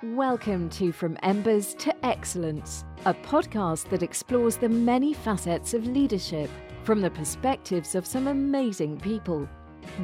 Welcome 0.00 0.70
to 0.70 0.92
From 0.92 1.18
Embers 1.24 1.74
to 1.74 2.06
Excellence, 2.06 2.84
a 3.04 3.12
podcast 3.12 3.88
that 3.88 4.04
explores 4.04 4.56
the 4.56 4.68
many 4.68 5.12
facets 5.12 5.74
of 5.74 5.88
leadership 5.88 6.48
from 6.84 7.00
the 7.00 7.10
perspectives 7.10 7.96
of 7.96 8.06
some 8.06 8.28
amazing 8.28 9.00
people. 9.00 9.48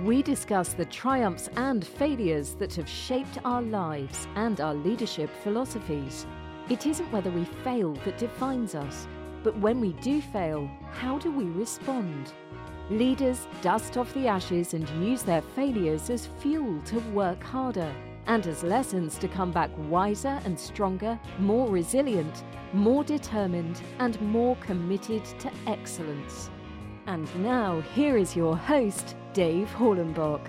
We 0.02 0.20
discuss 0.20 0.72
the 0.72 0.84
triumphs 0.86 1.48
and 1.54 1.86
failures 1.86 2.54
that 2.54 2.74
have 2.74 2.88
shaped 2.88 3.38
our 3.44 3.62
lives 3.62 4.26
and 4.34 4.60
our 4.60 4.74
leadership 4.74 5.30
philosophies. 5.44 6.26
It 6.68 6.88
isn't 6.88 7.12
whether 7.12 7.30
we 7.30 7.44
fail 7.62 7.92
that 8.04 8.18
defines 8.18 8.74
us, 8.74 9.06
but 9.44 9.56
when 9.58 9.80
we 9.80 9.92
do 9.92 10.20
fail, 10.20 10.68
how 10.90 11.20
do 11.20 11.30
we 11.30 11.44
respond? 11.44 12.32
Leaders 12.90 13.46
dust 13.62 13.96
off 13.96 14.12
the 14.12 14.26
ashes 14.26 14.74
and 14.74 14.88
use 15.06 15.22
their 15.22 15.42
failures 15.42 16.10
as 16.10 16.26
fuel 16.26 16.82
to 16.86 16.98
work 17.12 17.40
harder 17.44 17.94
and 18.26 18.46
as 18.46 18.62
lessons 18.62 19.18
to 19.18 19.28
come 19.28 19.50
back 19.50 19.70
wiser 19.88 20.40
and 20.44 20.58
stronger, 20.58 21.18
more 21.38 21.68
resilient, 21.68 22.44
more 22.72 23.04
determined, 23.04 23.80
and 23.98 24.20
more 24.20 24.56
committed 24.56 25.24
to 25.38 25.50
excellence. 25.66 26.50
And 27.06 27.28
now, 27.42 27.80
here 27.94 28.16
is 28.16 28.34
your 28.34 28.56
host, 28.56 29.16
Dave 29.32 29.68
Hollenbach. 29.68 30.46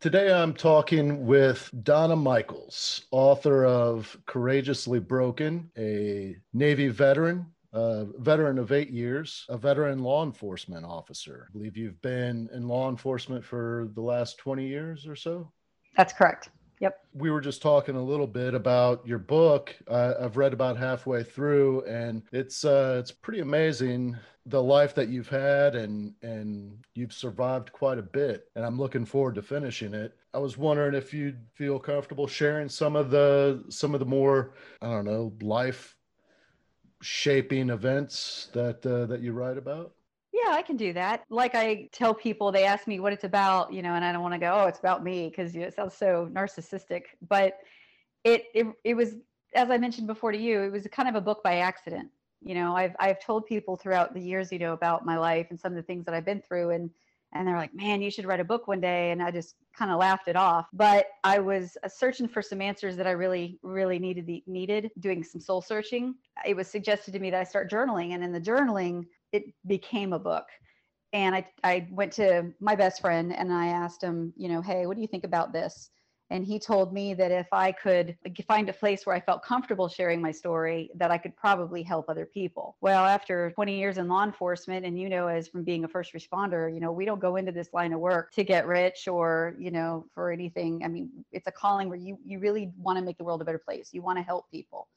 Today, 0.00 0.32
I'm 0.32 0.54
talking 0.54 1.26
with 1.26 1.70
Donna 1.82 2.16
Michaels, 2.16 3.06
author 3.10 3.66
of 3.66 4.16
Courageously 4.26 5.00
Broken, 5.00 5.70
a 5.76 6.36
Navy 6.52 6.88
veteran, 6.88 7.46
a 7.72 8.06
veteran 8.18 8.58
of 8.58 8.72
eight 8.72 8.90
years, 8.90 9.44
a 9.48 9.58
veteran 9.58 9.98
law 9.98 10.24
enforcement 10.24 10.86
officer. 10.86 11.48
I 11.48 11.52
believe 11.52 11.76
you've 11.76 12.00
been 12.00 12.48
in 12.54 12.66
law 12.66 12.88
enforcement 12.88 13.44
for 13.44 13.88
the 13.94 14.00
last 14.00 14.38
20 14.38 14.66
years 14.66 15.06
or 15.06 15.16
so? 15.16 15.52
That's 15.96 16.12
correct. 16.12 16.50
Yep. 16.80 16.98
We 17.14 17.30
were 17.30 17.40
just 17.40 17.62
talking 17.62 17.96
a 17.96 18.02
little 18.02 18.26
bit 18.26 18.54
about 18.54 19.06
your 19.06 19.18
book. 19.18 19.74
Uh, 19.88 20.14
I've 20.20 20.36
read 20.36 20.52
about 20.52 20.76
halfway 20.76 21.22
through, 21.22 21.84
and 21.86 22.22
it's 22.32 22.64
uh, 22.64 22.96
it's 23.00 23.10
pretty 23.10 23.40
amazing 23.40 24.16
the 24.46 24.62
life 24.62 24.94
that 24.94 25.08
you've 25.08 25.28
had, 25.28 25.74
and 25.74 26.14
and 26.22 26.78
you've 26.94 27.12
survived 27.12 27.72
quite 27.72 27.98
a 27.98 28.02
bit. 28.02 28.48
And 28.54 28.64
I'm 28.64 28.78
looking 28.78 29.04
forward 29.04 29.34
to 29.36 29.42
finishing 29.42 29.94
it. 29.94 30.14
I 30.32 30.38
was 30.38 30.56
wondering 30.56 30.94
if 30.94 31.12
you'd 31.12 31.40
feel 31.54 31.78
comfortable 31.78 32.26
sharing 32.26 32.68
some 32.68 32.96
of 32.96 33.10
the 33.10 33.64
some 33.68 33.94
of 33.94 34.00
the 34.00 34.06
more 34.06 34.54
I 34.80 34.86
don't 34.86 35.04
know 35.04 35.32
life 35.40 35.96
shaping 37.00 37.70
events 37.70 38.48
that 38.52 38.84
uh, 38.86 39.06
that 39.06 39.20
you 39.20 39.32
write 39.32 39.58
about. 39.58 39.92
Yeah, 40.48 40.54
I 40.54 40.62
can 40.62 40.76
do 40.76 40.92
that. 40.94 41.24
Like 41.28 41.54
I 41.54 41.88
tell 41.92 42.14
people, 42.14 42.52
they 42.52 42.64
ask 42.64 42.86
me 42.86 43.00
what 43.00 43.12
it's 43.12 43.24
about, 43.24 43.72
you 43.72 43.82
know, 43.82 43.94
and 43.94 44.04
I 44.04 44.12
don't 44.12 44.22
want 44.22 44.34
to 44.34 44.38
go, 44.38 44.62
oh, 44.62 44.66
it's 44.66 44.78
about 44.78 45.04
me 45.04 45.28
because 45.28 45.54
you 45.54 45.60
know, 45.60 45.66
it 45.66 45.74
sounds 45.74 45.94
so 45.94 46.28
narcissistic. 46.32 47.02
But 47.28 47.58
it, 48.24 48.44
it 48.54 48.66
it 48.84 48.94
was, 48.94 49.16
as 49.54 49.70
I 49.70 49.76
mentioned 49.78 50.06
before 50.06 50.32
to 50.32 50.38
you, 50.38 50.62
it 50.62 50.72
was 50.72 50.86
kind 50.90 51.08
of 51.08 51.14
a 51.16 51.20
book 51.20 51.42
by 51.42 51.58
accident. 51.58 52.08
You 52.40 52.54
know, 52.54 52.74
I've 52.74 52.96
I've 52.98 53.20
told 53.20 53.46
people 53.46 53.76
throughout 53.76 54.14
the 54.14 54.20
years, 54.20 54.50
you 54.50 54.58
know, 54.58 54.72
about 54.72 55.04
my 55.04 55.18
life 55.18 55.48
and 55.50 55.60
some 55.60 55.72
of 55.72 55.76
the 55.76 55.82
things 55.82 56.06
that 56.06 56.14
I've 56.14 56.24
been 56.24 56.40
through, 56.40 56.70
and 56.70 56.90
and 57.34 57.46
they're 57.46 57.56
like, 57.56 57.74
man, 57.74 58.00
you 58.00 58.10
should 58.10 58.24
write 58.24 58.40
a 58.40 58.44
book 58.44 58.68
one 58.68 58.80
day, 58.80 59.10
and 59.10 59.22
I 59.22 59.30
just 59.30 59.56
kind 59.76 59.90
of 59.90 59.98
laughed 59.98 60.28
it 60.28 60.36
off. 60.36 60.66
But 60.72 61.08
I 61.24 61.40
was 61.40 61.76
uh, 61.84 61.88
searching 61.88 62.26
for 62.26 62.40
some 62.40 62.62
answers 62.62 62.96
that 62.96 63.06
I 63.06 63.10
really 63.10 63.58
really 63.62 63.98
needed 63.98 64.30
needed 64.46 64.90
doing 65.00 65.22
some 65.22 65.42
soul 65.42 65.60
searching. 65.60 66.14
It 66.46 66.56
was 66.56 66.68
suggested 66.68 67.12
to 67.12 67.18
me 67.18 67.30
that 67.30 67.40
I 67.40 67.44
start 67.44 67.70
journaling, 67.70 68.14
and 68.14 68.24
in 68.24 68.32
the 68.32 68.40
journaling 68.40 69.04
it 69.32 69.44
became 69.66 70.12
a 70.12 70.18
book 70.18 70.46
and 71.12 71.34
I, 71.34 71.46
I 71.64 71.88
went 71.90 72.12
to 72.14 72.52
my 72.60 72.74
best 72.74 73.00
friend 73.00 73.34
and 73.34 73.52
I 73.52 73.68
asked 73.68 74.02
him, 74.02 74.32
you 74.36 74.48
know, 74.48 74.60
hey, 74.60 74.86
what 74.86 74.96
do 74.96 75.00
you 75.00 75.08
think 75.08 75.24
about 75.24 75.52
this? 75.52 75.90
And 76.30 76.44
he 76.44 76.58
told 76.58 76.92
me 76.92 77.14
that 77.14 77.30
if 77.30 77.46
I 77.52 77.72
could 77.72 78.14
find 78.46 78.68
a 78.68 78.72
place 78.74 79.06
where 79.06 79.16
I 79.16 79.20
felt 79.20 79.42
comfortable 79.42 79.88
sharing 79.88 80.20
my 80.20 80.30
story, 80.30 80.90
that 80.96 81.10
I 81.10 81.16
could 81.16 81.34
probably 81.34 81.82
help 81.82 82.10
other 82.10 82.26
people. 82.26 82.76
Well, 82.82 83.06
after 83.06 83.50
20 83.52 83.78
years 83.78 83.96
in 83.96 84.08
law 84.08 84.24
enforcement, 84.24 84.84
and 84.84 85.00
you 85.00 85.08
know, 85.08 85.28
as 85.28 85.48
from 85.48 85.64
being 85.64 85.84
a 85.84 85.88
first 85.88 86.12
responder, 86.12 86.72
you 86.72 86.80
know, 86.80 86.92
we 86.92 87.06
don't 87.06 87.18
go 87.18 87.36
into 87.36 87.50
this 87.50 87.72
line 87.72 87.94
of 87.94 88.00
work 88.00 88.30
to 88.32 88.44
get 88.44 88.66
rich 88.66 89.08
or, 89.08 89.56
you 89.58 89.70
know, 89.70 90.04
for 90.12 90.30
anything. 90.30 90.82
I 90.84 90.88
mean, 90.88 91.08
it's 91.32 91.46
a 91.46 91.52
calling 91.52 91.88
where 91.88 91.96
you 91.96 92.18
you 92.26 92.40
really 92.40 92.72
want 92.76 92.98
to 92.98 93.04
make 93.04 93.16
the 93.16 93.24
world 93.24 93.40
a 93.40 93.46
better 93.46 93.58
place. 93.58 93.88
You 93.94 94.02
want 94.02 94.18
to 94.18 94.22
help 94.22 94.50
people. 94.50 94.88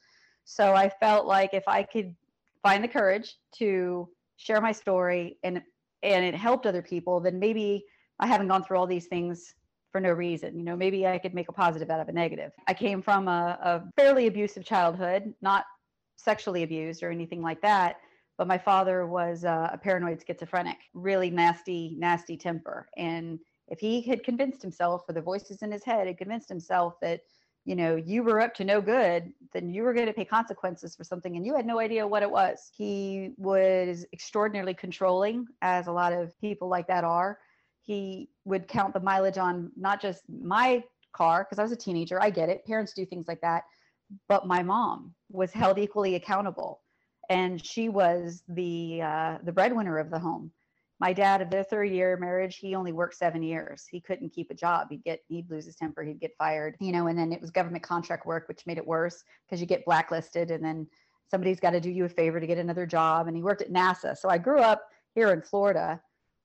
So 0.44 0.76
I 0.76 0.90
felt 0.90 1.28
like 1.28 1.54
if 1.54 1.66
I 1.66 1.84
could 1.84 2.14
find 2.62 2.84
the 2.84 2.90
courage 2.90 3.38
to 3.60 4.10
share 4.42 4.62
my 4.62 4.72
story 4.72 5.38
and 5.44 5.62
and 6.04 6.26
it 6.26 6.34
helped 6.34 6.66
other 6.66 6.82
people 6.82 7.20
then 7.20 7.38
maybe 7.38 7.86
i 8.20 8.26
haven't 8.26 8.48
gone 8.48 8.64
through 8.64 8.78
all 8.78 8.88
these 8.88 9.08
things 9.08 9.54
for 9.92 10.00
no 10.00 10.12
reason. 10.12 10.58
You 10.58 10.64
know 10.64 10.76
maybe 10.76 11.06
i 11.06 11.18
could 11.18 11.34
make 11.34 11.50
a 11.50 11.54
positive 11.54 11.90
out 11.90 12.00
of 12.00 12.08
a 12.08 12.14
negative. 12.14 12.52
I 12.68 12.74
came 12.74 13.02
from 13.02 13.28
a, 13.28 13.60
a 13.62 13.84
fairly 13.98 14.28
abusive 14.28 14.66
childhood 14.66 15.34
not 15.42 15.66
sexually 16.16 16.64
abused 16.64 17.04
or 17.04 17.12
anything 17.12 17.42
like 17.42 17.62
that 17.62 17.98
but 18.38 18.48
my 18.48 18.58
father 18.58 19.06
was 19.06 19.46
uh, 19.46 19.70
a 19.72 19.78
paranoid 19.78 20.24
schizophrenic 20.26 20.78
really 20.94 21.30
nasty 21.30 21.96
nasty 22.00 22.36
temper. 22.36 22.88
And 22.98 23.40
if 23.68 23.80
he 23.80 24.02
had 24.02 24.24
convinced 24.24 24.62
himself 24.62 25.04
or 25.08 25.14
the 25.14 25.22
voices 25.22 25.62
in 25.62 25.72
his 25.72 25.84
head 25.84 26.08
had 26.08 26.18
convinced 26.18 26.50
himself 26.50 26.96
that 27.02 27.22
you 27.66 27.76
know 27.76 27.96
you 27.96 28.24
were 28.24 28.42
up 28.42 28.54
to 28.56 28.64
no 28.64 28.82
good 28.82 29.32
then 29.54 29.70
you 29.70 29.84
were 29.84 29.94
going 29.94 30.08
to 30.08 30.14
pay 30.14 30.26
consequences 30.26 30.96
for 30.96 31.04
something 31.04 31.36
and 31.36 31.46
you 31.46 31.56
had 31.56 31.66
no 31.66 31.80
idea 31.80 32.08
what 32.08 32.24
it 32.24 32.32
was. 32.32 32.72
He 32.76 33.34
was 33.38 34.06
extraordinarily 34.14 34.74
controlling 34.74 35.46
as 35.62 35.88
a 35.88 35.92
lot 35.92 36.14
of 36.14 36.40
people 36.40 36.70
like 36.70 36.88
that 36.88 37.04
are. 37.04 37.38
He 37.82 38.30
would 38.46 38.68
count 38.68 38.94
the 38.94 39.00
mileage 39.00 39.38
on 39.38 39.72
not 39.76 40.02
just 40.02 40.24
my 40.30 40.84
car 41.14 41.44
because 41.44 41.60
i 41.60 41.64
was 41.64 41.74
a 41.74 41.76
teenager 41.76 42.22
i 42.22 42.30
get 42.30 42.48
it 42.48 42.66
parents 42.66 42.94
do 42.94 43.06
things 43.06 43.28
like 43.28 43.42
that 43.42 43.64
but 44.28 44.48
my 44.48 44.64
mom 44.64 45.14
was 45.30 45.52
held 45.52 45.78
equally 45.78 46.16
accountable. 46.16 46.82
And 47.30 47.64
she 47.64 47.90
was 47.90 48.44
the 48.50 49.02
uh, 49.02 49.38
the 49.44 49.52
breadwinner 49.52 49.98
of 49.98 50.10
the 50.10 50.20
home 50.20 50.52
my 51.02 51.12
dad 51.12 51.42
of 51.42 51.50
their 51.50 51.64
third 51.64 51.90
year 51.90 52.16
marriage 52.16 52.58
he 52.58 52.76
only 52.76 52.94
worked 52.94 53.16
seven 53.16 53.42
years. 53.42 53.88
He 53.90 54.00
couldn't 54.00 54.30
keep 54.30 54.52
a 54.52 54.54
job. 54.54 54.88
He'd 54.92 55.04
get 55.04 55.22
he'd 55.28 55.50
lose 55.50 55.66
his 55.66 55.76
temper. 55.76 56.04
He'd 56.04 56.22
get 56.22 56.38
fired 56.38 56.78
you 56.80 56.92
know 56.92 57.08
and 57.08 57.18
then 57.18 57.34
it 57.34 57.42
was 57.42 57.50
government 57.50 57.84
contract 57.84 58.26
work 58.26 58.48
which 58.48 58.66
made 58.68 58.78
it 58.78 58.88
worse 58.88 59.24
because 59.46 59.60
you 59.60 59.66
get 59.66 59.84
blacklisted 59.84 60.52
and 60.52 60.64
then 60.64 60.88
somebody's 61.30 61.60
got 61.60 61.72
to 61.72 61.82
do 61.82 61.90
you 61.90 62.06
a 62.06 62.10
favor 62.10 62.40
to 62.40 62.48
get 62.48 62.60
another 62.60 62.86
job 62.86 63.28
and 63.28 63.36
he 63.36 63.42
worked 63.42 63.62
at 63.62 63.74
nasa. 63.74 64.16
So 64.16 64.30
i 64.30 64.38
grew 64.38 64.60
up 64.60 64.88
here 65.16 65.32
in 65.32 65.42
florida 65.42 66.00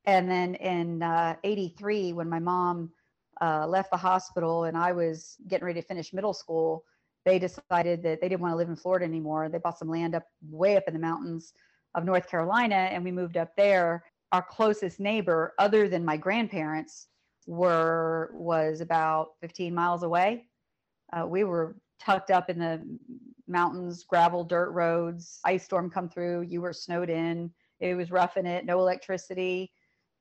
and 0.06 0.30
then 0.30 0.54
in 0.54 1.02
uh, 1.02 1.36
83 1.44 2.14
when 2.14 2.28
my 2.28 2.38
mom 2.38 2.90
uh, 3.42 3.66
left 3.66 3.90
the 3.90 3.96
hospital 3.96 4.64
and 4.64 4.76
i 4.76 4.92
was 4.92 5.36
getting 5.48 5.66
ready 5.66 5.80
to 5.80 5.86
finish 5.86 6.14
middle 6.14 6.32
school 6.32 6.84
they 7.26 7.38
decided 7.38 8.02
that 8.04 8.20
they 8.20 8.28
didn't 8.28 8.40
want 8.40 8.52
to 8.52 8.56
live 8.56 8.68
in 8.68 8.76
florida 8.76 9.04
anymore. 9.04 9.48
They 9.48 9.58
bought 9.58 9.78
some 9.78 9.90
land 9.90 10.14
up 10.14 10.22
way 10.48 10.76
up 10.76 10.84
in 10.86 10.94
the 10.94 11.00
mountains 11.00 11.52
of 11.94 12.04
north 12.04 12.28
carolina 12.30 12.88
and 12.92 13.02
we 13.04 13.10
moved 13.10 13.36
up 13.36 13.50
there 13.56 14.04
our 14.32 14.42
closest 14.42 15.00
neighbor 15.00 15.54
other 15.58 15.88
than 15.88 16.04
my 16.04 16.16
grandparents 16.16 17.08
were 17.46 18.30
was 18.34 18.80
about 18.80 19.30
15 19.40 19.74
miles 19.74 20.02
away. 20.02 20.46
Uh, 21.12 21.26
we 21.26 21.44
were 21.44 21.76
tucked 22.00 22.30
up 22.30 22.50
in 22.50 22.58
the 22.58 22.82
mountains 23.48 24.04
gravel 24.04 24.42
dirt 24.42 24.70
roads 24.70 25.38
ice 25.44 25.64
storm 25.64 25.88
come 25.88 26.08
through 26.08 26.42
you 26.42 26.60
were 26.60 26.72
snowed 26.72 27.08
in 27.08 27.48
it 27.78 27.94
was 27.94 28.10
roughing 28.10 28.44
it 28.46 28.66
no 28.66 28.80
electricity. 28.80 29.72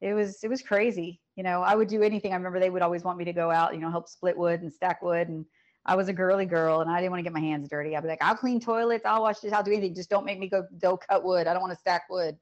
It 0.01 0.13
was 0.13 0.43
it 0.43 0.47
was 0.47 0.61
crazy 0.61 1.21
you 1.35 1.43
know 1.43 1.61
i 1.61 1.75
would 1.75 1.87
do 1.87 2.03
anything 2.03 2.33
i 2.33 2.35
remember 2.35 2.59
they 2.59 2.69
would 2.69 2.81
always 2.81 3.03
want 3.03 3.17
me 3.17 3.25
to 3.25 3.33
go 3.33 3.49
out 3.49 3.73
you 3.73 3.79
know 3.79 3.89
help 3.89 4.07
split 4.07 4.37
wood 4.37 4.61
and 4.61 4.71
stack 4.71 5.01
wood 5.01 5.29
and 5.29 5.45
i 5.85 5.95
was 5.95 6.07
a 6.07 6.13
girly 6.13 6.45
girl 6.45 6.81
and 6.81 6.91
i 6.91 6.99
didn't 6.99 7.11
want 7.11 7.19
to 7.19 7.23
get 7.23 7.33
my 7.33 7.39
hands 7.39 7.69
dirty. 7.69 7.95
I'd 7.95 8.01
be 8.01 8.09
like 8.09 8.21
i'll 8.21 8.35
clean 8.35 8.59
toilets 8.59 9.05
i'll 9.05 9.21
wash 9.21 9.39
this 9.39 9.53
i'll 9.53 9.63
do 9.63 9.71
anything 9.71 9.95
just 9.95 10.09
don't 10.09 10.25
make 10.25 10.37
me 10.37 10.49
go 10.49 10.63
go 10.81 10.97
cut 10.97 11.23
wood 11.23 11.47
i 11.47 11.53
don't 11.53 11.61
want 11.61 11.73
to 11.73 11.79
stack 11.79 12.03
wood 12.09 12.37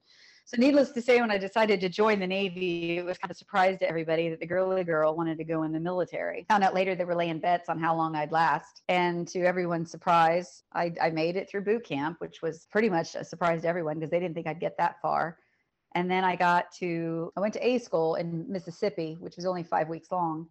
so, 0.46 0.58
needless 0.58 0.90
to 0.90 1.00
say, 1.00 1.20
when 1.22 1.30
I 1.30 1.38
decided 1.38 1.80
to 1.80 1.88
join 1.88 2.20
the 2.20 2.26
Navy, 2.26 2.98
it 2.98 3.04
was 3.04 3.16
kind 3.16 3.30
of 3.30 3.34
a 3.34 3.38
surprise 3.38 3.78
to 3.78 3.88
everybody 3.88 4.28
that 4.28 4.40
the 4.40 4.46
girly 4.46 4.84
girl 4.84 5.16
wanted 5.16 5.38
to 5.38 5.44
go 5.44 5.62
in 5.62 5.72
the 5.72 5.80
military. 5.80 6.44
Found 6.50 6.62
out 6.62 6.74
later 6.74 6.94
they 6.94 7.06
were 7.06 7.14
laying 7.14 7.38
bets 7.38 7.70
on 7.70 7.78
how 7.78 7.96
long 7.96 8.14
I'd 8.14 8.30
last. 8.30 8.82
And 8.88 9.26
to 9.28 9.40
everyone's 9.40 9.90
surprise, 9.90 10.62
I, 10.74 10.92
I 11.00 11.08
made 11.08 11.36
it 11.36 11.48
through 11.48 11.62
boot 11.62 11.84
camp, 11.84 12.20
which 12.20 12.42
was 12.42 12.66
pretty 12.70 12.90
much 12.90 13.14
a 13.14 13.24
surprise 13.24 13.62
to 13.62 13.68
everyone 13.68 13.98
because 13.98 14.10
they 14.10 14.20
didn't 14.20 14.34
think 14.34 14.46
I'd 14.46 14.60
get 14.60 14.76
that 14.76 15.00
far. 15.00 15.38
And 15.94 16.10
then 16.10 16.24
I 16.24 16.36
got 16.36 16.70
to, 16.80 17.32
I 17.36 17.40
went 17.40 17.54
to 17.54 17.66
A 17.66 17.78
school 17.78 18.16
in 18.16 18.44
Mississippi, 18.46 19.16
which 19.20 19.36
was 19.36 19.46
only 19.46 19.62
five 19.62 19.88
weeks 19.88 20.12
long. 20.12 20.48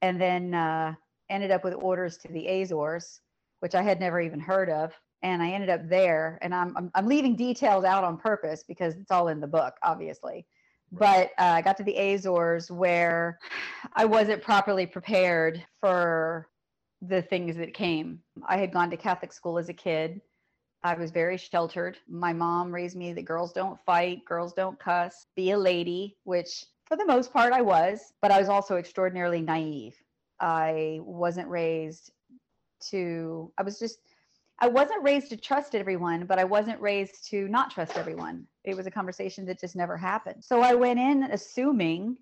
And 0.00 0.18
then 0.18 0.54
uh, 0.54 0.94
ended 1.28 1.50
up 1.50 1.62
with 1.62 1.74
orders 1.74 2.16
to 2.18 2.28
the 2.28 2.46
Azores, 2.48 3.20
which 3.60 3.74
I 3.74 3.82
had 3.82 4.00
never 4.00 4.18
even 4.18 4.40
heard 4.40 4.70
of 4.70 4.94
and 5.22 5.42
I 5.42 5.50
ended 5.50 5.70
up 5.70 5.88
there. 5.88 6.38
And 6.42 6.54
I'm, 6.54 6.76
I'm, 6.76 6.90
I'm 6.94 7.06
leaving 7.06 7.36
details 7.36 7.84
out 7.84 8.04
on 8.04 8.16
purpose 8.16 8.64
because 8.66 8.94
it's 8.96 9.10
all 9.10 9.28
in 9.28 9.40
the 9.40 9.46
book, 9.46 9.74
obviously. 9.82 10.46
But 10.92 11.30
uh, 11.38 11.44
I 11.44 11.62
got 11.62 11.76
to 11.78 11.82
the 11.82 11.96
Azores 11.96 12.70
where 12.70 13.38
I 13.94 14.04
wasn't 14.04 14.42
properly 14.42 14.86
prepared 14.86 15.64
for 15.80 16.48
the 17.02 17.22
things 17.22 17.56
that 17.56 17.74
came. 17.74 18.20
I 18.46 18.56
had 18.56 18.72
gone 18.72 18.90
to 18.90 18.96
Catholic 18.96 19.32
school 19.32 19.58
as 19.58 19.68
a 19.68 19.74
kid. 19.74 20.20
I 20.82 20.94
was 20.94 21.10
very 21.10 21.36
sheltered. 21.36 21.98
My 22.08 22.32
mom 22.32 22.72
raised 22.72 22.96
me 22.96 23.12
that 23.12 23.24
girls 23.24 23.52
don't 23.52 23.80
fight, 23.84 24.24
girls 24.24 24.52
don't 24.52 24.78
cuss, 24.78 25.26
be 25.34 25.50
a 25.50 25.58
lady, 25.58 26.16
which 26.24 26.64
for 26.84 26.96
the 26.96 27.04
most 27.04 27.32
part 27.32 27.52
I 27.52 27.62
was, 27.62 28.12
but 28.22 28.30
I 28.30 28.38
was 28.38 28.48
also 28.48 28.76
extraordinarily 28.76 29.40
naive. 29.40 29.96
I 30.40 31.00
wasn't 31.02 31.48
raised 31.48 32.12
to 32.78 33.50
i 33.58 33.62
was 33.62 33.78
just 33.78 33.98
i 34.58 34.68
wasn't 34.68 35.02
raised 35.02 35.28
to 35.30 35.36
trust 35.36 35.74
everyone 35.74 36.26
but 36.26 36.38
i 36.38 36.44
wasn't 36.44 36.80
raised 36.80 37.28
to 37.28 37.48
not 37.48 37.70
trust 37.70 37.96
everyone. 37.96 38.46
It 38.64 38.76
was 38.76 38.86
a 38.86 38.90
conversation 38.90 39.46
that 39.46 39.60
just 39.60 39.76
never 39.76 39.96
happened. 39.96 40.44
So 40.44 40.60
i 40.60 40.74
went 40.74 40.98
in 40.98 41.24
assuming 41.24 42.18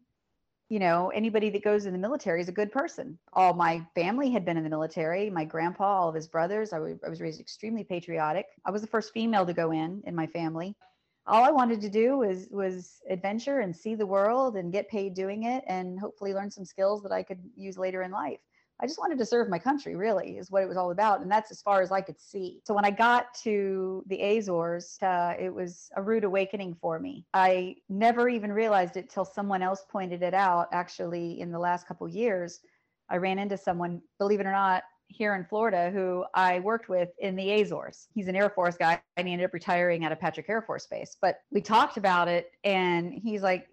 you 0.69 0.79
know 0.79 1.11
anybody 1.15 1.51
that 1.51 1.63
goes 1.63 1.87
in 1.87 1.93
the 1.93 1.99
military 1.99 2.41
is 2.41 2.49
a 2.49 2.53
good 2.53 2.73
person. 2.73 3.19
All 3.33 3.55
my 3.55 3.87
family 3.95 4.31
had 4.31 4.45
been 4.45 4.57
in 4.57 4.65
the 4.65 4.71
military 4.71 5.31
my 5.31 5.45
grandpa 5.45 5.85
all 5.85 6.09
of 6.09 6.15
his 6.15 6.29
brothers. 6.29 6.73
I, 6.73 6.79
was 6.79 7.21
raised 7.21 7.41
extremely 7.41 7.85
patriotic. 7.85 8.47
I 8.65 8.71
was 8.71 8.83
the 8.83 8.89
first 8.89 9.13
female 9.13 9.47
to 9.47 9.53
go 9.53 9.71
in 9.73 10.03
in 10.07 10.15
my 10.15 10.27
family. 10.27 10.77
All 11.27 11.43
i 11.43 11.51
wanted 11.51 11.81
to 11.81 11.89
do 11.89 12.19
was 12.19 12.49
was 12.51 13.01
adventure 13.09 13.61
and 13.61 13.75
see 13.75 13.95
the 13.95 14.07
world 14.07 14.57
and 14.57 14.73
get 14.73 14.89
paid 14.89 15.15
doing 15.15 15.45
it 15.45 15.65
and 15.67 15.99
hopefully 15.99 16.35
learn 16.35 16.51
some 16.51 16.65
skills 16.65 17.03
that 17.03 17.13
i 17.13 17.23
could 17.23 17.41
use 17.57 17.79
later 17.79 18.03
in 18.03 18.11
life 18.11 18.41
I 18.81 18.87
just 18.87 18.99
wanted 18.99 19.19
to 19.19 19.27
serve 19.27 19.49
my 19.49 19.59
country, 19.59 19.95
really, 19.95 20.37
is 20.37 20.51
what 20.51 20.63
it 20.63 20.69
was 20.69 20.77
all 20.77 20.91
about. 20.91 21.21
And 21.21 21.31
that's 21.31 21.51
as 21.51 21.63
far 21.63 21.81
as 21.81 21.93
I 21.93 22.01
could 22.01 22.21
see. 22.21 22.61
So 22.65 22.75
when 22.75 22.85
I 22.85 22.91
got 22.91 23.33
to 23.43 24.03
the 24.07 24.21
Azores, 24.21 24.99
uh, 25.01 25.35
it 25.39 25.53
was 25.53 25.91
a 25.97 26.03
rude 26.03 26.25
awakening 26.25 26.77
for 26.81 26.99
me. 26.99 27.25
I 27.33 27.77
never 27.89 28.29
even 28.29 28.53
realized 28.53 28.97
it 28.97 29.09
till 29.09 29.25
someone 29.25 29.63
else 29.63 29.85
pointed 29.89 30.23
it 30.23 30.35
out. 30.35 30.69
Actually, 30.73 31.41
in 31.41 31.53
the 31.53 31.59
last 31.59 31.87
couple 31.87 32.09
years, 32.09 32.61
I 33.09 33.17
ran 33.19 33.39
into 33.39 33.57
someone, 33.57 34.03
believe 34.19 34.41
it 34.41 34.47
or 34.47 34.53
not, 34.53 34.83
here 35.09 35.35
in 35.35 35.45
Florida 35.45 35.91
who 35.93 36.25
I 36.35 36.61
worked 36.61 36.89
with 36.89 37.11
in 37.19 37.37
the 37.37 37.61
Azores. 37.61 38.09
He's 38.15 38.29
an 38.29 38.37
Air 38.37 38.51
Force 38.51 38.77
guy 38.77 39.01
and 39.17 39.27
he 39.27 39.33
ended 39.33 39.47
up 39.47 39.55
retiring 39.55 40.05
out 40.05 40.13
of 40.13 40.19
Patrick 40.19 40.49
Air 40.49 40.63
Force 40.63 40.87
Base. 40.87 41.17
But 41.21 41.41
we 41.51 41.61
talked 41.61 41.97
about 41.97 42.27
it 42.27 42.51
and 42.65 43.13
he's 43.13 43.43
like, 43.43 43.69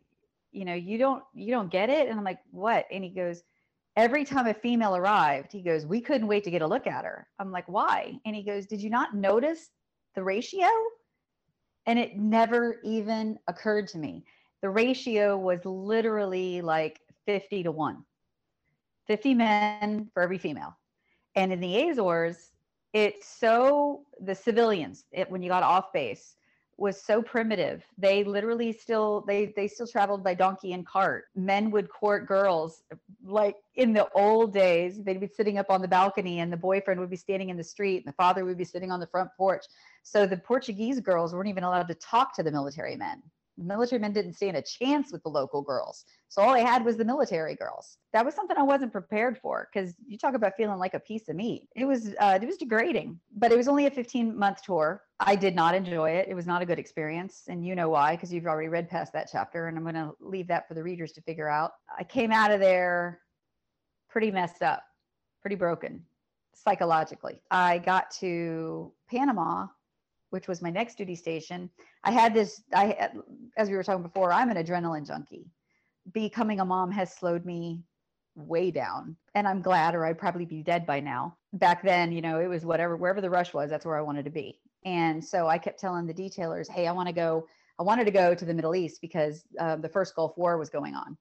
you 0.52 0.66
know, 0.66 0.74
you 0.74 0.98
don't 0.98 1.24
you 1.34 1.52
don't 1.52 1.72
get 1.72 1.90
it. 1.90 2.10
And 2.10 2.18
I'm 2.18 2.26
like, 2.26 2.40
what? 2.52 2.86
And 2.92 3.04
he 3.04 3.10
goes, 3.10 3.44
every 3.96 4.24
time 4.24 4.48
a 4.48 4.54
female 4.54 4.96
arrived, 4.96 5.52
he 5.52 5.62
goes, 5.62 5.86
We 5.86 6.02
couldn't 6.02 6.28
wait 6.28 6.44
to 6.46 6.52
get 6.52 6.62
a 6.62 6.68
look 6.68 6.88
at 6.88 7.06
her. 7.06 7.28
I'm 7.40 7.52
like, 7.52 7.68
Why? 7.68 8.20
And 8.26 8.36
he 8.36 8.44
goes, 8.44 8.66
Did 8.66 8.82
you 8.82 8.90
not 8.90 9.16
notice 9.16 9.70
the 10.16 10.24
ratio? 10.24 10.68
And 11.86 11.98
it 11.98 12.18
never 12.18 12.80
even 12.84 13.40
occurred 13.48 13.88
to 13.90 13.98
me. 13.98 14.24
The 14.62 14.70
ratio 14.70 15.38
was 15.38 15.66
literally 15.66 16.62
like 16.62 17.02
50 17.26 17.64
to 17.64 17.72
1 17.72 18.06
50 19.08 19.34
men 19.34 20.10
for 20.14 20.22
every 20.22 20.38
female. 20.38 20.78
And 21.36 21.52
in 21.52 21.60
the 21.60 21.90
Azores, 21.90 22.52
it's 22.94 23.28
so 23.28 24.04
the 24.20 24.36
civilians, 24.36 25.06
it, 25.12 25.30
when 25.30 25.42
you 25.42 25.50
got 25.50 25.64
off 25.64 25.92
base, 25.94 26.36
was 26.82 27.00
so 27.00 27.22
primitive. 27.22 27.86
They 28.00 28.24
literally 28.24 28.74
still 28.74 29.24
they 29.28 29.54
they 29.56 29.68
still 29.68 29.86
traveled 29.86 30.24
by 30.24 30.34
donkey 30.34 30.74
and 30.74 30.86
cart. 30.86 31.26
Men 31.36 31.70
would 31.70 31.88
court 31.90 32.28
girls 32.28 32.82
like 33.24 33.56
in 33.76 33.94
the 33.94 34.10
old 34.16 34.52
days. 34.52 35.02
They'd 35.04 35.20
be 35.20 35.28
sitting 35.28 35.60
up 35.60 35.68
on 35.70 35.82
the 35.82 35.88
balcony 35.88 36.40
and 36.40 36.52
the 36.52 36.58
boyfriend 36.58 37.00
would 37.00 37.12
be 37.12 37.16
standing 37.16 37.50
in 37.50 37.58
the 37.58 37.64
street 37.64 37.98
and 37.98 38.08
the 38.08 38.18
father 38.18 38.46
would 38.46 38.58
be 38.58 38.66
sitting 38.66 38.92
on 38.92 39.00
the 39.00 39.06
front 39.06 39.30
porch. 39.38 39.66
So 40.02 40.26
the 40.26 40.38
Portuguese 40.38 41.00
girls 41.00 41.34
weren't 41.34 41.50
even 41.50 41.64
allowed 41.64 41.88
to 41.88 41.94
talk 41.94 42.36
to 42.36 42.44
the 42.44 42.52
military 42.52 42.96
men 42.96 43.22
military 43.62 44.00
men 44.00 44.14
didn't 44.14 44.34
stand 44.34 44.58
a 44.58 44.62
chance 44.62 45.12
with 45.12 45.24
the 45.24 45.30
local 45.30 45.62
girls. 45.62 46.06
So 46.30 46.42
all 46.42 46.54
I 46.54 46.60
had 46.60 46.84
was 46.84 46.98
the 46.98 47.06
military 47.06 47.56
girls. 47.56 47.98
That 48.14 48.26
was 48.26 48.36
something 48.36 48.58
I 48.58 48.64
wasn't 48.64 48.92
prepared 48.92 49.38
for 49.38 49.68
because 49.72 49.94
you 50.06 50.18
talk 50.18 50.34
about 50.34 50.54
feeling 50.58 50.80
like 50.80 50.94
a 50.94 51.00
piece 51.00 51.30
of 51.30 51.36
meat. 51.36 51.68
It 51.76 51.86
was 51.86 52.14
uh, 52.20 52.40
it 52.42 52.46
was 52.46 52.58
degrading, 52.58 53.20
but 53.36 53.52
it 53.52 53.58
was 53.58 53.68
only 53.68 53.86
a 53.86 53.92
15 53.92 54.38
month 54.38 54.64
tour. 54.64 55.04
I 55.20 55.36
did 55.36 55.56
not 55.56 55.76
enjoy 55.76 56.12
it. 56.12 56.28
It 56.30 56.34
was 56.34 56.48
not 56.48 56.62
a 56.62 56.66
good 56.66 56.80
experience, 56.80 57.44
and 57.48 57.66
you 57.66 57.76
know 57.76 57.90
why 57.90 58.16
because 58.16 58.34
you've 58.34 58.48
already 58.48 58.70
read 58.70 58.90
past 58.90 59.14
that 59.14 59.30
chapter, 59.32 59.68
and 59.68 59.78
I'm 59.78 59.84
going 59.84 59.96
to 59.96 60.12
leave 60.20 60.48
that 60.48 60.68
for 60.68 60.74
the 60.74 60.84
readers 60.84 61.12
to 61.14 61.22
figure 61.22 61.50
out. 61.50 61.72
I 61.98 62.04
came 62.04 62.32
out 62.32 62.52
of 62.52 62.60
there 62.60 63.20
pretty 64.10 64.32
messed 64.32 64.62
up, 64.62 64.84
pretty 65.42 65.56
broken 65.56 66.04
psychologically. 66.54 67.42
I 67.50 67.80
got 67.80 68.12
to 68.20 68.92
Panama 69.10 69.68
which 70.32 70.48
was 70.48 70.62
my 70.62 70.72
next 70.72 70.98
duty 70.98 71.16
station, 71.16 71.70
I 72.04 72.12
had 72.12 72.34
this. 72.34 72.64
I, 72.74 73.10
as 73.58 73.70
we 73.70 73.76
were 73.76 73.84
talking 73.84 74.04
before, 74.04 74.34
I'm 74.34 74.50
an 74.50 74.58
adrenaline 74.58 75.06
junkie. 75.06 75.46
Becoming 76.14 76.60
a 76.60 76.66
mom 76.66 76.92
has 76.92 77.14
slowed 77.14 77.46
me 77.46 77.84
way 78.36 78.72
down, 78.72 79.16
and 79.36 79.48
I'm 79.48 79.62
glad, 79.62 79.94
or 79.94 80.06
I'd 80.06 80.18
probably 80.18 80.46
be 80.46 80.64
dead 80.64 80.86
by 80.86 81.00
now. 81.00 81.38
Back 81.54 81.84
then, 81.84 82.12
you 82.12 82.22
know, 82.22 82.40
it 82.40 82.48
was 82.48 82.66
whatever, 82.66 82.96
wherever 82.96 83.22
the 83.22 83.30
rush 83.30 83.54
was, 83.54 83.70
that's 83.70 83.86
where 83.86 83.98
I 83.98 84.02
wanted 84.02 84.26
to 84.26 84.32
be. 84.32 84.60
And 84.86 85.24
so 85.24 85.48
I 85.48 85.58
kept 85.58 85.80
telling 85.80 86.08
the 86.08 86.14
detailers, 86.14 86.70
"Hey, 86.70 86.88
I 86.88 86.92
want 86.92 87.08
to 87.08 87.14
go. 87.14 87.48
I 87.80 87.84
wanted 87.84 88.06
to 88.06 88.12
go 88.12 88.34
to 88.34 88.46
the 88.46 88.54
Middle 88.54 88.76
East 88.76 89.02
because 89.02 89.44
uh, 89.60 89.76
the 89.76 89.90
first 89.90 90.16
Gulf 90.16 90.38
War 90.38 90.58
was 90.58 90.70
going 90.70 90.96
on, 90.96 91.18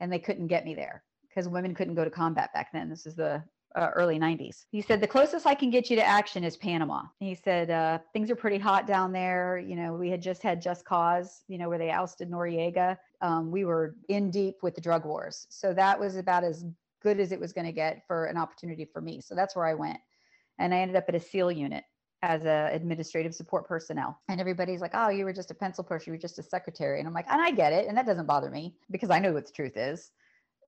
and 0.00 0.12
they 0.12 0.18
couldn't 0.18 0.48
get 0.48 0.64
me 0.64 0.74
there 0.74 1.04
because 1.28 1.48
women 1.48 1.74
couldn't 1.74 1.94
go 1.94 2.04
to 2.04 2.10
combat 2.10 2.52
back 2.54 2.72
then. 2.72 2.88
This 2.88 3.06
is 3.06 3.14
the 3.14 3.44
uh, 3.76 3.90
early 3.94 4.18
90s. 4.18 4.64
He 4.70 4.80
said, 4.80 5.00
The 5.00 5.06
closest 5.06 5.46
I 5.46 5.54
can 5.54 5.70
get 5.70 5.90
you 5.90 5.96
to 5.96 6.04
action 6.04 6.42
is 6.42 6.56
Panama. 6.56 7.02
He 7.20 7.34
said, 7.34 7.70
uh, 7.70 7.98
Things 8.12 8.30
are 8.30 8.36
pretty 8.36 8.58
hot 8.58 8.86
down 8.86 9.12
there. 9.12 9.58
You 9.58 9.76
know, 9.76 9.94
we 9.94 10.10
had 10.10 10.22
just 10.22 10.42
had 10.42 10.62
Just 10.62 10.84
Cause, 10.84 11.42
you 11.46 11.58
know, 11.58 11.68
where 11.68 11.78
they 11.78 11.90
ousted 11.90 12.30
Noriega. 12.30 12.96
Um, 13.20 13.50
we 13.50 13.64
were 13.64 13.94
in 14.08 14.30
deep 14.30 14.56
with 14.62 14.74
the 14.74 14.80
drug 14.80 15.04
wars. 15.04 15.46
So 15.50 15.74
that 15.74 16.00
was 16.00 16.16
about 16.16 16.42
as 16.42 16.64
good 17.02 17.20
as 17.20 17.32
it 17.32 17.38
was 17.38 17.52
going 17.52 17.66
to 17.66 17.72
get 17.72 18.02
for 18.06 18.26
an 18.26 18.36
opportunity 18.36 18.84
for 18.84 19.00
me. 19.00 19.20
So 19.20 19.34
that's 19.34 19.54
where 19.54 19.66
I 19.66 19.74
went. 19.74 19.98
And 20.58 20.74
I 20.74 20.78
ended 20.78 20.96
up 20.96 21.04
at 21.08 21.14
a 21.14 21.20
SEAL 21.20 21.52
unit 21.52 21.84
as 22.22 22.44
a 22.44 22.70
administrative 22.72 23.34
support 23.34 23.68
personnel. 23.68 24.18
And 24.28 24.40
everybody's 24.40 24.80
like, 24.80 24.92
oh, 24.94 25.10
you 25.10 25.24
were 25.24 25.32
just 25.32 25.50
a 25.50 25.54
pencil 25.54 25.84
pusher, 25.84 26.04
you 26.06 26.12
were 26.12 26.18
just 26.18 26.38
a 26.38 26.42
secretary. 26.42 26.98
And 26.98 27.06
I'm 27.06 27.14
like, 27.14 27.30
and 27.30 27.40
I 27.40 27.50
get 27.50 27.72
it. 27.72 27.86
And 27.86 27.96
that 27.96 28.06
doesn't 28.06 28.26
bother 28.26 28.50
me 28.50 28.74
because 28.90 29.10
I 29.10 29.18
know 29.18 29.32
what 29.32 29.46
the 29.46 29.52
truth 29.52 29.76
is. 29.76 30.10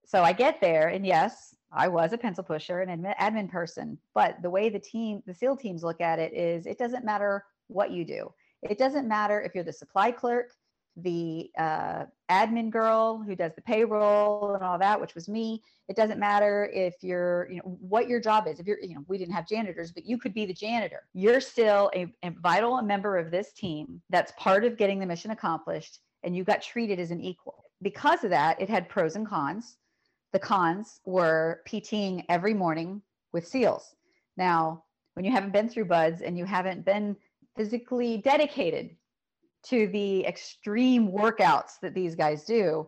So 0.09 0.23
I 0.23 0.33
get 0.33 0.59
there, 0.59 0.87
and 0.87 1.05
yes, 1.05 1.53
I 1.71 1.87
was 1.87 2.13
a 2.13 2.17
pencil 2.17 2.43
pusher 2.43 2.81
and 2.81 2.89
admin, 2.89 3.15
admin 3.17 3.47
person, 3.47 3.95
but 4.15 4.41
the 4.41 4.49
way 4.49 4.67
the 4.69 4.79
team, 4.79 5.21
the 5.27 5.35
SEAL 5.35 5.57
teams 5.57 5.83
look 5.83 6.01
at 6.01 6.17
it 6.17 6.33
is 6.33 6.65
it 6.65 6.79
doesn't 6.79 7.05
matter 7.05 7.45
what 7.67 7.91
you 7.91 8.03
do. 8.03 8.33
It 8.63 8.79
doesn't 8.79 9.07
matter 9.07 9.39
if 9.39 9.53
you're 9.53 9.63
the 9.63 9.71
supply 9.71 10.09
clerk, 10.09 10.49
the 10.95 11.51
uh, 11.59 12.05
admin 12.27 12.71
girl 12.71 13.21
who 13.21 13.35
does 13.35 13.53
the 13.53 13.61
payroll 13.61 14.55
and 14.55 14.63
all 14.63 14.79
that, 14.79 14.99
which 14.99 15.13
was 15.13 15.29
me. 15.29 15.61
It 15.89 15.95
doesn't 15.95 16.19
matter 16.19 16.71
if 16.73 16.95
you're, 17.03 17.47
you 17.51 17.57
know, 17.57 17.77
what 17.79 18.09
your 18.09 18.19
job 18.19 18.47
is. 18.47 18.59
If 18.59 18.65
you're, 18.65 18.81
you 18.81 18.95
know, 18.95 19.05
we 19.07 19.19
didn't 19.19 19.35
have 19.35 19.47
janitors, 19.47 19.91
but 19.91 20.07
you 20.07 20.17
could 20.17 20.33
be 20.33 20.47
the 20.47 20.55
janitor. 20.55 21.03
You're 21.13 21.39
still 21.39 21.91
a, 21.93 22.11
a 22.23 22.31
vital 22.41 22.81
member 22.81 23.19
of 23.19 23.29
this 23.29 23.53
team 23.53 24.01
that's 24.09 24.31
part 24.39 24.65
of 24.65 24.75
getting 24.75 24.97
the 24.97 25.05
mission 25.05 25.29
accomplished, 25.29 25.99
and 26.23 26.35
you 26.35 26.43
got 26.43 26.63
treated 26.63 26.99
as 26.99 27.11
an 27.11 27.21
equal. 27.21 27.65
Because 27.83 28.23
of 28.23 28.31
that, 28.31 28.59
it 28.59 28.69
had 28.69 28.89
pros 28.89 29.15
and 29.15 29.27
cons 29.27 29.77
the 30.31 30.39
cons 30.39 31.01
were 31.05 31.61
PTing 31.67 32.23
every 32.29 32.53
morning 32.53 33.01
with 33.33 33.47
SEALs. 33.47 33.95
Now, 34.37 34.83
when 35.13 35.25
you 35.25 35.31
haven't 35.31 35.53
been 35.53 35.69
through 35.69 35.85
BUD/S 35.85 36.21
and 36.21 36.37
you 36.37 36.45
haven't 36.45 36.85
been 36.85 37.15
physically 37.55 38.17
dedicated 38.17 38.95
to 39.63 39.87
the 39.87 40.25
extreme 40.25 41.11
workouts 41.11 41.79
that 41.81 41.93
these 41.93 42.15
guys 42.15 42.45
do, 42.45 42.87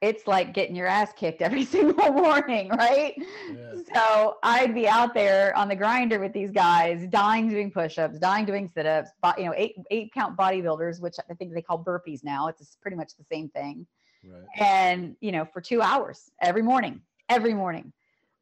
it's 0.00 0.26
like 0.26 0.54
getting 0.54 0.74
your 0.74 0.86
ass 0.86 1.12
kicked 1.14 1.42
every 1.42 1.64
single 1.76 2.12
morning, 2.12 2.70
right? 2.70 3.14
Yeah. 3.52 3.74
So 3.94 4.36
I'd 4.42 4.74
be 4.74 4.88
out 4.88 5.12
there 5.12 5.54
on 5.56 5.68
the 5.68 5.76
grinder 5.76 6.18
with 6.18 6.32
these 6.32 6.50
guys, 6.50 7.06
dying 7.08 7.48
doing 7.48 7.70
push-ups, 7.70 8.18
dying 8.18 8.46
doing 8.46 8.68
sit-ups, 8.68 9.10
you 9.36 9.44
know, 9.44 9.54
eight 9.56 9.74
eight 9.90 10.12
count 10.14 10.36
bodybuilders, 10.38 11.00
which 11.00 11.16
I 11.28 11.34
think 11.34 11.52
they 11.52 11.62
call 11.62 11.84
burpees 11.84 12.24
now. 12.24 12.46
It's 12.48 12.76
pretty 12.80 12.96
much 12.96 13.16
the 13.16 13.24
same 13.24 13.50
thing. 13.50 13.86
Right. 14.24 14.42
And, 14.58 15.16
you 15.20 15.32
know, 15.32 15.44
for 15.44 15.60
two 15.60 15.80
hours 15.82 16.30
every 16.40 16.62
morning, 16.62 17.00
every 17.28 17.54
morning. 17.54 17.92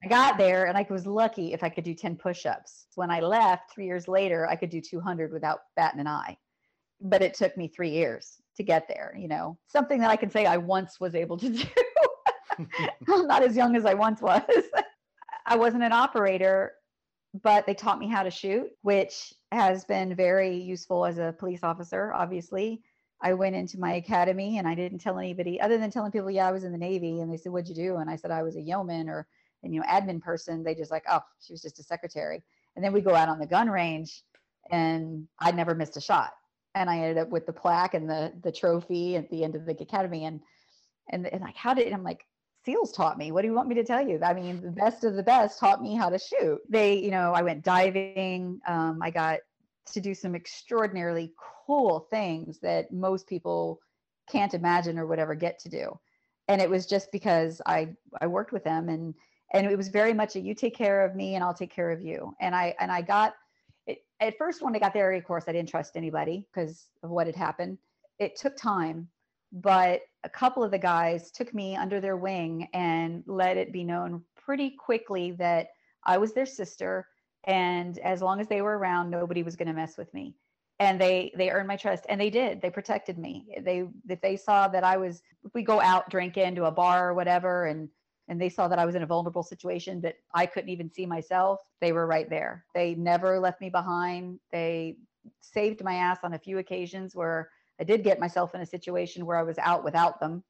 I 0.02 0.08
got 0.08 0.38
there 0.38 0.66
and 0.66 0.78
I 0.78 0.87
was 0.88 1.06
lucky 1.06 1.52
if 1.52 1.64
I 1.64 1.68
could 1.68 1.85
do 1.85 1.94
10 1.94 2.16
push 2.16 2.47
ups. 2.47 2.87
When 2.94 3.11
I 3.11 3.20
left 3.20 3.73
three 3.73 3.87
years 3.87 4.06
later, 4.06 4.47
I 4.47 4.54
could 4.54 4.70
do 4.70 4.80
200 4.80 5.32
without 5.32 5.61
batting 5.76 6.00
an 6.00 6.06
eye. 6.06 6.37
But 7.00 7.23
it 7.23 7.35
took 7.35 7.56
me 7.56 7.68
three 7.68 7.90
years 7.90 8.40
to 8.56 8.62
get 8.62 8.88
there, 8.88 9.14
you 9.16 9.28
know, 9.28 9.56
something 9.68 10.00
that 10.00 10.11
I 10.11 10.16
can 10.16 10.30
say 10.30 10.47
I 10.47 10.56
once 10.56 10.99
was 11.00 11.14
able 11.14 11.37
to 11.38 11.50
do. 11.50 11.64
I'm 13.08 13.26
not 13.26 13.42
as 13.42 13.56
young 13.56 13.76
as 13.76 13.85
I 13.85 13.94
once 13.94 14.20
was. 14.20 14.42
I 15.47 15.56
wasn't 15.56 15.85
an 15.85 15.92
operator, 15.92 16.73
but 17.42 17.66
they 17.66 17.75
taught 17.75 17.99
me 17.99 18.08
how 18.08 18.23
to 18.23 18.30
shoot, 18.30 18.68
which 18.82 19.32
has 19.52 19.85
been 19.85 20.14
very 20.14 20.56
useful 20.56 21.06
as 21.06 21.18
a 21.18 21.35
police 21.38 21.62
officer, 21.62 22.12
obviously. 22.12 22.82
I 23.21 23.33
went 23.33 23.57
into 23.57 23.81
my 23.81 23.95
academy 23.95 24.59
and 24.59 24.69
I 24.69 24.75
didn't 24.75 24.99
tell 24.99 25.19
anybody 25.19 25.61
other 25.61 25.79
than 25.79 25.91
telling 25.91 26.13
people, 26.13 26.31
yeah, 26.31 26.49
I 26.49 26.53
was 26.53 26.65
in 26.65 26.73
the 26.73 26.79
Navy. 26.79 27.21
And 27.21 27.33
they 27.33 27.37
said, 27.37 27.53
what'd 27.53 27.69
you 27.69 27.75
do? 27.75 27.97
And 27.97 28.09
I 28.09 28.17
said, 28.17 28.31
I 28.31 28.43
was 28.43 28.57
a 28.57 28.61
yeoman 28.61 29.09
or, 29.09 29.27
and, 29.63 29.75
you 29.75 29.81
know, 29.81 29.87
admin 29.87 30.21
person. 30.21 30.63
They 30.63 30.75
just 30.75 30.91
like, 30.91 31.05
oh, 31.11 31.21
she 31.41 31.53
was 31.53 31.63
just 31.63 31.81
a 31.81 31.83
secretary. 31.83 32.43
And 32.77 32.85
then 32.85 32.93
we 32.93 33.01
go 33.01 33.15
out 33.15 33.29
on 33.29 33.41
the 33.41 33.47
gun 33.47 33.69
range 33.69 34.23
and 34.71 35.27
I 35.41 35.51
never 35.51 35.75
missed 35.75 35.97
a 35.97 36.01
shot. 36.01 36.33
And 36.77 36.89
I 36.89 36.99
ended 36.99 37.19
up 37.19 37.31
with 37.31 37.45
the 37.47 37.53
plaque 37.53 37.95
and 37.95 38.09
the, 38.09 38.33
the 38.45 38.53
trophy 38.53 39.17
at 39.17 39.29
the 39.31 39.43
end 39.43 39.57
of 39.57 39.67
the 39.67 39.73
academy. 39.73 40.27
And, 40.27 40.41
and, 41.11 41.27
and 41.27 41.41
like, 41.41 41.57
how 41.57 41.75
did, 41.75 41.93
I'm 41.93 42.05
like, 42.05 42.25
SEALs 42.65 42.93
taught 42.93 43.19
me. 43.19 43.33
What 43.33 43.43
do 43.43 43.49
you 43.49 43.55
want 43.55 43.69
me 43.69 43.75
to 43.77 43.85
tell 43.85 44.07
you? 44.07 44.21
I 44.23 44.35
mean, 44.35 44.61
the 44.61 44.71
best 44.71 45.03
of 45.03 45.15
the 45.15 45.23
best 45.23 45.59
taught 45.59 45.83
me 45.83 45.97
how 45.97 46.09
to 46.09 46.19
shoot. 46.19 46.59
They, 46.69 46.99
you 46.99 47.11
know, 47.11 47.33
I 47.33 47.43
went 47.43 47.65
diving. 47.65 48.61
Um, 48.67 49.01
I 49.03 49.11
got 49.11 49.41
to 49.92 50.00
do 50.00 50.14
some 50.14 50.35
extraordinarily 50.35 51.33
cool 51.66 52.07
things 52.11 52.59
that 52.61 52.92
most 52.92 53.26
people 53.26 53.80
can't 54.30 54.54
imagine 54.54 54.99
or 54.99 55.07
would 55.07 55.18
ever 55.18 55.35
get 55.35 55.59
to 55.61 55.68
do. 55.68 55.99
And 56.49 56.61
it 56.61 56.71
was 56.71 56.87
just 56.87 57.12
because 57.12 57.61
I 57.66 57.95
I 58.21 58.26
worked 58.26 58.52
with 58.52 58.64
them 58.64 58.88
and 58.88 59.14
and 59.52 59.66
it 59.66 59.76
was 59.76 59.88
very 59.88 60.12
much 60.12 60.37
a 60.37 60.40
you 60.40 60.54
take 60.54 60.76
care 60.76 61.04
of 61.04 61.14
me 61.14 61.35
and 61.35 61.45
I'll 61.45 61.54
take 61.54 61.73
care 61.73 61.90
of 61.90 62.02
you. 62.02 62.35
And 62.40 62.54
I 62.54 62.75
and 62.80 62.90
I 62.90 63.02
got 63.02 63.35
it 63.87 64.04
at 64.21 64.37
first 64.38 64.62
when 64.62 64.75
I 64.75 64.78
got 64.78 64.95
there, 64.95 65.12
of 65.12 65.25
course, 65.25 65.45
I 65.47 65.52
didn't 65.52 65.68
trust 65.68 65.97
anybody 65.97 66.47
because 66.52 66.87
of 67.02 67.11
what 67.11 67.26
had 67.26 67.37
happened. 67.37 67.78
It 68.18 68.37
took 68.37 68.57
time, 68.57 69.09
but 69.52 70.02
a 70.25 70.28
couple 70.28 70.64
of 70.64 70.71
the 70.71 70.78
guys 70.78 71.30
took 71.30 71.54
me 71.54 71.76
under 71.76 72.00
their 72.00 72.16
wing 72.16 72.68
and 72.75 73.23
let 73.26 73.57
it 73.57 73.73
be 73.73 73.85
known 73.85 74.23
pretty 74.37 74.71
quickly 74.71 75.33
that 75.33 75.68
I 76.04 76.18
was 76.18 76.33
their 76.33 76.47
sister 76.47 77.07
and 77.49 77.99
as 77.99 78.23
long 78.23 78.40
as 78.40 78.47
they 78.47 78.62
were 78.62 78.78
around 78.78 79.11
nobody 79.11 79.43
was 79.43 79.57
going 79.57 79.67
to 79.67 79.75
mess 79.75 79.99
with 79.99 80.12
me 80.14 80.37
and 80.78 81.00
they 81.00 81.33
they 81.37 81.50
earned 81.50 81.67
my 81.67 81.76
trust 81.76 82.05
and 82.09 82.21
they 82.21 82.31
did 82.31 82.61
they 82.62 82.71
protected 82.71 83.19
me 83.19 83.47
they 83.62 83.85
if 84.09 84.21
they 84.21 84.37
saw 84.37 84.69
that 84.69 84.85
i 84.85 84.97
was 84.97 85.23
if 85.45 85.52
we 85.55 85.62
go 85.62 85.81
out 85.81 86.09
drinking 86.09 86.55
to 86.55 86.67
a 86.67 86.71
bar 86.71 87.11
or 87.11 87.14
whatever 87.14 87.67
and 87.67 87.88
and 88.28 88.40
they 88.40 88.49
saw 88.49 88.69
that 88.69 88.78
I 88.78 88.87
was 88.87 88.95
in 88.95 89.02
a 89.02 89.07
vulnerable 89.07 89.43
situation 89.43 90.00
that 90.02 90.17
I 90.35 90.47
couldn't 90.47 90.69
even 90.69 90.90
see 90.90 91.07
myself, 91.07 91.61
they 91.81 91.93
were 91.93 92.07
right 92.07 92.28
there. 92.28 92.64
They 92.75 92.95
never 92.95 93.38
left 93.40 93.61
me 93.61 93.71
behind. 93.71 94.38
They 94.52 94.97
saved 95.40 95.83
my 95.83 95.95
ass 95.95 96.19
on 96.23 96.35
a 96.35 96.38
few 96.38 96.59
occasions 96.59 97.17
where 97.17 97.50
I 97.81 97.85
did 97.85 98.05
get 98.05 98.21
myself 98.21 98.55
in 98.55 98.61
a 98.61 98.67
situation 98.67 99.25
where 99.25 99.38
I 99.38 99.43
was 99.43 99.59
out 99.59 99.83
without 99.83 100.21
them. 100.21 100.45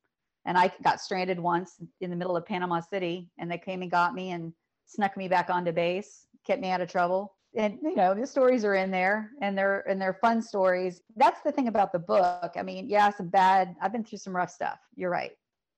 And 0.45 0.59
I 0.59 0.73
got 0.83 1.01
stranded 1.01 1.39
once 1.39 1.75
in 2.01 2.11
the 2.11 2.17
middle 2.17 2.37
of 2.37 2.47
Panama 2.47 2.81
City, 2.81 3.31
and 3.39 3.51
they 3.51 3.59
came 3.59 3.83
and 3.83 3.91
got 3.91 4.15
me 4.15 4.31
and 4.31 4.53
snuck 4.87 5.17
me 5.17 5.29
back 5.29 5.51
onto 5.51 5.73
base, 5.73 6.27
kept 6.49 6.61
me 6.61 6.71
out 6.71 6.81
of 6.81 6.91
trouble. 6.91 7.35
And 7.55 7.79
you 7.83 7.95
know, 7.95 8.15
the 8.15 8.27
stories 8.27 8.65
are 8.65 8.75
in 8.75 8.91
there, 8.91 9.31
and 9.41 9.57
they're 9.57 9.81
and 9.89 10.01
they're 10.01 10.19
fun 10.21 10.43
stories. 10.43 11.01
That's 11.17 11.41
the 11.43 11.53
thing 11.53 11.69
about 11.69 11.93
the 11.93 11.99
book. 11.99 12.53
I 12.57 12.63
mean, 12.63 12.89
yeah, 12.89 13.11
some 13.11 13.29
bad. 13.29 13.75
I've 13.81 13.93
been 13.93 14.05
through 14.05 14.19
some 14.19 14.37
rough 14.37 14.51
stuff. 14.51 14.81
You're 14.97 15.11
right, 15.11 15.33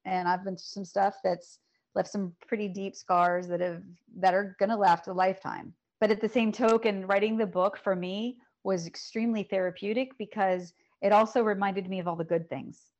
and 0.05 0.27
I've 0.27 0.45
been 0.45 0.57
through 0.57 0.62
some 0.62 0.85
stuff 0.85 1.15
that's 1.23 1.59
left 1.95 2.09
some 2.09 2.33
pretty 2.47 2.69
deep 2.69 2.97
scars 2.97 3.47
that 3.49 3.61
have 3.61 3.83
that 4.17 4.35
are 4.35 4.57
going 4.59 4.71
to 4.71 4.77
last 4.77 5.09
a 5.09 5.12
lifetime 5.12 5.75
but 6.00 6.11
at 6.11 6.21
the 6.21 6.29
same 6.29 6.50
token 6.50 7.07
writing 7.07 7.37
the 7.37 7.47
book 7.47 7.77
for 7.77 7.95
me 7.95 8.39
was 8.65 8.87
extremely 8.87 9.43
therapeutic 9.43 10.17
because 10.19 10.73
it 11.03 11.12
also 11.12 11.43
reminded 11.43 11.89
me 11.89 12.00
of 12.00 12.09
all 12.09 12.17
the 12.17 12.25
good 12.25 12.49
things 12.49 12.91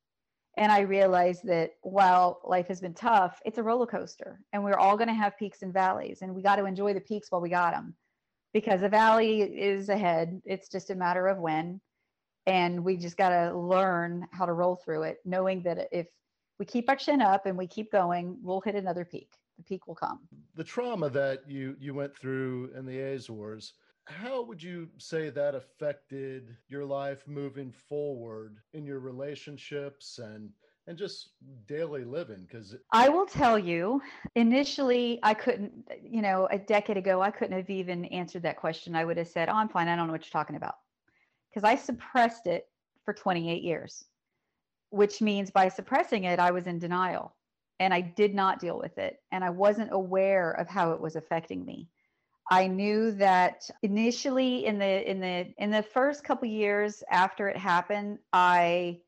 and 0.57 0.71
i 0.71 0.81
realized 0.81 1.45
that 1.45 1.71
while 1.81 2.41
life 2.43 2.67
has 2.67 2.81
been 2.81 2.93
tough 2.93 3.39
it's 3.45 3.57
a 3.57 3.63
roller 3.63 3.85
coaster 3.85 4.39
and 4.53 4.63
we're 4.63 4.77
all 4.77 4.97
going 4.97 5.07
to 5.07 5.13
have 5.13 5.37
peaks 5.37 5.61
and 5.61 5.73
valleys 5.73 6.19
and 6.21 6.33
we 6.33 6.41
got 6.41 6.57
to 6.57 6.65
enjoy 6.65 6.93
the 6.93 7.01
peaks 7.01 7.31
while 7.31 7.41
we 7.41 7.49
got 7.49 7.73
them 7.73 7.95
because 8.53 8.81
the 8.81 8.89
valley 8.89 9.41
is 9.41 9.89
ahead 9.89 10.41
it's 10.45 10.69
just 10.69 10.89
a 10.89 10.95
matter 10.95 11.27
of 11.27 11.37
when 11.37 11.79
and 12.47 12.83
we 12.83 12.97
just 12.97 13.17
got 13.17 13.29
to 13.29 13.57
learn 13.57 14.27
how 14.31 14.45
to 14.45 14.53
roll 14.53 14.75
through 14.75 15.03
it 15.03 15.17
knowing 15.25 15.61
that 15.63 15.87
if 15.91 16.07
we 16.61 16.65
keep 16.65 16.87
our 16.89 16.95
chin 16.95 17.23
up 17.23 17.47
and 17.47 17.57
we 17.57 17.65
keep 17.65 17.91
going, 17.91 18.37
we'll 18.43 18.61
hit 18.61 18.75
another 18.75 19.03
peak. 19.03 19.31
The 19.57 19.63
peak 19.63 19.87
will 19.87 19.95
come. 19.95 20.19
The 20.53 20.63
trauma 20.63 21.09
that 21.09 21.49
you 21.49 21.75
you 21.79 21.95
went 21.95 22.15
through 22.15 22.69
in 22.77 22.85
the 22.85 22.99
Azores, 22.99 23.73
how 24.11 24.43
would 24.43 24.61
you 24.61 24.89
say 24.97 25.29
that 25.29 25.55
affected 25.55 26.55
your 26.67 26.85
life 26.85 27.23
moving 27.27 27.71
forward 27.71 28.57
in 28.73 28.85
your 28.85 28.99
relationships 28.99 30.19
and 30.19 30.49
and 30.87 30.97
just 30.97 31.29
daily 31.67 32.03
living 32.03 32.45
because 32.47 32.75
i 32.91 33.07
will 33.07 33.25
tell 33.25 33.57
you 33.57 34.01
initially 34.35 35.19
i 35.23 35.33
couldn't 35.33 35.71
you 36.03 36.21
know 36.21 36.47
a 36.51 36.57
decade 36.57 36.97
ago 36.97 37.21
i 37.21 37.31
couldn't 37.31 37.57
have 37.57 37.69
even 37.69 38.05
answered 38.05 38.41
that 38.43 38.57
question 38.57 38.95
i 38.95 39.05
would 39.05 39.17
have 39.17 39.27
said 39.27 39.47
oh 39.47 39.53
i'm 39.53 39.69
fine 39.69 39.87
i 39.87 39.95
don't 39.95 40.07
know 40.07 40.13
what 40.13 40.25
you're 40.25 40.31
talking 40.31 40.55
about 40.55 40.75
because 41.49 41.63
i 41.63 41.75
suppressed 41.75 42.47
it 42.47 42.67
for 43.05 43.13
28 43.13 43.63
years 43.63 44.05
which 44.91 45.21
means 45.21 45.49
by 45.49 45.69
suppressing 45.69 46.25
it, 46.25 46.37
I 46.37 46.51
was 46.51 46.67
in 46.67 46.77
denial 46.77 47.33
and 47.79 47.93
I 47.93 48.01
did 48.01 48.35
not 48.35 48.59
deal 48.59 48.77
with 48.77 48.97
it. 48.97 49.17
And 49.31 49.43
I 49.43 49.49
wasn't 49.49 49.89
aware 49.91 50.51
of 50.51 50.67
how 50.67 50.91
it 50.91 51.01
was 51.01 51.15
affecting 51.15 51.65
me. 51.65 51.87
I 52.49 52.67
knew 52.67 53.11
that 53.13 53.69
initially 53.83 54.65
in 54.65 54.79
the 54.79 55.09
in 55.09 55.19
the 55.19 55.53
in 55.57 55.71
the 55.71 55.83
first 55.83 56.23
couple 56.23 56.47
years 56.47 57.03
after 57.09 57.47
it 57.47 57.57
happened, 57.57 58.19
I 58.33 58.99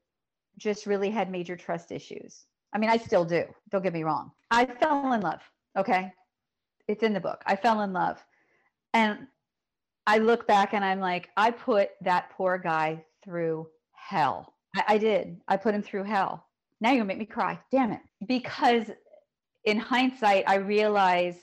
just 0.58 0.86
really 0.86 1.10
had 1.10 1.32
major 1.32 1.56
trust 1.56 1.92
issues. 1.92 2.46
I 2.74 2.78
mean, 2.78 2.90
I 2.90 2.98
still 2.98 3.26
do. 3.26 3.44
Don't 3.70 3.84
get 3.84 3.94
me 3.94 4.04
wrong. 4.04 4.32
I 4.52 4.66
fell 4.66 5.14
in 5.14 5.22
love. 5.22 5.42
Okay. 5.78 6.12
It's 6.88 7.04
in 7.04 7.14
the 7.14 7.20
book. 7.20 7.42
I 7.46 7.56
fell 7.56 7.82
in 7.82 7.94
love. 7.94 8.24
And 8.94 9.28
I 10.06 10.18
look 10.18 10.48
back 10.48 10.74
and 10.74 10.84
I'm 10.84 11.00
like, 11.00 11.30
I 11.38 11.52
put 11.52 11.92
that 12.02 12.32
poor 12.32 12.58
guy 12.58 13.04
through 13.24 13.68
hell. 13.94 14.54
I, 14.76 14.84
I 14.90 14.98
did. 14.98 15.40
I 15.48 15.58
put 15.58 15.74
him 15.74 15.82
through 15.82 16.04
hell. 16.04 16.46
Now 16.82 16.92
gonna 16.92 17.06
make 17.06 17.18
me 17.18 17.26
cry. 17.26 17.60
Damn 17.72 17.94
it. 17.94 18.02
Because 18.28 18.92
in 19.66 19.78
hindsight, 19.78 20.44
I 20.48 20.56
realize 20.56 21.38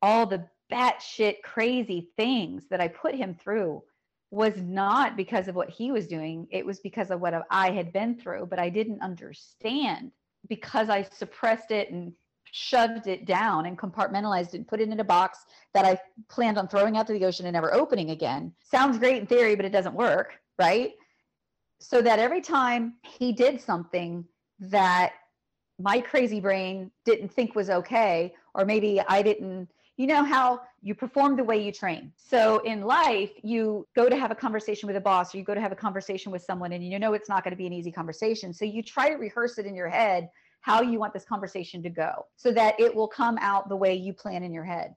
all 0.00 0.26
the 0.26 0.46
batshit 0.72 1.42
crazy 1.42 2.10
things 2.16 2.64
that 2.70 2.80
I 2.80 2.88
put 2.88 3.14
him 3.14 3.34
through 3.34 3.82
was 4.30 4.56
not 4.56 5.16
because 5.16 5.48
of 5.48 5.54
what 5.54 5.68
he 5.68 5.92
was 5.92 6.06
doing. 6.06 6.46
It 6.50 6.64
was 6.64 6.80
because 6.80 7.10
of 7.10 7.20
what 7.20 7.34
I 7.50 7.70
had 7.70 7.92
been 7.92 8.16
through, 8.18 8.46
but 8.46 8.58
I 8.58 8.70
didn't 8.70 9.02
understand 9.02 10.12
because 10.48 10.88
I 10.88 11.02
suppressed 11.02 11.70
it 11.70 11.90
and 11.90 12.12
shoved 12.44 13.06
it 13.06 13.26
down 13.26 13.66
and 13.66 13.78
compartmentalized 13.78 14.54
it 14.54 14.58
and 14.58 14.68
put 14.68 14.80
it 14.80 14.88
in 14.88 15.00
a 15.00 15.04
box 15.04 15.38
that 15.74 15.84
I 15.84 15.98
planned 16.28 16.58
on 16.58 16.68
throwing 16.68 16.96
out 16.96 17.06
to 17.06 17.12
the 17.12 17.24
ocean 17.24 17.46
and 17.46 17.54
never 17.54 17.74
opening 17.74 18.10
again. 18.10 18.52
Sounds 18.62 18.98
great 18.98 19.18
in 19.18 19.26
theory, 19.26 19.54
but 19.54 19.64
it 19.64 19.72
doesn't 19.72 19.94
work, 19.94 20.34
right? 20.58 20.92
so 21.82 22.00
that 22.00 22.20
every 22.20 22.40
time 22.40 22.94
he 23.02 23.32
did 23.32 23.60
something 23.60 24.24
that 24.60 25.14
my 25.80 26.00
crazy 26.00 26.38
brain 26.38 26.92
didn't 27.04 27.32
think 27.32 27.56
was 27.56 27.70
okay, 27.70 28.32
or 28.54 28.64
maybe 28.64 29.00
I 29.00 29.20
didn't, 29.20 29.68
you 29.96 30.06
know 30.06 30.24
how 30.24 30.60
you 30.80 30.94
perform 30.94 31.36
the 31.36 31.44
way 31.44 31.62
you 31.62 31.70
train. 31.70 32.12
So 32.16 32.58
in 32.60 32.82
life, 32.82 33.30
you 33.42 33.86
go 33.94 34.08
to 34.08 34.16
have 34.16 34.30
a 34.30 34.34
conversation 34.34 34.86
with 34.86 34.96
a 34.96 35.00
boss, 35.00 35.34
or 35.34 35.38
you 35.38 35.44
go 35.44 35.54
to 35.54 35.60
have 35.60 35.72
a 35.72 35.76
conversation 35.76 36.32
with 36.32 36.42
someone, 36.42 36.72
and 36.72 36.84
you 36.84 36.98
know 36.98 37.12
it's 37.12 37.28
not 37.28 37.44
going 37.44 37.52
to 37.52 37.56
be 37.56 37.66
an 37.66 37.72
easy 37.72 37.92
conversation. 37.92 38.52
So 38.52 38.64
you 38.64 38.82
try 38.82 39.10
to 39.10 39.16
rehearse 39.16 39.58
it 39.58 39.66
in 39.66 39.74
your 39.74 39.88
head 39.88 40.28
how 40.62 40.80
you 40.80 40.98
want 40.98 41.12
this 41.12 41.24
conversation 41.24 41.82
to 41.82 41.90
go 41.90 42.26
so 42.36 42.52
that 42.52 42.78
it 42.80 42.94
will 42.94 43.08
come 43.08 43.36
out 43.40 43.68
the 43.68 43.76
way 43.76 43.94
you 43.94 44.12
plan 44.12 44.42
in 44.42 44.52
your 44.52 44.64
head. 44.64 44.94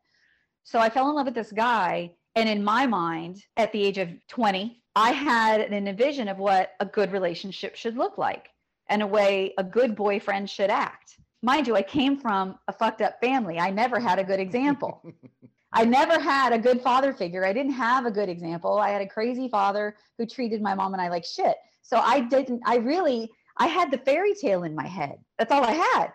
So 0.64 0.80
I 0.80 0.90
fell 0.90 1.10
in 1.10 1.16
love 1.16 1.26
with 1.26 1.36
this 1.36 1.52
guy. 1.52 2.12
And 2.36 2.50
in 2.50 2.64
my 2.64 2.86
mind, 2.86 3.44
at 3.58 3.72
the 3.72 3.84
age 3.84 3.98
of 3.98 4.10
20, 4.28 4.82
I 4.96 5.12
had 5.12 5.62
an 5.62 5.96
vision 5.96 6.28
of 6.28 6.38
what 6.38 6.72
a 6.80 6.86
good 6.86 7.12
relationship 7.12 7.76
should 7.76 7.98
look 7.98 8.18
like 8.18 8.50
and 8.90 9.02
a 9.02 9.08
way 9.08 9.54
a 9.58 9.64
good 9.64 9.96
boyfriend 9.96 10.50
should 10.50 10.70
act. 10.70 11.18
Mind 11.46 11.68
you, 11.68 11.76
I 11.76 11.84
came 11.84 12.18
from 12.18 12.58
a 12.68 12.74
fucked 12.74 13.04
up 13.04 13.22
family. 13.22 13.60
I 13.60 13.70
never 13.70 14.00
had 14.00 14.18
a 14.18 14.24
good 14.24 14.40
example. 14.40 15.04
I 15.72 15.86
never 15.86 16.20
had 16.20 16.54
a 16.54 16.58
good 16.58 16.82
father 16.82 17.14
figure. 17.14 17.46
I 17.46 17.54
didn't 17.54 17.74
have 17.74 18.08
a 18.08 18.12
good 18.12 18.30
example. 18.30 18.80
I 18.80 18.90
had 18.90 19.04
a 19.04 19.08
crazy 19.08 19.48
father 19.48 19.96
who 20.18 20.26
treated 20.26 20.60
my 20.60 20.74
mom 20.74 20.94
and 20.94 21.02
I 21.02 21.08
like 21.08 21.24
shit. 21.24 21.56
So 21.84 21.98
I 21.98 22.22
didn't, 22.22 22.64
I 22.66 22.78
really, 22.78 23.30
I 23.58 23.68
had 23.68 23.92
the 23.92 24.00
fairy 24.00 24.34
tale 24.34 24.64
in 24.64 24.74
my 24.74 24.88
head. 24.88 25.20
That's 25.38 25.52
all 25.52 25.64
I 25.64 25.74
had. 25.74 26.14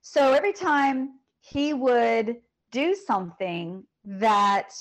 So 0.00 0.32
every 0.32 0.52
time 0.52 1.10
he 1.42 1.74
would 1.74 2.38
do 2.72 2.96
something 2.96 3.84
that 4.04 4.72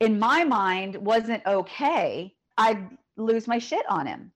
in 0.00 0.18
my 0.18 0.42
mind 0.42 0.96
wasn't 0.96 1.46
okay, 1.46 2.34
I'd 2.58 2.88
lose 3.16 3.46
my 3.46 3.60
shit 3.60 3.88
on 3.88 4.08
him. 4.08 4.32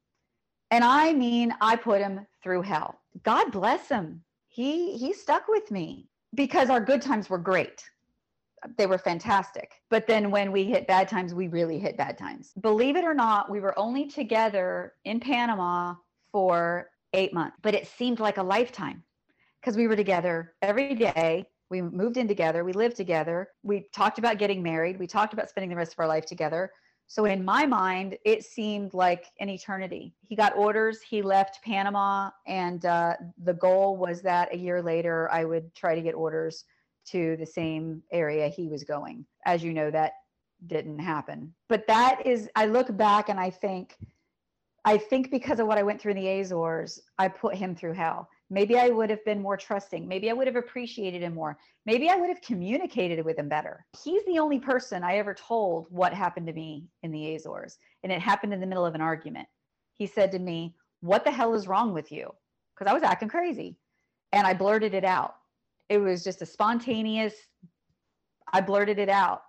And 0.71 0.85
I 0.85 1.13
mean, 1.13 1.57
I 1.61 1.75
put 1.75 2.01
him 2.01 2.25
through 2.41 2.63
hell. 2.63 3.01
God 3.25 3.51
bless 3.51 3.89
him. 3.89 4.23
He 4.61 4.99
he 4.99 5.15
stuck 5.15 5.49
with 5.49 5.71
me 5.71 6.11
because 6.35 6.69
our 6.69 6.83
good 6.85 7.01
times 7.01 7.31
were 7.31 7.39
great. 7.39 7.83
They 8.77 8.85
were 8.85 8.99
fantastic. 8.99 9.73
But 9.89 10.07
then 10.07 10.31
when 10.31 10.53
we 10.53 10.65
hit 10.65 10.87
bad 10.87 11.09
times, 11.09 11.33
we 11.33 11.49
really 11.49 11.79
hit 11.79 11.97
bad 11.97 12.19
times. 12.19 12.53
Believe 12.61 12.97
it 12.97 13.07
or 13.07 13.15
not, 13.15 13.51
we 13.51 13.61
were 13.61 13.79
only 13.79 14.05
together 14.07 14.93
in 15.07 15.19
Panama 15.19 15.95
for 16.31 16.91
8 17.15 17.33
months, 17.33 17.57
but 17.63 17.75
it 17.75 17.87
seemed 17.87 18.21
like 18.21 18.37
a 18.37 18.43
lifetime 18.43 19.03
because 19.61 19.79
we 19.79 19.89
were 19.89 19.97
together 19.97 20.53
every 20.61 20.95
day. 20.95 21.47
We 21.71 21.81
moved 21.81 22.19
in 22.19 22.29
together, 22.29 22.63
we 22.63 22.75
lived 22.75 22.97
together. 22.97 23.49
We 23.63 23.87
talked 23.95 24.19
about 24.19 24.37
getting 24.37 24.63
married, 24.63 24.99
we 24.99 25.07
talked 25.07 25.33
about 25.33 25.49
spending 25.49 25.71
the 25.71 25.77
rest 25.77 25.95
of 25.95 26.01
our 26.01 26.07
life 26.07 26.27
together 26.27 26.71
so 27.11 27.25
in 27.25 27.45
my 27.45 27.67
mind, 27.67 28.17
it 28.25 28.45
seemed 28.45 28.95
like 28.95 29.33
an 29.41 29.49
eternity. 29.49 30.15
He 30.29 30.37
got 30.37 30.57
orders, 30.57 31.03
he 31.03 31.23
left 31.23 31.61
Panama, 31.65 32.31
and 32.47 32.87
uh, 32.87 33.15
the 33.43 33.55
goal 33.55 33.97
was 33.97 34.23
that 34.23 34.55
a 34.55 34.57
year 34.57 34.81
later 34.81 35.29
I 35.33 35.45
would 35.45 35.75
try 35.75 35.97
to 35.97 36.03
get 36.03 36.15
orders 36.15 36.67
to 37.07 37.37
the 37.37 37.45
same 37.45 38.01
area 38.13 38.47
he 38.47 38.69
was 38.69 38.85
going. 38.85 39.27
As 39.45 39.61
you 39.61 39.73
know, 39.73 39.91
that 39.91 40.13
didn't 40.69 41.01
happen. 41.01 41.53
But 41.69 41.85
that 41.89 42.25
is, 42.25 42.49
I 42.55 42.67
look 42.67 42.97
back 42.97 43.29
and 43.29 43.41
I 43.41 43.51
think, 43.51 43.97
I 44.85 44.97
think 44.97 45.33
because 45.33 45.59
of 45.59 45.67
what 45.67 45.79
I 45.79 45.83
went 45.83 46.01
through 46.01 46.13
in 46.13 46.19
the 46.19 46.29
Azores, 46.29 47.01
I 47.19 47.27
put 47.27 47.57
him 47.57 47.75
through 47.75 47.95
hell. 47.95 48.29
Maybe 48.53 48.77
I 48.77 48.89
would 48.89 49.11
have 49.11 49.25
been 49.25 49.41
more 49.41 49.57
trusting. 49.57 50.09
Maybe 50.09 50.29
I 50.29 50.33
would 50.33 50.49
have 50.49 50.57
appreciated 50.57 51.23
him 51.23 51.35
more. 51.35 51.57
Maybe 51.87 52.11
I 52.11 52.17
would 52.17 52.29
have 52.29 52.41
communicated 52.43 53.25
with 53.25 53.39
him 53.39 53.49
better. 53.49 53.87
He's 54.03 54.25
the 54.27 54.41
only 54.41 54.59
person 54.59 55.05
I 55.05 55.19
ever 55.19 55.35
told 55.35 55.87
what 55.89 56.13
happened 56.13 56.49
to 56.49 56.53
me 56.53 56.89
in 57.05 57.13
the 57.13 57.37
Azores. 57.37 57.79
And 58.03 58.11
it 58.11 58.21
happened 58.21 58.53
in 58.53 58.61
the 58.61 58.67
middle 58.67 58.85
of 58.85 58.97
an 58.97 59.01
argument. 59.01 59.47
He 59.95 60.07
said 60.07 60.33
to 60.33 60.41
me, 60.41 60.75
What 61.01 61.25
the 61.25 61.31
hell 61.31 61.55
is 61.55 61.69
wrong 61.69 61.95
with 61.95 62.11
you? 62.11 62.35
Because 62.75 62.91
I 62.91 62.95
was 62.95 63.05
acting 63.05 63.29
crazy. 63.29 63.77
And 64.33 64.47
I 64.47 64.53
blurted 64.53 64.95
it 64.95 65.05
out. 65.05 65.37
It 65.89 65.99
was 65.99 66.25
just 66.25 66.43
a 66.43 66.47
spontaneous, 66.47 67.35
I 68.53 68.61
blurted 68.61 68.99
it 68.99 69.09
out. 69.09 69.43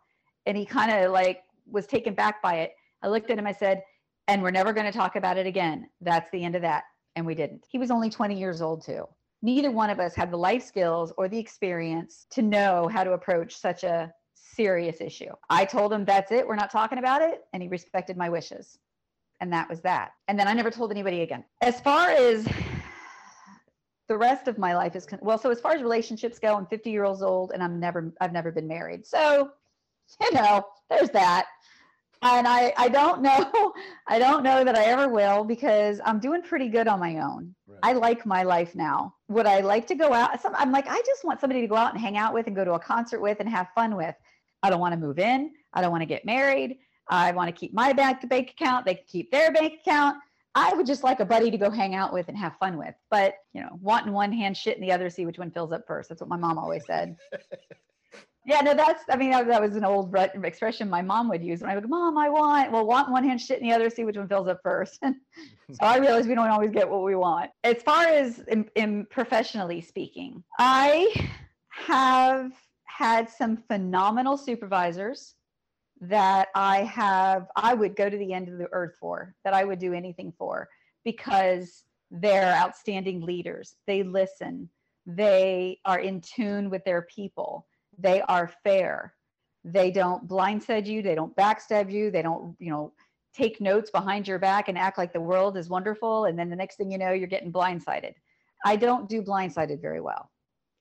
And 0.46 0.58
he 0.58 0.65
kind 0.65 0.91
of 0.91 1.12
like 1.12 1.43
was 1.70 1.88
taken 1.88 2.13
back 2.13 2.41
by 2.41 2.60
it. 2.60 2.74
I 3.01 3.08
looked 3.08 3.31
at 3.31 3.38
him, 3.38 3.48
I 3.48 3.51
said, 3.51 3.81
and 4.27 4.41
we're 4.41 4.51
never 4.51 4.74
going 4.74 4.86
to 4.86 4.98
talk 4.98 5.15
about 5.15 5.38
it 5.38 5.48
again. 5.48 5.89
That's 6.01 6.29
the 6.31 6.43
end 6.43 6.55
of 6.55 6.62
that. 6.62 6.84
And 7.21 7.27
we 7.27 7.35
didn't. 7.35 7.67
He 7.69 7.77
was 7.77 7.91
only 7.91 8.09
20 8.09 8.35
years 8.35 8.63
old, 8.63 8.83
too. 8.83 9.07
Neither 9.43 9.69
one 9.69 9.91
of 9.91 9.99
us 9.99 10.15
had 10.15 10.31
the 10.31 10.37
life 10.37 10.63
skills 10.63 11.13
or 11.19 11.27
the 11.27 11.37
experience 11.37 12.25
to 12.31 12.41
know 12.41 12.89
how 12.91 13.03
to 13.03 13.11
approach 13.11 13.55
such 13.55 13.83
a 13.83 14.11
serious 14.33 15.01
issue. 15.01 15.29
I 15.47 15.65
told 15.65 15.93
him, 15.93 16.03
that's 16.03 16.31
it. 16.31 16.47
We're 16.47 16.55
not 16.55 16.71
talking 16.71 16.97
about 16.97 17.21
it. 17.21 17.41
And 17.53 17.61
he 17.61 17.69
respected 17.69 18.17
my 18.17 18.27
wishes. 18.27 18.79
And 19.39 19.53
that 19.53 19.69
was 19.69 19.81
that. 19.81 20.13
And 20.29 20.39
then 20.39 20.47
I 20.47 20.53
never 20.53 20.71
told 20.71 20.89
anybody 20.89 21.21
again. 21.21 21.43
As 21.61 21.79
far 21.79 22.09
as 22.09 22.47
the 24.07 24.17
rest 24.17 24.47
of 24.47 24.57
my 24.57 24.75
life 24.75 24.95
is 24.95 25.05
well 25.21 25.37
so 25.37 25.51
as 25.51 25.61
far 25.61 25.73
as 25.73 25.81
relationships 25.81 26.37
go 26.37 26.57
i'm 26.57 26.65
50 26.65 26.91
years 26.91 27.21
old 27.21 27.51
and 27.53 27.63
i'm 27.63 27.79
never 27.79 28.13
i've 28.19 28.33
never 28.33 28.51
been 28.51 28.67
married 28.67 29.05
so 29.05 29.51
you 30.19 30.33
know 30.33 30.65
there's 30.89 31.11
that 31.11 31.45
and 32.21 32.47
i 32.47 32.73
i 32.77 32.87
don't 32.87 33.21
know 33.21 33.73
i 34.07 34.19
don't 34.19 34.43
know 34.43 34.63
that 34.63 34.77
i 34.77 34.83
ever 34.85 35.07
will 35.07 35.43
because 35.43 35.99
i'm 36.05 36.19
doing 36.19 36.41
pretty 36.41 36.67
good 36.67 36.87
on 36.87 36.99
my 36.99 37.19
own 37.19 37.53
right. 37.67 37.79
i 37.83 37.93
like 37.93 38.25
my 38.25 38.43
life 38.43 38.75
now 38.75 39.13
would 39.27 39.45
i 39.45 39.59
like 39.59 39.87
to 39.87 39.95
go 39.95 40.13
out 40.13 40.39
some, 40.41 40.53
i'm 40.55 40.71
like 40.71 40.87
i 40.87 41.01
just 41.05 41.23
want 41.23 41.39
somebody 41.39 41.61
to 41.61 41.67
go 41.67 41.75
out 41.75 41.93
and 41.93 42.01
hang 42.01 42.17
out 42.17 42.33
with 42.33 42.47
and 42.47 42.55
go 42.55 42.65
to 42.65 42.73
a 42.73 42.79
concert 42.79 43.21
with 43.21 43.39
and 43.39 43.49
have 43.49 43.67
fun 43.73 43.95
with 43.95 44.15
i 44.63 44.69
don't 44.69 44.79
want 44.79 44.93
to 44.93 44.99
move 44.99 45.19
in 45.19 45.51
i 45.73 45.81
don't 45.81 45.91
want 45.91 46.01
to 46.01 46.07
get 46.07 46.25
married 46.25 46.77
i 47.09 47.31
want 47.31 47.47
to 47.47 47.59
keep 47.59 47.73
my 47.73 47.91
bank 47.93 48.27
bank 48.29 48.51
account 48.51 48.85
they 48.85 48.95
can 48.95 49.05
keep 49.07 49.31
their 49.31 49.51
bank 49.51 49.79
account 49.81 50.17
I 50.53 50.73
would 50.73 50.85
just 50.85 51.01
like 51.01 51.21
a 51.21 51.25
buddy 51.25 51.49
to 51.49 51.57
go 51.57 51.69
hang 51.69 51.95
out 51.95 52.11
with 52.11 52.27
and 52.27 52.37
have 52.37 52.57
fun 52.57 52.77
with. 52.77 52.93
But, 53.09 53.35
you 53.53 53.61
know, 53.61 53.79
wanting 53.81 54.11
one 54.11 54.33
hand, 54.33 54.57
shit 54.57 54.75
in 54.75 54.81
the 54.81 54.91
other, 54.91 55.09
see 55.09 55.25
which 55.25 55.39
one 55.39 55.49
fills 55.49 55.71
up 55.71 55.87
first. 55.87 56.09
That's 56.09 56.19
what 56.19 56.29
my 56.29 56.35
mom 56.35 56.57
always 56.57 56.85
said. 56.85 57.15
yeah, 58.45 58.62
no, 58.62 58.74
that's, 58.74 59.03
I 59.10 59.17
mean, 59.17 59.31
that, 59.31 59.62
was 59.62 59.75
an 59.75 59.86
old 59.86 60.15
expression 60.15 60.89
my 60.89 61.01
mom 61.01 61.29
would 61.29 61.43
use 61.43 61.62
when 61.62 61.69
I 61.69 61.75
would 61.75 61.83
go, 61.83 61.89
Mom, 61.89 62.17
I 62.17 62.27
want, 62.29 62.71
well, 62.71 62.86
want 62.86 63.12
one 63.12 63.24
hand, 63.24 63.39
shit 63.39 63.62
in 63.62 63.67
the 63.67 63.74
other, 63.74 63.89
see 63.89 64.03
which 64.03 64.17
one 64.17 64.27
fills 64.27 64.48
up 64.48 64.60
first. 64.63 65.00
so 65.03 65.77
I 65.81 65.98
realized 65.98 66.27
we 66.27 66.33
don't 66.33 66.50
always 66.50 66.71
get 66.71 66.89
what 66.89 67.03
we 67.03 67.15
want. 67.15 67.51
As 67.63 67.83
far 67.83 68.07
as 68.07 68.39
in, 68.48 68.67
in 68.75 69.05
professionally 69.12 69.81
speaking, 69.81 70.43
I 70.57 71.13
have 71.69 72.51
had 72.86 73.29
some 73.29 73.57
phenomenal 73.57 74.38
supervisors 74.38 75.36
that 76.01 76.48
I 76.55 76.79
have, 76.86 77.48
I 77.55 77.75
would 77.75 77.95
go 77.95 78.10
to 78.10 78.17
the 78.17 78.33
end 78.33 78.50
of 78.50 78.57
the 78.57 78.67
earth 78.71 78.95
for, 79.00 79.36
that 79.43 79.53
I 79.53 79.63
would 79.63 79.77
do 79.77 79.93
anything 79.93 80.33
for, 80.36 80.67
because 81.05 81.83
they're 82.10 82.55
outstanding 82.55 83.21
leaders. 83.21 83.75
They 83.86 84.01
listen, 84.01 84.67
they 85.05 85.79
are 85.86 86.00
in 86.00 86.21
tune 86.21 86.71
with 86.71 86.83
their 86.86 87.03
people, 87.03 87.67
they 87.98 88.21
are 88.24 88.51
fair. 88.63 89.13
They 89.63 89.91
don't 89.91 90.27
blindside 90.27 90.88
you, 90.88 91.01
they 91.01 91.15
don't 91.15 91.36
backstab 91.36 91.91
you, 91.91 92.10
they 92.10 92.21
don't, 92.21 92.55
you 92.60 92.71
know, 92.71 92.93
take 93.33 93.62
notes 93.62 93.91
behind 93.91 94.27
your 94.27 94.39
back 94.39 94.67
and 94.67 94.77
act 94.77 94.98
like 94.98 95.13
the 95.13 95.21
world 95.21 95.57
is 95.57 95.69
wonderful. 95.69 96.25
And 96.25 96.38
then 96.38 96.50
the 96.50 96.55
next 96.55 96.75
thing 96.75 96.91
you 96.91 96.98
know, 96.98 97.12
you're 97.12 97.27
getting 97.27 97.51
blindsided. 97.51 98.13
I 98.65 98.75
don't 98.75 99.07
do 99.07 99.21
blindsided 99.21 99.81
very 99.81 100.01
well. 100.01 100.29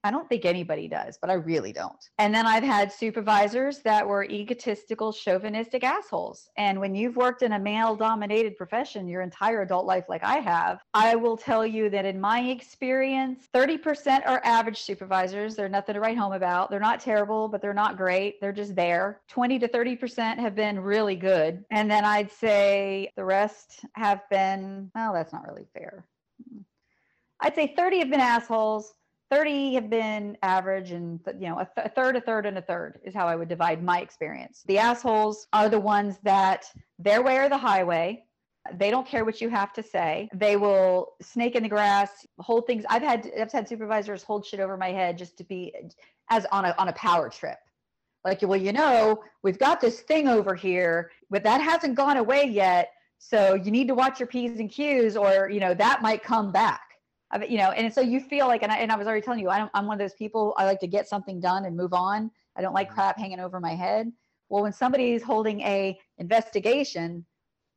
I 0.03 0.11
don't 0.11 0.29
think 0.29 0.47
anybody 0.47 0.89
does, 0.89 1.19
but 1.21 1.29
I 1.29 1.35
really 1.35 1.73
don't. 1.73 2.03
And 2.19 2.35
then 2.35 2.47
I've 2.47 2.63
had 2.63 2.91
supervisors 2.91 3.81
that 3.81 4.07
were 4.07 4.25
egotistical, 4.25 5.13
chauvinistic 5.13 5.85
assholes. 5.85 6.49
And 6.57 6.81
when 6.81 6.95
you've 6.95 7.17
worked 7.17 7.43
in 7.43 7.53
a 7.53 7.59
male 7.59 7.95
dominated 7.95 8.57
profession 8.57 9.09
your 9.09 9.21
entire 9.21 9.61
adult 9.61 9.85
life, 9.85 10.05
like 10.09 10.25
I 10.25 10.37
have, 10.37 10.81
I 10.95 11.17
will 11.17 11.37
tell 11.37 11.67
you 11.67 11.91
that 11.91 12.07
in 12.07 12.19
my 12.19 12.41
experience, 12.41 13.49
30% 13.55 14.27
are 14.27 14.41
average 14.43 14.81
supervisors. 14.81 15.55
They're 15.55 15.69
nothing 15.69 15.95
to 15.95 16.01
write 16.01 16.17
home 16.17 16.33
about. 16.33 16.71
They're 16.71 16.81
not 16.81 17.01
terrible, 17.01 17.49
but 17.49 17.61
they're 17.61 17.75
not 17.75 17.99
great. 17.99 18.41
They're 18.41 18.53
just 18.53 18.75
there. 18.75 19.21
20 19.29 19.59
to 19.59 19.69
30% 19.69 20.39
have 20.39 20.55
been 20.55 20.81
really 20.81 21.17
good. 21.17 21.63
And 21.71 21.91
then 21.91 22.07
I'd 22.07 22.33
say 22.33 23.13
the 23.17 23.25
rest 23.25 23.81
have 23.95 24.23
been, 24.31 24.91
well, 24.95 25.13
that's 25.13 25.33
not 25.33 25.47
really 25.47 25.67
fair. 25.75 26.07
Hmm. 26.51 26.61
I'd 27.43 27.55
say 27.55 27.75
30 27.77 27.99
have 28.01 28.11
been 28.11 28.21
assholes 28.21 28.95
30 29.31 29.75
have 29.75 29.89
been 29.89 30.37
average 30.43 30.91
and 30.91 31.21
you 31.39 31.49
know 31.49 31.61
a, 31.61 31.69
th- 31.75 31.87
a, 31.87 31.89
third 31.89 32.17
a 32.17 32.21
third 32.21 32.47
and 32.47 32.59
a 32.59 32.63
third 32.63 33.01
is 33.05 33.15
how 33.15 33.27
i 33.29 33.37
would 33.37 33.49
divide 33.49 33.83
my 33.83 34.01
experience. 34.01 34.63
The 34.67 34.79
assholes 34.79 35.47
are 35.53 35.69
the 35.69 35.81
ones 35.81 36.17
that 36.25 36.67
their 36.99 37.23
way 37.23 37.39
or 37.39 37.49
the 37.49 37.59
highway. 37.59 38.25
They 38.75 38.91
don't 38.91 39.07
care 39.07 39.25
what 39.25 39.41
you 39.41 39.49
have 39.49 39.73
to 39.73 39.83
say. 39.83 40.29
They 40.35 40.57
will 40.57 41.15
snake 41.23 41.55
in 41.55 41.63
the 41.63 41.69
grass 41.69 42.27
hold 42.41 42.67
things. 42.67 42.85
I've 42.91 43.03
had 43.03 43.31
i've 43.41 43.53
had 43.53 43.69
supervisors 43.69 44.23
hold 44.23 44.45
shit 44.45 44.61
over 44.61 44.77
my 44.77 44.91
head 44.91 45.17
just 45.17 45.39
to 45.39 45.45
be 45.45 45.73
as 46.31 46.45
on 46.53 46.65
a 46.65 46.75
on 46.79 46.89
a 46.89 46.93
power 46.93 47.29
trip. 47.31 47.59
Like 48.25 48.43
well 48.43 48.61
you 48.61 48.73
know 48.73 49.23
we've 49.45 49.59
got 49.59 49.81
this 49.81 50.01
thing 50.01 50.29
over 50.29 50.55
here 50.55 51.11
but 51.31 51.45
that 51.45 51.61
hasn't 51.61 51.95
gone 51.95 52.17
away 52.17 52.45
yet. 52.45 52.91
So 53.19 53.55
you 53.55 53.71
need 53.71 53.87
to 53.89 53.95
watch 53.95 54.19
your 54.19 54.27
p's 54.27 54.59
and 54.59 54.71
q's 54.71 55.17
or 55.17 55.49
you 55.49 55.61
know 55.61 55.73
that 55.75 56.03
might 56.03 56.25
come 56.25 56.51
back 56.51 56.90
you 57.49 57.59
know, 57.59 57.71
and 57.71 57.93
so 57.93 58.01
you 58.01 58.21
feel 58.21 58.47
like, 58.47 58.63
and 58.63 58.73
I, 58.73 58.79
and 58.79 58.91
I 58.91 58.97
was 58.97 59.07
already 59.07 59.23
telling 59.23 59.41
you, 59.41 59.49
I 59.49 59.69
am 59.75 59.87
one 59.87 59.95
of 59.95 59.99
those 59.99 60.15
people, 60.15 60.55
I 60.57 60.65
like 60.65 60.81
to 60.81 60.87
get 60.87 61.09
something 61.09 61.41
done 61.41 61.65
and 61.65 61.77
move 61.77 61.93
on. 61.93 62.31
I 62.57 62.63
don't 62.63 62.75
like 62.75 62.89
mm-hmm. 62.89 62.97
crap 62.97 63.19
hanging 63.19 63.41
over 63.41 63.61
my 63.61 63.75
head. 63.75 64.13
Well, 64.49 64.63
when 64.63 64.73
somebody 64.73 65.13
is 65.13 65.23
holding 65.23 65.61
a 65.61 65.99
investigation, 66.19 67.25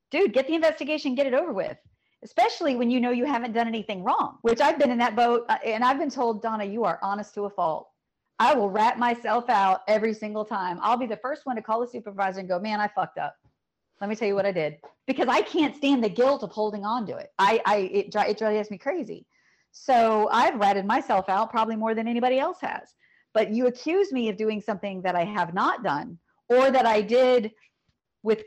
dude, 0.09 0.33
get 0.33 0.47
the 0.47 0.55
investigation, 0.55 1.13
get 1.13 1.27
it 1.27 1.33
over 1.33 1.53
with. 1.53 1.77
Especially 2.23 2.75
when 2.75 2.89
you 2.89 2.99
know 2.99 3.11
you 3.11 3.25
haven't 3.25 3.51
done 3.51 3.67
anything 3.67 4.03
wrong, 4.03 4.37
which 4.41 4.61
I've 4.61 4.79
been 4.79 4.91
in 4.91 4.97
that 4.99 5.15
boat. 5.15 5.45
Uh, 5.49 5.57
and 5.65 5.83
I've 5.83 5.99
been 5.99 6.09
told, 6.09 6.41
Donna, 6.41 6.63
you 6.63 6.83
are 6.85 6.97
honest 7.03 7.33
to 7.35 7.43
a 7.43 7.49
fault. 7.49 7.89
I 8.39 8.55
will 8.55 8.69
rat 8.69 8.97
myself 8.97 9.49
out 9.49 9.81
every 9.87 10.13
single 10.13 10.45
time. 10.45 10.79
I'll 10.81 10.97
be 10.97 11.05
the 11.05 11.17
first 11.17 11.45
one 11.45 11.57
to 11.57 11.61
call 11.61 11.81
the 11.81 11.87
supervisor 11.87 12.39
and 12.39 12.49
go, 12.49 12.59
man, 12.59 12.79
I 12.79 12.87
fucked 12.87 13.17
up. 13.17 13.35
Let 14.01 14.09
me 14.09 14.15
tell 14.15 14.27
you 14.27 14.35
what 14.35 14.45
I 14.45 14.51
did 14.51 14.77
because 15.05 15.27
I 15.27 15.41
can't 15.41 15.75
stand 15.75 16.03
the 16.03 16.09
guilt 16.09 16.43
of 16.43 16.51
holding 16.51 16.83
on 16.83 17.05
to 17.07 17.15
it. 17.17 17.31
I, 17.37 17.61
I 17.65 17.77
it, 17.77 18.15
it 18.15 18.37
drives 18.37 18.71
me 18.71 18.77
crazy. 18.77 19.25
So 19.73 20.29
I've 20.31 20.59
ratted 20.59 20.85
myself 20.85 21.27
out 21.27 21.49
probably 21.49 21.75
more 21.75 21.95
than 21.95 22.07
anybody 22.07 22.39
else 22.39 22.59
has. 22.61 22.93
But 23.33 23.51
you 23.51 23.65
accuse 23.65 24.11
me 24.11 24.29
of 24.29 24.37
doing 24.37 24.61
something 24.61 25.01
that 25.01 25.15
I 25.15 25.25
have 25.25 25.53
not 25.53 25.83
done 25.83 26.19
or 26.47 26.69
that 26.69 26.85
I 26.85 27.01
did 27.01 27.51
with 28.21 28.43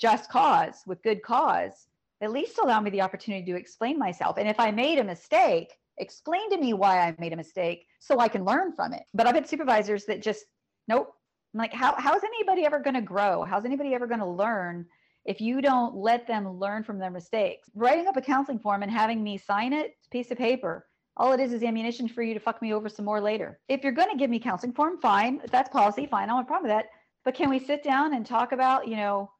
just 0.00 0.30
cause, 0.30 0.82
with 0.86 1.02
good 1.02 1.22
cause. 1.22 1.88
At 2.20 2.30
least 2.30 2.58
allow 2.58 2.80
me 2.80 2.90
the 2.90 3.00
opportunity 3.00 3.50
to 3.50 3.58
explain 3.58 3.98
myself. 3.98 4.38
And 4.38 4.48
if 4.48 4.60
I 4.60 4.70
made 4.70 4.98
a 4.98 5.04
mistake, 5.04 5.74
explain 5.98 6.48
to 6.50 6.58
me 6.58 6.72
why 6.74 7.00
I 7.00 7.14
made 7.18 7.32
a 7.32 7.36
mistake 7.36 7.86
so 7.98 8.20
I 8.20 8.28
can 8.28 8.44
learn 8.44 8.72
from 8.72 8.92
it. 8.92 9.02
But 9.12 9.26
I've 9.26 9.34
had 9.34 9.48
supervisors 9.48 10.04
that 10.06 10.22
just, 10.22 10.44
nope. 10.86 11.12
I'm 11.54 11.58
like, 11.58 11.72
how, 11.72 11.94
how 11.96 12.14
is 12.14 12.22
anybody 12.22 12.64
ever 12.64 12.78
going 12.78 12.94
to 12.94 13.02
grow? 13.02 13.42
How's 13.42 13.64
anybody 13.64 13.94
ever 13.94 14.06
going 14.06 14.20
to 14.20 14.26
learn 14.26 14.86
if 15.28 15.42
you 15.42 15.60
don't 15.60 15.94
let 15.94 16.26
them 16.26 16.58
learn 16.58 16.82
from 16.82 16.98
their 16.98 17.10
mistakes. 17.10 17.68
Writing 17.74 18.08
up 18.08 18.16
a 18.16 18.20
counseling 18.20 18.58
form 18.58 18.82
and 18.82 18.90
having 18.90 19.22
me 19.22 19.36
sign 19.36 19.74
it, 19.74 19.94
piece 20.10 20.30
of 20.30 20.38
paper, 20.38 20.86
all 21.18 21.34
it 21.34 21.40
is 21.40 21.52
is 21.52 21.62
ammunition 21.62 22.08
for 22.08 22.22
you 22.22 22.32
to 22.32 22.40
fuck 22.40 22.62
me 22.62 22.72
over 22.72 22.88
some 22.88 23.04
more 23.04 23.20
later. 23.20 23.60
If 23.68 23.82
you're 23.84 23.92
going 23.92 24.08
to 24.08 24.16
give 24.16 24.30
me 24.30 24.38
counseling 24.38 24.72
form, 24.72 24.98
fine. 24.98 25.42
If 25.44 25.50
that's 25.50 25.68
policy, 25.68 26.06
fine. 26.06 26.24
I 26.24 26.26
don't 26.28 26.36
have 26.36 26.46
a 26.46 26.48
problem 26.48 26.70
with 26.70 26.78
that. 26.78 26.86
But 27.26 27.34
can 27.34 27.50
we 27.50 27.58
sit 27.58 27.84
down 27.84 28.14
and 28.14 28.24
talk 28.24 28.52
about, 28.52 28.88
you 28.88 28.96
know, 28.96 29.30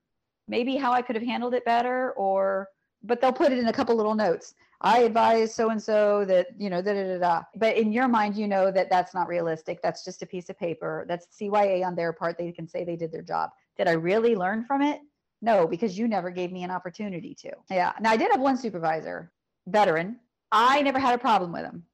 maybe 0.46 0.76
how 0.76 0.92
I 0.92 1.00
could 1.00 1.16
have 1.16 1.24
handled 1.24 1.54
it 1.54 1.64
better 1.64 2.12
or 2.12 2.68
but 3.02 3.20
they'll 3.22 3.32
put 3.32 3.52
it 3.52 3.58
in 3.58 3.68
a 3.68 3.72
couple 3.72 3.94
little 3.94 4.16
notes. 4.16 4.54
I 4.80 5.00
advise 5.00 5.54
so 5.54 5.70
and 5.70 5.82
so 5.82 6.24
that, 6.26 6.48
you 6.58 6.68
know, 6.68 6.82
da 6.82 6.92
da 6.92 7.04
da 7.04 7.18
da. 7.18 7.42
But 7.56 7.76
in 7.76 7.92
your 7.92 8.08
mind, 8.08 8.36
you 8.36 8.46
know 8.46 8.70
that 8.72 8.90
that's 8.90 9.14
not 9.14 9.28
realistic. 9.28 9.80
That's 9.82 10.04
just 10.04 10.20
a 10.20 10.26
piece 10.26 10.50
of 10.50 10.58
paper. 10.58 11.06
That's 11.08 11.28
CYA 11.40 11.86
on 11.86 11.94
their 11.94 12.12
part. 12.12 12.36
They 12.36 12.52
can 12.52 12.68
say 12.68 12.84
they 12.84 12.96
did 12.96 13.12
their 13.12 13.22
job. 13.22 13.50
Did 13.76 13.88
I 13.88 13.92
really 13.92 14.34
learn 14.34 14.64
from 14.64 14.82
it? 14.82 15.00
No, 15.40 15.66
because 15.66 15.96
you 15.96 16.08
never 16.08 16.30
gave 16.30 16.52
me 16.52 16.64
an 16.64 16.70
opportunity 16.70 17.34
to. 17.42 17.50
Yeah. 17.70 17.92
Now 18.00 18.10
I 18.10 18.16
did 18.16 18.30
have 18.30 18.40
one 18.40 18.56
supervisor, 18.56 19.32
veteran. 19.66 20.18
I 20.50 20.82
never 20.82 20.98
had 20.98 21.14
a 21.14 21.18
problem 21.18 21.52
with 21.52 21.62
him. 21.62 21.84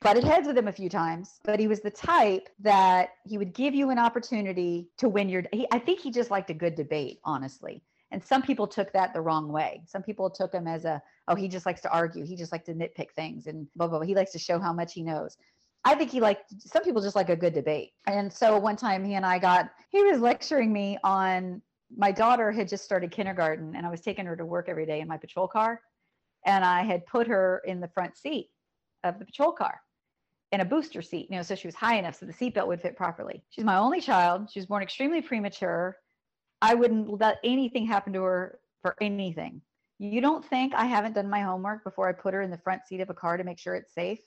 Butted 0.00 0.24
heads 0.24 0.46
with 0.46 0.56
him 0.56 0.68
a 0.68 0.72
few 0.72 0.88
times, 0.88 1.40
but 1.44 1.58
he 1.58 1.66
was 1.66 1.80
the 1.80 1.90
type 1.90 2.48
that 2.60 3.10
he 3.24 3.38
would 3.38 3.54
give 3.54 3.74
you 3.74 3.90
an 3.90 3.98
opportunity 3.98 4.88
to 4.98 5.08
win 5.08 5.28
your. 5.28 5.44
He, 5.52 5.66
I 5.72 5.78
think 5.78 6.00
he 6.00 6.10
just 6.10 6.30
liked 6.30 6.50
a 6.50 6.54
good 6.54 6.74
debate, 6.74 7.20
honestly. 7.24 7.82
And 8.10 8.22
some 8.22 8.42
people 8.42 8.68
took 8.68 8.92
that 8.92 9.12
the 9.12 9.20
wrong 9.20 9.50
way. 9.50 9.82
Some 9.86 10.02
people 10.02 10.30
took 10.30 10.52
him 10.52 10.68
as 10.68 10.84
a, 10.84 11.02
oh, 11.26 11.34
he 11.34 11.48
just 11.48 11.66
likes 11.66 11.80
to 11.80 11.92
argue. 11.92 12.24
He 12.24 12.36
just 12.36 12.52
likes 12.52 12.66
to 12.66 12.74
nitpick 12.74 13.10
things 13.16 13.48
and 13.48 13.66
blah, 13.74 13.88
blah, 13.88 13.98
blah. 13.98 14.06
He 14.06 14.14
likes 14.14 14.30
to 14.32 14.38
show 14.38 14.60
how 14.60 14.72
much 14.72 14.92
he 14.92 15.02
knows. 15.02 15.36
I 15.84 15.96
think 15.96 16.10
he 16.10 16.20
liked, 16.20 16.54
some 16.60 16.84
people 16.84 17.02
just 17.02 17.16
like 17.16 17.28
a 17.28 17.34
good 17.34 17.54
debate. 17.54 17.92
And 18.06 18.32
so 18.32 18.56
one 18.56 18.76
time 18.76 19.04
he 19.04 19.14
and 19.14 19.26
I 19.26 19.40
got, 19.40 19.70
he 19.90 20.02
was 20.02 20.20
lecturing 20.20 20.72
me 20.72 20.96
on 21.02 21.60
my 21.96 22.12
daughter 22.12 22.50
had 22.50 22.68
just 22.68 22.84
started 22.84 23.10
kindergarten 23.10 23.74
and 23.76 23.86
I 23.86 23.90
was 23.90 24.00
taking 24.00 24.26
her 24.26 24.36
to 24.36 24.44
work 24.44 24.68
every 24.68 24.86
day 24.86 25.00
in 25.00 25.08
my 25.08 25.16
patrol 25.16 25.48
car. 25.48 25.80
And 26.46 26.64
I 26.64 26.82
had 26.82 27.06
put 27.06 27.26
her 27.26 27.62
in 27.64 27.80
the 27.80 27.88
front 27.88 28.16
seat 28.16 28.50
of 29.02 29.18
the 29.18 29.24
patrol 29.24 29.52
car 29.52 29.80
in 30.52 30.60
a 30.60 30.64
booster 30.64 31.02
seat, 31.02 31.28
you 31.30 31.36
know, 31.36 31.42
so 31.42 31.54
she 31.54 31.66
was 31.66 31.74
high 31.74 31.96
enough 31.96 32.16
so 32.16 32.26
the 32.26 32.32
seatbelt 32.32 32.66
would 32.66 32.80
fit 32.80 32.96
properly. 32.96 33.42
She's 33.50 33.64
my 33.64 33.76
only 33.76 34.00
child. 34.00 34.48
She 34.52 34.60
was 34.60 34.66
born 34.66 34.82
extremely 34.82 35.20
premature. 35.20 35.96
I 36.62 36.74
wouldn't 36.74 37.20
let 37.20 37.38
anything 37.42 37.86
happen 37.86 38.12
to 38.12 38.22
her 38.22 38.60
for 38.82 38.94
anything. 39.00 39.62
You 39.98 40.20
don't 40.20 40.44
think 40.44 40.74
I 40.74 40.84
haven't 40.84 41.14
done 41.14 41.30
my 41.30 41.40
homework 41.40 41.82
before 41.84 42.08
I 42.08 42.12
put 42.12 42.34
her 42.34 42.42
in 42.42 42.50
the 42.50 42.58
front 42.58 42.82
seat 42.86 43.00
of 43.00 43.10
a 43.10 43.14
car 43.14 43.36
to 43.36 43.44
make 43.44 43.58
sure 43.58 43.74
it's 43.74 43.94
safe? 43.94 44.20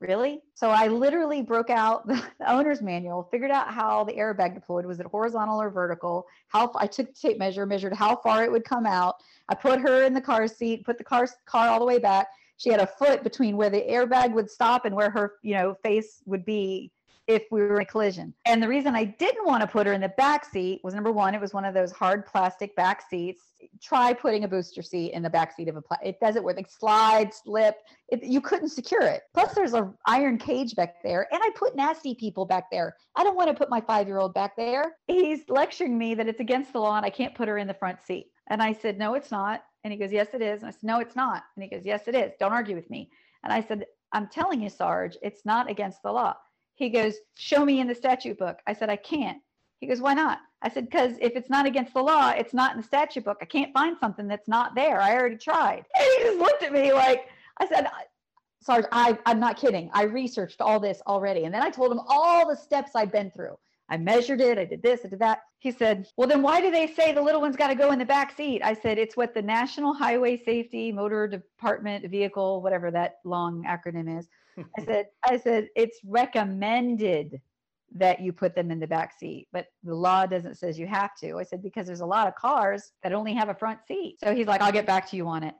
Really? 0.00 0.40
So 0.54 0.70
I 0.70 0.88
literally 0.88 1.42
broke 1.42 1.70
out 1.70 2.06
the, 2.08 2.22
owner's 2.46 2.82
manual, 2.82 3.28
figured 3.30 3.50
out 3.50 3.72
how 3.72 4.04
the 4.04 4.12
airbag 4.12 4.54
deployed. 4.54 4.86
Was 4.86 5.00
it 5.00 5.06
horizontal 5.06 5.60
or 5.60 5.70
vertical? 5.70 6.26
How 6.48 6.72
I 6.74 6.86
took 6.86 7.08
the 7.08 7.28
tape 7.28 7.38
measure, 7.38 7.66
measured 7.66 7.94
how 7.94 8.16
far 8.16 8.44
it 8.44 8.50
would 8.50 8.64
come 8.64 8.86
out. 8.86 9.16
I 9.48 9.54
put 9.54 9.80
her 9.80 10.04
in 10.04 10.14
the 10.14 10.20
car 10.20 10.48
seat, 10.48 10.84
put 10.84 10.98
the 10.98 11.04
car 11.04 11.26
car 11.46 11.68
all 11.68 11.78
the 11.78 11.86
way 11.86 11.98
back. 11.98 12.28
She 12.56 12.70
had 12.70 12.80
a 12.80 12.86
foot 12.86 13.22
between 13.22 13.56
where 13.56 13.70
the 13.70 13.80
airbag 13.80 14.32
would 14.32 14.50
stop 14.50 14.84
and 14.84 14.94
where 14.94 15.10
her, 15.10 15.34
you 15.42 15.54
know, 15.54 15.74
face 15.82 16.22
would 16.26 16.44
be 16.44 16.92
if 17.34 17.44
we 17.50 17.60
were 17.60 17.76
in 17.76 17.82
a 17.82 17.86
collision. 17.86 18.34
And 18.46 18.62
the 18.62 18.68
reason 18.68 18.94
I 18.94 19.04
didn't 19.04 19.46
want 19.46 19.60
to 19.60 19.66
put 19.66 19.86
her 19.86 19.92
in 19.92 20.00
the 20.00 20.08
back 20.10 20.44
seat 20.44 20.80
was 20.82 20.94
number 20.94 21.12
one, 21.12 21.34
it 21.34 21.40
was 21.40 21.54
one 21.54 21.64
of 21.64 21.74
those 21.74 21.92
hard 21.92 22.26
plastic 22.26 22.74
back 22.76 23.02
seats. 23.08 23.42
Try 23.82 24.12
putting 24.12 24.44
a 24.44 24.48
booster 24.48 24.82
seat 24.82 25.12
in 25.12 25.22
the 25.22 25.30
back 25.30 25.54
seat 25.54 25.68
of 25.68 25.76
a 25.76 25.82
pla- 25.82 25.98
it 26.02 26.18
doesn't 26.20 26.42
work. 26.42 26.56
Like 26.56 26.70
slide, 26.70 27.32
slip. 27.32 27.76
It, 28.08 28.22
you 28.24 28.40
couldn't 28.40 28.70
secure 28.70 29.02
it. 29.02 29.22
Plus, 29.34 29.54
there's 29.54 29.74
a 29.74 29.92
iron 30.06 30.38
cage 30.38 30.74
back 30.74 31.02
there, 31.02 31.28
and 31.32 31.40
I 31.42 31.50
put 31.54 31.76
nasty 31.76 32.14
people 32.14 32.44
back 32.44 32.70
there. 32.70 32.96
I 33.16 33.22
don't 33.22 33.36
want 33.36 33.48
to 33.48 33.54
put 33.54 33.70
my 33.70 33.80
five 33.80 34.06
year 34.06 34.18
old 34.18 34.34
back 34.34 34.56
there. 34.56 34.96
He's 35.06 35.40
lecturing 35.48 35.96
me 35.96 36.14
that 36.14 36.28
it's 36.28 36.40
against 36.40 36.72
the 36.72 36.80
law 36.80 36.96
and 36.96 37.06
I 37.06 37.10
can't 37.10 37.34
put 37.34 37.48
her 37.48 37.58
in 37.58 37.66
the 37.66 37.74
front 37.74 38.02
seat. 38.02 38.30
And 38.48 38.62
I 38.62 38.72
said, 38.72 38.98
no, 38.98 39.14
it's 39.14 39.30
not. 39.30 39.62
And 39.84 39.92
he 39.92 39.98
goes, 39.98 40.12
yes, 40.12 40.28
it 40.34 40.42
is. 40.42 40.60
And 40.60 40.68
I 40.68 40.72
said, 40.72 40.82
no, 40.82 41.00
it's 41.00 41.16
not. 41.16 41.44
And 41.56 41.62
he 41.62 41.70
goes, 41.70 41.86
yes, 41.86 42.08
it 42.08 42.14
is. 42.14 42.32
Don't 42.38 42.52
argue 42.52 42.74
with 42.74 42.90
me. 42.90 43.10
And 43.44 43.52
I 43.52 43.62
said, 43.62 43.86
I'm 44.12 44.28
telling 44.28 44.60
you, 44.60 44.68
Sarge, 44.68 45.16
it's 45.22 45.46
not 45.46 45.70
against 45.70 46.02
the 46.02 46.12
law. 46.12 46.34
He 46.80 46.88
goes, 46.88 47.16
Show 47.34 47.66
me 47.66 47.80
in 47.80 47.86
the 47.86 47.94
statute 47.94 48.38
book. 48.38 48.58
I 48.66 48.72
said, 48.72 48.88
I 48.88 48.96
can't. 48.96 49.42
He 49.80 49.86
goes, 49.86 50.00
Why 50.00 50.14
not? 50.14 50.38
I 50.62 50.70
said, 50.70 50.86
Because 50.86 51.12
if 51.20 51.36
it's 51.36 51.50
not 51.50 51.66
against 51.66 51.92
the 51.92 52.02
law, 52.02 52.30
it's 52.30 52.54
not 52.54 52.72
in 52.72 52.78
the 52.78 52.86
statute 52.86 53.22
book. 53.22 53.36
I 53.42 53.44
can't 53.44 53.72
find 53.74 53.98
something 54.00 54.26
that's 54.26 54.48
not 54.48 54.74
there. 54.74 54.98
I 54.98 55.14
already 55.14 55.36
tried. 55.36 55.84
And 55.94 56.06
he 56.16 56.24
just 56.24 56.38
looked 56.38 56.62
at 56.62 56.72
me 56.72 56.94
like, 56.94 57.28
I 57.58 57.68
said, 57.68 57.86
Sarge, 58.62 58.86
I, 58.92 59.18
I'm 59.26 59.38
not 59.38 59.58
kidding. 59.58 59.90
I 59.92 60.04
researched 60.04 60.62
all 60.62 60.80
this 60.80 61.02
already. 61.06 61.44
And 61.44 61.54
then 61.54 61.62
I 61.62 61.68
told 61.68 61.92
him 61.92 62.00
all 62.08 62.48
the 62.48 62.56
steps 62.56 62.92
I'd 62.94 63.12
been 63.12 63.30
through. 63.30 63.58
I 63.90 63.98
measured 63.98 64.40
it. 64.40 64.56
I 64.56 64.64
did 64.64 64.82
this. 64.82 65.00
I 65.04 65.08
did 65.08 65.18
that. 65.18 65.42
He 65.58 65.70
said, 65.70 66.06
Well, 66.16 66.28
then 66.28 66.40
why 66.40 66.62
do 66.62 66.70
they 66.70 66.86
say 66.86 67.12
the 67.12 67.20
little 67.20 67.42
one's 67.42 67.56
got 67.56 67.68
to 67.68 67.74
go 67.74 67.92
in 67.92 67.98
the 67.98 68.06
back 68.06 68.34
seat? 68.34 68.62
I 68.64 68.72
said, 68.72 68.96
It's 68.96 69.18
what 69.18 69.34
the 69.34 69.42
National 69.42 69.92
Highway 69.92 70.42
Safety 70.42 70.92
Motor 70.92 71.28
Department 71.28 72.08
Vehicle, 72.10 72.62
whatever 72.62 72.90
that 72.90 73.16
long 73.26 73.64
acronym 73.64 74.18
is. 74.18 74.28
I 74.78 74.84
said, 74.84 75.06
I 75.24 75.36
said, 75.36 75.68
it's 75.76 75.98
recommended 76.04 77.40
that 77.96 78.20
you 78.20 78.32
put 78.32 78.54
them 78.54 78.70
in 78.70 78.78
the 78.78 78.86
back 78.86 79.18
seat, 79.18 79.48
but 79.52 79.66
the 79.82 79.94
law 79.94 80.26
doesn't 80.26 80.56
says 80.56 80.78
you 80.78 80.86
have 80.86 81.10
to. 81.16 81.38
I 81.38 81.42
said, 81.42 81.62
because 81.62 81.86
there's 81.86 82.00
a 82.00 82.06
lot 82.06 82.28
of 82.28 82.36
cars 82.36 82.92
that 83.02 83.12
only 83.12 83.34
have 83.34 83.48
a 83.48 83.54
front 83.54 83.80
seat. 83.86 84.18
So 84.22 84.34
he's 84.34 84.46
like, 84.46 84.60
I'll 84.60 84.72
get 84.72 84.86
back 84.86 85.08
to 85.10 85.16
you 85.16 85.26
on 85.26 85.42
it. 85.42 85.54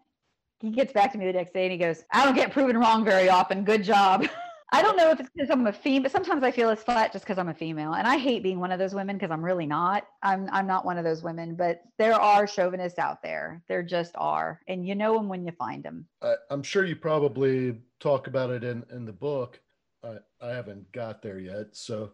He 0.60 0.70
gets 0.70 0.92
back 0.92 1.10
to 1.12 1.18
me 1.18 1.26
the 1.26 1.32
next 1.32 1.54
day 1.54 1.64
and 1.64 1.72
he 1.72 1.78
goes, 1.78 2.04
I 2.12 2.24
don't 2.24 2.34
get 2.34 2.52
proven 2.52 2.78
wrong 2.78 3.04
very 3.04 3.28
often. 3.28 3.64
Good 3.64 3.82
job. 3.82 4.26
I 4.72 4.82
don't 4.82 4.96
know 4.96 5.10
if 5.10 5.18
it's 5.18 5.30
because 5.34 5.50
I'm 5.50 5.66
a 5.66 5.72
female, 5.72 6.02
but 6.02 6.12
sometimes 6.12 6.44
I 6.44 6.52
feel 6.52 6.70
it's 6.70 6.82
flat 6.82 7.12
just 7.12 7.24
because 7.24 7.38
I'm 7.38 7.48
a 7.48 7.54
female. 7.54 7.94
And 7.94 8.06
I 8.06 8.18
hate 8.18 8.42
being 8.42 8.60
one 8.60 8.70
of 8.70 8.78
those 8.78 8.94
women 8.94 9.16
because 9.16 9.32
I'm 9.32 9.44
really 9.44 9.66
not. 9.66 10.06
I'm 10.22 10.48
I'm 10.52 10.66
not 10.66 10.84
one 10.84 10.96
of 10.96 11.04
those 11.04 11.24
women, 11.24 11.56
but 11.56 11.82
there 11.98 12.14
are 12.14 12.46
chauvinists 12.46 12.98
out 12.98 13.20
there. 13.20 13.62
There 13.68 13.82
just 13.82 14.12
are. 14.16 14.60
And 14.68 14.86
you 14.86 14.94
know 14.94 15.14
them 15.14 15.28
when 15.28 15.44
you 15.44 15.50
find 15.52 15.82
them. 15.82 16.06
I, 16.22 16.34
am 16.50 16.62
sure 16.62 16.84
you 16.84 16.94
probably 16.94 17.78
talk 18.00 18.26
about 18.26 18.50
it 18.50 18.64
in, 18.64 18.84
in 18.90 19.04
the 19.04 19.12
book. 19.12 19.60
I, 20.04 20.16
I 20.40 20.48
haven't 20.50 20.90
got 20.92 21.22
there 21.22 21.38
yet. 21.38 21.68
So 21.72 22.12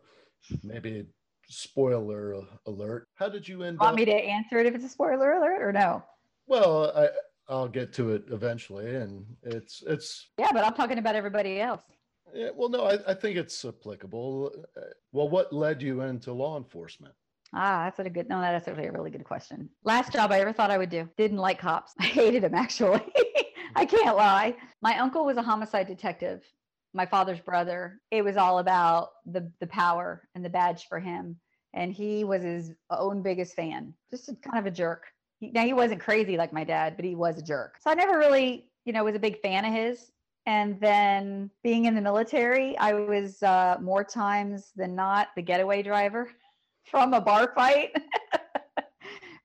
maybe 0.62 1.06
spoiler 1.48 2.42
alert. 2.66 3.08
How 3.14 3.28
did 3.28 3.48
you 3.48 3.62
end 3.62 3.78
Want 3.78 3.92
up? 3.92 3.96
me 3.96 4.04
to 4.04 4.12
answer 4.12 4.58
it 4.58 4.66
if 4.66 4.74
it's 4.74 4.84
a 4.84 4.88
spoiler 4.88 5.32
alert 5.32 5.62
or 5.62 5.72
no? 5.72 6.02
Well, 6.46 6.92
I, 6.96 7.08
I'll 7.48 7.68
get 7.68 7.92
to 7.94 8.12
it 8.12 8.24
eventually. 8.30 8.94
And 8.96 9.24
it's, 9.42 9.82
it's, 9.86 10.28
yeah, 10.38 10.50
but 10.52 10.64
I'm 10.64 10.74
talking 10.74 10.98
about 10.98 11.14
everybody 11.14 11.60
else. 11.60 11.82
Yeah, 12.34 12.50
well, 12.54 12.68
no, 12.68 12.84
I, 12.84 12.98
I 13.08 13.14
think 13.14 13.36
it's 13.36 13.64
applicable. 13.64 14.52
Well, 15.12 15.28
what 15.28 15.52
led 15.52 15.80
you 15.80 16.00
into 16.02 16.32
law 16.32 16.56
enforcement? 16.56 17.14
Ah, 17.54 17.84
that's 17.84 18.00
a 18.00 18.10
good. 18.10 18.28
No, 18.28 18.40
that's 18.40 18.66
actually 18.66 18.86
a 18.86 18.92
really 18.92 19.10
good 19.10 19.24
question. 19.24 19.70
Last 19.84 20.12
job 20.12 20.32
I 20.32 20.40
ever 20.40 20.52
thought 20.52 20.72
I 20.72 20.78
would 20.78 20.90
do. 20.90 21.08
Didn't 21.16 21.38
like 21.38 21.60
cops. 21.60 21.94
I 22.00 22.04
hated 22.04 22.42
them 22.42 22.54
actually. 22.54 23.00
I 23.76 23.84
can't 23.84 24.16
lie. 24.16 24.56
My 24.82 24.98
uncle 24.98 25.24
was 25.24 25.36
a 25.36 25.42
homicide 25.42 25.86
detective. 25.86 26.42
My 26.94 27.06
father's 27.06 27.40
brother. 27.40 28.00
It 28.10 28.22
was 28.22 28.36
all 28.36 28.58
about 28.58 29.10
the 29.26 29.52
the 29.60 29.66
power 29.66 30.28
and 30.34 30.44
the 30.44 30.50
badge 30.50 30.88
for 30.88 30.98
him, 30.98 31.36
and 31.74 31.92
he 31.92 32.24
was 32.24 32.42
his 32.42 32.72
own 32.90 33.22
biggest 33.22 33.54
fan. 33.54 33.94
Just 34.10 34.30
kind 34.42 34.58
of 34.58 34.66
a 34.66 34.70
jerk. 34.70 35.06
He, 35.38 35.50
now 35.50 35.64
he 35.64 35.74
wasn't 35.74 36.00
crazy 36.00 36.36
like 36.36 36.52
my 36.52 36.64
dad, 36.64 36.96
but 36.96 37.04
he 37.04 37.14
was 37.14 37.38
a 37.38 37.42
jerk. 37.42 37.76
So 37.80 37.90
I 37.90 37.94
never 37.94 38.18
really, 38.18 38.70
you 38.86 38.92
know, 38.92 39.04
was 39.04 39.14
a 39.14 39.20
big 39.20 39.40
fan 39.42 39.64
of 39.66 39.72
his 39.72 40.10
and 40.46 40.80
then 40.80 41.50
being 41.64 41.86
in 41.86 41.94
the 41.96 42.00
military, 42.00 42.78
I 42.78 42.92
was 42.92 43.42
uh, 43.42 43.78
more 43.80 44.04
times 44.04 44.70
than 44.76 44.94
not 44.94 45.28
the 45.34 45.42
getaway 45.42 45.82
driver 45.82 46.30
from 46.84 47.12
a 47.12 47.20
bar 47.20 47.52
fight. 47.54 47.90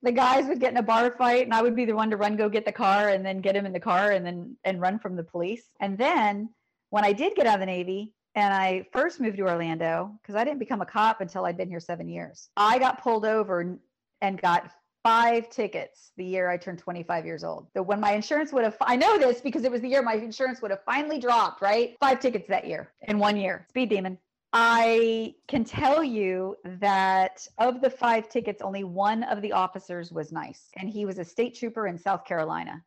the 0.04 0.12
guys 0.12 0.48
would 0.48 0.60
get 0.60 0.72
in 0.72 0.78
a 0.78 0.84
bar 0.84 1.12
fight, 1.18 1.44
and 1.44 1.54
I 1.54 1.62
would 1.62 1.76
be 1.76 1.86
the 1.86 1.96
one 1.96 2.10
to 2.10 2.18
run, 2.18 2.36
go 2.36 2.50
get 2.50 2.66
the 2.66 2.72
car, 2.72 3.10
and 3.10 3.26
then 3.26 3.42
get 3.42 3.56
him 3.56 3.66
in 3.66 3.74
the 3.74 3.80
car, 3.80 4.12
and 4.12 4.26
then 4.26 4.58
and 4.64 4.82
run 4.82 5.00
from 5.00 5.16
the 5.16 5.24
police. 5.24 5.64
And 5.80 5.98
then 5.98 6.50
when 6.90 7.06
I 7.06 7.14
did 7.14 7.36
get 7.36 7.48
out 7.48 7.56
of 7.56 7.60
the 7.60 7.66
Navy, 7.66 8.14
and 8.36 8.54
I 8.54 8.86
first 8.94 9.20
moved 9.20 9.38
to 9.38 9.44
Orlando 9.44 10.18
because 10.22 10.36
I 10.36 10.44
didn't 10.44 10.60
become 10.60 10.82
a 10.82 10.86
cop 10.86 11.22
until 11.22 11.46
I'd 11.46 11.58
been 11.58 11.70
here 11.70 11.80
seven 11.80 12.08
years. 12.08 12.50
I 12.56 12.80
got 12.80 13.04
pulled 13.04 13.26
over 13.26 13.78
and 14.22 14.42
got 14.42 14.72
five 15.04 15.50
tickets 15.50 16.12
the 16.18 16.24
year 16.24 16.50
I 16.50 16.58
turned 16.58 16.80
25 16.80 17.26
years 17.26 17.44
old. 17.44 17.68
So 17.74 17.82
when 17.82 18.00
my 18.00 18.14
insurance 18.14 18.54
would 18.54 18.64
have, 18.64 18.78
I 18.82 18.96
know 18.96 19.18
this 19.18 19.42
because 19.42 19.64
it 19.64 19.72
was 19.72 19.82
the 19.82 19.90
year 19.90 20.02
my 20.02 20.14
insurance 20.14 20.62
would 20.62 20.72
have 20.72 20.84
finally 20.86 21.20
dropped, 21.20 21.62
right? 21.62 21.96
Five 22.00 22.20
tickets 22.20 22.48
that 22.48 22.68
year 22.68 22.94
in 23.02 23.20
one 23.20 23.36
year. 23.36 23.66
Speed 23.70 23.90
demon. 23.90 24.18
I 24.54 25.36
can 25.48 25.64
tell 25.64 26.04
you 26.04 26.58
that 26.66 27.48
of 27.58 27.80
the 27.80 27.90
five 27.90 28.28
tickets, 28.28 28.62
only 28.62 28.84
one 28.84 29.24
of 29.24 29.42
the 29.42 29.54
officers 29.54 30.12
was 30.12 30.32
nice, 30.32 30.70
and 30.76 30.90
he 30.90 31.06
was 31.06 31.20
a 31.20 31.26
state 31.26 31.56
trooper 31.56 31.88
in 31.88 31.98
South 31.98 32.26
Carolina. 32.26 32.84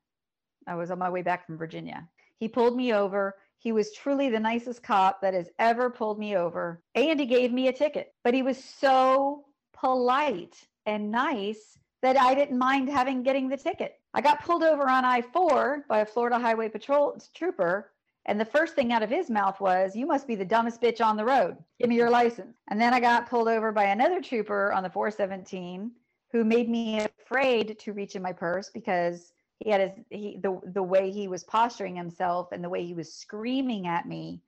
I 0.66 0.74
was 0.74 0.90
on 0.90 0.98
my 0.98 1.08
way 1.08 1.22
back 1.22 1.46
from 1.46 1.56
Virginia. 1.56 2.06
He 2.36 2.48
pulled 2.48 2.76
me 2.76 2.92
over. 2.92 3.36
He 3.58 3.72
was 3.72 3.94
truly 3.94 4.28
the 4.28 4.40
nicest 4.40 4.82
cop 4.82 5.22
that 5.22 5.32
has 5.32 5.48
ever 5.58 5.88
pulled 5.88 6.18
me 6.18 6.36
over. 6.36 6.82
And 6.94 7.18
he 7.18 7.24
gave 7.24 7.50
me 7.50 7.68
a 7.68 7.72
ticket, 7.72 8.12
but 8.22 8.34
he 8.34 8.42
was 8.42 8.62
so 8.62 9.44
polite 9.72 10.66
and 10.84 11.10
nice 11.10 11.78
that 12.02 12.20
I 12.20 12.34
didn't 12.34 12.58
mind 12.58 12.90
having 12.90 13.22
getting 13.22 13.48
the 13.48 13.56
ticket. 13.56 13.94
I 14.12 14.20
got 14.20 14.44
pulled 14.44 14.62
over 14.62 14.86
on 14.86 15.06
I-4 15.06 15.86
by 15.88 16.00
a 16.00 16.06
Florida 16.06 16.38
Highway 16.38 16.68
Patrol 16.68 17.18
trooper, 17.34 17.90
and 18.26 18.40
the 18.40 18.44
first 18.44 18.74
thing 18.74 18.92
out 18.92 19.02
of 19.02 19.10
his 19.10 19.30
mouth 19.30 19.60
was, 19.60 19.94
"You 19.96 20.06
must 20.06 20.26
be 20.26 20.34
the 20.34 20.44
dumbest 20.44 20.80
bitch 20.80 21.04
on 21.04 21.16
the 21.16 21.24
road. 21.24 21.56
Give 21.78 21.88
me 21.88 21.96
your 21.96 22.10
license." 22.10 22.56
And 22.68 22.80
then 22.80 22.94
I 22.94 23.00
got 23.00 23.28
pulled 23.28 23.48
over 23.48 23.72
by 23.72 23.84
another 23.84 24.20
trooper 24.20 24.72
on 24.72 24.82
the 24.82 24.90
417 24.90 25.90
who 26.32 26.44
made 26.44 26.68
me 26.68 27.00
afraid 27.00 27.78
to 27.80 27.92
reach 27.92 28.16
in 28.16 28.22
my 28.22 28.32
purse 28.32 28.70
because 28.70 29.32
he 29.60 29.70
had 29.70 29.80
his 29.80 30.04
he 30.10 30.38
the 30.38 30.60
the 30.64 30.82
way 30.82 31.10
he 31.10 31.28
was 31.28 31.44
posturing 31.44 31.96
himself 31.96 32.52
and 32.52 32.62
the 32.62 32.68
way 32.68 32.84
he 32.84 32.94
was 32.94 33.14
screaming 33.14 33.86
at 33.86 34.06
me 34.06 34.42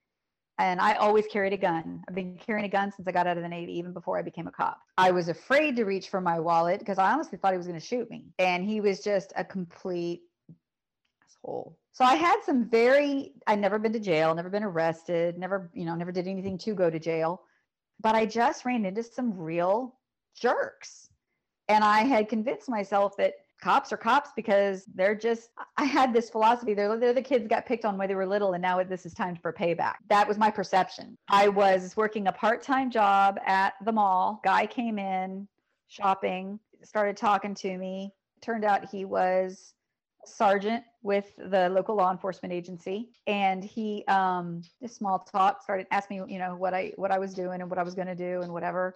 and 0.59 0.81
I 0.81 0.95
always 0.95 1.27
carried 1.27 1.53
a 1.53 1.59
gun. 1.59 2.03
I've 2.09 2.15
been 2.15 2.39
carrying 2.39 2.65
a 2.65 2.69
gun 2.69 2.91
since 2.91 3.07
I 3.07 3.13
got 3.13 3.27
out 3.27 3.37
of 3.37 3.43
the 3.43 3.49
Navy, 3.49 3.77
even 3.79 3.93
before 3.93 4.19
I 4.19 4.23
became 4.23 4.47
a 4.47 4.51
cop. 4.51 4.81
I 4.97 5.11
was 5.11 5.29
afraid 5.29 5.77
to 5.77 5.85
reach 5.85 6.09
for 6.09 6.21
my 6.21 6.41
wallet 6.41 6.79
because 6.79 6.99
I 6.99 7.13
honestly 7.13 7.37
thought 7.39 7.53
he 7.53 7.59
was 7.59 7.67
going 7.67 7.79
to 7.79 7.87
shoot 7.87 8.11
me. 8.11 8.25
And 8.39 8.65
he 8.65 8.81
was 8.81 9.01
just 9.01 9.33
a 9.37 9.45
complete 9.45 10.23
asshole. 11.37 11.77
So 11.93 12.05
I 12.05 12.15
had 12.15 12.43
some 12.45 12.69
very, 12.69 13.33
I'd 13.47 13.59
never 13.59 13.79
been 13.79 13.93
to 13.93 14.01
jail, 14.01 14.35
never 14.35 14.51
been 14.51 14.65
arrested, 14.65 15.39
never, 15.39 15.71
you 15.75 15.85
know, 15.85 15.95
never 15.95 16.13
did 16.13 16.29
anything 16.29 16.59
to 16.59 16.75
go 16.75 16.91
to 16.91 16.99
jail. 16.99 17.43
But 18.01 18.15
I 18.15 18.27
just 18.27 18.65
ran 18.65 18.85
into 18.85 19.03
some 19.03 19.37
real 19.37 19.95
jerks. 20.39 21.09
And 21.69 21.83
I 21.83 22.01
had 22.01 22.29
convinced 22.29 22.69
myself 22.69 23.17
that 23.17 23.35
cops 23.61 23.91
are 23.91 23.97
cops 23.97 24.31
because 24.37 24.85
they're 24.95 25.15
just 25.15 25.49
i 25.79 25.85
had 25.85 26.13
this 26.13 26.29
philosophy 26.29 26.75
they're, 26.75 26.95
they're 26.99 27.15
the 27.15 27.23
kids 27.23 27.49
got 27.49 27.65
picked 27.65 27.87
on 27.87 27.97
when 27.97 28.07
they 28.07 28.15
were 28.15 28.27
little 28.27 28.53
and 28.53 28.61
now 28.61 28.83
this 28.85 29.07
is 29.07 29.15
time 29.15 29.35
for 29.35 29.51
payback 29.51 29.95
that 30.11 30.29
was 30.29 30.37
my 30.37 30.51
perception 30.51 31.17
i 31.31 31.49
was 31.49 31.97
working 31.97 32.27
a 32.27 32.33
part-time 32.33 32.91
job 32.91 33.39
at 33.47 33.73
the 33.87 33.91
mall 33.91 34.43
guy 34.45 34.67
came 34.67 34.99
in 34.99 35.49
shopping 35.89 36.61
started 36.85 37.17
talking 37.17 37.55
to 37.55 37.79
me 37.79 38.13
turned 38.43 38.63
out 38.63 38.87
he 38.91 39.07
was 39.07 39.73
sergeant 40.29 40.85
with 41.03 41.33
the 41.37 41.69
local 41.69 41.97
law 41.97 42.11
enforcement 42.11 42.53
agency 42.53 43.11
and 43.27 43.63
he 43.63 44.05
um 44.09 44.63
just 44.83 44.97
small 44.97 45.21
talk 45.21 45.63
started 45.63 45.87
asking 45.91 46.25
me 46.25 46.33
you 46.33 46.39
know 46.39 46.57
what 46.57 46.75
i 46.75 46.93
what 46.97 47.11
i 47.11 47.19
was 47.19 47.33
doing 47.35 47.61
and 47.61 47.71
what 47.71 47.79
i 47.79 47.83
was 47.83 47.95
going 47.95 48.07
to 48.09 48.15
do 48.15 48.43
and 48.43 48.53
whatever 48.53 48.95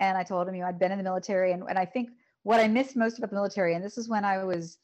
and 0.00 0.18
i 0.18 0.22
told 0.22 0.48
him 0.48 0.54
you 0.54 0.60
know 0.62 0.66
i'd 0.68 0.78
been 0.78 0.92
in 0.92 0.98
the 0.98 1.04
military 1.04 1.52
and, 1.52 1.62
and 1.68 1.78
i 1.78 1.84
think 1.84 2.10
what 2.46 2.60
I 2.60 2.68
missed 2.68 2.94
most 2.94 3.18
about 3.18 3.30
the 3.30 3.34
military, 3.34 3.74
and 3.74 3.84
this 3.84 3.98
is 3.98 4.08
when 4.08 4.24
I 4.24 4.44
was 4.44 4.78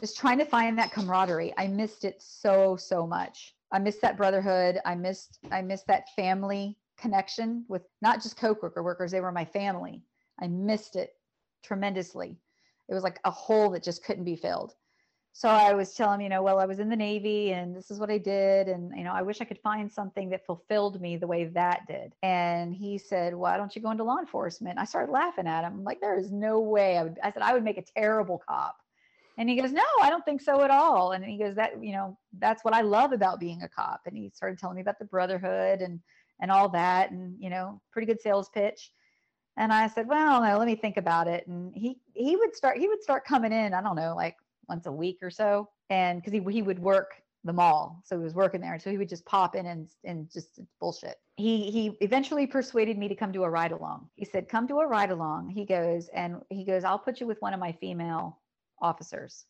just 0.00 0.16
trying 0.16 0.38
to 0.38 0.46
find 0.46 0.78
that 0.78 0.92
camaraderie. 0.92 1.52
I 1.58 1.66
missed 1.66 2.06
it 2.06 2.22
so, 2.22 2.74
so 2.74 3.06
much. 3.06 3.54
I 3.70 3.78
missed 3.80 4.00
that 4.00 4.16
brotherhood. 4.16 4.78
I 4.86 4.94
missed, 4.94 5.38
I 5.50 5.60
missed 5.60 5.86
that 5.88 6.06
family 6.16 6.78
connection 6.96 7.66
with 7.68 7.82
not 8.00 8.22
just 8.22 8.38
co-worker 8.38 8.82
workers, 8.82 9.10
they 9.10 9.20
were 9.20 9.30
my 9.30 9.44
family. 9.44 10.02
I 10.40 10.48
missed 10.48 10.96
it 10.96 11.10
tremendously. 11.62 12.38
It 12.88 12.94
was 12.94 13.02
like 13.02 13.20
a 13.26 13.30
hole 13.30 13.68
that 13.72 13.82
just 13.82 14.02
couldn't 14.02 14.24
be 14.24 14.36
filled. 14.36 14.72
So 15.34 15.48
I 15.48 15.72
was 15.72 15.94
telling 15.94 16.20
him, 16.20 16.24
you 16.24 16.28
know, 16.28 16.42
well, 16.42 16.58
I 16.58 16.66
was 16.66 16.78
in 16.78 16.90
the 16.90 16.96
Navy 16.96 17.52
and 17.52 17.74
this 17.74 17.90
is 17.90 17.98
what 17.98 18.10
I 18.10 18.18
did. 18.18 18.68
And, 18.68 18.92
you 18.96 19.02
know, 19.02 19.12
I 19.12 19.22
wish 19.22 19.40
I 19.40 19.46
could 19.46 19.58
find 19.58 19.90
something 19.90 20.28
that 20.28 20.44
fulfilled 20.44 21.00
me 21.00 21.16
the 21.16 21.26
way 21.26 21.44
that 21.44 21.86
did. 21.88 22.14
And 22.22 22.74
he 22.74 22.98
said, 22.98 23.34
why 23.34 23.56
don't 23.56 23.74
you 23.74 23.80
go 23.80 23.90
into 23.90 24.04
law 24.04 24.18
enforcement? 24.18 24.78
I 24.78 24.84
started 24.84 25.10
laughing 25.10 25.46
at 25.46 25.64
him. 25.64 25.72
I'm 25.72 25.84
like, 25.84 26.02
there 26.02 26.18
is 26.18 26.30
no 26.30 26.60
way 26.60 26.98
I 26.98 27.04
would, 27.04 27.18
I 27.22 27.32
said, 27.32 27.42
I 27.42 27.54
would 27.54 27.64
make 27.64 27.78
a 27.78 27.82
terrible 27.82 28.42
cop. 28.46 28.76
And 29.38 29.48
he 29.48 29.56
goes, 29.58 29.72
no, 29.72 29.82
I 30.02 30.10
don't 30.10 30.24
think 30.26 30.42
so 30.42 30.62
at 30.62 30.70
all. 30.70 31.12
And 31.12 31.24
he 31.24 31.38
goes, 31.38 31.56
that, 31.56 31.82
you 31.82 31.92
know, 31.92 32.18
that's 32.38 32.62
what 32.62 32.74
I 32.74 32.82
love 32.82 33.12
about 33.12 33.40
being 33.40 33.62
a 33.62 33.68
cop. 33.68 34.02
And 34.04 34.14
he 34.14 34.30
started 34.34 34.58
telling 34.58 34.76
me 34.76 34.82
about 34.82 34.98
the 34.98 35.06
brotherhood 35.06 35.80
and, 35.80 35.98
and 36.40 36.50
all 36.50 36.68
that. 36.68 37.10
And, 37.10 37.36
you 37.40 37.48
know, 37.48 37.80
pretty 37.90 38.04
good 38.04 38.20
sales 38.20 38.50
pitch. 38.50 38.92
And 39.56 39.72
I 39.72 39.86
said, 39.86 40.06
well, 40.06 40.42
no, 40.42 40.58
let 40.58 40.66
me 40.66 40.74
think 40.74 40.98
about 40.98 41.26
it. 41.26 41.46
And 41.46 41.74
he, 41.74 41.96
he 42.12 42.36
would 42.36 42.54
start, 42.54 42.76
he 42.76 42.88
would 42.88 43.02
start 43.02 43.24
coming 43.24 43.52
in, 43.52 43.72
I 43.72 43.80
don't 43.80 43.96
know, 43.96 44.14
like 44.14 44.36
once 44.68 44.86
a 44.86 44.92
week 44.92 45.18
or 45.22 45.30
so. 45.30 45.68
And 45.90 46.20
because 46.20 46.32
he, 46.32 46.52
he 46.52 46.62
would 46.62 46.78
work 46.78 47.22
the 47.44 47.52
mall. 47.52 48.02
So 48.04 48.18
he 48.18 48.24
was 48.24 48.34
working 48.34 48.60
there. 48.60 48.78
So 48.78 48.90
he 48.90 48.98
would 48.98 49.08
just 49.08 49.24
pop 49.24 49.56
in 49.56 49.66
and, 49.66 49.88
and 50.04 50.30
just 50.30 50.60
bullshit. 50.78 51.16
He, 51.36 51.70
he 51.70 51.96
eventually 52.00 52.46
persuaded 52.46 52.98
me 52.98 53.08
to 53.08 53.14
come 53.14 53.32
to 53.32 53.44
a 53.44 53.50
ride 53.50 53.72
along. 53.72 54.08
He 54.14 54.24
said, 54.24 54.48
come 54.48 54.68
to 54.68 54.80
a 54.80 54.86
ride 54.86 55.10
along. 55.10 55.50
He 55.50 55.64
goes, 55.64 56.08
and 56.14 56.36
he 56.50 56.64
goes, 56.64 56.84
I'll 56.84 56.98
put 56.98 57.20
you 57.20 57.26
with 57.26 57.42
one 57.42 57.52
of 57.52 57.60
my 57.60 57.72
female 57.72 58.38
officers. 58.80 59.46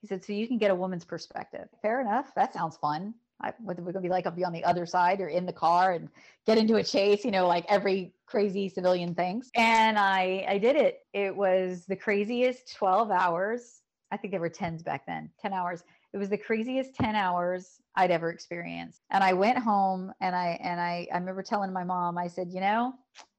He 0.00 0.06
said, 0.06 0.24
so 0.24 0.32
you 0.32 0.48
can 0.48 0.58
get 0.58 0.70
a 0.70 0.74
woman's 0.74 1.04
perspective. 1.04 1.68
Fair 1.82 2.00
enough. 2.00 2.34
That 2.34 2.52
sounds 2.52 2.76
fun. 2.76 3.14
I, 3.40 3.52
what 3.58 3.78
we're 3.80 3.92
gonna 3.92 4.02
be 4.02 4.08
like, 4.08 4.26
I'll 4.26 4.32
be 4.32 4.44
on 4.44 4.52
the 4.52 4.64
other 4.64 4.86
side 4.86 5.20
or 5.20 5.28
in 5.28 5.44
the 5.44 5.52
car 5.52 5.92
and 5.92 6.08
get 6.46 6.56
into 6.56 6.76
a 6.76 6.84
chase, 6.84 7.24
you 7.24 7.30
know, 7.30 7.46
like 7.48 7.64
every 7.68 8.14
crazy 8.26 8.68
civilian 8.68 9.14
things. 9.14 9.50
And 9.56 9.98
I, 9.98 10.46
I 10.48 10.58
did 10.58 10.76
it. 10.76 11.00
It 11.12 11.34
was 11.34 11.84
the 11.86 11.96
craziest 11.96 12.74
12 12.76 13.10
hours 13.10 13.80
I 14.14 14.16
think 14.16 14.30
there 14.30 14.40
were 14.40 14.48
10s 14.48 14.84
back 14.84 15.04
then, 15.06 15.28
10 15.42 15.52
hours. 15.52 15.82
It 16.12 16.18
was 16.18 16.28
the 16.28 16.38
craziest 16.38 16.94
10 16.94 17.16
hours 17.16 17.80
I'd 17.96 18.12
ever 18.12 18.30
experienced. 18.30 19.02
And 19.10 19.24
I 19.24 19.32
went 19.32 19.58
home 19.58 20.12
and 20.20 20.36
I 20.36 20.56
and 20.62 20.80
I 20.80 21.08
I 21.12 21.18
remember 21.18 21.42
telling 21.42 21.72
my 21.72 21.82
mom, 21.82 22.16
I 22.16 22.28
said, 22.28 22.52
you 22.52 22.60
know, 22.60 22.94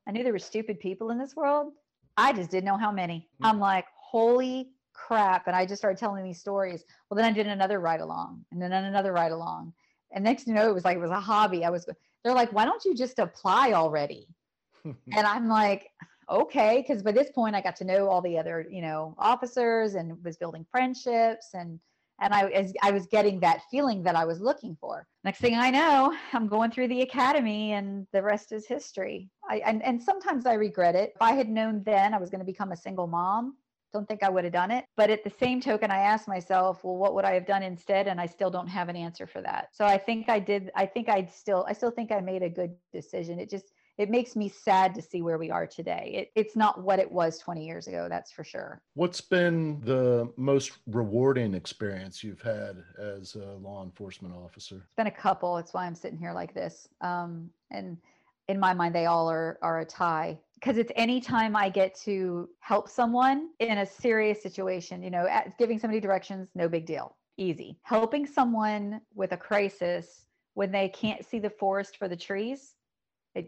I 0.06 0.12
knew 0.12 0.22
there 0.22 0.34
were 0.34 0.40
stupid 0.40 0.82
people 0.82 1.12
in 1.12 1.18
this 1.18 1.34
world. 1.34 1.72
I 2.18 2.34
just 2.34 2.52
didn't 2.52 2.66
know 2.66 2.76
how 2.76 2.92
many. 2.92 3.30
Mm. 3.42 3.50
I'm 3.50 3.60
like, 3.60 3.86
holy 3.98 4.72
crap. 4.92 5.48
And 5.48 5.56
I 5.56 5.66
just 5.66 5.82
started 5.82 5.98
telling 5.98 6.26
these 6.26 6.42
stories. 6.42 6.84
Well, 7.10 7.16
then 7.16 7.26
I 7.26 7.32
did 7.32 7.48
another 7.48 7.80
ride 7.80 8.02
along 8.02 8.44
and 8.52 8.62
then 8.62 8.74
another 8.74 9.14
ride 9.14 9.32
along. 9.32 9.72
And 10.12 10.26
next 10.26 10.46
you 10.46 10.54
know, 10.54 10.68
it 10.68 10.74
was 10.74 10.84
like 10.84 10.98
it 10.98 11.02
was 11.02 11.10
a 11.10 11.22
hobby. 11.22 11.64
I 11.64 11.70
was 11.70 11.88
they're 12.26 12.34
like, 12.34 12.52
why 12.52 12.66
don't 12.66 12.84
you 12.84 12.94
just 12.94 13.18
apply 13.20 13.72
already? 13.72 14.28
and 14.84 15.26
I'm 15.26 15.48
like, 15.48 15.90
okay 16.30 16.84
because 16.86 17.04
by 17.04 17.12
this 17.12 17.30
point 17.32 17.56
i 17.56 17.62
got 17.62 17.76
to 17.76 17.86
know 17.86 18.08
all 18.08 18.22
the 18.22 18.38
other 18.38 18.66
you 18.70 18.82
know 18.82 19.16
officers 19.18 19.96
and 19.96 20.24
was 20.24 20.38
building 20.38 20.66
friendships 20.72 21.50
and 21.54 21.80
and 22.22 22.34
I 22.34 22.46
was, 22.46 22.74
I 22.82 22.92
was 22.92 23.08
getting 23.08 23.40
that 23.42 23.62
feeling 23.70 24.02
that 24.04 24.16
I 24.16 24.26
was 24.26 24.40
looking 24.40 24.78
for. 24.80 25.06
Next 25.24 25.40
thing 25.40 25.56
I 25.56 25.70
know, 25.70 26.16
I'm 26.34 26.48
going 26.48 26.72
through 26.72 26.88
the 26.88 27.02
academy, 27.02 27.74
and 27.74 28.08
the 28.14 28.24
rest 28.24 28.52
is 28.52 28.66
history. 28.66 29.30
I 29.50 29.58
and, 29.66 29.84
and 29.84 30.02
sometimes 30.02 30.46
I 30.46 30.54
regret 30.54 30.96
it. 30.96 31.12
If 31.16 31.22
I 31.22 31.34
had 31.34 31.50
known 31.50 31.84
then 31.86 32.14
I 32.14 32.18
was 32.18 32.30
going 32.30 32.40
to 32.40 32.46
become 32.46 32.72
a 32.72 32.78
single 32.78 33.08
mom, 33.08 33.58
don't 33.94 34.08
think 34.08 34.24
I 34.24 34.30
would 34.30 34.44
have 34.44 34.54
done 34.54 34.72
it. 34.72 34.86
But 34.98 35.10
at 35.10 35.24
the 35.24 35.30
same 35.30 35.62
token, 35.62 35.92
I 35.92 36.00
asked 36.00 36.28
myself, 36.28 36.84
well, 36.84 36.98
what 36.98 37.16
would 37.16 37.26
I 37.26 37.34
have 37.34 37.46
done 37.46 37.64
instead? 37.64 38.08
And 38.08 38.20
I 38.20 38.26
still 38.26 38.50
don't 38.50 38.68
have 38.68 38.90
an 38.90 38.96
answer 38.96 39.26
for 39.26 39.42
that. 39.42 39.70
So 39.72 39.86
I 39.86 39.98
think 39.98 40.30
I 40.30 40.40
did. 40.40 40.72
I 40.76 40.86
think 40.86 41.10
I 41.10 41.26
still, 41.26 41.66
I 41.68 41.74
still 41.74 41.92
think 41.92 42.12
I 42.12 42.20
made 42.20 42.44
a 42.44 42.50
good 42.50 42.76
decision. 42.92 43.40
It 43.40 43.50
just 43.50 43.72
it 43.98 44.10
makes 44.10 44.36
me 44.36 44.50
sad 44.50 44.94
to 44.96 45.02
see 45.02 45.22
where 45.22 45.38
we 45.38 45.50
are 45.50 45.66
today. 45.66 46.12
It, 46.14 46.32
it's 46.36 46.56
not 46.56 46.82
what 46.82 47.00
it 47.00 47.10
was 47.10 47.40
20 47.40 47.66
years 47.66 47.88
ago, 47.88 48.08
that's 48.10 48.32
for 48.32 48.44
sure. 48.44 48.82
What's 48.94 49.22
been 49.22 49.80
the 49.82 50.32
most 50.36 50.74
rewarding 50.88 51.54
experience 51.54 52.24
you've 52.24 52.42
had 52.42 52.84
as 53.00 53.36
a 53.36 53.54
law 53.62 53.84
enforcement 53.84 54.34
officer? 54.36 54.76
It's 54.76 54.96
been 54.98 55.08
a 55.08 55.12
couple. 55.12 55.58
It's 55.58 55.74
why 55.74 55.86
I'm 55.86 55.96
sitting 55.96 56.20
here 56.20 56.34
like 56.34 56.54
this. 56.54 56.88
Um, 57.02 57.50
and 57.72 57.98
in 58.48 58.60
my 58.60 58.74
mind, 58.74 58.94
they 58.94 59.06
all 59.06 59.30
are, 59.30 59.58
are 59.62 59.80
a 59.80 59.86
tie 59.86 60.38
because 60.56 60.78
it's 60.78 60.92
anytime 60.96 61.56
I 61.56 61.70
get 61.70 61.96
to 62.04 62.50
help 62.60 62.90
someone 62.90 63.50
in 63.60 63.80
a 63.80 63.86
serious 63.86 64.42
situation, 64.42 65.02
you 65.04 65.10
know, 65.10 65.28
giving 65.58 65.80
somebody 65.80 66.00
directions, 66.00 66.50
no 66.54 66.68
big 66.68 66.86
deal, 66.86 67.16
easy. 67.38 67.80
Helping 67.84 68.26
someone 68.26 69.02
with 69.14 69.32
a 69.32 69.38
crisis 69.38 70.26
when 70.54 70.72
they 70.72 70.90
can't 70.90 71.26
see 71.26 71.40
the 71.40 71.50
forest 71.50 71.98
for 71.98 72.08
the 72.08 72.16
trees 72.16 72.76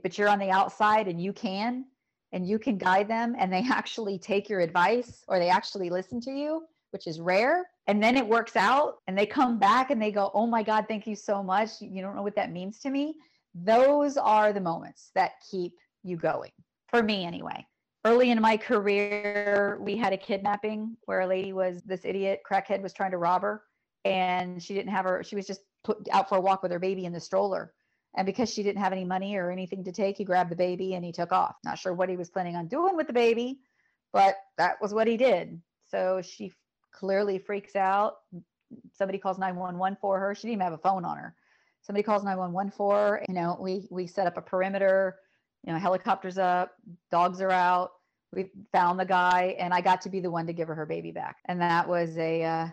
but 0.03 0.17
you're 0.17 0.29
on 0.29 0.39
the 0.39 0.49
outside 0.49 1.07
and 1.07 1.21
you 1.21 1.33
can 1.33 1.85
and 2.33 2.47
you 2.47 2.59
can 2.59 2.77
guide 2.77 3.07
them 3.07 3.35
and 3.39 3.51
they 3.51 3.63
actually 3.71 4.19
take 4.19 4.49
your 4.49 4.59
advice 4.59 5.23
or 5.27 5.39
they 5.39 5.49
actually 5.49 5.89
listen 5.89 6.19
to 6.21 6.31
you 6.31 6.63
which 6.91 7.07
is 7.07 7.19
rare. 7.19 7.69
And 7.87 8.01
then 8.01 8.17
it 8.17 8.27
works 8.27 8.55
out 8.55 8.95
and 9.07 9.17
they 9.17 9.25
come 9.25 9.59
back 9.59 9.91
and 9.91 10.01
they 10.01 10.11
go 10.11 10.31
oh 10.33 10.47
my 10.47 10.63
god 10.63 10.85
thank 10.87 11.07
you 11.07 11.15
so 11.15 11.43
much. 11.43 11.81
You 11.81 12.01
don't 12.01 12.15
know 12.15 12.23
what 12.23 12.35
that 12.35 12.51
means 12.51 12.79
to 12.79 12.89
me. 12.89 13.15
Those 13.53 14.17
are 14.17 14.53
the 14.53 14.61
moments 14.61 15.11
that 15.15 15.31
keep 15.49 15.73
you 16.03 16.17
going 16.17 16.51
for 16.89 17.03
me 17.03 17.25
anyway. 17.25 17.65
Early 18.05 18.31
in 18.31 18.41
my 18.41 18.57
career 18.57 19.77
we 19.81 19.97
had 19.97 20.13
a 20.13 20.17
kidnapping 20.17 20.95
where 21.05 21.21
a 21.21 21.27
lady 21.27 21.53
was 21.53 21.81
this 21.83 22.01
idiot 22.03 22.41
crackhead 22.49 22.81
was 22.81 22.93
trying 22.93 23.11
to 23.11 23.17
rob 23.17 23.41
her 23.41 23.63
and 24.05 24.61
she 24.61 24.73
didn't 24.73 24.91
have 24.91 25.05
her 25.05 25.23
she 25.23 25.35
was 25.35 25.45
just 25.45 25.61
put 25.83 25.97
out 26.11 26.29
for 26.29 26.37
a 26.37 26.41
walk 26.41 26.63
with 26.63 26.71
her 26.71 26.79
baby 26.79 27.05
in 27.05 27.11
the 27.11 27.19
stroller 27.19 27.73
and 28.17 28.25
because 28.25 28.51
she 28.51 28.63
didn't 28.63 28.81
have 28.81 28.91
any 28.91 29.05
money 29.05 29.35
or 29.35 29.51
anything 29.51 29.83
to 29.83 29.91
take, 29.91 30.17
he 30.17 30.23
grabbed 30.23 30.51
the 30.51 30.55
baby 30.55 30.95
and 30.95 31.05
he 31.05 31.11
took 31.11 31.31
off. 31.31 31.55
Not 31.63 31.77
sure 31.77 31.93
what 31.93 32.09
he 32.09 32.17
was 32.17 32.31
planning 32.31 32.55
on 32.55 32.67
doing 32.67 32.97
with 32.97 33.05
the 33.05 33.13
baby, 33.13 33.59
but 34.11 34.35
that 34.57 34.81
was 34.81 34.91
what 34.91 35.07
he 35.07 35.17
did. 35.17 35.61
So 35.91 36.21
she 36.23 36.51
clearly 36.91 37.37
freaks 37.37 37.75
out. 37.75 38.15
Somebody 38.91 39.19
calls 39.19 39.37
911 39.37 39.99
for 40.01 40.19
her. 40.19 40.33
She 40.33 40.47
didn't 40.47 40.53
even 40.53 40.63
have 40.63 40.73
a 40.73 40.79
phone 40.79 41.05
on 41.05 41.17
her. 41.17 41.35
Somebody 41.83 42.01
calls 42.01 42.23
911 42.23 42.71
for 42.71 42.95
her. 42.95 43.25
You 43.29 43.35
know, 43.35 43.55
we 43.61 43.87
we 43.91 44.07
set 44.07 44.25
up 44.25 44.35
a 44.35 44.41
perimeter, 44.41 45.17
you 45.63 45.71
know, 45.71 45.77
helicopters 45.77 46.39
up, 46.39 46.73
dogs 47.11 47.39
are 47.39 47.51
out. 47.51 47.91
We 48.33 48.49
found 48.73 48.99
the 48.99 49.05
guy 49.05 49.55
and 49.59 49.73
I 49.73 49.79
got 49.79 50.01
to 50.01 50.09
be 50.09 50.19
the 50.19 50.31
one 50.31 50.47
to 50.47 50.53
give 50.53 50.67
her 50.67 50.75
her 50.75 50.87
baby 50.87 51.11
back. 51.11 51.37
And 51.45 51.61
that 51.61 51.87
was 51.87 52.17
a 52.17 52.43
uh, 52.43 52.67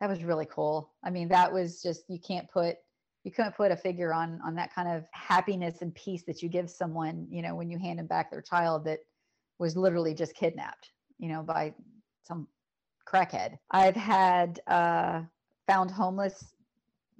that 0.00 0.10
was 0.10 0.22
really 0.22 0.46
cool. 0.46 0.92
I 1.02 1.08
mean, 1.08 1.28
that 1.28 1.50
was 1.50 1.80
just 1.80 2.04
you 2.08 2.18
can't 2.20 2.48
put 2.50 2.76
you 3.24 3.30
couldn't 3.30 3.56
put 3.56 3.70
a 3.70 3.76
figure 3.76 4.12
on 4.12 4.40
on 4.44 4.54
that 4.54 4.74
kind 4.74 4.88
of 4.88 5.04
happiness 5.12 5.82
and 5.82 5.94
peace 5.94 6.24
that 6.26 6.42
you 6.42 6.48
give 6.48 6.68
someone 6.68 7.26
you 7.30 7.42
know 7.42 7.54
when 7.54 7.70
you 7.70 7.78
hand 7.78 7.98
them 7.98 8.06
back 8.06 8.30
their 8.30 8.42
child 8.42 8.84
that 8.84 9.00
was 9.58 9.76
literally 9.76 10.14
just 10.14 10.34
kidnapped 10.34 10.90
you 11.18 11.28
know 11.28 11.42
by 11.42 11.72
some 12.24 12.48
crackhead. 13.06 13.58
I've 13.70 13.96
had 13.96 14.60
uh, 14.66 15.22
found 15.66 15.90
homeless 15.90 16.54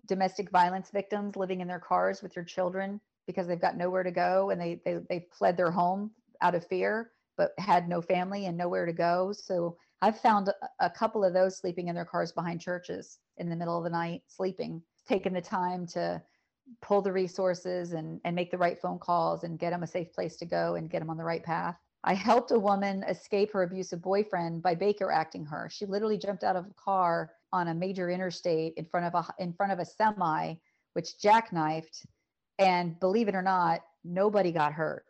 domestic 0.07 0.51
violence 0.51 0.91
victims 0.91 1.37
living 1.37 1.61
in 1.61 1.69
their 1.69 1.79
cars 1.79 2.23
with 2.23 2.35
their 2.35 2.45
children 2.45 3.01
because 3.27 3.47
they've 3.47 3.61
got 3.61 3.77
nowhere 3.77 4.03
to 4.03 4.11
go 4.11 4.51
and 4.51 4.61
they 4.61 4.81
they, 4.85 4.99
they 5.09 5.27
fled 5.37 5.57
their 5.57 5.71
home 5.71 6.11
out 6.41 6.55
of 6.55 6.67
fear 6.67 7.11
but 7.37 7.53
had 7.59 7.89
no 7.89 8.03
family 8.03 8.47
and 8.47 8.57
nowhere 8.57 8.87
to 8.87 8.93
go. 8.93 9.33
So 9.33 9.77
i've 10.03 10.19
found 10.19 10.49
a, 10.49 10.55
a 10.81 10.91
couple 10.91 11.25
of 11.25 11.33
those 11.33 11.59
sleeping 11.59 11.89
in 11.89 11.95
their 11.95 12.05
cars 12.05 12.33
behind 12.33 12.61
churches 12.61 13.19
in 13.39 13.49
the 13.49 13.57
middle 13.57 13.79
of 13.79 13.85
the 13.85 13.91
night 13.91 14.23
sleeping 14.27 14.83
taken 15.09 15.33
the 15.33 15.41
time 15.41 15.87
to 15.89 16.23
pull 16.81 17.03
the 17.03 17.13
resources 17.13 17.93
and, 17.93 18.21
and 18.25 18.37
make 18.37 18.51
the 18.51 18.59
right 18.59 18.79
phone 18.81 18.99
calls 18.99 19.45
and 19.45 19.59
get 19.59 19.71
them 19.71 19.83
a 19.83 19.87
safe 19.87 20.13
place 20.13 20.37
to 20.37 20.47
go 20.47 20.77
and 20.77 20.91
get 20.91 21.01
them 21.01 21.11
on 21.11 21.17
the 21.17 21.25
right 21.25 21.43
path. 21.43 21.77
I 22.05 22.15
helped 22.15 22.51
a 22.51 22.59
woman 22.59 23.05
escape 23.05 23.53
her 23.53 23.63
abusive 23.63 24.03
boyfriend 24.03 24.63
by 24.63 24.75
Baker 24.75 25.13
acting 25.13 25.45
her. 25.47 25.69
She 25.71 25.87
literally 25.87 26.19
jumped 26.19 26.43
out 26.43 26.57
of 26.57 26.67
a 26.67 26.75
car 26.75 27.31
on 27.53 27.69
a 27.69 27.75
major 27.75 28.11
interstate 28.11 28.75
in 28.77 28.87
front 28.87 29.07
of 29.07 29.15
a 29.15 29.43
in 29.43 29.53
front 29.53 29.73
of 29.73 29.79
a 29.79 29.85
semi, 29.85 30.55
which 30.95 31.19
jackknifed, 31.23 32.05
and 32.59 32.99
believe 32.99 33.29
it 33.29 33.35
or 33.35 33.43
not, 33.43 33.83
nobody 34.05 34.51
got 34.51 34.73
hurt. 34.73 35.05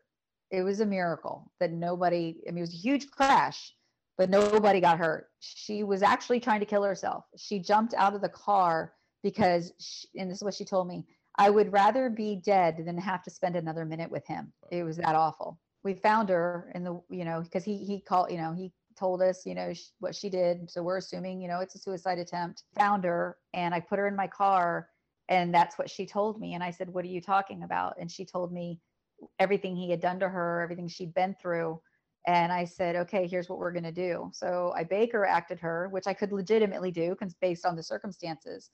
It 0.51 0.63
was 0.63 0.81
a 0.81 0.87
miracle 0.87 1.51
that 1.61 1.73
nobody. 1.73 2.43
I 2.47 2.51
mean, 2.51 2.59
it 2.59 2.63
was 2.63 2.75
a 2.75 2.77
huge 2.77 3.11
crash, 3.11 3.73
but 4.19 4.29
nobody 4.29 4.81
got 4.81 4.99
hurt. 4.99 5.29
She 5.41 5.85
was 5.85 6.03
actually 6.03 6.41
trying 6.41 6.61
to 6.61 6.67
kill 6.67 6.83
herself. 6.83 7.25
She 7.39 7.59
jumped 7.59 7.95
out 7.95 8.15
of 8.15 8.21
the 8.21 8.29
car 8.29 8.93
because 9.23 9.73
she, 9.79 10.09
and 10.17 10.31
this 10.31 10.39
is 10.39 10.45
what 10.45 10.55
she 10.55 10.65
told 10.65 10.89
me 10.89 11.05
i 11.39 11.49
would 11.49 11.73
rather 11.73 12.11
be 12.11 12.37
dead 12.37 12.83
than 12.85 12.99
have 12.99 13.23
to 13.23 13.31
spend 13.31 13.57
another 13.57 13.85
minute 13.85 14.11
with 14.11 14.27
him. 14.27 14.53
It 14.71 14.85
was 14.85 14.97
that 14.99 15.15
awful. 15.15 15.59
We 15.85 15.95
found 15.95 16.29
her 16.29 16.71
in 16.75 16.85
the 16.85 17.01
you 17.11 17.25
know 17.25 17.43
because 17.43 17.65
he 17.65 17.79
he 17.79 18.01
called 18.01 18.31
you 18.31 18.37
know 18.37 18.53
he 18.53 18.73
told 18.99 19.23
us 19.23 19.47
you 19.47 19.55
know 19.55 19.73
sh- 19.73 19.91
what 19.99 20.15
she 20.15 20.29
did. 20.29 20.71
So 20.71 20.83
we're 20.83 20.99
assuming 20.99 21.41
you 21.41 21.49
know 21.49 21.61
it's 21.61 21.75
a 21.75 21.79
suicide 21.79 22.19
attempt. 22.19 22.65
Found 22.77 23.05
her 23.05 23.37
and 23.55 23.75
i 23.75 23.81
put 23.81 23.99
her 23.99 24.07
in 24.07 24.17
my 24.17 24.27
car 24.27 24.89
and 25.29 25.55
that's 25.55 25.79
what 25.79 25.91
she 25.91 26.07
told 26.07 26.41
me. 26.41 26.55
And 26.55 26.63
i 26.63 26.71
said 26.71 26.89
what 26.93 27.05
are 27.05 27.09
you 27.09 27.21
talking 27.21 27.63
about? 27.63 27.95
And 27.99 28.11
she 28.11 28.25
told 28.25 28.53
me 28.53 28.81
everything 29.39 29.77
he 29.77 29.91
had 29.91 30.01
done 30.01 30.19
to 30.21 30.29
her 30.29 30.61
everything 30.63 30.89
she'd 30.89 31.15
been 31.15 31.35
through. 31.41 31.81
And 32.25 32.53
I 32.53 32.65
said, 32.65 32.95
okay, 32.95 33.27
here's 33.27 33.49
what 33.49 33.59
we're 33.59 33.73
going 33.73 33.83
to 33.83 33.91
do. 33.91 34.31
So 34.33 34.73
I 34.77 34.85
Baker 34.85 35.25
acted 35.27 35.59
her, 35.59 35.89
which 35.91 36.07
I 36.07 36.15
could 36.15 36.31
legitimately 36.31 36.93
do 36.93 37.11
because 37.11 37.35
based 37.41 37.67
on 37.67 37.75
the 37.75 37.83
circumstances. 37.83 38.71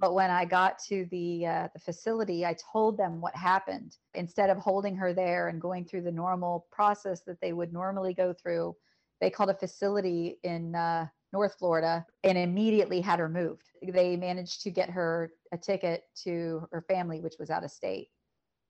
But 0.00 0.14
when 0.14 0.30
I 0.30 0.44
got 0.44 0.78
to 0.88 1.06
the 1.10 1.46
uh, 1.46 1.68
the 1.72 1.78
facility, 1.78 2.44
I 2.44 2.56
told 2.72 2.96
them 2.96 3.20
what 3.20 3.34
happened. 3.34 3.96
Instead 4.14 4.50
of 4.50 4.58
holding 4.58 4.96
her 4.96 5.12
there 5.12 5.48
and 5.48 5.60
going 5.60 5.84
through 5.84 6.02
the 6.02 6.12
normal 6.12 6.66
process 6.70 7.22
that 7.22 7.40
they 7.40 7.52
would 7.52 7.72
normally 7.72 8.14
go 8.14 8.32
through, 8.32 8.76
they 9.20 9.30
called 9.30 9.50
a 9.50 9.54
facility 9.54 10.38
in 10.42 10.74
uh, 10.74 11.06
North 11.32 11.56
Florida, 11.58 12.04
and 12.24 12.36
immediately 12.36 13.00
had 13.00 13.18
her 13.18 13.28
moved. 13.28 13.70
They 13.82 14.16
managed 14.16 14.62
to 14.62 14.70
get 14.70 14.90
her 14.90 15.30
a 15.52 15.58
ticket 15.58 16.04
to 16.24 16.66
her 16.72 16.82
family, 16.82 17.20
which 17.20 17.36
was 17.38 17.50
out 17.50 17.64
of 17.64 17.70
state 17.70 18.08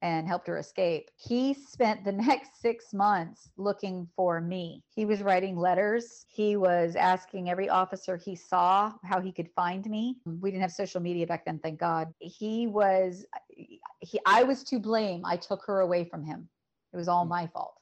and 0.05 0.29
helped 0.29 0.47
her 0.47 0.59
escape. 0.59 1.11
He 1.17 1.55
spent 1.55 2.05
the 2.05 2.13
next 2.31 2.61
six 2.61 2.93
months 2.93 3.49
looking 3.57 4.07
for 4.15 4.39
me. 4.39 4.85
He 4.95 5.07
was 5.07 5.23
writing 5.23 5.57
letters. 5.57 6.27
He 6.29 6.57
was 6.57 6.95
asking 6.95 7.49
every 7.49 7.71
officer 7.71 8.19
he 8.19 8.37
saw 8.37 8.93
how 9.03 9.21
he 9.23 9.33
could 9.33 9.49
find 9.57 9.87
me. 9.87 10.19
We 10.27 10.51
didn't 10.51 10.61
have 10.61 10.73
social 10.73 11.01
media 11.01 11.27
back 11.27 11.47
then, 11.47 11.59
thank 11.59 11.81
God. 11.81 12.13
He 12.19 12.67
was, 12.67 13.25
he, 13.49 14.21
I 14.27 14.43
was 14.43 14.63
to 14.65 14.79
blame. 14.79 15.25
I 15.25 15.39
took 15.39 15.65
her 15.67 15.81
away 15.81 16.05
from 16.05 16.23
him. 16.23 16.51
It 16.93 16.99
was 16.99 17.09
all 17.09 17.25
hmm. 17.25 17.31
my 17.31 17.47
fault. 17.47 17.75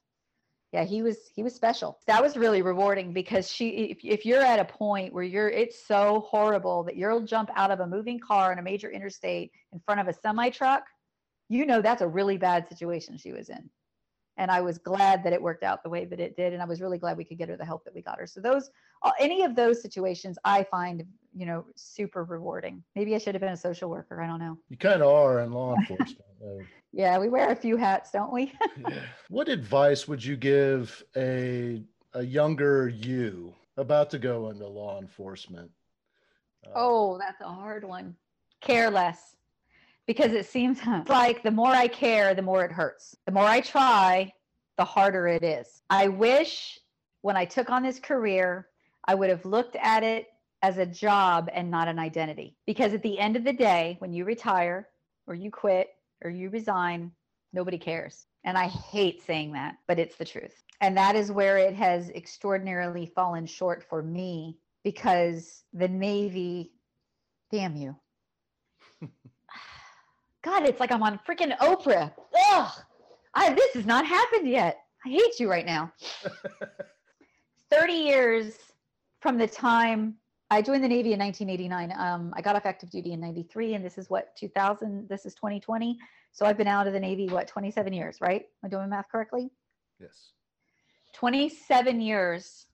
Yeah, 0.72 0.84
he 0.84 1.02
was 1.02 1.18
he 1.34 1.42
was 1.42 1.54
special. 1.54 1.98
That 2.06 2.22
was 2.22 2.34
really 2.34 2.62
rewarding 2.62 3.12
because 3.12 3.50
she 3.50 3.68
if, 3.68 3.98
if 4.02 4.24
you're 4.24 4.40
at 4.40 4.58
a 4.58 4.64
point 4.64 5.12
where 5.12 5.22
you're 5.22 5.50
it's 5.50 5.86
so 5.86 6.20
horrible 6.26 6.82
that 6.84 6.96
you'll 6.96 7.26
jump 7.26 7.50
out 7.54 7.70
of 7.70 7.80
a 7.80 7.86
moving 7.86 8.18
car 8.18 8.52
in 8.52 8.58
a 8.58 8.62
major 8.62 8.90
interstate 8.90 9.50
in 9.74 9.80
front 9.80 10.00
of 10.00 10.08
a 10.08 10.14
semi 10.14 10.48
truck 10.48 10.84
you 11.52 11.66
know 11.66 11.82
that's 11.82 12.02
a 12.02 12.08
really 12.08 12.38
bad 12.38 12.66
situation 12.68 13.18
she 13.18 13.32
was 13.32 13.48
in. 13.50 13.68
And 14.38 14.50
i 14.50 14.60
was 14.62 14.78
glad 14.78 15.22
that 15.24 15.34
it 15.34 15.42
worked 15.42 15.62
out 15.62 15.82
the 15.82 15.90
way 15.90 16.06
that 16.06 16.18
it 16.18 16.36
did 16.36 16.54
and 16.54 16.62
i 16.62 16.64
was 16.64 16.80
really 16.80 16.96
glad 16.98 17.18
we 17.18 17.24
could 17.24 17.36
get 17.36 17.50
her 17.50 17.56
the 17.56 17.64
help 17.64 17.84
that 17.84 17.94
we 17.94 18.00
got 18.00 18.18
her. 18.18 18.26
So 18.26 18.40
those 18.40 18.70
any 19.20 19.42
of 19.42 19.54
those 19.54 19.82
situations 19.82 20.38
i 20.44 20.62
find 20.64 21.04
you 21.34 21.46
know 21.46 21.66
super 21.76 22.24
rewarding. 22.24 22.82
Maybe 22.96 23.14
i 23.14 23.18
should 23.18 23.34
have 23.34 23.42
been 23.42 23.52
a 23.52 23.56
social 23.68 23.90
worker 23.90 24.22
i 24.22 24.26
don't 24.26 24.40
know. 24.40 24.56
You 24.70 24.78
kind 24.78 25.02
of 25.02 25.08
are 25.08 25.40
in 25.40 25.52
law 25.52 25.76
enforcement 25.76 26.28
yeah 26.92 27.18
we 27.18 27.28
wear 27.28 27.50
a 27.50 27.56
few 27.56 27.76
hats 27.76 28.10
don't 28.10 28.32
we? 28.32 28.52
Yeah. 28.88 29.02
what 29.28 29.48
advice 29.48 30.08
would 30.08 30.24
you 30.24 30.36
give 30.36 31.02
a 31.16 31.82
a 32.14 32.22
younger 32.22 32.88
you 32.88 33.54
about 33.76 34.08
to 34.10 34.18
go 34.18 34.48
into 34.50 34.66
law 34.66 34.98
enforcement? 34.98 35.70
Uh, 36.66 36.70
oh 36.74 37.18
that's 37.18 37.40
a 37.42 37.52
hard 37.60 37.84
one. 37.84 38.16
Care 38.62 38.90
less 38.90 39.36
because 40.06 40.32
it 40.32 40.46
seems 40.46 40.78
like 41.08 41.42
the 41.42 41.50
more 41.50 41.72
I 41.72 41.88
care, 41.88 42.34
the 42.34 42.42
more 42.42 42.64
it 42.64 42.72
hurts. 42.72 43.16
The 43.26 43.32
more 43.32 43.44
I 43.44 43.60
try, 43.60 44.32
the 44.78 44.84
harder 44.84 45.26
it 45.26 45.42
is. 45.42 45.82
I 45.90 46.08
wish 46.08 46.78
when 47.22 47.36
I 47.36 47.44
took 47.44 47.70
on 47.70 47.82
this 47.82 47.98
career, 47.98 48.68
I 49.06 49.14
would 49.14 49.30
have 49.30 49.44
looked 49.44 49.76
at 49.76 50.02
it 50.02 50.26
as 50.62 50.78
a 50.78 50.86
job 50.86 51.50
and 51.52 51.70
not 51.70 51.88
an 51.88 51.98
identity. 51.98 52.56
Because 52.66 52.94
at 52.94 53.02
the 53.02 53.18
end 53.18 53.36
of 53.36 53.44
the 53.44 53.52
day, 53.52 53.96
when 53.98 54.12
you 54.12 54.24
retire 54.24 54.88
or 55.26 55.34
you 55.34 55.50
quit 55.50 55.88
or 56.24 56.30
you 56.30 56.50
resign, 56.50 57.12
nobody 57.52 57.78
cares. 57.78 58.26
And 58.44 58.56
I 58.56 58.68
hate 58.68 59.22
saying 59.22 59.52
that, 59.52 59.76
but 59.86 59.98
it's 59.98 60.16
the 60.16 60.24
truth. 60.24 60.62
And 60.80 60.96
that 60.96 61.14
is 61.14 61.30
where 61.30 61.58
it 61.58 61.74
has 61.74 62.10
extraordinarily 62.10 63.06
fallen 63.06 63.46
short 63.46 63.84
for 63.88 64.02
me 64.02 64.58
because 64.82 65.62
the 65.72 65.88
Navy, 65.88 66.72
damn 67.52 67.76
you. 67.76 67.96
God, 70.42 70.64
it's 70.64 70.80
like 70.80 70.90
I'm 70.90 71.02
on 71.02 71.20
freaking 71.26 71.56
Oprah. 71.58 72.12
Ugh, 72.50 72.72
I, 73.34 73.54
this 73.54 73.74
has 73.74 73.86
not 73.86 74.06
happened 74.06 74.48
yet. 74.48 74.78
I 75.06 75.08
hate 75.08 75.38
you 75.38 75.48
right 75.48 75.66
now. 75.66 75.92
30 77.70 77.92
years 77.92 78.54
from 79.20 79.38
the 79.38 79.46
time 79.46 80.16
I 80.50 80.60
joined 80.60 80.84
the 80.84 80.88
Navy 80.88 81.14
in 81.14 81.18
1989. 81.18 81.92
Um, 81.98 82.34
I 82.36 82.42
got 82.42 82.56
off 82.56 82.66
active 82.66 82.90
duty 82.90 83.12
in 83.12 83.20
93, 83.20 83.74
and 83.74 83.84
this 83.84 83.96
is 83.96 84.10
what 84.10 84.36
2000, 84.36 85.08
this 85.08 85.24
is 85.24 85.34
2020. 85.34 85.96
So 86.32 86.44
I've 86.44 86.58
been 86.58 86.66
out 86.66 86.86
of 86.86 86.92
the 86.92 87.00
Navy, 87.00 87.28
what, 87.28 87.46
27 87.48 87.92
years, 87.92 88.18
right? 88.20 88.42
Am 88.42 88.66
I 88.66 88.68
doing 88.68 88.90
math 88.90 89.08
correctly? 89.10 89.50
Yes. 89.98 90.32
27 91.14 92.00
years 92.00 92.66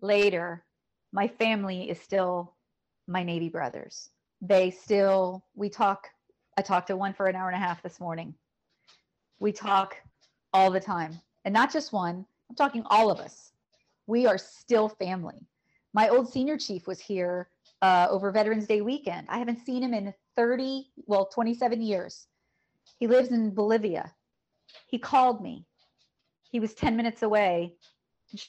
later, 0.00 0.64
my 1.12 1.28
family 1.28 1.88
is 1.88 2.00
still 2.00 2.54
my 3.06 3.22
Navy 3.22 3.50
brothers. 3.50 4.10
They 4.40 4.70
still, 4.70 5.44
we 5.54 5.68
talk 5.68 6.08
I 6.58 6.62
talked 6.62 6.86
to 6.86 6.96
one 6.96 7.12
for 7.12 7.26
an 7.26 7.36
hour 7.36 7.48
and 7.48 7.56
a 7.56 7.64
half 7.64 7.82
this 7.82 8.00
morning. 8.00 8.34
We 9.40 9.52
talk 9.52 9.96
all 10.54 10.70
the 10.70 10.80
time, 10.80 11.20
and 11.44 11.52
not 11.52 11.70
just 11.70 11.92
one. 11.92 12.24
I'm 12.48 12.56
talking 12.56 12.82
all 12.86 13.10
of 13.10 13.20
us. 13.20 13.52
We 14.06 14.26
are 14.26 14.38
still 14.38 14.88
family. 14.88 15.46
My 15.92 16.08
old 16.08 16.32
senior 16.32 16.56
chief 16.56 16.86
was 16.86 16.98
here 16.98 17.50
uh, 17.82 18.06
over 18.08 18.30
Veterans 18.30 18.66
Day 18.66 18.80
weekend. 18.80 19.26
I 19.28 19.38
haven't 19.38 19.66
seen 19.66 19.82
him 19.82 19.92
in 19.92 20.14
30, 20.36 20.86
well, 21.06 21.26
27 21.26 21.82
years. 21.82 22.26
He 22.98 23.06
lives 23.06 23.28
in 23.28 23.54
Bolivia. 23.54 24.14
He 24.86 24.98
called 24.98 25.42
me. 25.42 25.66
He 26.50 26.60
was 26.60 26.72
10 26.72 26.96
minutes 26.96 27.22
away, 27.22 27.74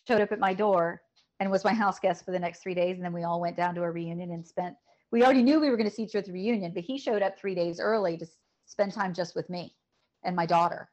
showed 0.08 0.22
up 0.22 0.32
at 0.32 0.40
my 0.40 0.54
door, 0.54 1.02
and 1.42 1.52
was 1.52 1.66
my 1.66 1.74
house 1.74 2.00
guest 2.00 2.24
for 2.24 2.32
the 2.32 2.40
next 2.40 2.62
three 2.64 2.74
days. 2.74 2.96
And 2.96 3.04
then 3.04 3.14
we 3.14 3.24
all 3.24 3.42
went 3.42 3.58
down 3.58 3.76
to 3.76 3.84
a 3.84 3.92
reunion 3.92 4.32
and 4.32 4.48
spent 4.48 4.76
we 5.12 5.24
already 5.24 5.44
knew 5.44 5.60
we 5.60 5.70
were 5.70 5.78
going 5.78 5.90
to 5.90 5.96
see 5.96 6.04
each 6.04 6.12
other 6.12 6.20
at 6.20 6.26
the 6.26 6.34
reunion, 6.34 6.74
but 6.74 6.84
he 6.84 6.98
showed 6.98 7.22
up 7.22 7.38
three 7.38 7.56
days 7.56 7.80
early 7.80 8.18
to 8.18 8.26
spend 8.66 8.94
time 8.94 9.14
just 9.14 9.36
with 9.36 9.50
me 9.50 9.76
and 10.24 10.36
my 10.36 10.46
daughter. 10.46 10.90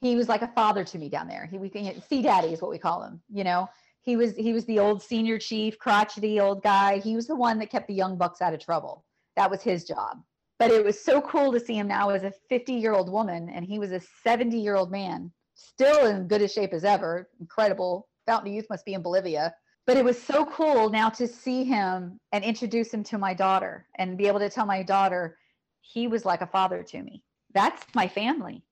He 0.00 0.16
was 0.16 0.30
like 0.30 0.40
a 0.40 0.48
father 0.48 0.82
to 0.82 0.98
me 0.98 1.10
down 1.10 1.28
there. 1.28 1.46
He, 1.50 1.58
we 1.58 1.68
can 1.68 2.02
see 2.08 2.22
daddy 2.22 2.54
is 2.54 2.62
what 2.62 2.70
we 2.70 2.78
call 2.78 3.02
him. 3.02 3.20
You 3.28 3.44
know, 3.44 3.68
he 4.00 4.16
was 4.16 4.34
he 4.34 4.54
was 4.54 4.64
the 4.64 4.78
old 4.78 5.02
senior 5.02 5.38
chief, 5.38 5.78
crotchety 5.78 6.40
old 6.40 6.62
guy. 6.62 7.00
He 7.00 7.14
was 7.14 7.26
the 7.26 7.36
one 7.36 7.58
that 7.58 7.70
kept 7.70 7.86
the 7.86 7.94
young 7.94 8.16
bucks 8.16 8.40
out 8.40 8.54
of 8.54 8.60
trouble. 8.60 9.04
That 9.36 9.50
was 9.50 9.60
his 9.60 9.84
job. 9.84 10.22
But 10.58 10.70
it 10.70 10.82
was 10.82 11.02
so 11.02 11.20
cool 11.20 11.52
to 11.52 11.60
see 11.60 11.76
him 11.76 11.88
now 11.88 12.08
as 12.10 12.22
a 12.22 12.32
50 12.48 12.72
year 12.72 12.94
old 12.94 13.10
woman, 13.10 13.50
and 13.50 13.64
he 13.64 13.78
was 13.78 13.92
a 13.92 14.00
70 14.22 14.58
year 14.58 14.74
old 14.74 14.90
man, 14.90 15.30
still 15.54 16.06
in 16.06 16.28
good 16.28 16.40
as 16.40 16.52
shape 16.52 16.72
as 16.72 16.84
ever. 16.84 17.28
Incredible. 17.38 18.08
Fountain 18.26 18.48
of 18.48 18.54
Youth 18.54 18.66
must 18.70 18.86
be 18.86 18.94
in 18.94 19.02
Bolivia 19.02 19.54
but 19.90 19.96
it 19.96 20.04
was 20.04 20.22
so 20.22 20.46
cool 20.46 20.88
now 20.88 21.08
to 21.08 21.26
see 21.26 21.64
him 21.64 22.20
and 22.30 22.44
introduce 22.44 22.94
him 22.94 23.02
to 23.02 23.18
my 23.18 23.34
daughter 23.34 23.88
and 23.96 24.16
be 24.16 24.28
able 24.28 24.38
to 24.38 24.48
tell 24.48 24.64
my 24.64 24.84
daughter 24.84 25.36
he 25.80 26.06
was 26.06 26.24
like 26.24 26.42
a 26.42 26.46
father 26.46 26.84
to 26.84 27.02
me. 27.02 27.24
That's 27.54 27.84
my 27.92 28.06
family. 28.06 28.62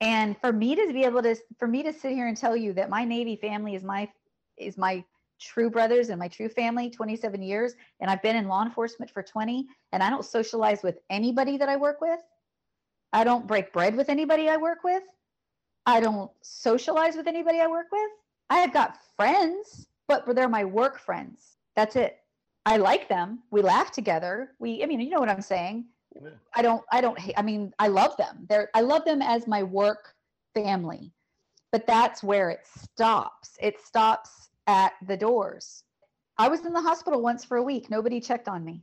And 0.00 0.34
for 0.40 0.54
me 0.54 0.74
to 0.74 0.90
be 0.94 1.04
able 1.04 1.20
to 1.20 1.36
for 1.58 1.68
me 1.68 1.82
to 1.82 1.92
sit 1.92 2.12
here 2.12 2.26
and 2.26 2.34
tell 2.34 2.56
you 2.56 2.72
that 2.72 2.88
my 2.88 3.04
navy 3.04 3.36
family 3.36 3.74
is 3.74 3.84
my 3.84 4.10
is 4.56 4.78
my 4.78 5.04
true 5.38 5.68
brothers 5.68 6.08
and 6.08 6.18
my 6.18 6.28
true 6.28 6.48
family 6.48 6.88
27 6.88 7.42
years 7.42 7.74
and 8.00 8.10
i've 8.10 8.22
been 8.22 8.36
in 8.36 8.48
law 8.48 8.64
enforcement 8.64 9.10
for 9.10 9.22
20 9.22 9.66
and 9.92 10.02
i 10.02 10.08
don't 10.08 10.24
socialize 10.24 10.82
with 10.82 10.96
anybody 11.10 11.58
that 11.58 11.68
i 11.68 11.76
work 11.76 12.00
with 12.00 12.20
i 13.12 13.22
don't 13.22 13.46
break 13.46 13.70
bread 13.70 13.94
with 13.94 14.08
anybody 14.08 14.48
i 14.48 14.56
work 14.56 14.78
with 14.82 15.02
i 15.84 16.00
don't 16.00 16.30
socialize 16.40 17.16
with 17.16 17.26
anybody 17.26 17.60
i 17.60 17.66
work 17.66 17.88
with 17.92 18.10
i 18.48 18.56
have 18.56 18.72
got 18.72 18.96
friends 19.14 19.86
but 20.08 20.26
they're 20.34 20.48
my 20.48 20.64
work 20.64 20.98
friends. 20.98 21.56
That's 21.74 21.96
it. 21.96 22.18
I 22.64 22.78
like 22.78 23.08
them. 23.08 23.42
We 23.50 23.62
laugh 23.62 23.92
together. 23.92 24.50
We, 24.58 24.82
I 24.82 24.86
mean, 24.86 25.00
you 25.00 25.10
know 25.10 25.20
what 25.20 25.28
I'm 25.28 25.42
saying. 25.42 25.86
Yeah. 26.14 26.30
I 26.54 26.62
don't, 26.62 26.82
I 26.90 27.00
don't 27.00 27.18
hate. 27.18 27.34
I 27.36 27.42
mean, 27.42 27.72
I 27.78 27.88
love 27.88 28.16
them. 28.16 28.46
They're, 28.48 28.70
I 28.74 28.80
love 28.80 29.04
them 29.04 29.22
as 29.22 29.46
my 29.46 29.62
work 29.62 30.14
family, 30.54 31.12
but 31.70 31.86
that's 31.86 32.22
where 32.22 32.50
it 32.50 32.60
stops. 32.64 33.56
It 33.60 33.80
stops 33.84 34.48
at 34.66 34.94
the 35.06 35.16
doors. 35.16 35.84
I 36.38 36.48
was 36.48 36.64
in 36.64 36.72
the 36.72 36.80
hospital 36.80 37.22
once 37.22 37.44
for 37.44 37.58
a 37.58 37.62
week. 37.62 37.88
Nobody 37.90 38.20
checked 38.20 38.48
on 38.48 38.64
me, 38.64 38.82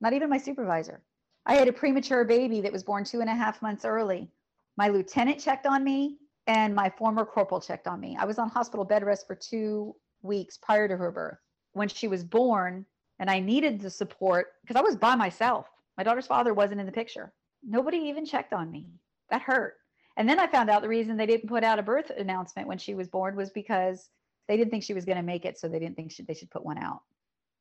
not 0.00 0.12
even 0.12 0.30
my 0.30 0.38
supervisor. 0.38 1.02
I 1.46 1.54
had 1.54 1.68
a 1.68 1.72
premature 1.72 2.24
baby 2.24 2.60
that 2.62 2.72
was 2.72 2.82
born 2.82 3.04
two 3.04 3.20
and 3.20 3.28
a 3.28 3.34
half 3.34 3.60
months 3.60 3.84
early. 3.84 4.30
My 4.76 4.88
lieutenant 4.88 5.40
checked 5.40 5.66
on 5.66 5.84
me, 5.84 6.18
and 6.46 6.74
my 6.74 6.90
former 6.90 7.24
corporal 7.24 7.60
checked 7.60 7.86
on 7.86 8.00
me. 8.00 8.16
I 8.18 8.24
was 8.24 8.38
on 8.38 8.48
hospital 8.48 8.84
bed 8.84 9.04
rest 9.04 9.26
for 9.26 9.34
two 9.34 9.94
weeks 10.24 10.58
prior 10.58 10.88
to 10.88 10.96
her 10.96 11.10
birth. 11.10 11.38
When 11.72 11.88
she 11.88 12.08
was 12.08 12.24
born, 12.24 12.86
and 13.18 13.30
I 13.30 13.40
needed 13.40 13.80
the 13.80 13.90
support 13.90 14.48
because 14.62 14.76
I 14.76 14.82
was 14.82 14.96
by 14.96 15.14
myself. 15.14 15.66
My 15.96 16.02
daughter's 16.02 16.26
father 16.26 16.54
wasn't 16.54 16.80
in 16.80 16.86
the 16.86 16.92
picture. 16.92 17.32
Nobody 17.62 17.98
even 17.98 18.26
checked 18.26 18.52
on 18.52 18.70
me. 18.70 18.86
That 19.30 19.42
hurt. 19.42 19.74
And 20.16 20.28
then 20.28 20.38
I 20.38 20.46
found 20.46 20.70
out 20.70 20.82
the 20.82 20.88
reason 20.88 21.16
they 21.16 21.26
didn't 21.26 21.48
put 21.48 21.64
out 21.64 21.78
a 21.78 21.82
birth 21.82 22.10
announcement 22.16 22.68
when 22.68 22.78
she 22.78 22.94
was 22.94 23.08
born 23.08 23.36
was 23.36 23.50
because 23.50 24.10
they 24.46 24.56
didn't 24.56 24.70
think 24.70 24.84
she 24.84 24.94
was 24.94 25.04
going 25.04 25.16
to 25.16 25.22
make 25.22 25.44
it, 25.44 25.58
so 25.58 25.68
they 25.68 25.78
didn't 25.78 25.96
think 25.96 26.12
she, 26.12 26.22
they 26.22 26.34
should 26.34 26.50
put 26.50 26.64
one 26.64 26.78
out. 26.78 27.02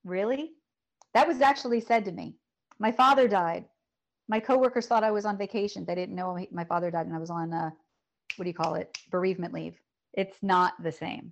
Really? 0.03 0.51
That 1.13 1.27
was 1.27 1.41
actually 1.41 1.81
said 1.81 2.05
to 2.05 2.11
me. 2.11 2.35
My 2.79 2.91
father 2.91 3.27
died. 3.27 3.65
My 4.27 4.39
coworkers 4.39 4.87
thought 4.87 5.03
I 5.03 5.11
was 5.11 5.25
on 5.25 5.37
vacation. 5.37 5.85
They 5.85 5.95
didn't 5.95 6.15
know 6.15 6.37
my 6.51 6.65
father 6.65 6.91
died, 6.91 7.05
and 7.05 7.15
I 7.15 7.19
was 7.19 7.29
on 7.29 7.53
uh, 7.53 7.71
what 8.35 8.43
do 8.43 8.49
you 8.49 8.55
call 8.55 8.75
it? 8.75 8.97
Bereavement 9.11 9.53
leave. 9.53 9.75
It's 10.13 10.37
not 10.41 10.73
the 10.81 10.91
same. 10.91 11.31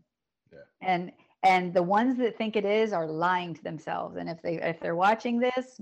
Yeah. 0.52 0.60
And 0.82 1.12
and 1.43 1.74
the 1.74 1.84
ones 1.84 2.18
that 2.18 2.38
think 2.38 2.56
it 2.56 2.66
is 2.66 2.93
are 2.93 3.08
lying 3.08 3.56
to 3.56 3.64
themselves. 3.64 4.18
And 4.18 4.30
if 4.30 4.41
they 4.41 4.62
if 4.62 4.80
they're 4.80 4.95
watching 4.95 5.39
this, 5.39 5.82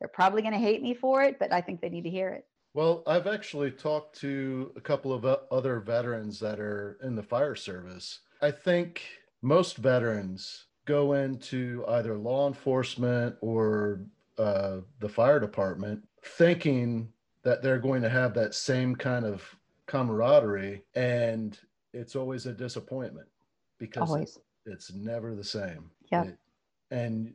they're 0.00 0.08
probably 0.08 0.42
going 0.42 0.54
to 0.54 0.60
hate 0.60 0.82
me 0.82 0.94
for 0.94 1.22
it, 1.22 1.38
but 1.38 1.52
I 1.52 1.60
think 1.60 1.80
they 1.80 1.88
need 1.88 2.04
to 2.04 2.10
hear 2.10 2.28
it. 2.30 2.46
Well, 2.74 3.02
I've 3.06 3.26
actually 3.26 3.70
talked 3.70 4.18
to 4.20 4.72
a 4.76 4.80
couple 4.80 5.12
of 5.12 5.24
other 5.50 5.80
veterans 5.80 6.38
that 6.40 6.60
are 6.60 6.98
in 7.02 7.14
the 7.16 7.22
fire 7.22 7.56
service. 7.56 8.20
I 8.40 8.50
think 8.50 9.02
most 9.42 9.78
veterans 9.78 10.66
go 10.84 11.14
into 11.14 11.84
either 11.88 12.16
law 12.16 12.46
enforcement 12.46 13.36
or 13.40 14.00
uh, 14.38 14.78
the 15.00 15.08
fire 15.08 15.40
department 15.40 16.02
thinking 16.22 17.12
that 17.42 17.62
they're 17.62 17.78
going 17.78 18.02
to 18.02 18.08
have 18.08 18.34
that 18.34 18.54
same 18.54 18.94
kind 18.94 19.24
of 19.24 19.42
camaraderie, 19.86 20.82
and 20.94 21.58
it's 21.92 22.14
always 22.14 22.46
a 22.46 22.52
disappointment 22.52 23.28
because 23.78 24.08
Always. 24.08 24.38
it's 24.66 24.92
never 24.92 25.34
the 25.34 25.44
same. 25.44 25.90
Yeah. 26.10 26.24
And 26.90 27.34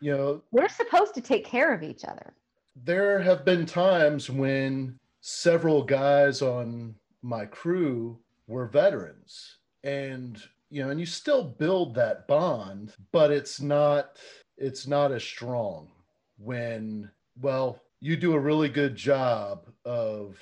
you 0.00 0.12
know, 0.16 0.42
We're 0.52 0.68
supposed 0.68 1.14
to 1.14 1.20
take 1.20 1.44
care 1.44 1.72
of 1.72 1.82
each 1.82 2.04
other. 2.04 2.34
there 2.76 3.20
have 3.20 3.44
been 3.44 3.64
times 3.66 4.28
when 4.28 4.98
several 5.20 5.82
guys 5.82 6.42
on 6.42 6.94
my 7.22 7.46
crew 7.46 8.18
were 8.46 8.66
veterans 8.66 9.56
and 9.84 10.42
you 10.70 10.82
know 10.82 10.90
and 10.90 11.00
you 11.00 11.06
still 11.06 11.42
build 11.44 11.94
that 11.94 12.26
bond 12.28 12.92
but 13.12 13.30
it's 13.30 13.58
not 13.60 14.18
it's 14.58 14.86
not 14.86 15.12
as 15.12 15.22
strong 15.24 15.88
when 16.36 17.10
well 17.40 17.80
you 18.00 18.16
do 18.16 18.34
a 18.34 18.38
really 18.38 18.68
good 18.68 18.94
job 18.94 19.66
of 19.86 20.36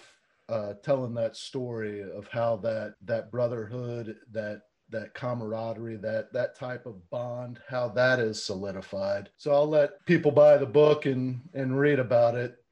uh, 0.49 0.73
telling 0.83 1.15
that 1.15 1.37
story 1.37 2.03
of 2.03 2.27
how 2.29 2.57
that 2.57 2.95
that 3.05 3.31
brotherhood 3.31 4.17
that 4.33 4.63
that 4.93 5.15
camaraderie 5.15 5.97
that 5.97 6.33
that 6.33 6.55
type 6.55 6.87
of 6.87 7.11
bond 7.11 7.59
how 7.69 7.89
that 7.89 8.19
is 8.19 8.43
solidified 8.43 9.31
so 9.37 9.53
i'll 9.53 9.69
let 9.69 10.05
people 10.07 10.31
buy 10.31 10.57
the 10.57 10.67
book 10.67 11.07
and 11.07 11.41
and 11.55 11.79
read 11.79 11.99
about 11.99 12.35
it 12.35 12.63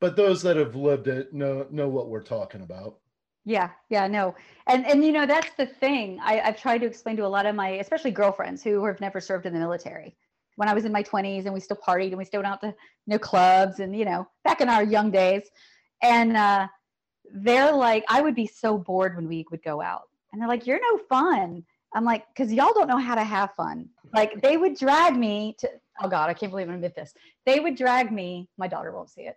but 0.00 0.16
those 0.16 0.42
that 0.42 0.56
have 0.56 0.74
lived 0.74 1.08
it 1.08 1.32
know 1.32 1.66
know 1.70 1.88
what 1.88 2.08
we're 2.08 2.22
talking 2.22 2.62
about 2.62 2.98
Yeah, 3.44 3.70
yeah, 3.88 4.06
no. 4.06 4.34
And 4.66 4.86
and 4.86 5.02
you 5.02 5.10
know, 5.10 5.24
that's 5.24 5.54
the 5.56 5.64
thing. 5.64 6.20
I, 6.22 6.40
I've 6.40 6.60
tried 6.60 6.82
to 6.82 6.86
explain 6.86 7.16
to 7.16 7.24
a 7.24 7.26
lot 7.26 7.46
of 7.46 7.54
my, 7.54 7.70
especially 7.70 8.10
girlfriends 8.10 8.62
who 8.62 8.84
have 8.84 9.00
never 9.00 9.20
served 9.20 9.46
in 9.46 9.54
the 9.54 9.58
military. 9.58 10.16
When 10.56 10.68
I 10.68 10.74
was 10.74 10.84
in 10.84 10.92
my 10.92 11.02
20s 11.02 11.44
and 11.46 11.54
we 11.54 11.60
still 11.60 11.78
partied 11.78 12.08
and 12.08 12.18
we 12.18 12.26
still 12.26 12.42
went 12.42 12.52
out 12.52 12.60
to 12.60 12.66
you 12.66 12.74
know 13.06 13.18
clubs 13.18 13.80
and 13.80 13.96
you 13.96 14.04
know, 14.04 14.28
back 14.44 14.60
in 14.60 14.68
our 14.68 14.84
young 14.84 15.10
days. 15.10 15.48
And 16.02 16.36
uh 16.36 16.68
they're 17.32 17.72
like, 17.72 18.04
I 18.08 18.20
would 18.20 18.34
be 18.34 18.46
so 18.46 18.76
bored 18.76 19.16
when 19.16 19.28
we 19.28 19.46
would 19.50 19.62
go 19.62 19.80
out. 19.80 20.07
And 20.32 20.40
they're 20.40 20.48
like, 20.48 20.66
You're 20.66 20.80
no 20.80 20.98
fun. 21.08 21.64
I'm 21.94 22.04
like, 22.04 22.26
because 22.28 22.52
y'all 22.52 22.74
don't 22.74 22.88
know 22.88 22.98
how 22.98 23.14
to 23.14 23.24
have 23.24 23.54
fun. 23.56 23.88
Like 24.12 24.42
they 24.42 24.56
would 24.56 24.76
drag 24.76 25.16
me 25.16 25.56
to 25.60 25.70
oh 26.00 26.08
God, 26.08 26.30
I 26.30 26.34
can't 26.34 26.50
believe 26.50 26.68
I'm 26.68 26.74
admit 26.74 26.94
this. 26.94 27.12
They 27.46 27.60
would 27.60 27.76
drag 27.76 28.12
me, 28.12 28.48
my 28.58 28.68
daughter 28.68 28.92
won't 28.92 29.10
see 29.10 29.22
it, 29.22 29.36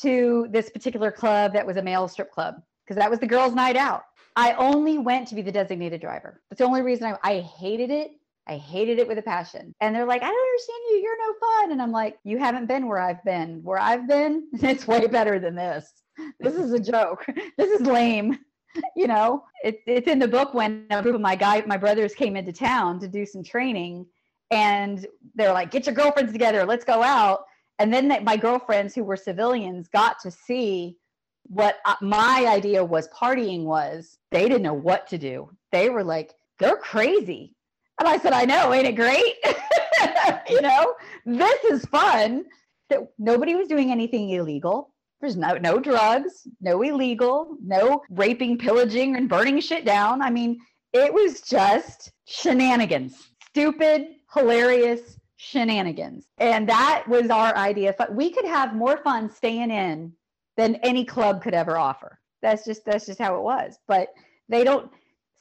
to 0.00 0.48
this 0.50 0.70
particular 0.70 1.10
club 1.10 1.52
that 1.52 1.66
was 1.66 1.76
a 1.76 1.82
male 1.82 2.08
strip 2.08 2.30
club 2.30 2.56
because 2.84 2.96
that 2.96 3.10
was 3.10 3.20
the 3.20 3.26
girls' 3.26 3.54
night 3.54 3.76
out. 3.76 4.04
I 4.34 4.52
only 4.54 4.98
went 4.98 5.28
to 5.28 5.34
be 5.34 5.42
the 5.42 5.52
designated 5.52 6.00
driver. 6.00 6.40
That's 6.48 6.58
the 6.58 6.64
only 6.64 6.82
reason 6.82 7.14
I, 7.22 7.30
I 7.30 7.40
hated 7.40 7.90
it. 7.90 8.12
I 8.48 8.56
hated 8.56 8.98
it 8.98 9.06
with 9.06 9.18
a 9.18 9.22
passion. 9.22 9.72
And 9.80 9.94
they're 9.94 10.06
like, 10.06 10.22
I 10.22 10.26
don't 10.26 10.48
understand 10.48 10.78
you. 10.88 10.96
You're 10.96 11.18
no 11.18 11.34
fun. 11.38 11.72
And 11.72 11.82
I'm 11.82 11.92
like, 11.92 12.18
you 12.24 12.38
haven't 12.38 12.66
been 12.66 12.88
where 12.88 12.98
I've 12.98 13.22
been. 13.24 13.62
Where 13.62 13.78
I've 13.78 14.08
been, 14.08 14.48
it's 14.54 14.86
way 14.86 15.06
better 15.06 15.38
than 15.38 15.54
this. 15.54 15.92
This 16.40 16.54
is 16.54 16.72
a 16.72 16.80
joke. 16.80 17.24
This 17.56 17.70
is 17.70 17.86
lame. 17.86 18.38
You 18.96 19.06
know, 19.06 19.44
it, 19.64 19.80
it's 19.86 20.08
in 20.08 20.18
the 20.18 20.28
book 20.28 20.54
when 20.54 20.86
a 20.90 21.02
group 21.02 21.14
of 21.14 21.20
my 21.20 21.34
guy, 21.34 21.62
my 21.66 21.76
brothers 21.76 22.14
came 22.14 22.36
into 22.36 22.52
town 22.52 22.98
to 23.00 23.08
do 23.08 23.26
some 23.26 23.42
training 23.42 24.06
and 24.50 25.06
they're 25.34 25.52
like, 25.52 25.70
get 25.70 25.86
your 25.86 25.94
girlfriends 25.94 26.32
together. 26.32 26.64
Let's 26.64 26.84
go 26.84 27.02
out. 27.02 27.44
And 27.78 27.92
then 27.92 28.08
that 28.08 28.24
my 28.24 28.36
girlfriends 28.36 28.94
who 28.94 29.04
were 29.04 29.16
civilians 29.16 29.88
got 29.88 30.20
to 30.20 30.30
see 30.30 30.96
what 31.44 31.76
uh, 31.84 31.96
my 32.00 32.46
idea 32.48 32.84
was 32.84 33.08
partying 33.08 33.64
was 33.64 34.18
they 34.30 34.42
didn't 34.42 34.62
know 34.62 34.74
what 34.74 35.06
to 35.08 35.18
do. 35.18 35.50
They 35.70 35.90
were 35.90 36.04
like, 36.04 36.34
they're 36.58 36.76
crazy. 36.76 37.56
And 37.98 38.08
I 38.08 38.18
said, 38.18 38.32
I 38.32 38.44
know, 38.44 38.72
ain't 38.72 38.86
it 38.86 38.96
great? 38.96 39.36
you 40.48 40.60
know, 40.60 40.94
this 41.26 41.64
is 41.64 41.84
fun. 41.86 42.44
That 42.90 43.00
nobody 43.18 43.54
was 43.54 43.68
doing 43.68 43.90
anything 43.90 44.30
illegal. 44.30 44.91
There's 45.22 45.36
no 45.36 45.56
no 45.56 45.78
drugs, 45.78 46.48
no 46.60 46.82
illegal, 46.82 47.56
no 47.64 48.02
raping, 48.10 48.58
pillaging, 48.58 49.16
and 49.16 49.28
burning 49.28 49.60
shit 49.60 49.84
down. 49.84 50.20
I 50.20 50.30
mean, 50.30 50.58
it 50.92 51.14
was 51.14 51.40
just 51.40 52.10
shenanigans. 52.26 53.14
Stupid, 53.48 54.08
hilarious 54.34 55.16
shenanigans. 55.36 56.26
And 56.38 56.68
that 56.68 57.04
was 57.06 57.30
our 57.30 57.56
idea. 57.56 57.94
We 58.10 58.30
could 58.30 58.46
have 58.46 58.74
more 58.74 58.96
fun 58.98 59.30
staying 59.30 59.70
in 59.70 60.12
than 60.56 60.74
any 60.76 61.04
club 61.04 61.40
could 61.40 61.54
ever 61.54 61.78
offer. 61.78 62.18
That's 62.42 62.64
just 62.64 62.84
that's 62.84 63.06
just 63.06 63.20
how 63.20 63.36
it 63.36 63.42
was. 63.42 63.78
But 63.86 64.08
they 64.48 64.64
don't 64.64 64.90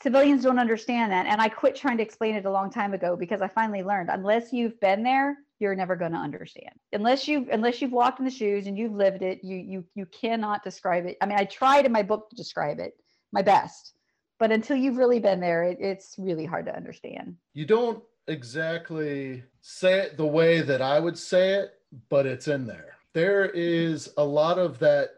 civilians 0.03 0.43
don't 0.43 0.59
understand 0.59 1.11
that. 1.11 1.25
And 1.25 1.41
I 1.41 1.49
quit 1.49 1.75
trying 1.75 1.97
to 1.97 2.03
explain 2.03 2.35
it 2.35 2.45
a 2.45 2.51
long 2.51 2.69
time 2.69 2.93
ago 2.93 3.15
because 3.15 3.41
I 3.41 3.47
finally 3.47 3.83
learned 3.83 4.09
unless 4.11 4.53
you've 4.53 4.79
been 4.79 5.01
there, 5.03 5.37
you're 5.61 5.75
never 5.75 5.95
going 5.95 6.11
to 6.11 6.17
understand. 6.17 6.73
Unless 6.91 7.27
you've 7.27 7.47
unless 7.49 7.81
you've 7.81 7.91
walked 7.91 8.19
in 8.19 8.25
the 8.25 8.31
shoes 8.31 8.65
and 8.67 8.77
you've 8.77 8.93
lived 8.93 9.21
it, 9.21 9.43
you 9.43 9.57
you 9.57 9.85
you 9.93 10.05
cannot 10.07 10.63
describe 10.63 11.05
it. 11.05 11.17
I 11.21 11.27
mean, 11.27 11.37
I 11.37 11.45
tried 11.45 11.85
in 11.85 11.91
my 11.91 12.01
book 12.01 12.29
to 12.31 12.35
describe 12.35 12.79
it 12.79 12.93
my 13.31 13.43
best. 13.43 13.93
But 14.39 14.51
until 14.51 14.75
you've 14.75 14.97
really 14.97 15.19
been 15.19 15.39
there, 15.39 15.63
it, 15.63 15.77
it's 15.79 16.15
really 16.17 16.45
hard 16.45 16.65
to 16.65 16.75
understand. 16.75 17.37
you 17.53 17.65
don't 17.65 18.03
exactly 18.27 19.43
say 19.61 19.99
it 19.99 20.17
the 20.17 20.25
way 20.25 20.61
that 20.61 20.81
I 20.81 20.99
would 20.99 21.17
say 21.17 21.53
it, 21.53 21.73
but 22.09 22.25
it's 22.25 22.47
in 22.47 22.65
there. 22.65 22.95
There 23.13 23.45
is 23.45 24.09
a 24.17 24.23
lot 24.23 24.57
of 24.57 24.79
that 24.79 25.11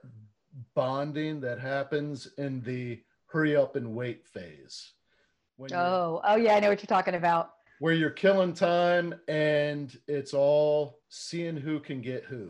bonding 0.76 1.40
that 1.42 1.60
happens 1.60 2.28
in 2.38 2.62
the 2.62 3.02
hurry 3.28 3.56
up 3.56 3.76
and 3.76 3.96
wait 3.96 4.28
phase. 4.28 4.94
When 5.56 5.74
Oh, 5.74 6.22
oh 6.24 6.36
yeah, 6.36 6.56
I 6.56 6.60
know 6.60 6.70
what 6.70 6.82
you're 6.82 6.88
talking 6.88 7.16
about. 7.16 7.53
Where 7.84 7.94
you're 7.94 8.10
killing 8.10 8.54
time 8.54 9.14
and 9.28 10.00
it's 10.08 10.34
all 10.34 11.02
seeing 11.10 11.58
who 11.58 11.82
can 11.82 12.00
get 12.00 12.24
who. 12.24 12.50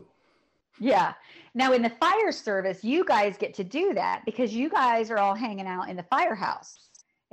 Yeah. 0.78 1.12
Now 1.54 1.72
in 1.72 1.82
the 1.82 1.90
fire 1.90 2.30
service, 2.30 2.84
you 2.84 3.04
guys 3.04 3.36
get 3.36 3.52
to 3.54 3.64
do 3.64 3.94
that 3.94 4.22
because 4.24 4.54
you 4.54 4.70
guys 4.70 5.10
are 5.10 5.18
all 5.18 5.34
hanging 5.34 5.66
out 5.66 5.88
in 5.88 5.96
the 5.96 6.04
firehouse. 6.04 6.76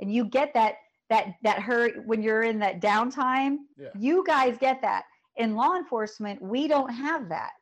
And 0.00 0.12
you 0.12 0.24
get 0.24 0.52
that 0.54 0.78
that 1.10 1.34
that 1.44 1.60
hurt 1.60 2.04
when 2.04 2.24
you're 2.24 2.42
in 2.42 2.58
that 2.58 2.80
downtime. 2.80 3.58
Yeah. 3.78 3.90
You 3.96 4.24
guys 4.26 4.58
get 4.58 4.82
that. 4.82 5.04
In 5.36 5.54
law 5.54 5.76
enforcement, 5.76 6.42
we 6.42 6.66
don't 6.66 6.92
have 6.92 7.28
that. 7.28 7.52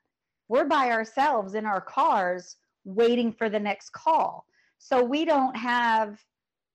We're 0.48 0.64
by 0.64 0.90
ourselves 0.90 1.54
in 1.54 1.66
our 1.66 1.82
cars 1.82 2.56
waiting 2.86 3.30
for 3.30 3.50
the 3.50 3.60
next 3.60 3.92
call. 3.92 4.46
So 4.78 5.04
we 5.04 5.26
don't 5.26 5.54
have, 5.54 6.18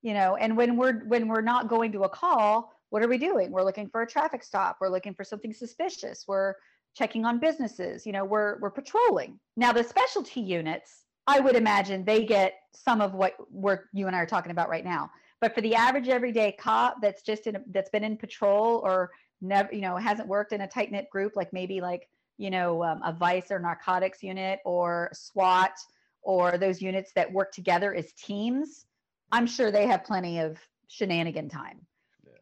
you 0.03 0.13
know, 0.13 0.36
and 0.36 0.55
when 0.55 0.78
we're 0.78 1.03
when 1.05 1.28
we're 1.28 1.41
not 1.41 1.68
going 1.68 1.91
to 1.93 2.03
a 2.03 2.09
call, 2.09 2.74
what 2.95 3.03
are 3.03 3.09
we 3.09 3.17
doing? 3.17 3.51
We're 3.51 3.65
looking 3.65 3.89
for 3.89 4.03
a 4.03 4.07
traffic 4.07 4.41
stop. 4.41 4.77
We're 4.79 4.87
looking 4.87 5.13
for 5.13 5.25
something 5.25 5.51
suspicious. 5.51 6.23
We're 6.29 6.53
checking 6.95 7.25
on 7.25 7.41
businesses. 7.41 8.05
You 8.05 8.13
know, 8.13 8.23
we're 8.23 8.57
we're 8.61 8.71
patrolling. 8.71 9.37
Now 9.57 9.73
the 9.73 9.83
specialty 9.83 10.39
units, 10.39 11.03
I 11.27 11.41
would 11.41 11.57
imagine 11.57 12.05
they 12.05 12.23
get 12.23 12.53
some 12.71 13.01
of 13.01 13.13
what 13.13 13.33
we're 13.51 13.89
you 13.91 14.07
and 14.07 14.15
I 14.15 14.19
are 14.19 14.25
talking 14.25 14.53
about 14.53 14.69
right 14.69 14.85
now. 14.85 15.11
But 15.41 15.53
for 15.53 15.59
the 15.59 15.75
average 15.75 16.07
everyday 16.07 16.53
cop 16.53 17.01
that's 17.01 17.21
just 17.21 17.47
in 17.47 17.61
that's 17.73 17.89
been 17.89 18.05
in 18.05 18.15
patrol 18.15 18.79
or 18.85 19.11
never 19.41 19.75
you 19.75 19.81
know 19.81 19.97
hasn't 19.97 20.29
worked 20.29 20.53
in 20.53 20.61
a 20.61 20.67
tight 20.69 20.89
knit 20.89 21.09
group 21.09 21.35
like 21.35 21.51
maybe 21.51 21.81
like 21.81 22.07
you 22.37 22.49
know 22.49 22.81
um, 22.81 23.01
a 23.03 23.11
vice 23.11 23.51
or 23.51 23.59
narcotics 23.59 24.23
unit 24.23 24.59
or 24.63 25.09
SWAT 25.11 25.77
or 26.21 26.57
those 26.57 26.81
units 26.81 27.11
that 27.15 27.29
work 27.29 27.51
together 27.51 27.93
as 27.93 28.13
teams, 28.13 28.85
I'm 29.33 29.47
sure 29.47 29.69
they 29.69 29.85
have 29.85 30.05
plenty 30.05 30.39
of 30.39 30.57
shenanigan 30.87 31.49
time. 31.49 31.85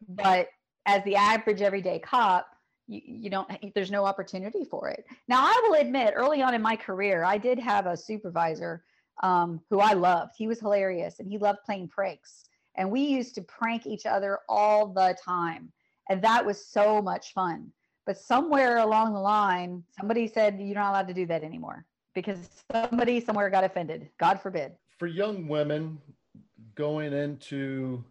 But 0.08 0.48
as 0.86 1.02
the 1.04 1.16
average 1.16 1.62
everyday 1.62 1.98
cop, 1.98 2.46
you, 2.86 3.00
you 3.04 3.30
don't 3.30 3.48
there's 3.74 3.90
no 3.90 4.04
opportunity 4.04 4.64
for 4.64 4.88
it. 4.88 5.04
Now 5.28 5.44
i 5.44 5.66
will 5.66 5.80
admit 5.80 6.14
early 6.16 6.42
on 6.42 6.54
in 6.54 6.62
my 6.62 6.76
career 6.76 7.24
i 7.24 7.38
did 7.38 7.58
have 7.58 7.86
a 7.86 7.96
supervisor 7.96 8.84
um, 9.22 9.60
who 9.70 9.80
i 9.80 9.92
loved. 9.92 10.32
He 10.36 10.46
was 10.46 10.60
hilarious 10.60 11.18
and 11.20 11.28
he 11.28 11.38
loved 11.38 11.60
playing 11.64 11.88
pranks. 11.88 12.44
And 12.76 12.90
we 12.90 13.00
used 13.02 13.36
to 13.36 13.42
prank 13.42 13.86
each 13.86 14.04
other 14.04 14.40
all 14.48 14.88
the 14.88 15.16
time 15.24 15.72
and 16.10 16.20
that 16.22 16.44
was 16.44 16.66
so 16.66 17.00
much 17.00 17.32
fun. 17.32 17.72
But 18.06 18.18
somewhere 18.18 18.78
along 18.78 19.14
the 19.14 19.20
line 19.20 19.82
somebody 19.98 20.28
said 20.28 20.60
you're 20.60 20.74
not 20.74 20.90
allowed 20.90 21.08
to 21.08 21.14
do 21.14 21.26
that 21.26 21.42
anymore 21.42 21.86
because 22.14 22.50
somebody 22.70 23.20
somewhere 23.20 23.48
got 23.50 23.64
offended 23.64 24.10
god 24.18 24.40
forbid. 24.40 24.72
For 24.98 25.06
young 25.06 25.48
women 25.48 25.98
going 26.74 27.12
into 27.12 28.04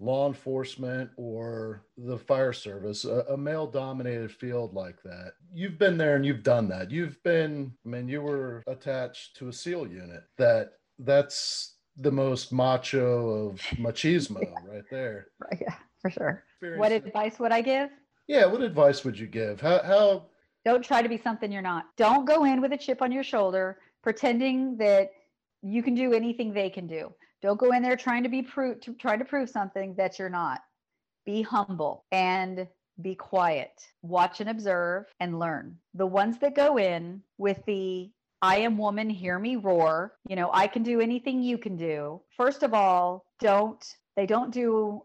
law 0.00 0.26
enforcement 0.26 1.10
or 1.16 1.84
the 1.96 2.18
fire 2.18 2.52
service, 2.52 3.04
a, 3.04 3.24
a 3.30 3.36
male 3.36 3.66
dominated 3.66 4.30
field 4.30 4.74
like 4.74 5.02
that, 5.02 5.32
you've 5.52 5.78
been 5.78 5.96
there 5.96 6.16
and 6.16 6.26
you've 6.26 6.42
done 6.42 6.68
that. 6.68 6.90
You've 6.90 7.22
been, 7.22 7.72
I 7.86 7.88
mean, 7.88 8.08
you 8.08 8.22
were 8.22 8.62
attached 8.66 9.36
to 9.36 9.48
a 9.48 9.52
SEAL 9.52 9.88
unit 9.88 10.24
that 10.38 10.72
that's 10.98 11.76
the 11.96 12.12
most 12.12 12.52
macho 12.52 13.28
of 13.28 13.60
machismo 13.76 14.40
right 14.66 14.82
there. 14.90 15.28
right 15.38 15.60
yeah 15.60 15.74
for 16.02 16.10
sure 16.10 16.44
what 16.76 16.90
advice 16.90 17.38
would 17.38 17.52
i 17.52 17.60
give 17.60 17.88
yeah, 18.26 18.46
what 18.46 18.62
advice 18.62 19.04
would 19.04 19.18
you 19.18 19.26
give? 19.26 19.60
How, 19.60 19.82
how 19.82 20.26
Don't 20.64 20.84
try 20.84 21.02
to 21.02 21.08
be 21.08 21.18
something 21.18 21.52
you're 21.52 21.62
not. 21.62 21.84
Don't 21.96 22.24
go 22.24 22.44
in 22.44 22.60
with 22.60 22.72
a 22.72 22.76
chip 22.76 23.02
on 23.02 23.12
your 23.12 23.24
shoulder, 23.24 23.78
pretending 24.02 24.76
that 24.78 25.10
you 25.62 25.82
can 25.82 25.94
do 25.94 26.12
anything 26.12 26.52
they 26.52 26.70
can 26.70 26.86
do. 26.86 27.12
Don't 27.44 27.60
go 27.60 27.72
in 27.72 27.82
there 27.82 27.94
trying 27.94 28.22
to 28.22 28.30
be 28.30 28.40
prove 28.40 28.80
to 28.80 28.94
try 28.94 29.18
to 29.18 29.24
prove 29.24 29.50
something 29.50 29.94
that 29.96 30.18
you're 30.18 30.30
not. 30.30 30.62
Be 31.26 31.42
humble 31.42 32.06
and 32.10 32.66
be 33.02 33.14
quiet. 33.14 33.82
Watch 34.00 34.40
and 34.40 34.48
observe 34.48 35.04
and 35.20 35.38
learn. 35.38 35.76
The 35.92 36.06
ones 36.06 36.38
that 36.38 36.56
go 36.56 36.78
in 36.78 37.22
with 37.36 37.62
the 37.66 38.10
I 38.40 38.56
am 38.56 38.78
woman, 38.78 39.10
hear 39.10 39.38
me 39.38 39.56
roar, 39.56 40.14
you 40.26 40.36
know, 40.36 40.50
I 40.54 40.66
can 40.66 40.82
do 40.82 41.02
anything 41.02 41.42
you 41.42 41.58
can 41.58 41.76
do. 41.76 42.22
First 42.34 42.62
of 42.62 42.72
all, 42.72 43.26
don't 43.40 43.84
they 44.16 44.24
don't 44.24 44.50
do 44.50 45.02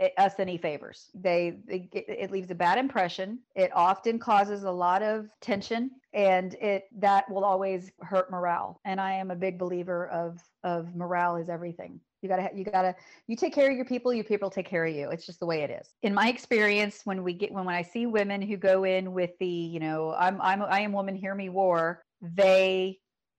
Eh, 0.00 0.08
us 0.18 0.34
any 0.38 0.58
favors. 0.58 1.10
They, 1.14 1.58
they 1.66 1.88
it 1.92 2.30
leaves 2.30 2.50
a 2.50 2.54
bad 2.54 2.78
impression. 2.78 3.38
It 3.54 3.70
often 3.74 4.18
causes 4.18 4.64
a 4.64 4.70
lot 4.70 5.02
of 5.02 5.28
tension 5.40 5.90
and 6.12 6.54
it 6.54 6.84
that 6.98 7.30
will 7.30 7.44
always 7.44 7.92
hurt 8.00 8.30
morale. 8.30 8.80
And 8.84 9.00
I 9.00 9.12
am 9.12 9.30
a 9.30 9.36
big 9.36 9.58
believer 9.58 10.08
of 10.08 10.40
of 10.64 10.96
morale 10.96 11.36
is 11.36 11.48
everything. 11.48 12.00
You 12.22 12.28
gotta, 12.28 12.48
you 12.54 12.64
gotta, 12.64 12.96
you 13.26 13.36
take 13.36 13.54
care 13.54 13.70
of 13.70 13.76
your 13.76 13.84
people. 13.84 14.10
Your 14.14 14.24
people 14.24 14.48
take 14.48 14.66
care 14.66 14.86
of 14.86 14.94
you. 14.94 15.10
It's 15.10 15.26
just 15.26 15.40
the 15.40 15.46
way 15.46 15.60
it 15.60 15.70
is. 15.70 15.90
In 16.02 16.14
my 16.14 16.28
experience, 16.28 17.02
when 17.04 17.22
we 17.22 17.34
get, 17.34 17.52
when, 17.52 17.66
when 17.66 17.74
I 17.74 17.82
see 17.82 18.06
women 18.06 18.40
who 18.40 18.56
go 18.56 18.84
in 18.84 19.12
with 19.12 19.32
the, 19.40 19.46
you 19.46 19.78
know, 19.78 20.14
I'm, 20.18 20.40
I'm, 20.40 20.62
I 20.62 20.80
am 20.80 20.92
woman, 20.92 21.14
hear 21.16 21.34
me 21.34 21.50
war. 21.50 22.02
They 22.22 22.98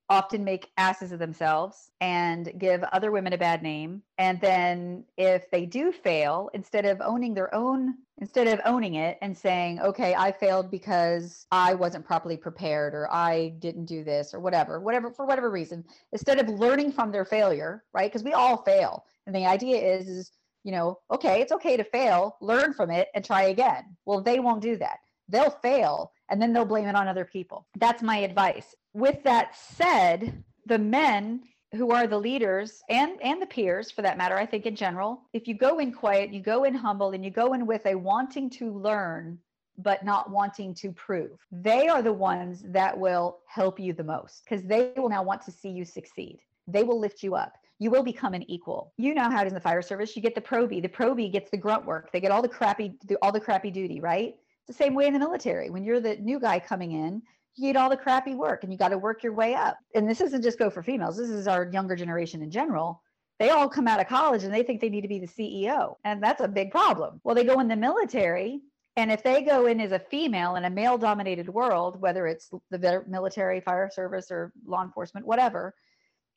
often 0.10 0.43
make 0.43 0.72
asses 0.78 1.12
of 1.12 1.20
themselves 1.20 1.89
and 1.99 2.53
give 2.58 2.84
other 2.84 3.12
women 3.12 3.34
a 3.34 3.38
bad 3.38 3.64
name. 3.64 4.03
And 4.18 4.39
then 4.39 5.06
if 5.18 5.49
they 5.51 5.66
do 5.66 5.91
fail, 5.91 6.49
instead 6.53 6.86
of 6.86 7.01
owning 7.01 7.34
their 7.34 7.53
own, 7.53 7.95
instead 8.20 8.47
of 8.47 8.62
owning 8.66 8.95
it 8.95 9.18
and 9.22 9.38
saying, 9.38 9.80
okay, 9.82 10.14
I 10.16 10.32
failed 10.32 10.70
because 10.70 11.47
I 11.51 11.74
wasn't 11.74 12.06
properly 12.06 12.38
prepared 12.38 12.93
or 12.93 13.12
I 13.12 13.49
didn't 13.60 13.86
do 13.86 14.03
this 14.03 14.34
or 14.34 14.39
whatever, 14.39 14.80
whatever, 14.80 15.12
for 15.12 15.26
whatever 15.26 15.49
reason, 15.49 15.84
instead 16.12 16.39
of 16.39 16.49
learning 16.49 16.91
from 16.91 17.12
their 17.12 17.26
failure, 17.26 17.84
right? 17.93 18.12
Because 18.12 18.24
we 18.24 18.34
all 18.34 18.64
fail. 18.64 19.06
And 19.26 19.36
the 19.36 19.45
idea 19.45 19.78
is, 19.78 20.08
is, 20.08 20.32
you 20.64 20.72
know, 20.72 20.99
okay, 21.12 21.41
it's 21.41 21.51
okay 21.51 21.78
to 21.78 21.84
fail, 21.84 22.38
learn 22.41 22.74
from 22.74 22.89
it 22.89 23.10
and 23.14 23.24
try 23.24 23.43
again. 23.43 23.84
Well, 24.06 24.22
they 24.22 24.39
won't 24.39 24.62
do 24.62 24.78
that. 24.78 24.99
They'll 25.30 25.49
fail 25.49 26.11
and 26.30 26.41
then 26.41 26.53
they'll 26.53 26.65
blame 26.65 26.88
it 26.88 26.95
on 26.95 27.07
other 27.07 27.26
people. 27.26 27.67
That's 27.78 28.01
my 28.01 28.17
advice. 28.17 28.76
With 28.93 29.23
that 29.23 29.55
said, 29.55 30.43
the 30.65 30.80
men 30.80 31.43
who 31.73 31.91
are 31.91 32.07
the 32.07 32.17
leaders 32.17 32.82
and 32.89 33.21
and 33.21 33.41
the 33.41 33.47
peers 33.47 33.91
for 33.91 34.01
that 34.01 34.17
matter, 34.17 34.38
I 34.38 34.45
think 34.45 34.65
in 34.65 34.76
general, 34.76 35.23
if 35.34 35.47
you 35.47 35.55
go 35.55 35.80
in 35.80 35.91
quiet, 35.91 36.32
you 36.32 36.41
go 36.41 36.63
in 36.63 36.73
humble 36.73 37.11
and 37.11 37.23
you 37.23 37.32
go 37.32 37.53
in 37.53 37.65
with 37.65 37.86
a 37.86 37.95
wanting 37.95 38.49
to 38.51 38.71
learn 38.71 39.39
but 39.78 40.05
not 40.05 40.32
wanting 40.32 40.73
to 40.73 40.91
prove. 40.93 41.38
They 41.51 41.89
are 41.89 42.01
the 42.01 42.13
ones 42.13 42.63
that 42.67 42.97
will 42.97 43.39
help 43.45 43.78
you 43.78 43.91
the 43.91 44.05
most 44.05 44.43
because 44.45 44.63
they 44.63 44.93
will 44.95 45.09
now 45.09 45.21
want 45.21 45.41
to 45.41 45.51
see 45.51 45.69
you 45.69 45.84
succeed. 45.84 46.39
They 46.65 46.84
will 46.84 46.99
lift 46.99 47.23
you 47.23 47.36
up 47.36 47.57
you 47.80 47.91
will 47.91 48.03
become 48.03 48.34
an 48.34 48.49
equal. 48.49 48.93
You 48.97 49.13
know 49.13 49.30
how 49.30 49.41
it 49.41 49.47
is 49.47 49.51
in 49.51 49.55
the 49.55 49.61
fire 49.61 49.82
service. 49.82 50.15
You 50.15 50.21
get 50.21 50.36
the 50.36 50.41
probie. 50.41 50.82
The 50.82 50.89
probie 50.89 51.32
gets 51.32 51.51
the 51.51 51.57
grunt 51.57 51.86
work. 51.86 52.11
They 52.11 52.21
get 52.21 52.32
all 52.32 52.41
the 52.41 52.49
crappy, 52.49 52.93
all 53.21 53.32
the 53.32 53.39
crappy 53.39 53.69
duty, 53.69 53.99
right? 53.99 54.36
The 54.68 54.74
same 54.74 54.95
way 54.95 55.07
in 55.07 55.13
the 55.13 55.20
military. 55.20 55.70
When 55.70 55.84
you're 55.84 55.99
the 55.99 56.16
new 56.18 56.39
guy 56.39 56.59
coming 56.59 56.91
in, 56.91 57.22
you 57.55 57.72
get 57.72 57.80
all 57.80 57.89
the 57.89 57.97
crappy 57.97 58.36
work 58.36 58.63
and 58.63 58.72
you 58.72 58.78
got 58.78 58.89
to 58.89 58.97
work 58.97 59.24
your 59.24 59.34
way 59.34 59.53
up. 59.53 59.78
And 59.93 60.09
this 60.09 60.20
doesn't 60.20 60.41
just 60.41 60.59
go 60.59 60.70
for 60.70 60.84
females, 60.84 61.18
this 61.18 61.30
is 61.30 61.47
our 61.47 61.70
younger 61.72 61.95
generation 61.95 62.41
in 62.41 62.51
general. 62.51 63.01
They 63.38 63.49
all 63.49 63.68
come 63.68 63.88
out 63.88 63.99
of 63.99 64.07
college 64.07 64.43
and 64.43 64.53
they 64.53 64.63
think 64.63 64.80
they 64.80 64.89
need 64.89 65.01
to 65.01 65.07
be 65.09 65.20
the 65.20 65.28
CEO. 65.28 65.95
And 66.03 66.24
that's 66.24 66.41
a 66.41 66.47
big 66.47 66.72
problem. 66.72 67.20
Well, 67.24 67.36
they 67.36 67.43
go 67.43 67.59
in 67.59 67.68
the 67.68 67.76
military. 67.76 68.61
And 68.97 69.11
if 69.11 69.24
they 69.24 69.41
go 69.41 69.66
in 69.66 69.82
as 69.82 69.91
a 69.91 69.99
female 69.99 70.55
in 70.55 70.63
a 70.63 70.70
male 70.70 70.97
dominated 70.97 71.49
world, 71.49 71.99
whether 71.99 72.28
it's 72.28 72.49
the 72.72 73.03
military, 73.07 73.59
fire 73.59 73.89
service, 73.93 74.32
or 74.32 74.53
law 74.66 74.84
enforcement, 74.84 75.28
whatever, 75.28 75.76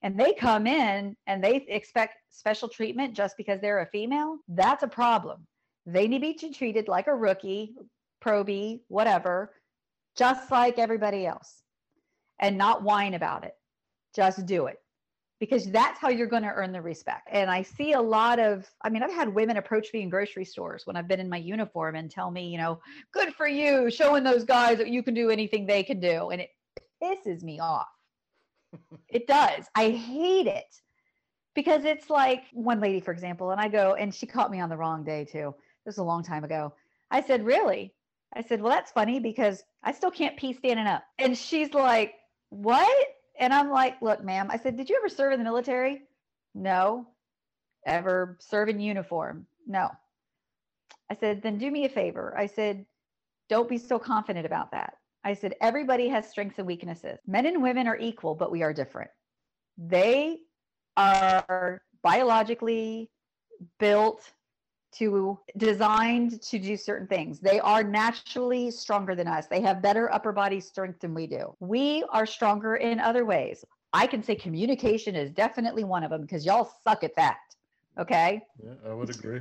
and 0.02 0.18
they 0.18 0.32
come 0.32 0.66
in 0.66 1.16
and 1.26 1.42
they 1.42 1.64
expect 1.68 2.16
special 2.30 2.68
treatment 2.68 3.14
just 3.14 3.36
because 3.36 3.60
they're 3.60 3.80
a 3.80 3.86
female, 3.86 4.38
that's 4.48 4.82
a 4.82 4.88
problem. 4.88 5.46
They 5.86 6.08
need 6.08 6.38
to 6.38 6.48
be 6.48 6.52
treated 6.52 6.88
like 6.88 7.06
a 7.06 7.14
rookie, 7.14 7.74
probie, 8.20 8.80
whatever, 8.88 9.54
just 10.16 10.50
like 10.50 10.78
everybody 10.78 11.26
else, 11.26 11.62
and 12.40 12.58
not 12.58 12.82
whine 12.82 13.14
about 13.14 13.44
it. 13.44 13.54
Just 14.14 14.46
do 14.46 14.66
it 14.66 14.78
because 15.40 15.70
that's 15.70 16.00
how 16.00 16.08
you're 16.08 16.26
going 16.26 16.42
to 16.42 16.52
earn 16.52 16.72
the 16.72 16.82
respect. 16.82 17.28
And 17.30 17.50
I 17.50 17.62
see 17.62 17.92
a 17.92 18.00
lot 18.00 18.38
of, 18.38 18.68
I 18.82 18.90
mean, 18.90 19.02
I've 19.02 19.12
had 19.12 19.32
women 19.32 19.56
approach 19.56 19.88
me 19.94 20.02
in 20.02 20.10
grocery 20.10 20.44
stores 20.44 20.82
when 20.84 20.96
I've 20.96 21.06
been 21.06 21.20
in 21.20 21.28
my 21.28 21.36
uniform 21.36 21.94
and 21.94 22.10
tell 22.10 22.30
me, 22.30 22.48
you 22.48 22.58
know, 22.58 22.80
good 23.12 23.32
for 23.34 23.46
you, 23.46 23.90
showing 23.90 24.24
those 24.24 24.44
guys 24.44 24.78
that 24.78 24.88
you 24.88 25.02
can 25.02 25.14
do 25.14 25.30
anything 25.30 25.66
they 25.66 25.82
can 25.82 26.00
do. 26.00 26.30
And 26.30 26.40
it 26.40 26.50
pisses 27.02 27.42
me 27.42 27.60
off. 27.60 27.86
it 29.08 29.26
does. 29.26 29.66
I 29.76 29.90
hate 29.90 30.48
it 30.48 30.74
because 31.54 31.84
it's 31.84 32.10
like 32.10 32.42
one 32.52 32.80
lady, 32.80 33.00
for 33.00 33.12
example, 33.12 33.52
and 33.52 33.60
I 33.60 33.68
go, 33.68 33.94
and 33.94 34.12
she 34.12 34.26
caught 34.26 34.50
me 34.50 34.60
on 34.60 34.68
the 34.68 34.76
wrong 34.76 35.04
day 35.04 35.24
too. 35.24 35.54
This 35.84 35.94
was 35.94 35.98
a 35.98 36.04
long 36.04 36.24
time 36.24 36.44
ago. 36.44 36.74
I 37.10 37.22
said, 37.22 37.46
Really? 37.46 37.94
I 38.34 38.42
said, 38.42 38.60
Well, 38.60 38.72
that's 38.72 38.92
funny 38.92 39.20
because 39.20 39.62
I 39.82 39.92
still 39.92 40.10
can't 40.10 40.36
pee 40.36 40.52
standing 40.52 40.86
up. 40.86 41.04
And 41.18 41.36
she's 41.36 41.72
like, 41.74 42.14
What? 42.50 43.06
And 43.38 43.52
I'm 43.52 43.70
like, 43.70 44.00
Look, 44.02 44.22
ma'am, 44.24 44.48
I 44.50 44.58
said, 44.58 44.76
Did 44.76 44.88
you 44.88 44.96
ever 44.96 45.08
serve 45.08 45.32
in 45.32 45.38
the 45.38 45.44
military? 45.44 46.02
No. 46.54 47.06
Ever 47.86 48.36
serve 48.40 48.68
in 48.68 48.80
uniform? 48.80 49.46
No. 49.66 49.90
I 51.10 51.14
said, 51.14 51.42
Then 51.42 51.58
do 51.58 51.70
me 51.70 51.84
a 51.84 51.88
favor. 51.88 52.34
I 52.36 52.46
said, 52.46 52.84
Don't 53.48 53.68
be 53.68 53.78
so 53.78 53.98
confident 53.98 54.46
about 54.46 54.72
that. 54.72 54.94
I 55.24 55.34
said, 55.34 55.54
Everybody 55.60 56.08
has 56.08 56.28
strengths 56.28 56.58
and 56.58 56.66
weaknesses. 56.66 57.18
Men 57.26 57.46
and 57.46 57.62
women 57.62 57.86
are 57.86 57.98
equal, 57.98 58.34
but 58.34 58.50
we 58.50 58.62
are 58.62 58.72
different. 58.72 59.10
They 59.78 60.38
are 60.96 61.82
biologically 62.02 63.10
built 63.78 64.30
to 64.92 65.38
designed 65.56 66.40
to 66.42 66.58
do 66.58 66.76
certain 66.76 67.06
things. 67.06 67.40
They 67.40 67.60
are 67.60 67.82
naturally 67.82 68.70
stronger 68.70 69.14
than 69.14 69.26
us. 69.26 69.46
They 69.46 69.60
have 69.60 69.82
better 69.82 70.12
upper 70.12 70.32
body 70.32 70.60
strength 70.60 71.00
than 71.00 71.14
we 71.14 71.26
do. 71.26 71.54
We 71.60 72.04
are 72.10 72.26
stronger 72.26 72.76
in 72.76 72.98
other 73.00 73.24
ways. 73.24 73.64
I 73.92 74.06
can 74.06 74.22
say 74.22 74.34
communication 74.34 75.14
is 75.16 75.30
definitely 75.30 75.84
one 75.84 76.04
of 76.04 76.10
them 76.10 76.22
because 76.22 76.44
y'all 76.44 76.70
suck 76.84 77.04
at 77.04 77.14
that. 77.16 77.38
Okay? 77.98 78.42
Yeah, 78.62 78.74
I 78.88 78.94
would 78.94 79.10
agree. 79.10 79.40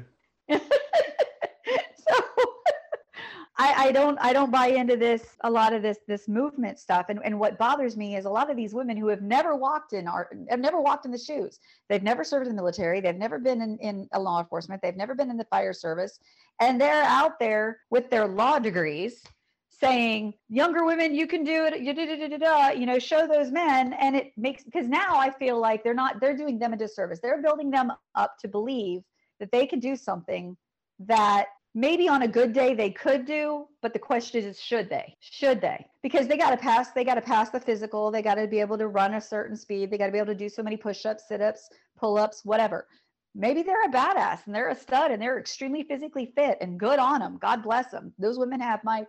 I, 3.59 3.87
I 3.87 3.91
don't 3.91 4.17
I 4.21 4.33
don't 4.33 4.51
buy 4.51 4.67
into 4.67 4.95
this 4.95 5.35
a 5.43 5.49
lot 5.49 5.73
of 5.73 5.81
this 5.81 5.97
this 6.07 6.27
movement 6.27 6.77
stuff. 6.79 7.07
And 7.09 7.19
and 7.23 7.39
what 7.39 7.57
bothers 7.57 7.97
me 7.97 8.15
is 8.15 8.25
a 8.25 8.29
lot 8.29 8.51
of 8.51 8.55
these 8.55 8.73
women 8.73 8.97
who 8.97 9.07
have 9.07 9.21
never 9.21 9.55
walked 9.55 9.93
in 9.93 10.07
our 10.07 10.29
have 10.49 10.59
never 10.59 10.79
walked 10.79 11.05
in 11.05 11.11
the 11.11 11.17
shoes. 11.17 11.59
They've 11.89 12.03
never 12.03 12.23
served 12.23 12.47
in 12.47 12.55
the 12.55 12.61
military. 12.61 13.01
They've 13.01 13.15
never 13.15 13.39
been 13.39 13.61
in, 13.61 13.77
in 13.79 14.07
a 14.13 14.19
law 14.19 14.39
enforcement. 14.39 14.81
They've 14.83 14.95
never 14.95 15.15
been 15.15 15.31
in 15.31 15.37
the 15.37 15.45
fire 15.45 15.73
service. 15.73 16.19
And 16.59 16.79
they're 16.79 17.03
out 17.03 17.39
there 17.39 17.79
with 17.89 18.09
their 18.09 18.27
law 18.27 18.59
degrees 18.59 19.23
saying 19.69 20.33
younger 20.49 20.85
women 20.85 21.13
you 21.13 21.27
can 21.27 21.43
do 21.43 21.65
it 21.65 21.81
you 22.79 22.85
know 22.85 22.97
show 22.97 23.27
those 23.27 23.51
men 23.51 23.93
and 23.93 24.15
it 24.15 24.31
makes 24.35 24.63
because 24.63 24.87
now 24.87 25.17
i 25.17 25.29
feel 25.29 25.59
like 25.59 25.83
they're 25.83 25.93
not 25.93 26.19
they're 26.19 26.35
doing 26.35 26.57
them 26.57 26.73
a 26.73 26.77
disservice 26.77 27.19
they're 27.21 27.43
building 27.43 27.69
them 27.69 27.91
up 28.15 28.35
to 28.39 28.47
believe 28.47 29.01
that 29.39 29.51
they 29.51 29.67
can 29.67 29.79
do 29.79 29.95
something 29.95 30.57
that 30.99 31.47
maybe 31.77 32.09
on 32.09 32.23
a 32.23 32.27
good 32.27 32.53
day 32.53 32.73
they 32.73 32.89
could 32.89 33.23
do 33.23 33.67
but 33.83 33.93
the 33.93 33.99
question 33.99 34.43
is 34.43 34.59
should 34.59 34.89
they? 34.89 35.15
Should 35.19 35.61
they? 35.61 35.85
Because 36.01 36.27
they 36.27 36.35
got 36.35 36.49
to 36.49 36.57
pass 36.57 36.91
they 36.91 37.03
got 37.03 37.15
to 37.15 37.21
pass 37.21 37.51
the 37.51 37.59
physical 37.59 38.09
they 38.09 38.23
got 38.23 38.35
to 38.35 38.47
be 38.47 38.59
able 38.59 38.79
to 38.79 38.87
run 38.87 39.13
a 39.13 39.21
certain 39.21 39.55
speed 39.55 39.91
they 39.91 39.97
got 39.97 40.07
to 40.07 40.11
be 40.11 40.17
able 40.17 40.33
to 40.33 40.35
do 40.35 40.49
so 40.49 40.63
many 40.63 40.75
push-ups 40.75 41.27
sit-ups 41.27 41.69
pull-ups 41.99 42.43
whatever. 42.43 42.87
Maybe 43.35 43.61
they're 43.61 43.85
a 43.85 43.89
badass 43.89 44.47
and 44.47 44.55
they're 44.55 44.69
a 44.69 44.75
stud 44.75 45.11
and 45.11 45.21
they're 45.21 45.39
extremely 45.39 45.83
physically 45.83 46.33
fit 46.35 46.57
and 46.61 46.79
good 46.79 46.97
on 46.97 47.19
them 47.19 47.37
god 47.39 47.61
bless 47.61 47.91
them 47.91 48.11
those 48.17 48.39
women 48.39 48.59
have 48.59 48.83
my 48.83 49.05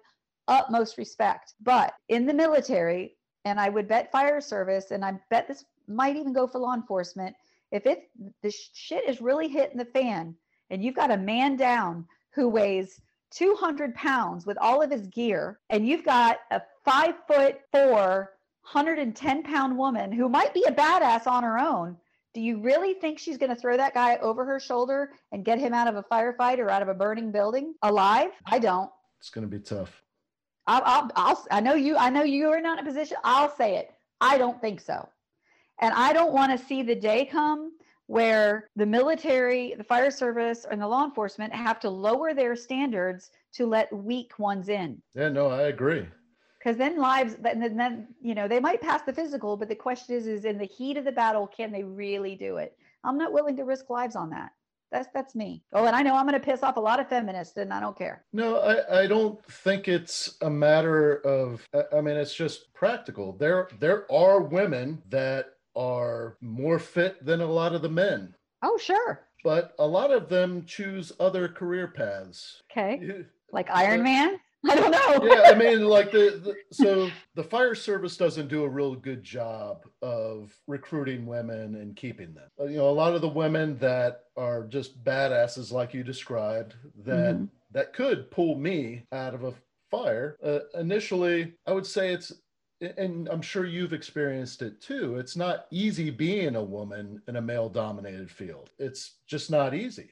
utmost 0.47 0.99
respect. 0.99 1.55
But 1.63 1.95
in 2.11 2.27
the 2.27 2.35
military 2.35 3.17
and 3.47 3.59
i 3.59 3.71
would 3.71 3.89
bet 3.89 4.13
fire 4.13 4.43
service 4.43 4.91
and 4.91 5.03
i 5.07 5.19
bet 5.31 5.49
this 5.49 5.65
might 5.87 6.17
even 6.17 6.35
go 6.35 6.47
for 6.47 6.59
law 6.59 6.75
enforcement 6.75 7.35
if 7.73 7.87
it 7.87 8.11
the 8.43 8.53
shit 8.75 9.09
is 9.09 9.23
really 9.23 9.49
hitting 9.49 9.79
the 9.79 9.87
fan 9.87 10.35
and 10.69 10.85
you've 10.85 10.97
got 10.97 11.11
a 11.11 11.17
man 11.17 11.57
down 11.57 12.05
who 12.35 12.49
weighs 12.49 13.01
200 13.31 13.95
pounds 13.95 14.47
with 14.47 14.59
all 14.59 14.83
of 14.83 14.91
his 14.91 15.07
gear, 15.09 15.61
and 15.71 15.87
you've 15.87 16.05
got 16.05 16.39
a 16.51 16.63
five 16.85 17.15
foot 17.27 17.61
four, 17.73 18.35
110 18.71 19.43
pound 19.43 19.77
woman 19.77 20.13
who 20.13 20.29
might 20.29 20.55
be 20.55 20.65
a 20.65 20.73
badass 20.73 21.27
on 21.27 21.43
her 21.43 21.59
own. 21.59 21.97
Do 22.35 22.41
you 22.41 22.61
really 22.61 22.95
think 22.95 23.19
she's 23.19 23.39
going 23.39 23.55
to 23.55 23.61
throw 23.61 23.77
that 23.77 23.95
guy 23.95 24.17
over 24.19 24.45
her 24.45 24.61
shoulder 24.61 25.13
and 25.33 25.45
get 25.45 25.59
him 25.59 25.75
out 25.75 25.89
of 25.89 25.97
a 25.97 26.03
firefight 26.03 26.59
or 26.59 26.71
out 26.71 26.83
of 26.83 26.89
a 26.89 26.95
burning 26.95 27.33
building 27.33 27.75
alive? 27.83 28.31
I 28.47 28.59
don't. 28.59 28.91
It's 29.19 29.31
going 29.31 29.49
to 29.49 29.51
be 29.51 29.63
tough. 29.63 30.03
I'll, 30.67 30.83
I'll, 30.85 31.11
I'll, 31.17 31.47
I 31.51 31.61
know 31.61 31.75
you. 31.75 31.97
I 31.97 32.11
know 32.11 32.23
you 32.23 32.51
are 32.51 32.61
not 32.61 32.79
in 32.79 32.87
a 32.87 32.89
position. 32.89 33.17
I'll 33.25 33.55
say 33.57 33.77
it. 33.77 33.91
I 34.21 34.37
don't 34.37 34.61
think 34.61 34.81
so, 34.81 35.09
and 35.81 35.95
I 35.95 36.13
don't 36.13 36.33
want 36.33 36.53
to 36.53 36.65
see 36.67 36.83
the 36.83 36.95
day 36.95 37.25
come 37.25 37.73
where 38.09 38.71
the 38.75 38.87
military, 38.87 39.75
the 39.77 39.85
fire 39.85 40.11
service, 40.11 40.67
and 40.71 40.81
the 40.81 40.89
law 40.89 41.05
enforcement 41.05 41.55
have 41.55 41.79
to 41.79 41.91
lower 41.91 42.35
their 42.35 42.57
standards 42.57 43.31
to 43.53 43.67
let 43.67 43.93
weak 43.93 44.39
ones 44.39 44.71
in. 44.71 45.01
Yeah, 45.15 45.29
no, 45.29 45.49
I 45.49 45.65
agree. 45.65 46.07
Because 46.59 46.79
then 46.79 46.99
lives, 46.99 47.37
then, 47.41 47.61
then 47.77 48.09
you 48.21 48.35
know 48.35 48.49
they 48.49 48.61
might 48.61 48.81
pass 48.81 49.03
the 49.03 49.13
physical, 49.13 49.57
but 49.57 49.69
the 49.69 49.75
question 49.75 50.17
is, 50.17 50.27
is 50.27 50.45
in 50.45 50.59
the 50.59 50.65
heat 50.65 50.97
of 50.97 51.05
the 51.05 51.13
battle, 51.13 51.47
can 51.47 51.71
they 51.71 51.85
really 51.85 52.35
do 52.35 52.57
it? 52.57 52.77
I'm 53.05 53.19
not 53.19 53.33
willing 53.33 53.57
to 53.59 53.65
risk 53.65 53.91
lives 53.91 54.17
on 54.17 54.31
that. 54.31 54.51
That's 54.91 55.09
that's 55.13 55.35
me. 55.35 55.63
Oh, 55.75 55.85
and 55.85 55.95
I 55.95 56.01
know 56.01 56.17
I'm 56.17 56.27
going 56.27 56.41
to 56.41 56.45
piss 56.45 56.63
off 56.63 56.79
a 56.79 56.81
lot 56.81 56.99
of 56.99 57.09
feminists, 57.11 57.59
and 57.59 57.75
I 57.75 57.79
don't 57.79 57.97
care. 57.97 58.25
No, 58.33 58.61
I, 58.61 59.03
I 59.03 59.07
don't 59.07 59.45
think 59.45 59.87
it's 59.87 60.39
a 60.41 60.49
matter 60.49 61.21
of. 61.27 61.63
I 61.93 62.01
mean, 62.01 62.17
it's 62.17 62.35
just 62.35 62.73
practical. 62.73 63.35
There 63.35 63.69
there 63.79 64.11
are 64.11 64.41
women 64.41 65.03
that 65.11 65.58
are 65.77 66.37
more 66.41 66.79
fit 66.79 67.25
than 67.25 67.41
a 67.41 67.47
lot 67.47 67.75
of 67.75 67.83
the 67.83 67.89
men. 67.89 68.35
Oh, 68.63 68.79
sure. 68.79 69.21
but 69.45 69.75
a 69.79 69.87
lot 69.87 70.11
of 70.11 70.29
them 70.29 70.65
choose 70.67 71.13
other 71.21 71.49
career 71.49 71.89
paths. 71.89 72.63
Okay. 72.71 73.25
Like 73.51 73.71
Iron 73.71 74.03
Man? 74.03 74.39
I 74.69 74.75
don't 74.75 74.91
know. 74.91 75.27
yeah, 75.27 75.51
I 75.51 75.55
mean, 75.59 75.85
like 75.85 76.11
the, 76.11 76.41
the 76.43 76.55
so 76.73 77.11
the 77.35 77.45
fire 77.45 77.75
service 77.75 78.17
doesn't 78.17 78.49
do 78.49 78.65
a 78.65 78.69
real 78.69 78.95
good 78.95 79.23
job 79.23 79.85
of 80.03 80.53
recruiting 80.67 81.27
women 81.27 81.77
and 81.77 81.95
keeping 81.95 82.35
them. 82.35 82.49
Uh, 82.61 82.65
you 82.65 82.79
know, 82.79 82.89
a 82.89 82.91
lot 82.91 83.15
of 83.15 83.21
the 83.21 83.29
women 83.29 83.79
that 83.79 84.23
are 84.37 84.65
just 84.65 85.03
badasses, 85.05 85.71
like 85.71 85.95
you 85.95 86.03
described, 86.03 86.75
that 87.05 87.37
mm-hmm. 87.37 87.45
that 87.71 87.93
could 87.93 88.31
pull 88.31 88.57
me 88.57 89.05
out 89.13 89.35
of 89.35 89.45
a 89.45 89.55
fire. 89.91 90.37
Uh, 90.43 90.61
initially, 90.75 91.55
I 91.67 91.73
would 91.73 91.87
say 91.87 92.13
it's 92.13 92.33
and 92.81 93.29
I'm 93.29 93.43
sure 93.43 93.67
you've 93.67 93.93
experienced 93.93 94.63
it 94.63 94.81
too. 94.81 95.17
It's 95.17 95.37
not 95.37 95.67
easy 95.71 96.11
being 96.11 96.57
a 96.57 96.63
woman 96.63 97.21
in 97.29 97.37
a 97.37 97.43
male 97.43 97.69
dominated 97.69 98.31
field. 98.31 98.71
It's 98.79 99.17
just 99.27 99.51
not 99.51 99.75
easy. 99.75 100.11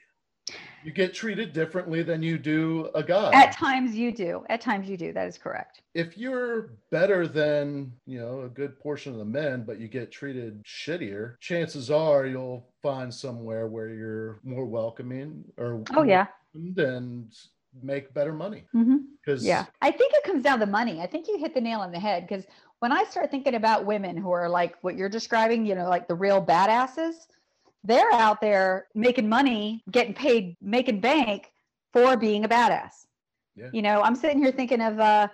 You 0.84 0.92
get 0.92 1.12
treated 1.12 1.52
differently 1.52 2.04
than 2.04 2.22
you 2.22 2.38
do 2.38 2.88
a 2.94 3.02
guy. 3.02 3.32
At 3.32 3.50
times 3.50 3.96
you 3.96 4.12
do. 4.12 4.44
At 4.48 4.60
times 4.60 4.88
you 4.88 4.96
do. 4.96 5.12
That 5.12 5.26
is 5.26 5.38
correct. 5.38 5.82
If 5.94 6.16
you're 6.16 6.74
better 6.92 7.26
than, 7.26 7.92
you 8.06 8.20
know, 8.20 8.42
a 8.42 8.48
good 8.48 8.78
portion 8.78 9.12
of 9.12 9.18
the 9.18 9.24
men, 9.24 9.64
but 9.64 9.80
you 9.80 9.88
get 9.88 10.12
treated 10.12 10.62
shittier, 10.64 11.34
chances 11.40 11.90
are 11.90 12.26
you'll 12.26 12.68
find 12.80 13.12
somewhere 13.12 13.66
where 13.66 13.88
you're 13.88 14.38
more 14.44 14.66
welcoming 14.66 15.44
or 15.56 15.82
Oh 15.94 16.04
yeah. 16.04 16.26
And 16.54 17.34
make 17.82 18.12
better 18.14 18.32
money. 18.32 18.64
Because 18.72 19.40
mm-hmm. 19.40 19.46
yeah, 19.46 19.66
I 19.82 19.90
think 19.90 20.12
it 20.14 20.24
comes 20.24 20.42
down 20.42 20.60
to 20.60 20.66
money. 20.66 21.00
I 21.00 21.06
think 21.06 21.28
you 21.28 21.38
hit 21.38 21.54
the 21.54 21.60
nail 21.60 21.80
on 21.80 21.92
the 21.92 21.98
head 21.98 22.26
because 22.26 22.44
when 22.80 22.92
I 22.92 23.04
start 23.04 23.30
thinking 23.30 23.54
about 23.54 23.86
women 23.86 24.16
who 24.16 24.30
are 24.30 24.48
like 24.48 24.76
what 24.82 24.96
you're 24.96 25.08
describing, 25.08 25.64
you 25.64 25.74
know, 25.74 25.88
like 25.88 26.08
the 26.08 26.14
real 26.14 26.44
badasses, 26.44 27.14
they're 27.84 28.12
out 28.12 28.40
there 28.40 28.88
making 28.94 29.28
money, 29.28 29.82
getting 29.90 30.14
paid, 30.14 30.56
making 30.60 31.00
bank 31.00 31.52
for 31.92 32.16
being 32.16 32.44
a 32.44 32.48
badass. 32.48 33.06
Yeah. 33.54 33.70
You 33.72 33.82
know, 33.82 34.02
I'm 34.02 34.16
sitting 34.16 34.38
here 34.38 34.52
thinking 34.52 34.80
of 34.80 35.00
uh 35.00 35.28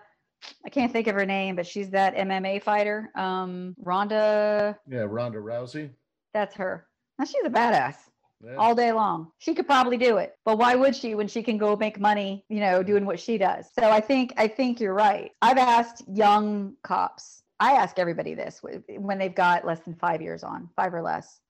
I 0.64 0.70
can't 0.70 0.92
think 0.92 1.06
of 1.06 1.14
her 1.14 1.26
name, 1.26 1.56
but 1.56 1.66
she's 1.66 1.90
that 1.90 2.14
MMA 2.16 2.62
fighter. 2.62 3.10
Um 3.16 3.74
Ronda 3.78 4.78
Yeah, 4.88 5.06
Ronda 5.08 5.38
Rousey. 5.38 5.90
That's 6.34 6.54
her. 6.56 6.86
Now 7.18 7.24
she's 7.24 7.44
a 7.44 7.50
badass 7.50 7.96
yeah. 8.42 8.56
all 8.56 8.74
day 8.74 8.92
long. 8.92 9.30
She 9.38 9.54
could 9.54 9.66
probably 9.66 9.96
do 9.96 10.18
it, 10.18 10.36
but 10.44 10.58
why 10.58 10.74
would 10.74 10.96
she 10.96 11.14
when 11.14 11.28
she 11.28 11.42
can 11.42 11.58
go 11.58 11.76
make 11.76 12.00
money, 12.00 12.44
you 12.48 12.60
know, 12.60 12.82
doing 12.82 13.06
what 13.06 13.20
she 13.20 13.38
does? 13.38 13.66
So 13.78 13.90
I 13.90 14.00
think 14.00 14.32
I 14.36 14.48
think 14.48 14.80
you're 14.80 14.94
right. 14.94 15.30
I've 15.40 15.58
asked 15.58 16.02
young 16.08 16.74
cops. 16.82 17.42
I 17.60 17.72
ask 17.72 17.98
everybody 17.98 18.34
this 18.34 18.60
when 18.62 19.18
they've 19.18 19.34
got 19.34 19.64
less 19.64 19.80
than 19.80 19.94
five 19.94 20.20
years 20.20 20.42
on, 20.42 20.68
five 20.74 20.92
or 20.92 21.02
less. 21.02 21.40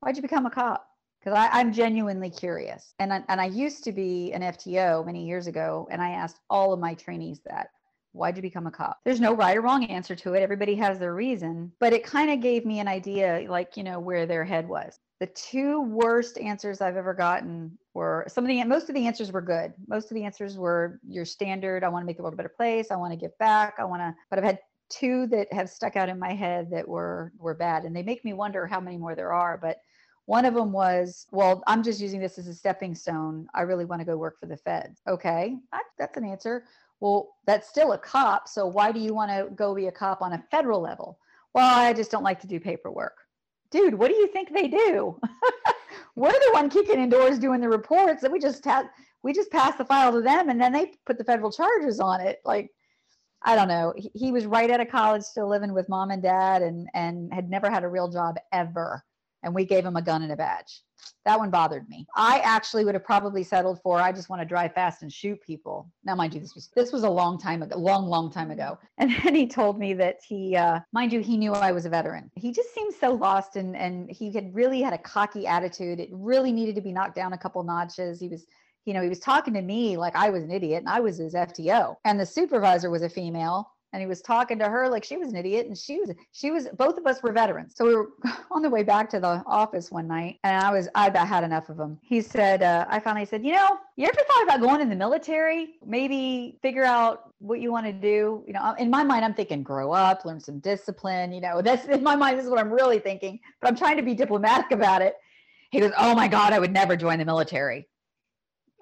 Why'd 0.00 0.16
you 0.16 0.22
become 0.22 0.46
a 0.46 0.50
cop? 0.50 0.86
Because 1.22 1.50
I'm 1.52 1.70
genuinely 1.70 2.30
curious, 2.30 2.94
and 2.98 3.12
I, 3.12 3.22
and 3.28 3.42
I 3.42 3.44
used 3.44 3.84
to 3.84 3.92
be 3.92 4.32
an 4.32 4.40
FTO 4.40 5.04
many 5.04 5.26
years 5.26 5.46
ago, 5.46 5.86
and 5.90 6.00
I 6.00 6.12
asked 6.12 6.40
all 6.48 6.72
of 6.72 6.80
my 6.80 6.94
trainees 6.94 7.40
that. 7.46 7.68
Why'd 8.12 8.34
you 8.34 8.42
become 8.42 8.66
a 8.66 8.72
cop? 8.72 8.98
There's 9.04 9.20
no 9.20 9.34
right 9.34 9.56
or 9.56 9.60
wrong 9.60 9.84
answer 9.84 10.16
to 10.16 10.34
it. 10.34 10.42
Everybody 10.42 10.74
has 10.74 10.98
their 10.98 11.14
reason, 11.14 11.70
but 11.78 11.92
it 11.92 12.02
kind 12.02 12.28
of 12.32 12.40
gave 12.40 12.66
me 12.66 12.80
an 12.80 12.88
idea, 12.88 13.44
like, 13.48 13.76
you 13.76 13.84
know, 13.84 14.00
where 14.00 14.26
their 14.26 14.44
head 14.44 14.68
was 14.68 14.98
the 15.20 15.26
two 15.26 15.82
worst 15.82 16.38
answers 16.38 16.80
I've 16.80 16.96
ever 16.96 17.12
gotten 17.12 17.78
were 17.92 18.24
some 18.26 18.42
of 18.42 18.48
the 18.48 18.64
most 18.64 18.88
of 18.88 18.94
the 18.94 19.06
answers 19.06 19.30
were 19.30 19.42
good. 19.42 19.74
Most 19.86 20.10
of 20.10 20.14
the 20.14 20.24
answers 20.24 20.56
were 20.56 20.98
your 21.06 21.26
standard. 21.26 21.84
I 21.84 21.88
want 21.88 22.02
to 22.02 22.06
make 22.06 22.16
the 22.16 22.22
world 22.22 22.32
a 22.32 22.38
better 22.38 22.48
place. 22.48 22.90
I 22.90 22.96
want 22.96 23.12
to 23.12 23.18
give 23.18 23.36
back. 23.38 23.74
I 23.78 23.84
want 23.84 24.00
to. 24.00 24.14
But 24.30 24.38
I've 24.38 24.46
had 24.46 24.60
two 24.88 25.26
that 25.28 25.52
have 25.52 25.68
stuck 25.68 25.94
out 25.94 26.08
in 26.08 26.18
my 26.18 26.32
head 26.32 26.70
that 26.70 26.88
were 26.88 27.32
were 27.38 27.54
bad, 27.54 27.84
and 27.84 27.94
they 27.94 28.02
make 28.02 28.24
me 28.24 28.32
wonder 28.32 28.66
how 28.66 28.80
many 28.80 28.96
more 28.96 29.14
there 29.14 29.34
are. 29.34 29.58
But 29.58 29.76
one 30.24 30.46
of 30.46 30.54
them 30.54 30.72
was, 30.72 31.26
well, 31.32 31.62
I'm 31.66 31.82
just 31.82 32.00
using 32.00 32.20
this 32.20 32.38
as 32.38 32.48
a 32.48 32.54
stepping 32.54 32.94
stone. 32.94 33.46
I 33.54 33.62
really 33.62 33.84
want 33.84 34.00
to 34.00 34.06
go 34.06 34.16
work 34.16 34.40
for 34.40 34.46
the 34.46 34.56
feds. 34.56 35.02
Okay, 35.06 35.58
that's 35.98 36.16
an 36.16 36.24
answer. 36.24 36.64
Well, 37.00 37.28
that's 37.46 37.68
still 37.68 37.92
a 37.92 37.98
cop. 37.98 38.48
So 38.48 38.66
why 38.66 38.90
do 38.90 39.00
you 39.00 39.12
want 39.12 39.30
to 39.30 39.54
go 39.54 39.74
be 39.74 39.88
a 39.88 39.92
cop 39.92 40.22
on 40.22 40.32
a 40.32 40.44
federal 40.50 40.80
level? 40.80 41.18
Well, 41.52 41.78
I 41.78 41.92
just 41.92 42.10
don't 42.10 42.22
like 42.22 42.40
to 42.40 42.46
do 42.46 42.60
paperwork 42.60 43.19
dude, 43.70 43.94
what 43.94 44.08
do 44.08 44.14
you 44.14 44.26
think 44.28 44.52
they 44.52 44.68
do? 44.68 45.18
We're 46.16 46.32
the 46.32 46.50
one 46.52 46.70
kicking 46.70 47.00
indoors 47.00 47.38
doing 47.38 47.60
the 47.60 47.68
reports, 47.68 48.22
and 48.22 48.32
we 48.32 48.38
just 48.38 48.64
have 48.64 48.86
we 49.22 49.32
just 49.32 49.50
pass 49.50 49.76
the 49.76 49.84
file 49.84 50.12
to 50.12 50.20
them, 50.20 50.48
and 50.48 50.60
then 50.60 50.72
they 50.72 50.92
put 51.06 51.18
the 51.18 51.24
federal 51.24 51.52
charges 51.52 52.00
on 52.00 52.20
it. 52.20 52.40
Like, 52.44 52.70
I 53.42 53.54
don't 53.54 53.68
know. 53.68 53.92
He, 53.96 54.10
he 54.14 54.32
was 54.32 54.46
right 54.46 54.70
out 54.70 54.80
of 54.80 54.88
college, 54.88 55.22
still 55.22 55.48
living 55.48 55.72
with 55.72 55.88
mom 55.88 56.10
and 56.10 56.22
dad, 56.22 56.62
and 56.62 56.88
and 56.94 57.32
had 57.32 57.48
never 57.48 57.70
had 57.70 57.84
a 57.84 57.88
real 57.88 58.08
job 58.08 58.36
ever. 58.52 59.04
And 59.42 59.54
we 59.54 59.64
gave 59.64 59.84
him 59.84 59.96
a 59.96 60.02
gun 60.02 60.22
and 60.22 60.32
a 60.32 60.36
badge. 60.36 60.82
That 61.24 61.38
one 61.38 61.50
bothered 61.50 61.88
me. 61.88 62.06
I 62.16 62.40
actually 62.40 62.84
would 62.84 62.94
have 62.94 63.04
probably 63.04 63.42
settled 63.42 63.80
for 63.82 63.98
I 63.98 64.12
just 64.12 64.28
want 64.28 64.40
to 64.40 64.46
drive 64.46 64.74
fast 64.74 65.02
and 65.02 65.12
shoot 65.12 65.40
people. 65.42 65.90
Now, 66.04 66.14
mind 66.14 66.34
you, 66.34 66.40
this 66.40 66.54
was 66.54 66.70
this 66.74 66.92
was 66.92 67.02
a 67.02 67.10
long 67.10 67.38
time 67.38 67.62
ago, 67.62 67.76
long, 67.78 68.06
long 68.06 68.30
time 68.30 68.50
ago. 68.50 68.78
And 68.98 69.10
then 69.24 69.34
he 69.34 69.46
told 69.46 69.78
me 69.78 69.94
that 69.94 70.18
he, 70.26 70.56
uh, 70.56 70.80
mind 70.92 71.12
you, 71.12 71.20
he 71.20 71.38
knew 71.38 71.52
I 71.52 71.72
was 71.72 71.86
a 71.86 71.88
veteran. 71.88 72.30
He 72.34 72.52
just 72.52 72.74
seemed 72.74 72.94
so 72.94 73.12
lost, 73.12 73.56
and 73.56 73.74
and 73.74 74.10
he 74.10 74.30
had 74.32 74.54
really 74.54 74.82
had 74.82 74.92
a 74.92 74.98
cocky 74.98 75.46
attitude. 75.46 76.00
It 76.00 76.10
really 76.12 76.52
needed 76.52 76.74
to 76.74 76.82
be 76.82 76.92
knocked 76.92 77.14
down 77.14 77.32
a 77.32 77.38
couple 77.38 77.62
notches. 77.62 78.20
He 78.20 78.28
was 78.28 78.46
you 78.86 78.94
know, 78.94 79.02
he 79.02 79.08
was 79.08 79.20
talking 79.20 79.54
to 79.54 79.62
me 79.62 79.96
like 79.96 80.16
I 80.16 80.30
was 80.30 80.42
an 80.42 80.50
idiot 80.50 80.78
and 80.78 80.88
I 80.88 81.00
was 81.00 81.18
his 81.18 81.34
FTO. 81.34 81.96
And 82.04 82.18
the 82.18 82.26
supervisor 82.26 82.90
was 82.90 83.02
a 83.02 83.08
female 83.08 83.70
and 83.92 84.00
he 84.00 84.06
was 84.06 84.20
talking 84.22 84.58
to 84.58 84.68
her 84.68 84.88
like 84.88 85.04
she 85.04 85.16
was 85.16 85.28
an 85.28 85.36
idiot 85.36 85.66
and 85.66 85.76
she 85.76 85.98
was 85.98 86.10
she 86.32 86.50
was 86.50 86.68
both 86.76 86.96
of 86.96 87.06
us 87.06 87.22
were 87.22 87.32
veterans. 87.32 87.74
So 87.76 87.86
we 87.86 87.94
were 87.94 88.10
on 88.50 88.62
the 88.62 88.70
way 88.70 88.82
back 88.82 89.10
to 89.10 89.20
the 89.20 89.42
office 89.46 89.90
one 89.90 90.06
night 90.06 90.38
and 90.44 90.56
i 90.62 90.70
was 90.72 90.88
i 90.94 91.10
had 91.24 91.44
enough 91.44 91.68
of 91.68 91.78
him 91.78 91.98
he 92.02 92.20
said 92.20 92.62
uh, 92.62 92.86
i 92.88 93.00
finally 93.00 93.26
said 93.26 93.44
you 93.44 93.52
know 93.52 93.78
you 93.96 94.06
ever 94.06 94.20
thought 94.28 94.44
about 94.44 94.60
going 94.60 94.80
in 94.80 94.88
the 94.88 94.96
military? 94.96 95.74
Maybe 95.84 96.58
figure 96.62 96.84
out 96.84 97.34
what 97.38 97.60
you 97.60 97.70
want 97.70 97.86
to 97.86 97.92
do? 97.92 98.44
You 98.46 98.52
know 98.52 98.74
in 98.78 98.90
my 98.90 99.02
mind 99.02 99.24
i'm 99.24 99.34
thinking 99.34 99.62
grow 99.62 99.92
up 99.92 100.24
learn 100.24 100.40
some 100.40 100.58
discipline 100.60 101.32
you 101.32 101.40
know 101.40 101.62
that's 101.62 101.86
in 101.86 102.02
my 102.02 102.16
mind 102.16 102.38
this 102.38 102.44
is 102.44 102.50
what 102.50 102.60
i'm 102.60 102.72
really 102.72 102.98
thinking 102.98 103.38
but 103.60 103.68
i'm 103.68 103.76
trying 103.76 103.96
to 103.96 104.02
be 104.02 104.14
diplomatic 104.14 104.70
about 104.72 105.02
it. 105.02 105.16
He 105.70 105.80
goes 105.80 105.92
oh 105.98 106.14
my 106.14 106.28
god 106.28 106.52
i 106.52 106.58
would 106.58 106.72
never 106.72 106.96
join 106.96 107.18
the 107.18 107.24
military. 107.24 107.86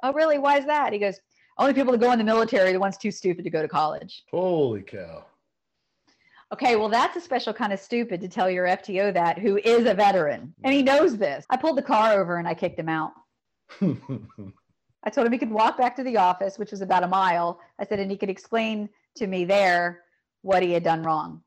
Oh 0.02 0.12
really? 0.12 0.38
Why 0.38 0.58
is 0.58 0.66
that? 0.66 0.92
He 0.92 0.98
goes 0.98 1.18
only 1.58 1.74
people 1.74 1.92
that 1.92 2.00
go 2.00 2.12
in 2.12 2.18
the 2.18 2.24
military 2.24 2.70
are 2.70 2.72
the 2.72 2.80
ones 2.80 2.96
too 2.96 3.10
stupid 3.10 3.44
to 3.44 3.50
go 3.50 3.62
to 3.62 3.68
college. 3.68 4.24
Holy 4.30 4.82
cow. 4.82 5.24
Okay, 6.52 6.76
well, 6.76 6.88
that's 6.88 7.16
a 7.16 7.20
special 7.20 7.52
kind 7.52 7.72
of 7.72 7.80
stupid 7.80 8.20
to 8.22 8.28
tell 8.28 8.48
your 8.48 8.66
FTO 8.66 9.12
that 9.12 9.38
who 9.38 9.58
is 9.58 9.86
a 9.86 9.92
veteran. 9.92 10.54
And 10.64 10.72
he 10.72 10.82
knows 10.82 11.18
this. 11.18 11.44
I 11.50 11.56
pulled 11.56 11.76
the 11.76 11.82
car 11.82 12.18
over 12.18 12.38
and 12.38 12.48
I 12.48 12.54
kicked 12.54 12.78
him 12.78 12.88
out. 12.88 13.12
I 13.82 15.10
told 15.10 15.26
him 15.26 15.32
he 15.32 15.38
could 15.38 15.50
walk 15.50 15.76
back 15.76 15.94
to 15.96 16.02
the 16.02 16.16
office, 16.16 16.58
which 16.58 16.70
was 16.70 16.80
about 16.80 17.04
a 17.04 17.08
mile. 17.08 17.60
I 17.78 17.84
said, 17.84 18.00
and 18.00 18.10
he 18.10 18.16
could 18.16 18.30
explain 18.30 18.88
to 19.16 19.26
me 19.26 19.44
there 19.44 20.04
what 20.42 20.62
he 20.62 20.72
had 20.72 20.84
done 20.84 21.02
wrong. 21.02 21.42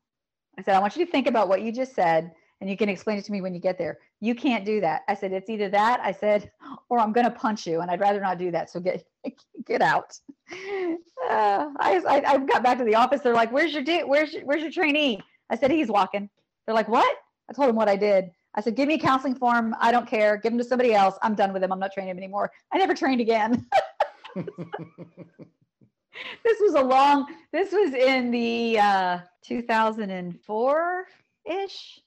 I 0.58 0.62
said, 0.62 0.76
I 0.76 0.78
want 0.78 0.96
you 0.96 1.04
to 1.04 1.10
think 1.10 1.26
about 1.26 1.48
what 1.48 1.62
you 1.62 1.72
just 1.72 1.94
said 1.94 2.32
and 2.62 2.70
you 2.70 2.76
can 2.76 2.88
explain 2.88 3.18
it 3.18 3.24
to 3.24 3.32
me 3.32 3.40
when 3.40 3.54
you 3.54 3.60
get 3.60 3.76
there. 3.76 3.98
You 4.20 4.36
can't 4.36 4.64
do 4.64 4.80
that. 4.82 5.02
I 5.08 5.14
said, 5.14 5.32
it's 5.32 5.50
either 5.50 5.68
that, 5.70 5.98
I 6.00 6.12
said, 6.12 6.52
or 6.88 7.00
I'm 7.00 7.12
going 7.12 7.26
to 7.26 7.32
punch 7.32 7.66
you. 7.66 7.80
And 7.80 7.90
I'd 7.90 7.98
rather 7.98 8.20
not 8.20 8.38
do 8.38 8.52
that. 8.52 8.70
So 8.70 8.78
get, 8.78 9.04
get 9.66 9.82
out. 9.82 10.18
Uh, 10.52 11.68
I, 11.78 12.02
I, 12.06 12.22
I, 12.26 12.38
got 12.38 12.62
back 12.62 12.78
to 12.78 12.84
the 12.84 12.94
office. 12.94 13.20
They're 13.20 13.34
like, 13.34 13.52
where's 13.52 13.72
your, 13.72 13.82
di- 13.82 14.04
where's 14.04 14.32
your, 14.32 14.44
where's 14.44 14.62
your 14.62 14.70
trainee? 14.70 15.20
I 15.50 15.56
said, 15.56 15.70
he's 15.70 15.88
walking. 15.88 16.28
They're 16.66 16.74
like, 16.74 16.88
what? 16.88 17.16
I 17.48 17.52
told 17.52 17.70
him 17.70 17.76
what 17.76 17.88
I 17.88 17.96
did. 17.96 18.30
I 18.54 18.60
said, 18.60 18.76
give 18.76 18.86
me 18.86 18.94
a 18.94 18.98
counseling 18.98 19.34
form. 19.34 19.74
I 19.80 19.90
don't 19.90 20.06
care. 20.06 20.36
Give 20.36 20.52
him 20.52 20.58
to 20.58 20.64
somebody 20.64 20.94
else. 20.94 21.16
I'm 21.22 21.34
done 21.34 21.52
with 21.52 21.62
him. 21.62 21.72
I'm 21.72 21.78
not 21.78 21.92
training 21.92 22.10
him 22.10 22.18
anymore. 22.18 22.50
I 22.72 22.78
never 22.78 22.94
trained 22.94 23.20
again. 23.20 23.66
this 24.36 24.46
was 26.60 26.74
a 26.74 26.82
long, 26.82 27.26
this 27.52 27.72
was 27.72 27.94
in 27.94 28.30
the 28.30 28.78
uh, 28.78 29.18
2004 29.44 31.06
ish 31.46 32.00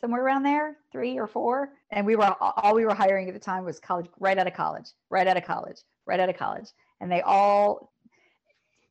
somewhere 0.00 0.24
around 0.24 0.42
there, 0.42 0.76
three 0.90 1.18
or 1.18 1.26
four. 1.26 1.70
And 1.90 2.06
we 2.06 2.16
were 2.16 2.34
all 2.40 2.74
we 2.74 2.84
were 2.84 2.94
hiring 2.94 3.28
at 3.28 3.34
the 3.34 3.40
time 3.40 3.64
was 3.64 3.78
college, 3.78 4.06
right 4.18 4.38
out 4.38 4.46
of 4.46 4.54
college, 4.54 4.90
right 5.10 5.26
out 5.26 5.36
of 5.36 5.44
college, 5.44 5.80
right 6.12 6.20
out 6.20 6.28
of 6.28 6.36
college. 6.36 6.68
And 7.00 7.10
they 7.10 7.22
all 7.22 7.90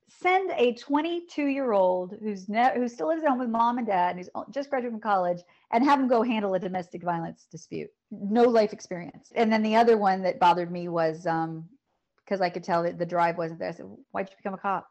send 0.10 0.52
a 0.58 0.74
22 0.74 1.46
year 1.46 1.72
old 1.72 2.16
who's 2.22 2.50
ne- 2.50 2.74
who 2.76 2.88
still 2.88 3.08
lives 3.08 3.24
at 3.24 3.30
home 3.30 3.40
with 3.40 3.50
mom 3.50 3.78
and 3.78 3.88
dad 3.88 4.16
and 4.16 4.20
who's 4.20 4.44
just 4.54 4.70
graduated 4.70 4.94
from 4.94 5.02
college 5.02 5.42
and 5.72 5.86
have 5.86 6.00
him 6.00 6.08
go 6.08 6.24
handle 6.24 6.54
a 6.56 6.60
domestic 6.60 7.04
violence 7.04 7.48
dispute. 7.50 7.90
No 8.10 8.44
life 8.44 8.74
experience. 8.74 9.32
And 9.36 9.54
then 9.54 9.62
the 9.62 9.76
other 9.76 9.98
one 9.98 10.24
that 10.24 10.40
bothered 10.40 10.72
me 10.72 10.90
was 10.90 11.26
um 11.28 11.70
because 12.26 12.42
I 12.42 12.50
could 12.50 12.64
tell 12.64 12.84
that 12.84 12.98
the 12.98 13.06
drive 13.06 13.38
wasn't 13.38 13.60
there. 13.60 13.70
I 13.70 13.74
said, 13.74 13.86
Why'd 14.12 14.30
you 14.30 14.36
become 14.38 14.56
a 14.56 14.58
cop? 14.58 14.91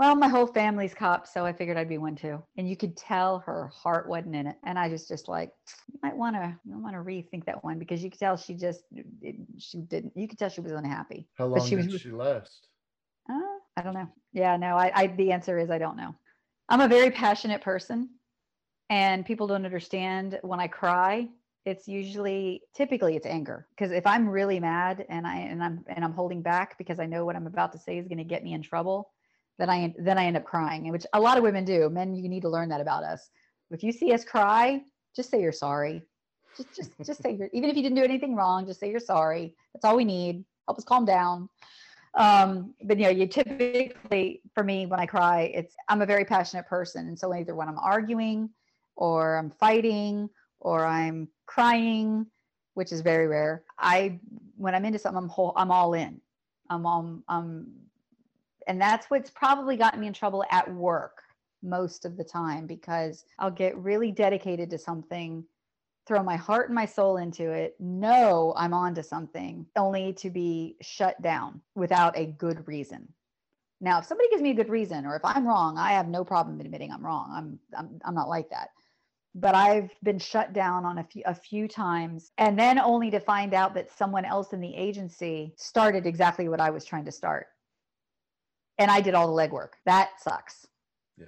Well, 0.00 0.16
my 0.16 0.28
whole 0.28 0.46
family's 0.46 0.94
cops, 0.94 1.30
so 1.30 1.44
I 1.44 1.52
figured 1.52 1.76
I'd 1.76 1.86
be 1.86 1.98
one 1.98 2.16
too. 2.16 2.42
And 2.56 2.66
you 2.66 2.74
could 2.74 2.96
tell 2.96 3.40
her 3.40 3.68
heart 3.68 4.08
wasn't 4.08 4.34
in 4.34 4.46
it. 4.46 4.56
And 4.64 4.78
I 4.78 4.88
just 4.88 5.08
just 5.08 5.28
like, 5.28 5.52
you 5.92 6.00
might 6.02 6.16
want 6.16 6.36
to 6.36 6.56
you 6.64 6.78
want 6.78 6.94
to 6.94 7.02
rethink 7.02 7.44
that 7.44 7.62
one 7.62 7.78
because 7.78 8.02
you 8.02 8.08
could 8.08 8.18
tell 8.18 8.38
she 8.38 8.54
just 8.54 8.84
it, 9.20 9.36
she 9.58 9.76
didn't. 9.76 10.16
You 10.16 10.26
could 10.26 10.38
tell 10.38 10.48
she 10.48 10.62
was 10.62 10.72
unhappy. 10.72 11.28
How 11.34 11.44
long 11.44 11.68
she 11.68 11.76
did 11.76 11.92
was, 11.92 12.00
she 12.00 12.12
last? 12.12 12.68
Uh, 13.30 13.58
I 13.76 13.82
don't 13.82 13.92
know. 13.92 14.08
Yeah, 14.32 14.56
no. 14.56 14.74
I, 14.74 14.90
I 14.94 15.06
the 15.08 15.32
answer 15.32 15.58
is 15.58 15.70
I 15.70 15.76
don't 15.76 15.98
know. 15.98 16.14
I'm 16.70 16.80
a 16.80 16.88
very 16.88 17.10
passionate 17.10 17.60
person, 17.60 18.08
and 18.88 19.26
people 19.26 19.48
don't 19.48 19.66
understand 19.66 20.38
when 20.40 20.60
I 20.60 20.68
cry. 20.68 21.28
it's 21.66 21.86
usually 21.86 22.62
typically 22.74 23.16
it's 23.16 23.26
anger 23.26 23.66
because 23.76 23.92
if 23.92 24.06
i'm 24.06 24.26
really 24.26 24.58
mad 24.58 25.04
and 25.10 25.26
i 25.26 25.36
and 25.36 25.62
i'm 25.62 25.84
and 25.88 26.02
i'm 26.02 26.14
holding 26.14 26.40
back 26.40 26.78
because 26.78 26.98
i 26.98 27.04
know 27.04 27.26
what 27.26 27.36
i'm 27.36 27.46
about 27.46 27.70
to 27.70 27.78
say 27.78 27.98
is 27.98 28.08
going 28.08 28.16
to 28.16 28.24
get 28.24 28.42
me 28.42 28.54
in 28.54 28.62
trouble 28.62 29.10
then 29.60 29.70
i 29.70 29.94
then 29.98 30.18
i 30.18 30.24
end 30.24 30.36
up 30.36 30.44
crying 30.44 30.90
which 30.90 31.06
a 31.12 31.20
lot 31.20 31.36
of 31.36 31.42
women 31.42 31.64
do. 31.64 31.88
Men 31.90 32.14
you 32.14 32.28
need 32.28 32.42
to 32.42 32.48
learn 32.48 32.68
that 32.70 32.80
about 32.80 33.04
us. 33.04 33.30
If 33.70 33.82
you 33.82 33.92
see 33.92 34.12
us 34.12 34.24
cry 34.24 34.82
just 35.14 35.30
say 35.30 35.40
you're 35.40 35.52
sorry. 35.52 36.02
Just 36.56 36.74
just 36.74 36.90
just 37.04 37.22
say 37.22 37.36
you're 37.36 37.50
even 37.52 37.70
if 37.70 37.76
you 37.76 37.82
didn't 37.82 37.96
do 37.96 38.04
anything 38.04 38.34
wrong 38.34 38.66
just 38.66 38.80
say 38.80 38.90
you're 38.90 39.00
sorry. 39.00 39.54
That's 39.74 39.84
all 39.84 39.96
we 39.96 40.04
need. 40.04 40.44
Help 40.66 40.78
us 40.78 40.84
calm 40.84 41.04
down. 41.04 41.48
Um 42.14 42.74
but 42.84 42.98
you 42.98 43.04
know 43.04 43.10
you 43.10 43.26
typically 43.26 44.42
for 44.54 44.64
me 44.64 44.86
when 44.86 44.98
i 44.98 45.06
cry 45.06 45.52
it's 45.54 45.74
i'm 45.88 46.02
a 46.02 46.06
very 46.06 46.24
passionate 46.24 46.66
person 46.66 47.06
and 47.06 47.16
so 47.16 47.32
either 47.32 47.54
when 47.54 47.68
i'm 47.68 47.78
arguing 47.78 48.50
or 48.96 49.36
i'm 49.36 49.50
fighting 49.50 50.28
or 50.58 50.84
i'm 50.84 51.28
crying 51.46 52.26
which 52.74 52.90
is 52.90 53.00
very 53.00 53.28
rare 53.28 53.62
i 53.78 54.18
when 54.56 54.74
i'm 54.74 54.84
into 54.84 54.98
something 54.98 55.22
i'm 55.22 55.28
whole 55.28 55.52
i'm 55.56 55.70
all 55.70 55.94
in. 55.94 56.20
I'm 56.70 56.86
um 56.86 57.24
um 57.28 57.66
and 58.70 58.80
that's 58.80 59.10
what's 59.10 59.30
probably 59.30 59.76
gotten 59.76 60.00
me 60.00 60.06
in 60.06 60.12
trouble 60.12 60.44
at 60.50 60.72
work 60.74 61.22
most 61.62 62.04
of 62.04 62.16
the 62.16 62.24
time 62.24 62.66
because 62.66 63.24
i'll 63.38 63.50
get 63.50 63.76
really 63.76 64.10
dedicated 64.10 64.70
to 64.70 64.78
something 64.78 65.44
throw 66.06 66.22
my 66.24 66.34
heart 66.34 66.68
and 66.68 66.74
my 66.74 66.86
soul 66.86 67.18
into 67.18 67.50
it, 67.50 67.76
know 67.78 68.52
I'm 68.56 68.74
onto 68.74 69.00
something, 69.00 69.64
only 69.76 70.12
to 70.14 70.28
be 70.28 70.76
shut 70.80 71.20
down 71.22 71.60
without 71.76 72.18
a 72.18 72.26
good 72.26 72.66
reason. 72.66 73.06
Now, 73.80 74.00
if 74.00 74.06
somebody 74.06 74.28
gives 74.28 74.42
me 74.42 74.50
a 74.50 74.54
good 74.54 74.68
reason, 74.68 75.06
or 75.06 75.14
if 75.14 75.24
I'm 75.24 75.46
wrong, 75.46 75.78
I 75.78 75.92
have 75.92 76.08
no 76.08 76.24
problem 76.24 76.60
admitting 76.60 76.90
I'm 76.90 77.06
wrong. 77.06 77.30
I'm 77.32 77.58
I'm, 77.78 78.00
I'm 78.04 78.14
not 78.14 78.28
like 78.28 78.50
that. 78.50 78.70
But 79.36 79.54
I've 79.54 79.90
been 80.02 80.18
shut 80.18 80.52
down 80.52 80.84
on 80.84 80.98
a 80.98 81.04
few 81.04 81.22
a 81.26 81.34
few 81.34 81.68
times, 81.68 82.32
and 82.36 82.58
then 82.58 82.80
only 82.80 83.10
to 83.12 83.20
find 83.20 83.54
out 83.54 83.74
that 83.74 83.96
someone 83.96 84.24
else 84.24 84.52
in 84.52 84.60
the 84.60 84.74
agency 84.74 85.54
started 85.56 86.06
exactly 86.06 86.48
what 86.48 86.60
I 86.60 86.70
was 86.70 86.84
trying 86.84 87.04
to 87.04 87.12
start, 87.12 87.46
and 88.80 88.90
I 88.90 89.00
did 89.00 89.14
all 89.14 89.34
the 89.34 89.40
legwork. 89.40 89.74
That 89.86 90.10
sucks. 90.20 90.66
Yeah, 91.16 91.26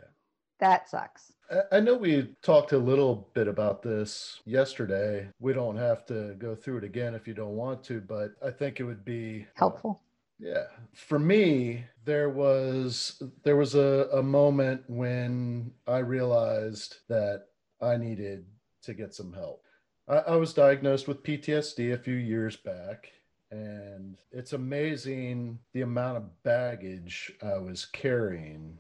that 0.58 0.88
sucks. 0.88 1.32
I 1.70 1.80
know 1.80 1.94
we 1.94 2.34
talked 2.42 2.72
a 2.72 2.78
little 2.78 3.28
bit 3.34 3.46
about 3.46 3.82
this 3.82 4.40
yesterday. 4.46 5.28
We 5.38 5.52
don't 5.52 5.76
have 5.76 6.06
to 6.06 6.34
go 6.38 6.54
through 6.54 6.78
it 6.78 6.84
again 6.84 7.14
if 7.14 7.28
you 7.28 7.34
don't 7.34 7.56
want 7.56 7.84
to, 7.84 8.00
but 8.00 8.32
I 8.44 8.50
think 8.50 8.80
it 8.80 8.84
would 8.84 9.04
be 9.04 9.46
helpful. 9.54 10.00
Yeah. 10.38 10.64
For 10.94 11.18
me, 11.18 11.84
there 12.04 12.30
was 12.30 13.22
there 13.44 13.56
was 13.56 13.74
a, 13.74 14.08
a 14.12 14.22
moment 14.22 14.82
when 14.88 15.72
I 15.86 15.98
realized 15.98 16.96
that 17.08 17.48
I 17.80 17.96
needed 17.96 18.46
to 18.82 18.94
get 18.94 19.14
some 19.14 19.32
help. 19.32 19.64
I, 20.08 20.16
I 20.16 20.36
was 20.36 20.54
diagnosed 20.54 21.06
with 21.06 21.22
PTSD 21.22 21.92
a 21.92 21.98
few 21.98 22.14
years 22.14 22.56
back, 22.56 23.12
and 23.52 24.16
it's 24.32 24.54
amazing 24.54 25.58
the 25.74 25.82
amount 25.82 26.16
of 26.16 26.42
baggage 26.42 27.32
I 27.42 27.58
was 27.58 27.84
carrying. 27.84 28.78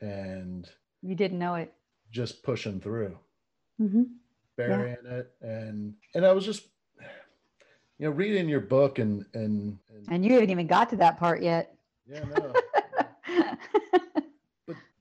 And 0.00 0.68
you 1.02 1.14
didn't 1.14 1.40
know 1.40 1.56
it 1.56 1.74
just 2.10 2.42
pushing 2.42 2.80
through, 2.80 3.18
mm-hmm. 3.80 4.02
burying 4.56 4.96
yeah. 5.04 5.10
it, 5.10 5.32
and 5.42 5.94
and 6.14 6.24
I 6.24 6.32
was 6.32 6.44
just, 6.44 6.66
you 7.98 8.06
know, 8.06 8.10
reading 8.10 8.48
your 8.48 8.60
book 8.60 8.98
and 8.98 9.26
and 9.34 9.78
and, 9.94 10.06
and 10.08 10.24
you 10.24 10.34
haven't 10.34 10.50
even 10.50 10.66
got 10.66 10.90
to 10.90 10.96
that 10.96 11.18
part 11.18 11.42
yet. 11.42 11.74
Yeah, 12.06 12.24
no. 12.24 12.52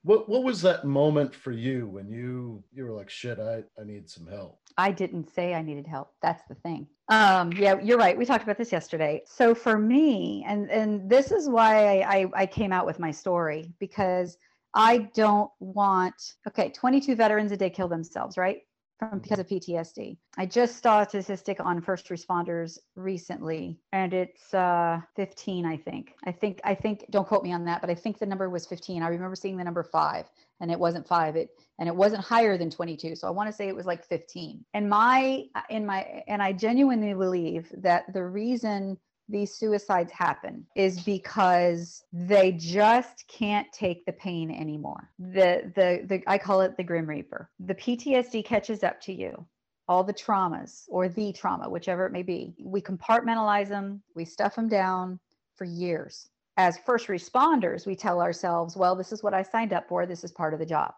What 0.04 0.28
what 0.28 0.44
was 0.44 0.62
that 0.62 0.86
moment 0.86 1.34
for 1.34 1.52
you 1.52 1.88
when 1.88 2.10
you 2.10 2.64
you 2.74 2.86
were 2.86 2.92
like, 2.92 3.10
shit, 3.10 3.40
I 3.40 3.64
I 3.80 3.84
need 3.84 4.10
some 4.10 4.28
help. 4.28 4.60
I 4.78 4.92
didn't 4.92 5.34
say 5.34 5.54
I 5.54 5.62
needed 5.62 5.86
help. 5.86 6.14
That's 6.22 6.44
the 6.48 6.56
thing. 6.56 6.88
Um, 7.10 7.52
yeah, 7.54 7.80
you're 7.82 7.98
right. 7.98 8.18
We 8.18 8.26
talked 8.26 8.44
about 8.44 8.58
this 8.58 8.72
yesterday. 8.72 9.22
So 9.26 9.54
for 9.54 9.78
me, 9.78 10.46
and 10.48 10.72
and 10.72 11.10
this 11.10 11.32
is 11.32 11.50
why 11.50 12.00
I, 12.00 12.16
I, 12.16 12.26
I 12.34 12.46
came 12.46 12.72
out 12.72 12.86
with 12.86 13.00
my 13.00 13.12
story 13.12 13.74
because 13.80 14.38
I 14.74 15.10
don't 15.14 15.52
want, 15.60 16.36
okay, 16.48 16.70
22 16.70 17.16
veterans 17.16 17.52
a 17.52 17.58
day 17.58 17.70
kill 17.70 17.90
themselves, 17.90 18.38
right? 18.38 18.62
From 19.02 19.18
because 19.18 19.40
of 19.40 19.48
PTSD. 19.48 20.16
I 20.38 20.46
just 20.46 20.84
saw 20.84 21.02
a 21.02 21.10
statistic 21.10 21.60
on 21.60 21.82
first 21.82 22.10
responders 22.10 22.78
recently, 22.96 23.80
and 23.92 24.14
it's 24.14 24.54
uh, 24.54 25.02
15, 25.16 25.66
I 25.66 25.76
think. 25.76 26.14
I 26.24 26.32
think, 26.32 26.62
I 26.64 26.76
think, 26.76 27.06
don't 27.10 27.28
quote 27.28 27.44
me 27.44 27.52
on 27.52 27.66
that, 27.66 27.82
but 27.82 27.90
I 27.90 27.96
think 27.96 28.20
the 28.20 28.28
number 28.28 28.48
was 28.48 28.68
15. 28.68 29.02
I 29.02 29.08
remember 29.08 29.36
seeing 29.36 29.58
the 29.58 29.64
number 29.64 29.82
five, 29.82 30.30
and 30.60 30.70
it 30.70 30.80
wasn't 30.80 31.08
five. 31.08 31.36
It 31.36 31.50
and 31.80 31.90
it 31.90 31.96
wasn't 31.96 32.24
higher 32.24 32.60
than 32.60 32.70
22. 32.70 33.16
So 33.16 33.28
I 33.28 33.32
want 33.32 33.50
to 33.50 33.54
say 33.54 33.68
it 33.68 33.76
was 33.76 33.88
like 33.88 34.06
15. 34.06 34.64
And 34.76 34.88
my, 34.88 35.46
in 35.72 35.84
my, 35.84 36.24
and 36.28 36.40
I 36.40 36.54
genuinely 36.54 37.16
believe 37.16 37.74
that 37.78 38.14
the 38.14 38.24
reason 38.24 39.00
these 39.30 39.54
suicides 39.54 40.12
happen 40.12 40.66
is 40.76 41.02
because 41.02 42.04
they 42.12 42.52
just 42.52 43.26
can't 43.28 43.68
take 43.72 44.06
the 44.06 44.14
pain 44.14 44.52
anymore. 44.52 45.10
The 45.20 45.72
the 45.76 46.06
the 46.06 46.24
I 46.28 46.38
call 46.38 46.62
it 46.62 46.78
the 46.78 46.84
grim 46.84 47.08
reaper. 47.08 47.50
The 47.60 47.76
PTSD 47.76 48.46
catches 48.46 48.84
up 48.84 49.00
to 49.02 49.14
you. 49.14 49.46
All 49.88 50.04
the 50.04 50.14
traumas 50.14 50.84
or 50.88 51.10
the 51.10 51.34
trauma, 51.34 51.70
whichever 51.70 52.06
it 52.06 52.14
may 52.14 52.24
be. 52.24 52.56
We 52.64 52.82
compartmentalize 52.82 53.68
them, 53.68 54.02
we 54.16 54.24
stuff 54.24 54.56
them 54.56 54.70
down 54.70 55.20
for 55.56 55.66
years. 55.66 56.30
As 56.56 56.78
first 56.86 57.08
responders, 57.08 57.86
we 57.86 57.96
tell 57.96 58.22
ourselves, 58.22 58.78
well, 58.78 58.96
this 58.96 59.12
is 59.12 59.24
what 59.24 59.34
I 59.34 59.42
signed 59.42 59.74
up 59.74 59.88
for, 59.90 60.06
this 60.06 60.24
is 60.24 60.32
part 60.32 60.54
of 60.54 60.60
the 60.60 60.66
job. 60.66 60.94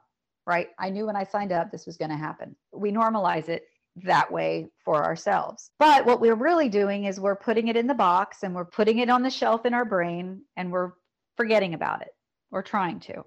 Right? 0.45 0.67
I 0.77 0.89
knew 0.89 1.05
when 1.05 1.15
I 1.15 1.23
signed 1.23 1.51
up 1.51 1.71
this 1.71 1.85
was 1.85 1.97
going 1.97 2.11
to 2.11 2.17
happen. 2.17 2.55
We 2.71 2.91
normalize 2.91 3.49
it 3.49 3.63
that 3.97 4.31
way 4.31 4.69
for 4.83 5.03
ourselves. 5.03 5.71
But 5.77 6.05
what 6.05 6.19
we're 6.19 6.35
really 6.35 6.69
doing 6.69 7.05
is 7.05 7.19
we're 7.19 7.35
putting 7.35 7.67
it 7.67 7.77
in 7.77 7.87
the 7.87 7.93
box 7.93 8.43
and 8.43 8.55
we're 8.55 8.65
putting 8.65 8.99
it 8.99 9.09
on 9.09 9.21
the 9.21 9.29
shelf 9.29 9.65
in 9.65 9.73
our 9.73 9.85
brain 9.85 10.41
and 10.57 10.71
we're 10.71 10.93
forgetting 11.37 11.73
about 11.73 12.01
it. 12.01 12.15
We're 12.49 12.63
trying 12.63 12.99
to. 13.01 13.23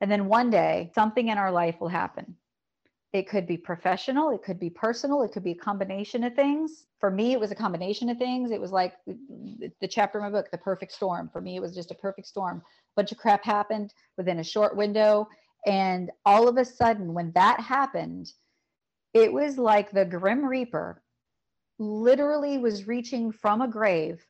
And 0.00 0.10
then 0.10 0.26
one 0.26 0.50
day, 0.50 0.90
something 0.94 1.28
in 1.28 1.38
our 1.38 1.52
life 1.52 1.76
will 1.80 1.88
happen. 1.88 2.36
It 3.12 3.28
could 3.28 3.46
be 3.46 3.58
professional, 3.58 4.30
it 4.30 4.42
could 4.42 4.58
be 4.58 4.70
personal, 4.70 5.22
it 5.22 5.32
could 5.32 5.44
be 5.44 5.50
a 5.52 5.56
combination 5.56 6.24
of 6.24 6.34
things. 6.34 6.86
For 6.98 7.10
me, 7.10 7.32
it 7.32 7.40
was 7.40 7.50
a 7.50 7.54
combination 7.54 8.08
of 8.08 8.16
things. 8.16 8.50
It 8.50 8.60
was 8.60 8.72
like 8.72 8.94
the 9.06 9.88
chapter 9.88 10.18
in 10.18 10.24
my 10.24 10.30
book, 10.30 10.50
The 10.50 10.58
Perfect 10.58 10.92
Storm. 10.92 11.28
For 11.30 11.40
me, 11.40 11.56
it 11.56 11.60
was 11.60 11.74
just 11.74 11.90
a 11.90 11.96
perfect 11.96 12.26
storm. 12.26 12.58
A 12.58 12.62
bunch 12.96 13.12
of 13.12 13.18
crap 13.18 13.44
happened 13.44 13.92
within 14.16 14.38
a 14.38 14.44
short 14.44 14.76
window. 14.76 15.28
And 15.66 16.10
all 16.24 16.48
of 16.48 16.56
a 16.56 16.64
sudden, 16.64 17.12
when 17.12 17.30
that 17.32 17.60
happened, 17.60 18.32
it 19.14 19.32
was 19.32 19.58
like 19.58 19.90
the 19.90 20.04
Grim 20.04 20.44
Reaper 20.44 21.02
literally 21.78 22.58
was 22.58 22.86
reaching 22.86 23.32
from 23.32 23.60
a 23.60 23.68
grave, 23.68 24.24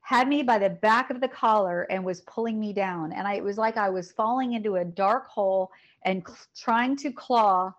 had 0.00 0.28
me 0.28 0.42
by 0.42 0.58
the 0.58 0.70
back 0.70 1.10
of 1.10 1.20
the 1.20 1.28
collar, 1.28 1.82
and 1.82 2.04
was 2.04 2.20
pulling 2.22 2.58
me 2.60 2.72
down. 2.72 3.12
And 3.12 3.26
I, 3.26 3.34
it 3.34 3.44
was 3.44 3.58
like 3.58 3.76
I 3.76 3.88
was 3.88 4.12
falling 4.12 4.52
into 4.52 4.76
a 4.76 4.84
dark 4.84 5.28
hole 5.28 5.70
and 6.04 6.22
cl- 6.26 6.38
trying 6.56 6.96
to 6.98 7.12
claw 7.12 7.72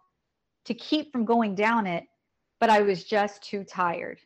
to 0.66 0.74
keep 0.74 1.12
from 1.12 1.26
going 1.26 1.56
down 1.56 1.88
it, 1.88 2.06
but 2.60 2.70
I 2.70 2.82
was 2.82 3.04
just 3.04 3.44
too 3.44 3.64
tired. 3.64 4.20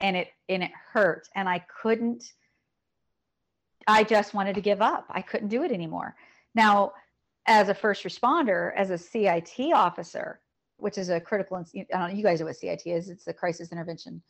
And 0.00 0.16
it 0.16 0.28
and 0.48 0.62
it 0.62 0.72
hurt. 0.92 1.28
And 1.34 1.48
I 1.48 1.64
couldn't, 1.80 2.32
I 3.86 4.04
just 4.04 4.34
wanted 4.34 4.54
to 4.56 4.60
give 4.60 4.82
up. 4.82 5.06
I 5.08 5.22
couldn't 5.22 5.48
do 5.48 5.62
it 5.62 5.72
anymore. 5.72 6.16
Now, 6.54 6.92
as 7.46 7.68
a 7.68 7.74
first 7.74 8.04
responder, 8.04 8.74
as 8.76 8.90
a 8.90 8.98
CIT 8.98 9.72
officer, 9.72 10.40
which 10.76 10.98
is 10.98 11.08
a 11.08 11.20
critical, 11.20 11.56
I 11.56 11.86
don't 11.90 12.10
know, 12.10 12.14
you 12.14 12.22
guys 12.22 12.40
know 12.40 12.46
what 12.46 12.56
CIT 12.56 12.82
is. 12.86 13.08
It's 13.08 13.24
the 13.24 13.32
crisis 13.32 13.72
intervention. 13.72 14.22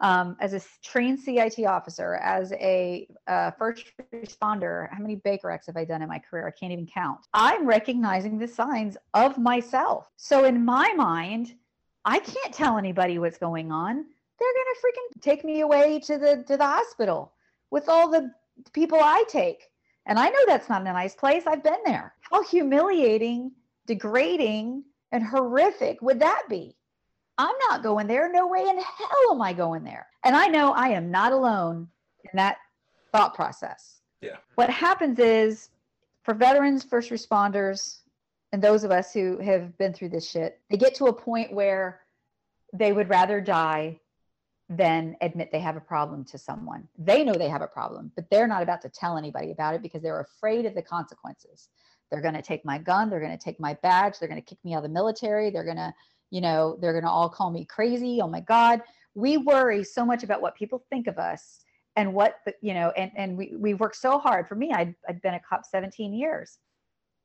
Um, 0.00 0.36
as 0.40 0.54
a 0.54 0.60
trained 0.82 1.18
CIT 1.18 1.66
officer, 1.66 2.14
as 2.16 2.52
a 2.52 3.08
uh, 3.26 3.50
first 3.52 3.86
responder, 4.14 4.88
how 4.92 5.00
many 5.00 5.16
Baker 5.16 5.50
Acts 5.50 5.66
have 5.66 5.76
I 5.76 5.84
done 5.84 6.02
in 6.02 6.08
my 6.08 6.20
career? 6.20 6.46
I 6.46 6.52
can't 6.52 6.72
even 6.72 6.86
count. 6.86 7.26
I'm 7.34 7.66
recognizing 7.66 8.38
the 8.38 8.46
signs 8.46 8.96
of 9.14 9.38
myself. 9.38 10.08
So 10.16 10.44
in 10.44 10.64
my 10.64 10.92
mind, 10.92 11.54
I 12.04 12.20
can't 12.20 12.54
tell 12.54 12.78
anybody 12.78 13.18
what's 13.18 13.38
going 13.38 13.72
on. 13.72 13.96
They're 13.96 14.52
gonna 14.52 14.78
freaking 14.80 15.20
take 15.20 15.44
me 15.44 15.60
away 15.62 15.98
to 16.04 16.16
the 16.16 16.44
to 16.46 16.56
the 16.56 16.64
hospital 16.64 17.32
with 17.70 17.88
all 17.88 18.08
the 18.08 18.30
people 18.72 18.98
I 19.00 19.24
take. 19.28 19.64
And 20.06 20.18
I 20.18 20.28
know 20.28 20.38
that's 20.46 20.68
not 20.68 20.82
a 20.82 20.84
nice 20.84 21.14
place. 21.14 21.42
I've 21.46 21.62
been 21.62 21.80
there. 21.84 22.14
How 22.20 22.42
humiliating, 22.42 23.52
degrading, 23.86 24.84
and 25.12 25.22
horrific 25.22 26.00
would 26.02 26.20
that 26.20 26.42
be? 26.48 26.76
I'm 27.38 27.54
not 27.68 27.82
going 27.82 28.08
there. 28.08 28.30
No 28.30 28.48
way 28.48 28.60
in 28.60 28.76
hell 28.78 29.32
am 29.32 29.40
I 29.40 29.52
going 29.52 29.84
there. 29.84 30.06
And 30.24 30.34
I 30.34 30.46
know 30.46 30.72
I 30.72 30.88
am 30.88 31.10
not 31.10 31.32
alone 31.32 31.88
in 32.24 32.36
that 32.36 32.56
thought 33.12 33.34
process. 33.34 34.00
Yeah. 34.20 34.36
What 34.56 34.70
happens 34.70 35.18
is 35.18 35.70
for 36.24 36.34
veterans, 36.34 36.82
first 36.82 37.10
responders, 37.10 38.00
and 38.52 38.62
those 38.62 38.82
of 38.82 38.90
us 38.90 39.12
who 39.12 39.38
have 39.38 39.76
been 39.78 39.92
through 39.92 40.08
this 40.08 40.28
shit, 40.28 40.60
they 40.70 40.76
get 40.76 40.94
to 40.96 41.06
a 41.06 41.12
point 41.12 41.52
where 41.52 42.00
they 42.72 42.92
would 42.92 43.08
rather 43.08 43.40
die 43.40 44.00
than 44.68 45.16
admit 45.20 45.50
they 45.50 45.60
have 45.60 45.76
a 45.76 45.80
problem 45.80 46.24
to 46.24 46.38
someone. 46.38 46.88
They 46.98 47.24
know 47.24 47.32
they 47.32 47.48
have 47.48 47.62
a 47.62 47.68
problem, 47.68 48.12
but 48.14 48.28
they're 48.30 48.46
not 48.46 48.62
about 48.62 48.82
to 48.82 48.88
tell 48.88 49.16
anybody 49.16 49.50
about 49.50 49.74
it 49.74 49.82
because 49.82 50.02
they're 50.02 50.20
afraid 50.20 50.66
of 50.66 50.74
the 50.74 50.82
consequences. 50.82 51.68
They're 52.10 52.22
going 52.22 52.34
to 52.34 52.42
take 52.42 52.64
my 52.64 52.78
gun. 52.78 53.10
They're 53.10 53.20
going 53.20 53.36
to 53.36 53.44
take 53.44 53.60
my 53.60 53.74
badge. 53.82 54.18
They're 54.18 54.28
going 54.28 54.40
to 54.40 54.46
kick 54.46 54.58
me 54.64 54.74
out 54.74 54.78
of 54.78 54.82
the 54.84 54.88
military. 54.88 55.50
They're 55.50 55.64
going 55.64 55.76
to, 55.76 55.92
you 56.30 56.40
know 56.40 56.76
they're 56.80 56.92
going 56.92 57.04
to 57.04 57.10
all 57.10 57.28
call 57.28 57.50
me 57.50 57.64
crazy 57.64 58.20
oh 58.22 58.28
my 58.28 58.40
god 58.40 58.80
we 59.14 59.36
worry 59.36 59.82
so 59.82 60.04
much 60.04 60.22
about 60.22 60.42
what 60.42 60.54
people 60.54 60.84
think 60.90 61.06
of 61.06 61.18
us 61.18 61.60
and 61.96 62.12
what 62.12 62.36
the, 62.46 62.54
you 62.60 62.74
know 62.74 62.90
and 62.96 63.10
and 63.16 63.36
we 63.36 63.54
we 63.58 63.74
work 63.74 63.94
so 63.94 64.18
hard 64.18 64.46
for 64.46 64.54
me 64.54 64.72
I'd, 64.72 64.94
I'd 65.08 65.22
been 65.22 65.34
a 65.34 65.40
cop 65.40 65.64
17 65.64 66.12
years 66.12 66.58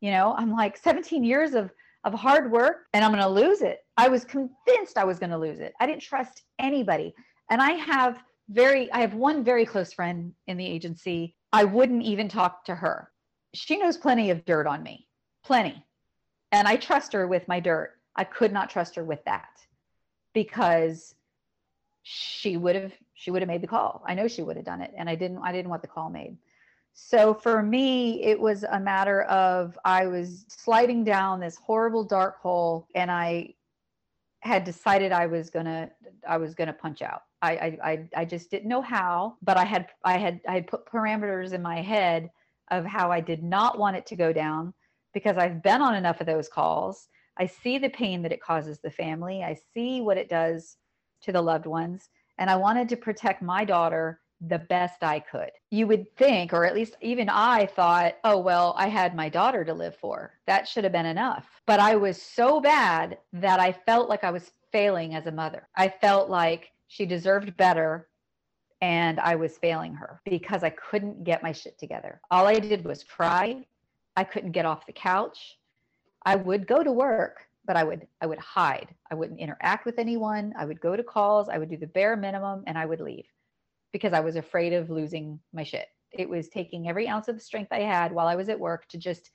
you 0.01 0.11
know 0.11 0.33
i'm 0.37 0.51
like 0.51 0.77
17 0.77 1.23
years 1.23 1.53
of 1.53 1.71
of 2.03 2.13
hard 2.13 2.51
work 2.51 2.85
and 2.93 3.03
i'm 3.03 3.11
going 3.11 3.23
to 3.23 3.29
lose 3.29 3.61
it 3.61 3.79
i 3.97 4.07
was 4.07 4.25
convinced 4.25 4.97
i 4.97 5.03
was 5.03 5.19
going 5.19 5.29
to 5.29 5.37
lose 5.37 5.59
it 5.59 5.73
i 5.79 5.85
didn't 5.85 6.01
trust 6.01 6.43
anybody 6.59 7.13
and 7.49 7.61
i 7.61 7.71
have 7.71 8.21
very 8.49 8.91
i 8.91 8.99
have 8.99 9.13
one 9.13 9.43
very 9.43 9.65
close 9.65 9.93
friend 9.93 10.33
in 10.47 10.57
the 10.57 10.65
agency 10.65 11.35
i 11.53 11.63
wouldn't 11.63 12.03
even 12.03 12.27
talk 12.27 12.65
to 12.65 12.75
her 12.75 13.09
she 13.53 13.77
knows 13.77 13.97
plenty 13.97 14.29
of 14.29 14.45
dirt 14.45 14.67
on 14.67 14.83
me 14.83 15.07
plenty. 15.43 15.85
And 16.51 16.67
i 16.67 16.75
trust 16.75 17.13
her 17.13 17.27
with 17.27 17.47
my 17.47 17.59
dirt. 17.59 17.99
I 18.15 18.23
could 18.23 18.53
not 18.53 18.69
trust 18.69 18.95
her 18.95 19.03
with 19.03 19.23
that 19.25 19.59
because 20.33 21.15
she 22.03 22.57
would 22.57 22.75
have 22.75 22.93
she 23.13 23.31
would 23.31 23.41
have 23.41 23.49
made 23.49 23.61
the 23.61 23.67
call. 23.67 24.03
I 24.07 24.13
know 24.13 24.27
she 24.27 24.41
would 24.41 24.55
have 24.55 24.65
done 24.65 24.81
it 24.81 24.93
and 24.97 25.09
i 25.09 25.15
didn't 25.15 25.39
i 25.39 25.51
didn't 25.51 25.69
want 25.69 25.81
the 25.81 25.87
call 25.87 26.09
made. 26.09 26.37
So 26.93 27.33
for 27.33 27.63
me 27.63 28.23
it 28.23 28.39
was 28.39 28.63
a 28.63 28.79
matter 28.79 29.23
of 29.23 29.77
i 29.83 30.05
was 30.05 30.45
sliding 30.47 31.03
down 31.03 31.39
this 31.39 31.55
horrible 31.55 32.03
dark 32.03 32.39
hole 32.39 32.87
and 32.95 33.11
i 33.11 33.53
had 34.41 34.63
decided 34.63 35.11
i 35.11 35.25
was 35.25 35.49
gonna 35.49 35.89
i 36.27 36.37
was 36.37 36.53
gonna 36.55 36.73
punch 36.73 37.01
out. 37.01 37.23
I, 37.41 37.77
I 37.83 38.07
i 38.15 38.25
just 38.25 38.49
didn't 38.51 38.69
know 38.69 38.81
how 38.81 39.35
but 39.41 39.57
i 39.57 39.65
had 39.65 39.89
i 40.05 40.17
had 40.17 40.39
i 40.47 40.53
had 40.53 40.67
put 40.67 40.85
parameters 40.85 41.51
in 41.51 41.61
my 41.61 41.81
head 41.81 42.29
of 42.71 42.85
how 42.85 43.11
i 43.11 43.19
did 43.19 43.43
not 43.43 43.77
want 43.77 43.95
it 43.95 44.05
to 44.05 44.15
go 44.15 44.33
down 44.33 44.73
because 45.13 45.37
i've 45.37 45.63
been 45.63 45.81
on 45.81 45.95
enough 45.95 46.21
of 46.21 46.27
those 46.27 46.47
calls 46.47 47.07
i 47.37 47.45
see 47.45 47.77
the 47.77 47.89
pain 47.89 48.21
that 48.21 48.31
it 48.31 48.41
causes 48.41 48.79
the 48.79 48.91
family 48.91 49.43
i 49.43 49.57
see 49.73 50.01
what 50.01 50.17
it 50.17 50.29
does 50.29 50.77
to 51.23 51.31
the 51.31 51.41
loved 51.41 51.65
ones. 51.65 52.09
And 52.37 52.49
I 52.49 52.55
wanted 52.55 52.89
to 52.89 52.97
protect 52.97 53.41
my 53.41 53.65
daughter 53.65 54.19
the 54.41 54.59
best 54.59 55.03
I 55.03 55.19
could. 55.19 55.51
You 55.71 55.87
would 55.87 56.13
think, 56.17 56.51
or 56.51 56.65
at 56.65 56.75
least 56.75 56.97
even 57.01 57.29
I 57.29 57.65
thought, 57.65 58.15
oh, 58.25 58.37
well, 58.39 58.73
I 58.77 58.87
had 58.87 59.15
my 59.15 59.29
daughter 59.29 59.63
to 59.63 59.73
live 59.73 59.95
for. 59.95 60.33
That 60.47 60.67
should 60.67 60.83
have 60.83 60.91
been 60.91 61.05
enough. 61.05 61.47
But 61.65 61.79
I 61.79 61.95
was 61.95 62.21
so 62.21 62.59
bad 62.59 63.17
that 63.31 63.59
I 63.59 63.71
felt 63.71 64.09
like 64.09 64.23
I 64.23 64.31
was 64.31 64.51
failing 64.71 65.15
as 65.15 65.27
a 65.27 65.31
mother. 65.31 65.69
I 65.77 65.87
felt 65.87 66.29
like 66.29 66.71
she 66.87 67.05
deserved 67.05 67.55
better 67.55 68.09
and 68.83 69.17
I 69.21 69.35
was 69.35 69.57
failing 69.57 69.93
her 69.93 70.19
because 70.25 70.61
I 70.61 70.69
couldn't 70.71 71.23
get 71.23 71.41
my 71.41 71.53
shit 71.53 71.79
together. 71.79 72.19
All 72.29 72.47
I 72.47 72.59
did 72.59 72.83
was 72.83 73.01
cry. 73.01 73.65
I 74.17 74.25
couldn't 74.25 74.51
get 74.51 74.65
off 74.65 74.85
the 74.85 74.91
couch. 74.91 75.57
I 76.25 76.35
would 76.35 76.67
go 76.67 76.83
to 76.83 76.91
work, 76.91 77.47
but 77.65 77.77
I 77.77 77.85
would 77.85 78.05
I 78.19 78.25
would 78.25 78.39
hide. 78.39 78.93
I 79.09 79.15
wouldn't 79.15 79.39
interact 79.39 79.85
with 79.85 79.99
anyone. 79.99 80.53
I 80.59 80.65
would 80.65 80.81
go 80.81 80.97
to 80.97 81.03
calls. 81.03 81.47
I 81.47 81.59
would 81.59 81.69
do 81.69 81.77
the 81.77 81.87
bare 81.87 82.17
minimum 82.17 82.65
and 82.67 82.77
I 82.77 82.85
would 82.85 82.99
leave 82.99 83.23
because 83.93 84.11
I 84.11 84.19
was 84.19 84.35
afraid 84.35 84.73
of 84.73 84.89
losing 84.89 85.39
my 85.53 85.63
shit. 85.63 85.87
It 86.11 86.27
was 86.27 86.49
taking 86.49 86.89
every 86.89 87.07
ounce 87.07 87.29
of 87.29 87.41
strength 87.41 87.71
I 87.71 87.83
had 87.83 88.11
while 88.11 88.27
I 88.27 88.35
was 88.35 88.49
at 88.49 88.59
work 88.59 88.89
to 88.89 88.97
just 88.97 89.31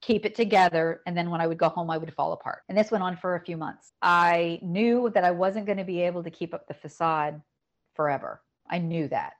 keep 0.00 0.24
it 0.24 0.34
together. 0.34 1.02
And 1.04 1.14
then 1.14 1.28
when 1.28 1.42
I 1.42 1.46
would 1.46 1.58
go 1.58 1.68
home, 1.68 1.90
I 1.90 1.98
would 1.98 2.14
fall 2.14 2.32
apart. 2.32 2.62
And 2.70 2.78
this 2.78 2.90
went 2.90 3.04
on 3.04 3.18
for 3.18 3.36
a 3.36 3.44
few 3.44 3.58
months. 3.58 3.92
I 4.00 4.58
knew 4.62 5.10
that 5.10 5.24
I 5.24 5.32
wasn't 5.32 5.66
going 5.66 5.76
to 5.76 5.84
be 5.84 6.00
able 6.00 6.22
to 6.24 6.30
keep 6.30 6.54
up 6.54 6.66
the 6.66 6.72
facade 6.72 7.42
forever. 7.94 8.40
I 8.70 8.78
knew 8.78 9.08
that. 9.08 9.34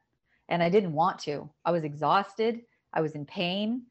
And 0.48 0.62
I 0.62 0.68
didn't 0.68 0.92
want 0.92 1.20
to. 1.20 1.48
I 1.64 1.70
was 1.70 1.84
exhausted. 1.84 2.62
I 2.92 3.00
was 3.00 3.12
in 3.12 3.24
pain. 3.24 3.82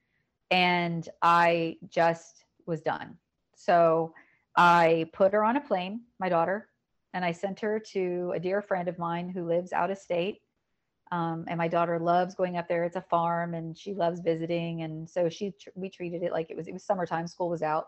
And 0.52 1.08
I 1.22 1.78
just 1.88 2.44
was 2.66 2.82
done. 2.82 3.18
So 3.56 4.14
I 4.56 5.10
put 5.14 5.34
her 5.34 5.44
on 5.44 5.58
a 5.58 5.62
plane, 5.62 6.02
my 6.20 6.28
daughter, 6.30 6.70
and 7.14 7.24
I 7.24 7.32
sent 7.32 7.60
her 7.62 7.80
to 7.92 8.34
a 8.36 8.40
dear 8.40 8.62
friend 8.62 8.88
of 8.88 9.00
mine 9.00 9.30
who 9.30 9.46
lives 9.48 9.74
out 9.74 9.92
of 9.92 9.98
state. 9.98 10.42
Um, 11.12 11.46
and 11.48 11.58
my 11.58 11.68
daughter 11.68 11.98
loves 11.98 12.36
going 12.36 12.58
up 12.58 12.68
there. 12.68 12.84
It's 12.84 12.96
a 12.96 13.02
farm, 13.02 13.54
and 13.54 13.78
she 13.78 13.94
loves 13.94 14.20
visiting. 14.20 14.84
And 14.84 15.10
so 15.10 15.28
she, 15.30 15.54
we 15.76 15.90
treated 15.90 16.24
it 16.24 16.32
like 16.32 16.52
it 16.52 16.58
was. 16.58 16.68
It 16.68 16.74
was 16.74 16.84
summertime. 16.84 17.28
School 17.28 17.50
was 17.50 17.64
out, 17.64 17.88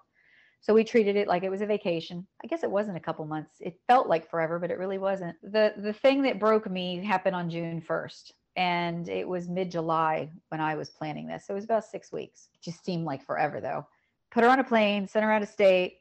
so 0.62 0.74
we 0.74 0.84
treated 0.84 1.16
it 1.16 1.28
like 1.28 1.44
it 1.44 1.50
was 1.50 1.62
a 1.62 1.66
vacation. 1.66 2.26
I 2.44 2.48
guess 2.48 2.64
it 2.64 2.72
wasn't 2.72 2.98
a 2.98 3.02
couple 3.02 3.26
months. 3.26 3.56
It 3.60 3.80
felt 3.88 4.08
like 4.08 4.30
forever, 4.30 4.60
but 4.60 4.72
it 4.72 4.78
really 4.80 4.98
wasn't. 4.98 5.36
the 5.44 5.74
The 5.78 5.94
thing 5.94 6.22
that 6.24 6.40
broke 6.40 6.70
me 6.70 7.04
happened 7.04 7.36
on 7.36 7.50
June 7.50 7.82
first, 7.82 8.34
and 8.56 9.10
it 9.10 9.28
was 9.28 9.50
mid 9.50 9.72
July 9.72 10.30
when 10.50 10.62
I 10.62 10.76
was 10.76 10.90
planning 10.90 11.28
this. 11.28 11.46
So 11.46 11.54
it 11.54 11.56
was 11.56 11.66
about 11.66 11.86
six 11.86 12.12
weeks. 12.12 12.50
It 12.54 12.62
just 12.62 12.86
seemed 12.86 13.06
like 13.06 13.26
forever, 13.26 13.60
though 13.60 13.86
put 14.32 14.44
her 14.44 14.50
on 14.50 14.60
a 14.60 14.64
plane, 14.64 15.08
sent 15.08 15.26
her 15.26 15.32
out 15.32 15.44
of 15.44 15.50
state, 15.50 16.00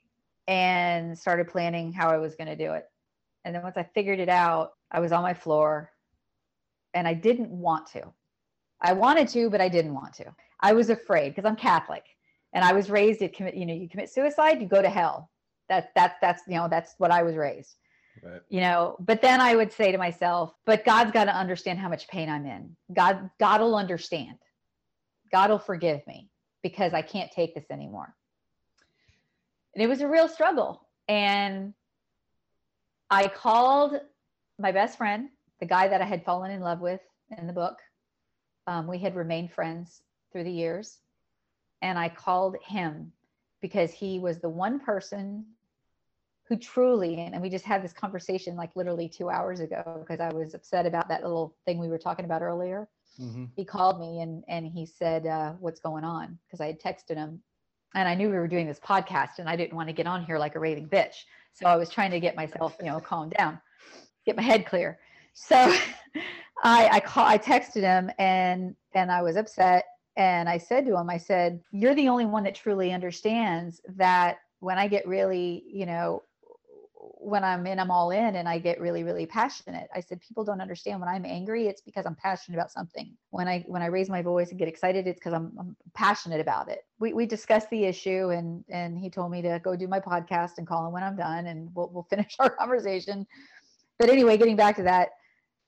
and 0.48 1.18
started 1.18 1.48
planning 1.48 1.92
how 1.92 2.08
I 2.08 2.18
was 2.18 2.34
going 2.34 2.48
to 2.48 2.56
do 2.56 2.72
it. 2.72 2.86
And 3.44 3.54
then 3.54 3.62
once 3.62 3.76
I 3.76 3.82
figured 3.82 4.20
it 4.20 4.28
out, 4.28 4.72
I 4.90 5.00
was 5.00 5.12
on 5.12 5.22
my 5.22 5.34
floor 5.34 5.90
and 6.94 7.06
I 7.06 7.14
didn't 7.14 7.50
want 7.50 7.86
to. 7.88 8.12
I 8.80 8.92
wanted 8.92 9.28
to, 9.28 9.50
but 9.50 9.60
I 9.60 9.68
didn't 9.68 9.94
want 9.94 10.14
to. 10.14 10.34
I 10.60 10.72
was 10.72 10.90
afraid 10.90 11.30
because 11.30 11.44
I'm 11.44 11.56
Catholic 11.56 12.04
and 12.52 12.64
I 12.64 12.72
was 12.72 12.90
raised 12.90 13.20
to 13.20 13.28
commit, 13.28 13.54
you 13.54 13.66
know, 13.66 13.74
you 13.74 13.88
commit 13.88 14.10
suicide, 14.10 14.60
you 14.60 14.68
go 14.68 14.82
to 14.82 14.90
hell. 14.90 15.30
That 15.68 15.90
that's 15.94 16.16
that's 16.20 16.42
you 16.48 16.54
know, 16.54 16.68
that's 16.68 16.94
what 16.98 17.10
I 17.10 17.22
was 17.22 17.36
raised. 17.36 17.76
Right. 18.22 18.40
You 18.48 18.60
know, 18.60 18.96
but 18.98 19.22
then 19.22 19.40
I 19.40 19.54
would 19.54 19.72
say 19.72 19.92
to 19.92 19.98
myself, 19.98 20.52
but 20.66 20.84
God's 20.84 21.12
got 21.12 21.24
to 21.24 21.36
understand 21.36 21.78
how 21.78 21.88
much 21.88 22.08
pain 22.08 22.28
I'm 22.28 22.46
in. 22.46 22.76
God 22.92 23.30
God 23.38 23.60
will 23.60 23.76
understand. 23.76 24.38
God 25.32 25.50
will 25.50 25.60
forgive 25.60 26.04
me 26.06 26.28
because 26.62 26.92
I 26.92 27.02
can't 27.02 27.30
take 27.30 27.54
this 27.54 27.70
anymore 27.70 28.14
and 29.74 29.82
it 29.82 29.88
was 29.88 30.00
a 30.00 30.08
real 30.08 30.28
struggle. 30.28 30.86
And 31.08 31.74
I 33.10 33.28
called 33.28 34.00
my 34.58 34.72
best 34.72 34.98
friend, 34.98 35.28
the 35.58 35.66
guy 35.66 35.88
that 35.88 36.00
I 36.00 36.04
had 36.04 36.24
fallen 36.24 36.50
in 36.50 36.60
love 36.60 36.80
with 36.80 37.00
in 37.36 37.46
the 37.46 37.52
book. 37.52 37.78
Um, 38.66 38.86
we 38.86 38.98
had 38.98 39.16
remained 39.16 39.52
friends 39.52 40.02
through 40.32 40.44
the 40.44 40.52
years. 40.52 40.98
And 41.82 41.98
I 41.98 42.08
called 42.08 42.56
him 42.62 43.12
because 43.60 43.92
he 43.92 44.18
was 44.18 44.38
the 44.38 44.48
one 44.48 44.80
person 44.80 45.44
who 46.44 46.56
truly, 46.56 47.16
and 47.20 47.40
we 47.40 47.48
just 47.48 47.64
had 47.64 47.82
this 47.82 47.92
conversation 47.92 48.56
like 48.56 48.74
literally 48.74 49.08
two 49.08 49.30
hours 49.30 49.60
ago 49.60 50.04
because 50.04 50.20
I 50.20 50.32
was 50.32 50.54
upset 50.54 50.84
about 50.84 51.08
that 51.08 51.22
little 51.22 51.54
thing 51.64 51.78
we 51.78 51.88
were 51.88 51.98
talking 51.98 52.24
about 52.24 52.42
earlier. 52.42 52.88
Mm-hmm. 53.20 53.44
He 53.54 53.64
called 53.64 54.00
me 54.00 54.20
and 54.20 54.42
and 54.48 54.66
he 54.66 54.86
said, 54.86 55.26
uh, 55.26 55.52
"What's 55.60 55.80
going 55.80 56.04
on?" 56.04 56.38
Because 56.46 56.60
I 56.60 56.66
had 56.66 56.80
texted 56.80 57.16
him 57.16 57.40
and 57.94 58.08
I 58.08 58.14
knew 58.14 58.30
we 58.30 58.36
were 58.36 58.48
doing 58.48 58.66
this 58.66 58.80
podcast 58.80 59.38
and 59.38 59.48
I 59.48 59.56
didn't 59.56 59.74
want 59.74 59.88
to 59.88 59.92
get 59.92 60.06
on 60.06 60.24
here 60.24 60.38
like 60.38 60.54
a 60.54 60.60
raving 60.60 60.88
bitch. 60.88 61.24
So 61.52 61.66
I 61.66 61.76
was 61.76 61.88
trying 61.88 62.10
to 62.12 62.20
get 62.20 62.36
myself, 62.36 62.76
you 62.80 62.86
know, 62.86 63.00
calm 63.00 63.30
down, 63.30 63.60
get 64.24 64.36
my 64.36 64.42
head 64.42 64.66
clear. 64.66 64.98
So 65.34 65.56
I 66.64 66.88
I 66.88 67.00
call 67.00 67.26
I 67.26 67.38
texted 67.38 67.82
him 67.82 68.10
and 68.18 68.74
and 68.94 69.10
I 69.10 69.22
was 69.22 69.36
upset 69.36 69.84
and 70.16 70.48
I 70.48 70.58
said 70.58 70.86
to 70.86 70.96
him, 70.96 71.08
I 71.08 71.18
said, 71.18 71.60
You're 71.72 71.94
the 71.94 72.08
only 72.08 72.26
one 72.26 72.44
that 72.44 72.54
truly 72.54 72.92
understands 72.92 73.80
that 73.96 74.38
when 74.60 74.78
I 74.78 74.88
get 74.88 75.06
really, 75.06 75.64
you 75.66 75.86
know, 75.86 76.22
when 77.22 77.44
I'm 77.44 77.66
in, 77.66 77.78
I'm 77.78 77.90
all 77.90 78.10
in 78.10 78.36
and 78.36 78.48
I 78.48 78.58
get 78.58 78.80
really, 78.80 79.04
really 79.04 79.26
passionate. 79.26 79.88
I 79.94 80.00
said, 80.00 80.20
people 80.20 80.42
don't 80.42 80.60
understand 80.60 81.00
when 81.00 81.08
I'm 81.08 81.26
angry, 81.26 81.66
it's 81.66 81.82
because 81.82 82.06
I'm 82.06 82.14
passionate 82.14 82.56
about 82.56 82.70
something. 82.70 83.14
When 83.30 83.46
I 83.46 83.64
when 83.66 83.82
I 83.82 83.86
raise 83.86 84.08
my 84.08 84.22
voice 84.22 84.50
and 84.50 84.58
get 84.58 84.68
excited, 84.68 85.06
it's 85.06 85.18
because 85.18 85.34
I'm, 85.34 85.52
I'm 85.58 85.76
passionate 85.94 86.40
about 86.40 86.68
it. 86.68 86.80
We 86.98 87.12
we 87.12 87.26
discussed 87.26 87.68
the 87.70 87.84
issue 87.84 88.30
and 88.30 88.64
and 88.68 88.98
he 88.98 89.10
told 89.10 89.30
me 89.30 89.42
to 89.42 89.60
go 89.62 89.76
do 89.76 89.86
my 89.86 90.00
podcast 90.00 90.52
and 90.58 90.66
call 90.66 90.86
him 90.86 90.92
when 90.92 91.02
I'm 91.02 91.16
done 91.16 91.46
and 91.46 91.68
we'll 91.74 91.90
we'll 91.92 92.06
finish 92.08 92.36
our 92.38 92.50
conversation. 92.50 93.26
But 93.98 94.08
anyway, 94.08 94.36
getting 94.38 94.56
back 94.56 94.76
to 94.76 94.82
that. 94.84 95.10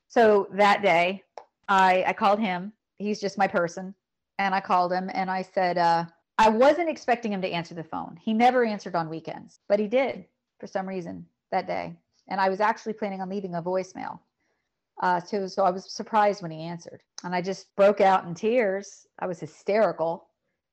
So 0.08 0.48
that 0.54 0.82
day 0.82 1.22
I 1.68 2.04
I 2.06 2.12
called 2.14 2.40
him. 2.40 2.72
He's 2.96 3.20
just 3.20 3.36
my 3.36 3.46
person. 3.46 3.94
And 4.42 4.56
I 4.56 4.60
called 4.60 4.92
him 4.92 5.08
and 5.14 5.30
I 5.30 5.42
said, 5.42 5.78
uh, 5.78 6.04
I 6.36 6.48
wasn't 6.48 6.88
expecting 6.88 7.32
him 7.32 7.42
to 7.42 7.48
answer 7.48 7.74
the 7.74 7.84
phone. 7.84 8.18
He 8.20 8.34
never 8.34 8.64
answered 8.64 8.96
on 8.96 9.08
weekends, 9.08 9.60
but 9.68 9.78
he 9.78 9.86
did 9.86 10.24
for 10.58 10.66
some 10.66 10.88
reason 10.88 11.26
that 11.52 11.68
day. 11.68 11.94
And 12.28 12.40
I 12.40 12.48
was 12.48 12.58
actually 12.58 12.94
planning 12.94 13.20
on 13.20 13.28
leaving 13.28 13.54
a 13.54 13.62
voicemail. 13.62 14.18
Uh, 15.00 15.20
so, 15.20 15.46
so 15.46 15.62
I 15.62 15.70
was 15.70 15.94
surprised 15.94 16.42
when 16.42 16.50
he 16.50 16.62
answered. 16.62 17.02
And 17.22 17.36
I 17.36 17.40
just 17.40 17.68
broke 17.76 18.00
out 18.00 18.24
in 18.24 18.34
tears. 18.34 19.06
I 19.20 19.28
was 19.28 19.38
hysterical. 19.38 20.26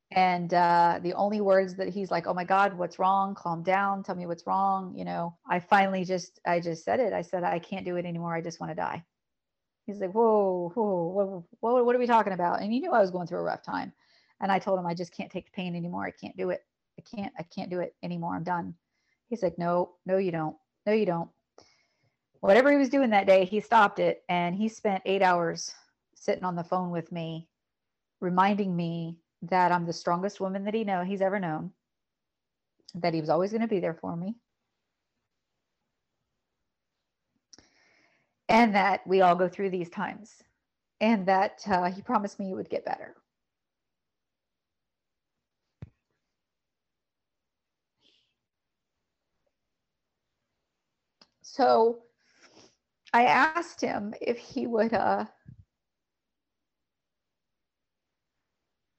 And 0.09 0.51
uh, 0.51 0.99
the 1.03 1.13
only 1.13 1.39
words 1.39 1.75
that 1.75 1.89
he's 1.89 2.09
like, 2.09 2.25
oh 2.25 2.33
my 2.33 2.45
God, 2.45 2.75
what's 2.75 2.97
wrong? 2.97 3.35
Calm 3.35 3.61
down. 3.61 4.01
Tell 4.01 4.15
me 4.15 4.25
what's 4.25 4.47
wrong. 4.47 4.95
You 4.95 5.05
know, 5.05 5.37
I 5.47 5.59
finally 5.59 6.05
just, 6.05 6.39
I 6.43 6.59
just 6.59 6.83
said 6.83 6.99
it. 6.99 7.13
I 7.13 7.21
said, 7.21 7.43
I 7.43 7.59
can't 7.59 7.85
do 7.85 7.97
it 7.97 8.05
anymore. 8.07 8.33
I 8.33 8.41
just 8.41 8.59
want 8.59 8.71
to 8.71 8.75
die. 8.75 9.03
He's 9.89 10.01
like, 10.01 10.11
whoa, 10.11 10.71
whoa, 10.75 11.43
whoa, 11.61 11.83
what 11.83 11.95
are 11.95 11.99
we 11.99 12.05
talking 12.05 12.33
about? 12.33 12.61
And 12.61 12.71
he 12.71 12.79
knew 12.79 12.91
I 12.91 12.99
was 13.01 13.09
going 13.09 13.25
through 13.25 13.39
a 13.39 13.43
rough 13.43 13.63
time. 13.63 13.91
And 14.39 14.51
I 14.51 14.59
told 14.59 14.77
him, 14.77 14.85
I 14.85 14.93
just 14.93 15.11
can't 15.11 15.31
take 15.31 15.45
the 15.45 15.51
pain 15.51 15.75
anymore. 15.75 16.05
I 16.05 16.11
can't 16.11 16.37
do 16.37 16.51
it. 16.51 16.63
I 16.99 17.15
can't, 17.15 17.33
I 17.39 17.43
can't 17.43 17.71
do 17.71 17.79
it 17.79 17.95
anymore. 18.03 18.35
I'm 18.35 18.43
done. 18.43 18.75
He's 19.29 19.41
like, 19.41 19.57
no, 19.57 19.95
no, 20.05 20.17
you 20.17 20.31
don't. 20.31 20.55
No, 20.85 20.93
you 20.93 21.07
don't. 21.07 21.31
Whatever 22.41 22.71
he 22.71 22.77
was 22.77 22.89
doing 22.89 23.09
that 23.09 23.25
day, 23.25 23.45
he 23.45 23.61
stopped 23.61 23.97
it 23.97 24.21
and 24.29 24.55
he 24.55 24.69
spent 24.69 25.01
eight 25.07 25.23
hours 25.23 25.73
sitting 26.13 26.43
on 26.43 26.55
the 26.55 26.63
phone 26.63 26.91
with 26.91 27.11
me, 27.11 27.47
reminding 28.21 28.75
me 28.75 29.17
that 29.41 29.71
I'm 29.71 29.87
the 29.87 29.93
strongest 29.93 30.39
woman 30.39 30.65
that 30.65 30.75
he 30.75 30.83
know 30.83 31.03
he's 31.03 31.23
ever 31.23 31.39
known, 31.39 31.71
that 32.93 33.15
he 33.15 33.21
was 33.21 33.31
always 33.31 33.49
going 33.49 33.61
to 33.61 33.67
be 33.67 33.79
there 33.79 33.95
for 33.95 34.15
me, 34.15 34.35
and 38.49 38.73
that 38.75 39.05
we 39.07 39.21
all 39.21 39.35
go 39.35 39.47
through 39.47 39.69
these 39.69 39.89
times 39.89 40.43
and 40.99 41.25
that 41.27 41.61
uh, 41.67 41.89
he 41.89 42.01
promised 42.01 42.39
me 42.39 42.51
it 42.51 42.55
would 42.55 42.69
get 42.69 42.83
better. 42.83 43.15
So 51.43 51.99
I 53.13 53.25
asked 53.25 53.81
him 53.81 54.13
if 54.21 54.37
he 54.37 54.67
would, 54.67 54.93
uh, 54.93 55.25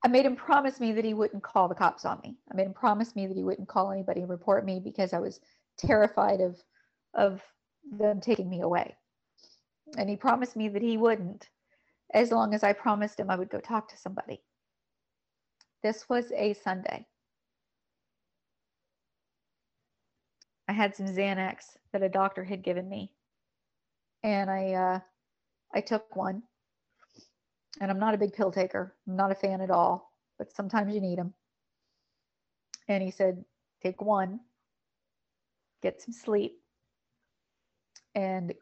I 0.04 0.08
made 0.08 0.24
him 0.24 0.36
promise 0.36 0.80
me 0.80 0.92
that 0.92 1.04
he 1.04 1.14
wouldn't 1.14 1.42
call 1.42 1.68
the 1.68 1.74
cops 1.74 2.04
on 2.04 2.20
me. 2.22 2.36
I 2.50 2.56
made 2.56 2.66
him 2.66 2.72
promise 2.72 3.14
me 3.14 3.26
that 3.26 3.36
he 3.36 3.44
wouldn't 3.44 3.68
call 3.68 3.90
anybody 3.90 4.20
and 4.20 4.30
report 4.30 4.64
me 4.64 4.80
because 4.80 5.12
I 5.12 5.18
was 5.20 5.40
terrified 5.78 6.40
of, 6.40 6.56
of 7.14 7.42
them 7.90 8.20
taking 8.20 8.48
me 8.48 8.62
away. 8.62 8.96
And 9.96 10.08
he 10.08 10.16
promised 10.16 10.56
me 10.56 10.68
that 10.68 10.82
he 10.82 10.96
wouldn't 10.96 11.48
as 12.12 12.32
long 12.32 12.54
as 12.54 12.62
I 12.62 12.72
promised 12.72 13.20
him 13.20 13.30
I 13.30 13.36
would 13.36 13.50
go 13.50 13.60
talk 13.60 13.88
to 13.88 13.96
somebody. 13.96 14.42
This 15.82 16.08
was 16.08 16.32
a 16.32 16.54
Sunday. 16.54 17.06
I 20.68 20.72
had 20.72 20.94
some 20.94 21.06
Xanax 21.06 21.76
that 21.92 22.02
a 22.02 22.08
doctor 22.08 22.44
had 22.44 22.62
given 22.62 22.88
me, 22.88 23.12
and 24.22 24.50
I 24.50 24.72
uh, 24.72 25.00
I 25.74 25.80
took 25.80 26.14
one. 26.14 26.42
And 27.80 27.90
I'm 27.90 27.98
not 27.98 28.14
a 28.14 28.18
big 28.18 28.34
pill 28.34 28.52
taker. 28.52 28.94
I'm 29.08 29.16
not 29.16 29.32
a 29.32 29.34
fan 29.34 29.60
at 29.60 29.70
all, 29.70 30.12
but 30.38 30.52
sometimes 30.52 30.94
you 30.94 31.00
need 31.00 31.18
them. 31.18 31.32
And 32.88 33.02
he 33.02 33.10
said, 33.10 33.44
take 33.82 34.02
one, 34.02 34.40
get 35.82 36.02
some 36.02 36.12
sleep, 36.12 36.60
and 38.14 38.52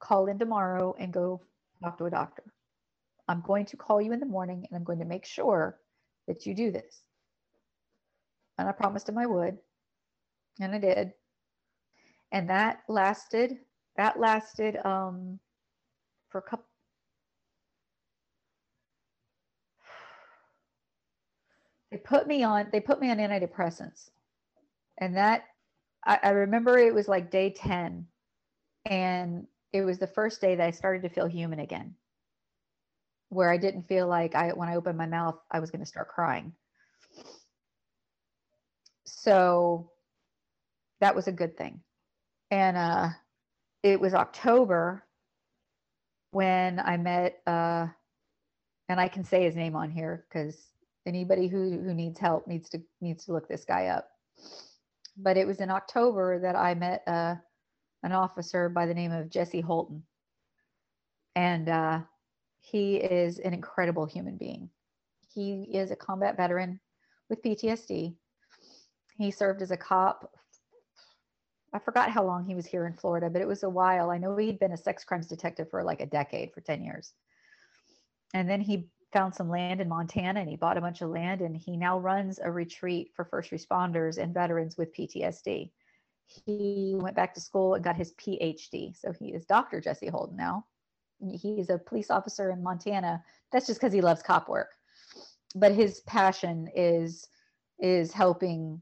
call 0.00 0.26
in 0.26 0.38
tomorrow 0.38 0.94
and 0.98 1.12
go 1.12 1.40
talk 1.82 1.98
to 1.98 2.06
a 2.06 2.10
doctor. 2.10 2.44
I'm 3.28 3.42
going 3.42 3.66
to 3.66 3.76
call 3.76 4.02
you 4.02 4.12
in 4.12 4.20
the 4.20 4.26
morning 4.26 4.66
and 4.68 4.76
I'm 4.76 4.84
going 4.84 4.98
to 4.98 5.04
make 5.04 5.24
sure 5.24 5.78
that 6.26 6.46
you 6.46 6.54
do 6.54 6.72
this. 6.72 7.02
And 8.58 8.68
I 8.68 8.72
promised 8.72 9.08
him 9.08 9.18
I 9.18 9.26
would. 9.26 9.56
And 10.60 10.74
I 10.74 10.78
did. 10.78 11.12
And 12.32 12.50
that 12.50 12.80
lasted, 12.88 13.58
that 13.96 14.18
lasted 14.18 14.76
um, 14.84 15.38
for 16.28 16.38
a 16.38 16.42
couple. 16.42 16.66
They 21.90 21.96
put 21.98 22.26
me 22.26 22.44
on, 22.44 22.68
they 22.72 22.80
put 22.80 23.00
me 23.00 23.10
on 23.10 23.18
antidepressants. 23.18 24.10
And 24.98 25.16
that, 25.16 25.44
I, 26.04 26.18
I 26.22 26.28
remember 26.30 26.78
it 26.78 26.94
was 26.94 27.08
like 27.08 27.30
day 27.30 27.50
10. 27.50 28.06
And 28.86 29.46
it 29.72 29.82
was 29.82 29.98
the 29.98 30.06
first 30.06 30.40
day 30.40 30.56
that 30.56 30.66
I 30.66 30.70
started 30.70 31.02
to 31.02 31.08
feel 31.08 31.26
human 31.26 31.60
again 31.60 31.94
where 33.30 33.50
I 33.50 33.56
didn't 33.56 33.88
feel 33.88 34.08
like 34.08 34.34
I 34.34 34.50
when 34.50 34.68
I 34.68 34.76
opened 34.76 34.98
my 34.98 35.06
mouth 35.06 35.38
I 35.50 35.60
was 35.60 35.70
going 35.70 35.80
to 35.80 35.86
start 35.86 36.08
crying. 36.08 36.52
So 39.06 39.90
that 41.00 41.14
was 41.14 41.28
a 41.28 41.32
good 41.32 41.56
thing. 41.56 41.80
And 42.50 42.76
uh 42.76 43.08
it 43.82 44.00
was 44.00 44.14
October 44.14 45.04
when 46.32 46.80
I 46.80 46.96
met 46.96 47.40
uh 47.46 47.86
and 48.88 49.00
I 49.00 49.08
can 49.08 49.24
say 49.24 49.44
his 49.44 49.56
name 49.56 49.76
on 49.76 49.90
here 49.90 50.26
cuz 50.32 50.72
anybody 51.06 51.46
who 51.46 51.80
who 51.82 51.94
needs 51.94 52.18
help 52.18 52.46
needs 52.46 52.68
to 52.70 52.82
needs 53.00 53.24
to 53.26 53.32
look 53.32 53.48
this 53.48 53.64
guy 53.64 53.86
up. 53.86 54.10
But 55.16 55.36
it 55.36 55.46
was 55.46 55.60
in 55.60 55.70
October 55.70 56.40
that 56.40 56.56
I 56.56 56.74
met 56.74 57.04
uh 57.06 57.36
an 58.02 58.12
officer 58.12 58.68
by 58.68 58.86
the 58.86 58.94
name 58.94 59.12
of 59.12 59.30
Jesse 59.30 59.60
Holton. 59.60 60.02
And 61.34 61.68
uh 61.68 62.00
he 62.60 62.96
is 62.96 63.38
an 63.38 63.54
incredible 63.54 64.04
human 64.04 64.36
being. 64.36 64.70
He 65.34 65.62
is 65.72 65.90
a 65.90 65.96
combat 65.96 66.36
veteran 66.36 66.78
with 67.28 67.42
PTSD. 67.42 68.14
He 69.16 69.30
served 69.30 69.62
as 69.62 69.70
a 69.70 69.76
cop. 69.76 70.30
I 71.72 71.78
forgot 71.78 72.10
how 72.10 72.24
long 72.24 72.44
he 72.44 72.54
was 72.54 72.66
here 72.66 72.86
in 72.86 72.94
Florida, 72.94 73.30
but 73.30 73.42
it 73.42 73.48
was 73.48 73.62
a 73.62 73.70
while. 73.70 74.10
I 74.10 74.18
know 74.18 74.36
he'd 74.36 74.58
been 74.58 74.72
a 74.72 74.76
sex 74.76 75.04
crimes 75.04 75.26
detective 75.26 75.70
for 75.70 75.82
like 75.82 76.00
a 76.00 76.06
decade, 76.06 76.52
for 76.52 76.60
10 76.60 76.84
years. 76.84 77.12
And 78.34 78.48
then 78.48 78.60
he 78.60 78.88
found 79.12 79.34
some 79.34 79.48
land 79.48 79.80
in 79.80 79.88
Montana 79.88 80.40
and 80.40 80.48
he 80.48 80.56
bought 80.56 80.76
a 80.76 80.80
bunch 80.80 81.00
of 81.00 81.10
land 81.10 81.40
and 81.40 81.56
he 81.56 81.76
now 81.76 81.98
runs 81.98 82.38
a 82.38 82.50
retreat 82.50 83.10
for 83.14 83.24
first 83.24 83.50
responders 83.50 84.18
and 84.18 84.34
veterans 84.34 84.76
with 84.76 84.94
PTSD. 84.94 85.70
He 86.46 86.94
went 86.96 87.16
back 87.16 87.34
to 87.34 87.40
school 87.40 87.74
and 87.74 87.84
got 87.84 87.96
his 87.96 88.12
PhD. 88.12 88.96
So 88.96 89.12
he 89.12 89.28
is 89.34 89.44
Dr. 89.44 89.80
Jesse 89.80 90.08
Holden 90.08 90.36
now 90.36 90.64
he's 91.32 91.70
a 91.70 91.78
police 91.78 92.10
officer 92.10 92.50
in 92.50 92.62
Montana. 92.62 93.22
That's 93.52 93.66
just 93.66 93.80
because 93.80 93.92
he 93.92 94.00
loves 94.00 94.22
cop 94.22 94.48
work. 94.48 94.70
But 95.54 95.72
his 95.72 96.00
passion 96.00 96.68
is 96.74 97.28
is 97.78 98.12
helping 98.12 98.80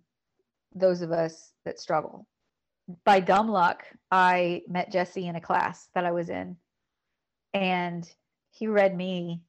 those 0.74 1.02
of 1.02 1.12
us 1.12 1.52
that 1.64 1.78
struggle. 1.78 2.26
By 3.04 3.20
dumb 3.20 3.48
luck, 3.48 3.84
I 4.10 4.62
met 4.68 4.92
Jesse 4.92 5.28
in 5.28 5.36
a 5.36 5.40
class 5.40 5.88
that 5.94 6.04
I 6.04 6.10
was 6.10 6.30
in, 6.30 6.56
and 7.54 8.10
he 8.50 8.66
read 8.66 8.96
me 8.96 9.42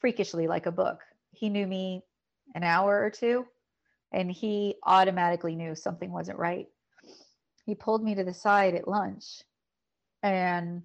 freakishly 0.00 0.46
like 0.46 0.66
a 0.66 0.72
book. 0.72 1.00
He 1.32 1.48
knew 1.48 1.66
me 1.66 2.04
an 2.54 2.62
hour 2.62 3.02
or 3.02 3.10
two, 3.10 3.46
and 4.12 4.30
he 4.30 4.76
automatically 4.84 5.54
knew 5.54 5.74
something 5.74 6.10
wasn't 6.10 6.38
right. 6.38 6.66
He 7.64 7.74
pulled 7.74 8.02
me 8.02 8.14
to 8.14 8.24
the 8.24 8.34
side 8.34 8.74
at 8.74 8.88
lunch 8.88 9.42
and 10.22 10.82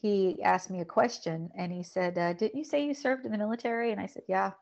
he 0.00 0.42
asked 0.42 0.70
me 0.70 0.80
a 0.80 0.84
question 0.84 1.50
and 1.56 1.72
he 1.72 1.82
said, 1.82 2.16
uh, 2.16 2.32
Didn't 2.32 2.58
you 2.58 2.64
say 2.64 2.84
you 2.84 2.94
served 2.94 3.26
in 3.26 3.32
the 3.32 3.38
military? 3.38 3.92
And 3.92 4.00
I 4.00 4.06
said, 4.06 4.22
Yeah. 4.28 4.52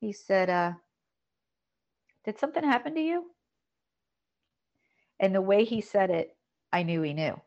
He 0.00 0.12
said, 0.12 0.50
uh, 0.50 0.72
Did 2.24 2.38
something 2.38 2.64
happen 2.64 2.94
to 2.94 3.00
you? 3.00 3.30
And 5.20 5.34
the 5.34 5.40
way 5.40 5.64
he 5.64 5.80
said 5.80 6.10
it, 6.10 6.36
I 6.72 6.82
knew 6.82 7.02
he 7.02 7.14
knew. 7.14 7.40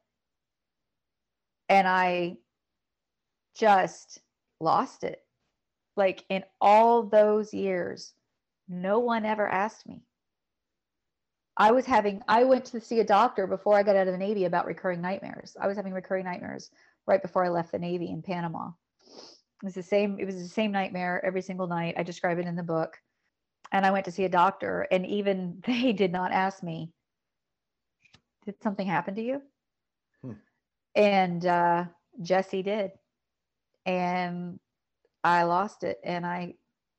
And 1.67 1.87
I 1.87 2.37
just 3.55 4.19
lost 4.59 5.03
it. 5.03 5.19
Like 5.97 6.23
in 6.29 6.43
all 6.61 7.03
those 7.03 7.53
years, 7.53 8.13
no 8.67 8.99
one 8.99 9.25
ever 9.25 9.47
asked 9.47 9.87
me. 9.87 10.03
I 11.57 11.71
was 11.71 11.85
having, 11.85 12.21
I 12.27 12.43
went 12.43 12.65
to 12.65 12.81
see 12.81 12.99
a 12.99 13.05
doctor 13.05 13.47
before 13.47 13.75
I 13.75 13.83
got 13.83 13.95
out 13.95 14.07
of 14.07 14.13
the 14.13 14.19
Navy 14.19 14.45
about 14.45 14.65
recurring 14.65 15.01
nightmares. 15.01 15.55
I 15.59 15.67
was 15.67 15.77
having 15.77 15.93
recurring 15.93 16.25
nightmares 16.25 16.69
right 17.07 17.21
before 17.21 17.45
I 17.45 17.49
left 17.49 17.71
the 17.71 17.79
Navy 17.79 18.09
in 18.09 18.21
Panama. 18.21 18.71
It 19.07 19.65
was 19.65 19.73
the 19.73 19.83
same, 19.83 20.17
it 20.19 20.25
was 20.25 20.35
the 20.35 20.49
same 20.49 20.71
nightmare 20.71 21.23
every 21.25 21.41
single 21.41 21.67
night. 21.67 21.95
I 21.97 22.03
describe 22.03 22.39
it 22.39 22.45
in 22.45 22.55
the 22.55 22.63
book. 22.63 22.97
And 23.71 23.85
I 23.85 23.91
went 23.91 24.05
to 24.05 24.11
see 24.11 24.25
a 24.25 24.29
doctor, 24.29 24.87
and 24.91 25.05
even 25.07 25.63
they 25.65 25.93
did 25.93 26.11
not 26.11 26.31
ask 26.31 26.61
me, 26.61 26.91
Did 28.45 28.61
something 28.61 28.85
happen 28.85 29.15
to 29.15 29.21
you? 29.21 29.41
Hmm. 30.21 30.33
And 30.93 31.45
uh, 31.45 31.85
Jesse 32.21 32.63
did. 32.63 32.91
And 33.85 34.59
I 35.23 35.43
lost 35.43 35.83
it 35.83 35.99
and 36.03 36.23
I 36.25 36.53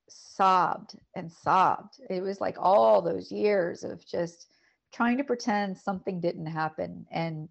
sobbed 0.08 0.96
and 1.14 1.30
sobbed. 1.30 2.00
It 2.08 2.22
was 2.22 2.40
like 2.40 2.56
all 2.58 3.02
those 3.02 3.32
years 3.32 3.84
of 3.84 4.06
just 4.06 4.48
trying 4.92 5.18
to 5.18 5.24
pretend 5.24 5.76
something 5.76 6.20
didn't 6.20 6.46
happen. 6.46 7.06
And 7.10 7.48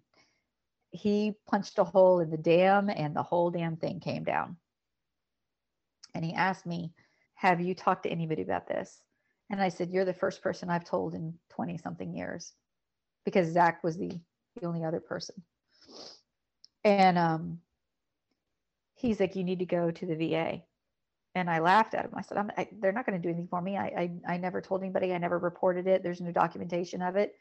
he 0.90 1.34
punched 1.48 1.78
a 1.78 1.84
hole 1.84 2.20
in 2.20 2.30
the 2.30 2.36
dam 2.36 2.88
and 2.88 3.14
the 3.14 3.22
whole 3.22 3.50
damn 3.50 3.76
thing 3.76 4.00
came 4.00 4.24
down. 4.24 4.56
And 6.14 6.24
he 6.24 6.32
asked 6.32 6.66
me, 6.66 6.92
Have 7.34 7.60
you 7.60 7.74
talked 7.74 8.04
to 8.04 8.10
anybody 8.10 8.42
about 8.42 8.66
this? 8.66 9.00
And 9.50 9.60
I 9.60 9.68
said, 9.68 9.90
You're 9.90 10.04
the 10.04 10.14
first 10.14 10.42
person 10.42 10.70
I've 10.70 10.84
told 10.84 11.14
in 11.14 11.34
20 11.50 11.78
something 11.78 12.14
years 12.14 12.52
because 13.24 13.52
Zach 13.52 13.84
was 13.84 13.96
the, 13.96 14.18
the 14.56 14.66
only 14.66 14.84
other 14.84 15.00
person. 15.00 15.34
And 16.84 17.18
um, 17.18 17.58
he's 18.94 19.20
like, 19.20 19.36
You 19.36 19.44
need 19.44 19.58
to 19.58 19.66
go 19.66 19.90
to 19.90 20.06
the 20.06 20.14
VA. 20.14 20.62
And 21.36 21.48
I 21.48 21.60
laughed 21.60 21.94
at 21.94 22.06
him. 22.06 22.12
I 22.14 22.22
said, 22.22 22.38
I, 22.56 22.68
They're 22.80 22.92
not 22.92 23.06
going 23.06 23.20
to 23.20 23.22
do 23.22 23.28
anything 23.28 23.46
for 23.46 23.60
me. 23.60 23.76
I, 23.76 24.10
I, 24.26 24.34
I 24.34 24.36
never 24.38 24.60
told 24.60 24.82
anybody. 24.82 25.12
I 25.12 25.18
never 25.18 25.38
reported 25.38 25.86
it. 25.86 26.02
There's 26.02 26.20
no 26.20 26.32
documentation 26.32 27.00
of 27.00 27.14
it 27.14 27.36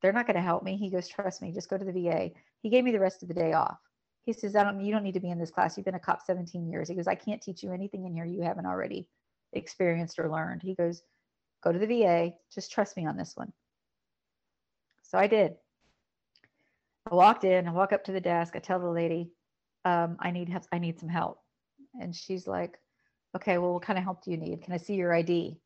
they're 0.00 0.12
not 0.12 0.26
going 0.26 0.36
to 0.36 0.42
help 0.42 0.62
me. 0.62 0.76
He 0.76 0.90
goes, 0.90 1.08
trust 1.08 1.42
me, 1.42 1.52
just 1.52 1.68
go 1.68 1.76
to 1.76 1.84
the 1.84 1.92
VA. 1.92 2.30
He 2.62 2.70
gave 2.70 2.84
me 2.84 2.92
the 2.92 3.00
rest 3.00 3.22
of 3.22 3.28
the 3.28 3.34
day 3.34 3.52
off. 3.52 3.78
He 4.24 4.32
says, 4.32 4.54
I 4.54 4.62
don't, 4.62 4.84
you 4.84 4.92
don't 4.92 5.02
need 5.02 5.14
to 5.14 5.20
be 5.20 5.30
in 5.30 5.38
this 5.38 5.50
class. 5.50 5.76
You've 5.76 5.86
been 5.86 5.94
a 5.94 6.00
cop 6.00 6.20
17 6.24 6.68
years. 6.68 6.88
He 6.88 6.94
goes, 6.94 7.06
I 7.06 7.14
can't 7.14 7.42
teach 7.42 7.62
you 7.62 7.72
anything 7.72 8.04
in 8.04 8.14
here 8.14 8.24
you 8.24 8.42
haven't 8.42 8.66
already 8.66 9.08
experienced 9.52 10.18
or 10.18 10.30
learned. 10.30 10.62
He 10.62 10.74
goes, 10.74 11.02
go 11.64 11.72
to 11.72 11.78
the 11.78 11.86
VA. 11.86 12.32
Just 12.54 12.70
trust 12.70 12.96
me 12.96 13.06
on 13.06 13.16
this 13.16 13.32
one. 13.34 13.52
So 15.02 15.18
I 15.18 15.26
did. 15.26 15.54
I 17.10 17.14
walked 17.14 17.44
in, 17.44 17.66
I 17.66 17.72
walk 17.72 17.94
up 17.94 18.04
to 18.04 18.12
the 18.12 18.20
desk. 18.20 18.54
I 18.54 18.58
tell 18.58 18.78
the 18.78 18.90
lady, 18.90 19.30
um, 19.86 20.18
I 20.20 20.30
need, 20.30 20.54
I 20.70 20.78
need 20.78 21.00
some 21.00 21.08
help. 21.08 21.38
And 22.00 22.14
she's 22.14 22.46
like, 22.46 22.78
okay, 23.36 23.58
well, 23.58 23.74
what 23.74 23.82
kind 23.82 23.98
of 23.98 24.04
help 24.04 24.24
do 24.24 24.30
you 24.30 24.36
need? 24.36 24.62
Can 24.62 24.72
I 24.72 24.78
see 24.78 24.94
your 24.94 25.14
ID? 25.14 25.58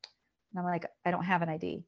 And 0.53 0.59
I'm 0.59 0.65
like, 0.65 0.87
I 1.05 1.11
don't 1.11 1.25
have 1.25 1.43
an 1.43 1.49
ID 1.49 1.85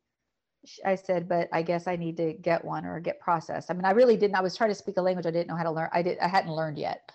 I 0.84 0.94
said, 0.94 1.28
but 1.28 1.48
I 1.52 1.62
guess 1.62 1.86
I 1.86 1.96
need 1.96 2.16
to 2.16 2.32
get 2.32 2.64
one 2.64 2.84
or 2.84 3.00
get 3.00 3.20
processed. 3.20 3.70
I 3.70 3.74
mean, 3.74 3.84
I 3.84 3.90
really 3.90 4.16
didn't. 4.16 4.36
I 4.36 4.40
was 4.40 4.56
trying 4.56 4.70
to 4.70 4.74
speak 4.74 4.96
a 4.96 5.02
language 5.02 5.26
I 5.26 5.30
didn't 5.30 5.48
know 5.48 5.56
how 5.56 5.64
to 5.64 5.70
learn. 5.70 5.88
I 5.92 6.02
did. 6.02 6.18
I 6.18 6.28
hadn't 6.28 6.52
learned 6.52 6.78
yet 6.78 7.12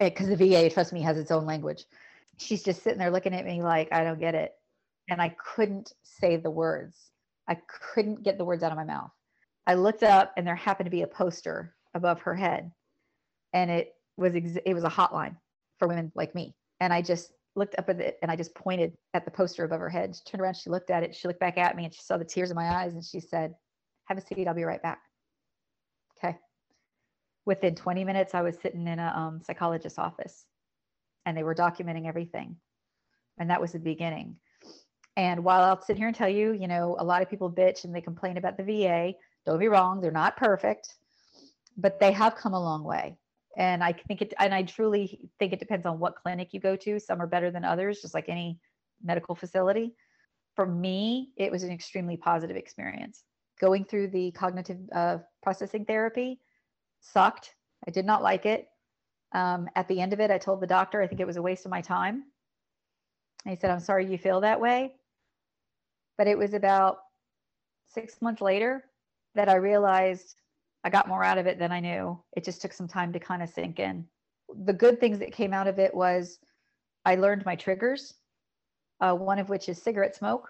eh, 0.00 0.08
because 0.08 0.28
the 0.28 0.36
VA, 0.36 0.70
trust 0.70 0.92
me, 0.92 1.02
has 1.02 1.18
its 1.18 1.30
own 1.30 1.44
language. 1.44 1.84
She's 2.38 2.62
just 2.62 2.82
sitting 2.82 2.98
there 2.98 3.10
looking 3.10 3.34
at 3.34 3.44
me 3.44 3.62
like 3.62 3.92
I 3.92 4.04
don't 4.04 4.18
get 4.20 4.34
it, 4.34 4.52
and 5.08 5.20
I 5.20 5.36
couldn't 5.54 5.92
say 6.02 6.36
the 6.36 6.50
words. 6.50 7.10
I 7.46 7.58
couldn't 7.92 8.22
get 8.22 8.38
the 8.38 8.44
words 8.44 8.62
out 8.62 8.72
of 8.72 8.78
my 8.78 8.84
mouth. 8.84 9.10
I 9.66 9.74
looked 9.74 10.02
up, 10.02 10.32
and 10.36 10.46
there 10.46 10.56
happened 10.56 10.86
to 10.86 10.90
be 10.90 11.02
a 11.02 11.06
poster 11.06 11.74
above 11.94 12.20
her 12.22 12.34
head, 12.34 12.72
and 13.52 13.70
it 13.70 13.94
was 14.16 14.34
ex- 14.34 14.58
it 14.64 14.74
was 14.74 14.84
a 14.84 14.88
hotline 14.88 15.36
for 15.78 15.88
women 15.88 16.10
like 16.14 16.34
me. 16.34 16.54
And 16.84 16.92
I 16.92 17.00
just 17.00 17.32
looked 17.56 17.76
up 17.78 17.88
at 17.88 17.98
it 17.98 18.18
and 18.20 18.30
I 18.30 18.36
just 18.36 18.54
pointed 18.54 18.92
at 19.14 19.24
the 19.24 19.30
poster 19.30 19.64
above 19.64 19.80
her 19.80 19.88
head. 19.88 20.14
She 20.14 20.22
turned 20.30 20.42
around, 20.42 20.54
she 20.54 20.68
looked 20.68 20.90
at 20.90 21.02
it, 21.02 21.14
she 21.14 21.26
looked 21.26 21.40
back 21.40 21.56
at 21.56 21.74
me 21.76 21.86
and 21.86 21.94
she 21.94 22.02
saw 22.02 22.18
the 22.18 22.26
tears 22.26 22.50
in 22.50 22.56
my 22.56 22.76
eyes 22.76 22.92
and 22.92 23.02
she 23.02 23.20
said, 23.20 23.54
Have 24.04 24.18
a 24.18 24.20
seat, 24.20 24.46
I'll 24.46 24.54
be 24.54 24.64
right 24.64 24.82
back. 24.82 25.00
Okay. 26.18 26.36
Within 27.46 27.74
20 27.74 28.04
minutes, 28.04 28.34
I 28.34 28.42
was 28.42 28.58
sitting 28.60 28.86
in 28.86 28.98
a 28.98 29.14
um, 29.16 29.40
psychologist's 29.42 29.98
office 29.98 30.44
and 31.24 31.34
they 31.34 31.42
were 31.42 31.54
documenting 31.54 32.06
everything. 32.06 32.56
And 33.38 33.48
that 33.48 33.62
was 33.62 33.72
the 33.72 33.78
beginning. 33.78 34.36
And 35.16 35.42
while 35.42 35.62
I'll 35.62 35.80
sit 35.80 35.96
here 35.96 36.08
and 36.08 36.14
tell 36.14 36.28
you, 36.28 36.52
you 36.52 36.68
know, 36.68 36.96
a 36.98 37.04
lot 37.04 37.22
of 37.22 37.30
people 37.30 37.50
bitch 37.50 37.84
and 37.84 37.94
they 37.94 38.02
complain 38.02 38.36
about 38.36 38.58
the 38.58 38.64
VA. 38.64 39.14
Don't 39.46 39.58
be 39.58 39.68
wrong, 39.68 40.02
they're 40.02 40.10
not 40.10 40.36
perfect, 40.36 40.96
but 41.78 41.98
they 41.98 42.12
have 42.12 42.36
come 42.36 42.52
a 42.52 42.60
long 42.60 42.84
way 42.84 43.16
and 43.56 43.82
i 43.82 43.92
think 43.92 44.22
it 44.22 44.34
and 44.38 44.54
i 44.54 44.62
truly 44.62 45.20
think 45.38 45.52
it 45.52 45.58
depends 45.58 45.86
on 45.86 45.98
what 45.98 46.16
clinic 46.16 46.52
you 46.52 46.60
go 46.60 46.76
to. 46.76 46.98
Some 46.98 47.20
are 47.20 47.26
better 47.26 47.50
than 47.50 47.64
others 47.64 48.00
just 48.00 48.14
like 48.14 48.28
any 48.28 48.58
medical 49.02 49.34
facility. 49.34 49.94
For 50.56 50.66
me 50.66 51.32
it 51.36 51.50
was 51.50 51.62
an 51.62 51.70
extremely 51.70 52.16
positive 52.16 52.56
experience. 52.56 53.24
Going 53.60 53.84
through 53.84 54.08
the 54.08 54.30
cognitive 54.32 54.78
uh, 54.92 55.18
processing 55.42 55.84
therapy 55.84 56.40
sucked. 57.00 57.54
I 57.86 57.90
did 57.90 58.06
not 58.06 58.22
like 58.22 58.46
it. 58.46 58.68
Um, 59.32 59.68
at 59.74 59.88
the 59.88 60.00
end 60.00 60.12
of 60.12 60.20
it 60.20 60.30
i 60.30 60.38
told 60.38 60.60
the 60.60 60.66
doctor 60.66 61.02
i 61.02 61.06
think 61.06 61.20
it 61.20 61.26
was 61.26 61.36
a 61.36 61.42
waste 61.42 61.64
of 61.64 61.70
my 61.70 61.80
time. 61.80 62.24
And 63.44 63.54
he 63.54 63.60
said 63.60 63.70
i'm 63.70 63.80
sorry 63.80 64.10
you 64.10 64.18
feel 64.18 64.40
that 64.40 64.60
way. 64.60 64.94
But 66.16 66.28
it 66.28 66.38
was 66.38 66.54
about 66.54 66.98
six 67.86 68.20
months 68.22 68.40
later 68.40 68.84
that 69.34 69.48
i 69.48 69.54
realized 69.56 70.36
I 70.84 70.90
got 70.90 71.08
more 71.08 71.24
out 71.24 71.38
of 71.38 71.46
it 71.46 71.58
than 71.58 71.72
I 71.72 71.80
knew. 71.80 72.22
It 72.36 72.44
just 72.44 72.60
took 72.60 72.72
some 72.72 72.86
time 72.86 73.12
to 73.14 73.18
kind 73.18 73.42
of 73.42 73.48
sink 73.48 73.80
in. 73.80 74.06
The 74.64 74.72
good 74.72 75.00
things 75.00 75.18
that 75.18 75.32
came 75.32 75.54
out 75.54 75.66
of 75.66 75.78
it 75.78 75.94
was 75.94 76.38
I 77.06 77.14
learned 77.16 77.46
my 77.46 77.56
triggers, 77.56 78.14
uh, 79.00 79.14
one 79.14 79.38
of 79.38 79.48
which 79.48 79.68
is 79.68 79.80
cigarette 79.80 80.14
smoke. 80.14 80.48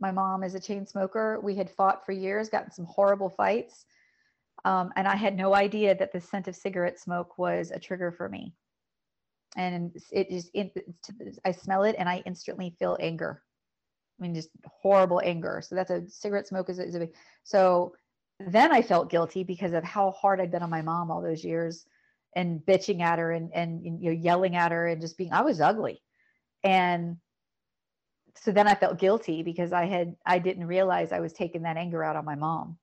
My 0.00 0.10
mom 0.10 0.42
is 0.42 0.54
a 0.54 0.60
chain 0.60 0.86
smoker. 0.86 1.38
We 1.42 1.54
had 1.54 1.70
fought 1.70 2.06
for 2.06 2.12
years, 2.12 2.48
gotten 2.48 2.70
some 2.70 2.86
horrible 2.86 3.28
fights. 3.28 3.84
Um, 4.64 4.90
and 4.96 5.06
I 5.06 5.16
had 5.16 5.36
no 5.36 5.54
idea 5.54 5.94
that 5.94 6.12
the 6.12 6.20
scent 6.20 6.48
of 6.48 6.56
cigarette 6.56 6.98
smoke 6.98 7.38
was 7.38 7.70
a 7.70 7.78
trigger 7.78 8.10
for 8.10 8.28
me. 8.28 8.54
And 9.56 9.92
it 10.12 10.30
just, 10.30 10.50
it, 10.54 10.72
I 11.44 11.52
smell 11.52 11.84
it 11.84 11.96
and 11.98 12.08
I 12.08 12.22
instantly 12.26 12.74
feel 12.78 12.96
anger. 13.00 13.42
I 14.18 14.22
mean, 14.22 14.34
just 14.34 14.50
horrible 14.64 15.20
anger. 15.24 15.62
So 15.64 15.74
that's 15.74 15.90
a 15.90 16.08
cigarette 16.08 16.46
smoke 16.46 16.70
is, 16.70 16.78
is 16.78 16.94
a 16.94 17.00
big, 17.00 17.14
so 17.44 17.94
then 18.40 18.72
I 18.72 18.82
felt 18.82 19.10
guilty 19.10 19.42
because 19.42 19.72
of 19.72 19.84
how 19.84 20.12
hard 20.12 20.40
I'd 20.40 20.50
been 20.50 20.62
on 20.62 20.70
my 20.70 20.82
mom 20.82 21.10
all 21.10 21.22
those 21.22 21.44
years 21.44 21.84
and 22.36 22.60
bitching 22.60 23.00
at 23.00 23.18
her 23.18 23.32
and, 23.32 23.50
and 23.52 23.84
you 23.84 23.90
know 23.90 24.10
yelling 24.10 24.54
at 24.54 24.72
her 24.72 24.86
and 24.86 25.00
just 25.00 25.18
being 25.18 25.32
I 25.32 25.42
was 25.42 25.60
ugly. 25.60 26.02
And 26.62 27.16
so 28.36 28.52
then 28.52 28.68
I 28.68 28.74
felt 28.74 28.98
guilty 28.98 29.42
because 29.42 29.72
I 29.72 29.86
had 29.86 30.14
I 30.24 30.38
didn't 30.38 30.66
realize 30.66 31.10
I 31.10 31.20
was 31.20 31.32
taking 31.32 31.62
that 31.62 31.76
anger 31.76 32.04
out 32.04 32.16
on 32.16 32.24
my 32.24 32.36
mom. 32.36 32.78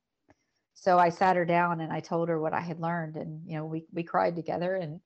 So 0.74 0.99
I 0.99 1.10
sat 1.10 1.38
her 1.38 1.45
down 1.45 1.80
and 1.80 1.93
I 1.93 2.01
told 2.01 2.28
her 2.28 2.39
what 2.39 2.53
I 2.53 2.60
had 2.60 2.82
learned 2.82 3.16
and 3.16 3.41
you 3.47 3.56
know 3.56 3.66
we 3.66 3.86
we 3.93 4.03
cried 4.03 4.36
together 4.36 4.76
and 4.76 4.99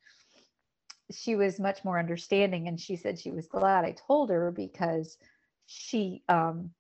she 1.12 1.36
was 1.36 1.60
much 1.60 1.84
more 1.84 2.00
understanding 2.00 2.68
and 2.68 2.80
she 2.80 2.96
said 2.96 3.20
she 3.20 3.32
was 3.32 3.48
glad 3.48 3.86
I 3.86 3.96
told 4.08 4.30
her 4.32 4.52
because 4.52 5.18
she 5.68 6.24
um 6.28 6.72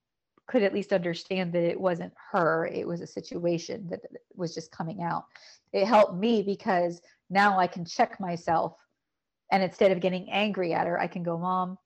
could 0.49 0.63
at 0.63 0.73
least 0.73 0.91
understand 0.91 1.53
that 1.53 1.63
it 1.63 1.79
wasn't 1.79 2.13
her 2.31 2.67
it 2.73 2.87
was 2.87 3.01
a 3.01 3.07
situation 3.07 3.87
that 3.89 4.01
was 4.35 4.53
just 4.53 4.71
coming 4.71 5.03
out. 5.03 5.25
It 5.71 5.85
helped 5.85 6.15
me 6.15 6.41
because 6.41 7.01
now 7.29 7.59
i 7.59 7.67
can 7.67 7.85
check 7.85 8.19
myself 8.19 8.73
and 9.51 9.61
instead 9.61 9.91
of 9.91 9.99
getting 9.99 10.27
angry 10.31 10.73
at 10.73 10.87
her 10.87 10.99
i 10.99 11.05
can 11.05 11.21
go 11.21 11.37
mom 11.37 11.77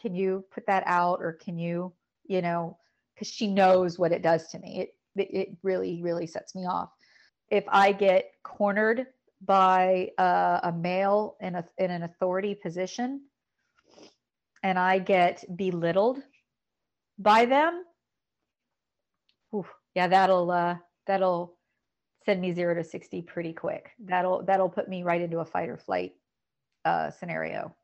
can 0.00 0.14
you 0.14 0.44
put 0.52 0.66
that 0.66 0.82
out 0.86 1.18
or 1.20 1.32
can 1.32 1.56
you 1.56 1.92
you 2.26 2.42
know 2.42 2.76
because 3.14 3.28
she 3.28 3.46
knows 3.46 3.98
what 3.98 4.12
it 4.12 4.22
does 4.22 4.48
to 4.48 4.58
me. 4.58 4.80
It 4.80 4.94
it 5.16 5.56
really 5.62 6.02
really 6.02 6.26
sets 6.26 6.54
me 6.54 6.66
off. 6.66 6.90
If 7.50 7.64
i 7.68 7.92
get 7.92 8.32
cornered 8.42 9.06
by 9.44 10.10
a, 10.18 10.60
a 10.64 10.72
male 10.72 11.36
in 11.40 11.54
a 11.54 11.64
in 11.78 11.90
an 11.90 12.04
authority 12.04 12.54
position 12.54 13.22
and 14.62 14.78
i 14.78 14.98
get 15.00 15.44
belittled 15.56 16.22
by 17.18 17.44
them 17.44 17.82
Yeah, 19.94 20.08
that'll 20.08 20.50
uh, 20.50 20.76
that'll 21.06 21.56
send 22.24 22.40
me 22.40 22.52
zero 22.52 22.74
to 22.74 22.84
sixty 22.84 23.20
pretty 23.20 23.52
quick. 23.52 23.90
That'll 23.98 24.42
that'll 24.44 24.70
put 24.70 24.88
me 24.88 25.02
right 25.02 25.20
into 25.20 25.40
a 25.40 25.44
fight 25.44 25.68
or 25.68 25.76
flight 25.76 26.14
uh, 26.84 27.10
scenario. 27.10 27.74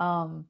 Um, 0.00 0.46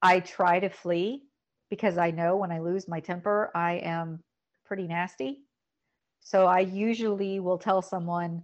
I 0.00 0.20
try 0.20 0.60
to 0.60 0.68
flee 0.68 1.24
because 1.70 1.98
I 1.98 2.10
know 2.10 2.36
when 2.36 2.52
I 2.52 2.60
lose 2.60 2.88
my 2.88 3.00
temper, 3.00 3.50
I 3.54 3.74
am 3.74 4.22
pretty 4.64 4.86
nasty. 4.86 5.40
So 6.20 6.46
I 6.46 6.60
usually 6.60 7.40
will 7.40 7.58
tell 7.58 7.82
someone, 7.82 8.42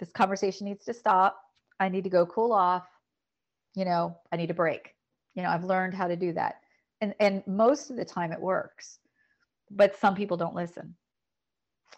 this 0.00 0.10
conversation 0.12 0.66
needs 0.66 0.84
to 0.84 0.94
stop. 0.94 1.40
I 1.80 1.88
need 1.88 2.04
to 2.04 2.10
go 2.10 2.26
cool 2.26 2.52
off. 2.52 2.86
You 3.74 3.84
know, 3.84 4.16
I 4.32 4.36
need 4.36 4.50
a 4.50 4.54
break. 4.54 4.94
You 5.34 5.42
know, 5.42 5.50
I've 5.50 5.64
learned 5.64 5.94
how 5.94 6.08
to 6.08 6.16
do 6.16 6.32
that. 6.32 6.60
And 7.00 7.14
and 7.20 7.42
most 7.46 7.90
of 7.90 7.96
the 7.96 8.04
time 8.04 8.32
it 8.32 8.40
works 8.40 8.98
but 9.70 9.96
some 9.96 10.14
people 10.14 10.36
don't 10.36 10.54
listen. 10.54 10.94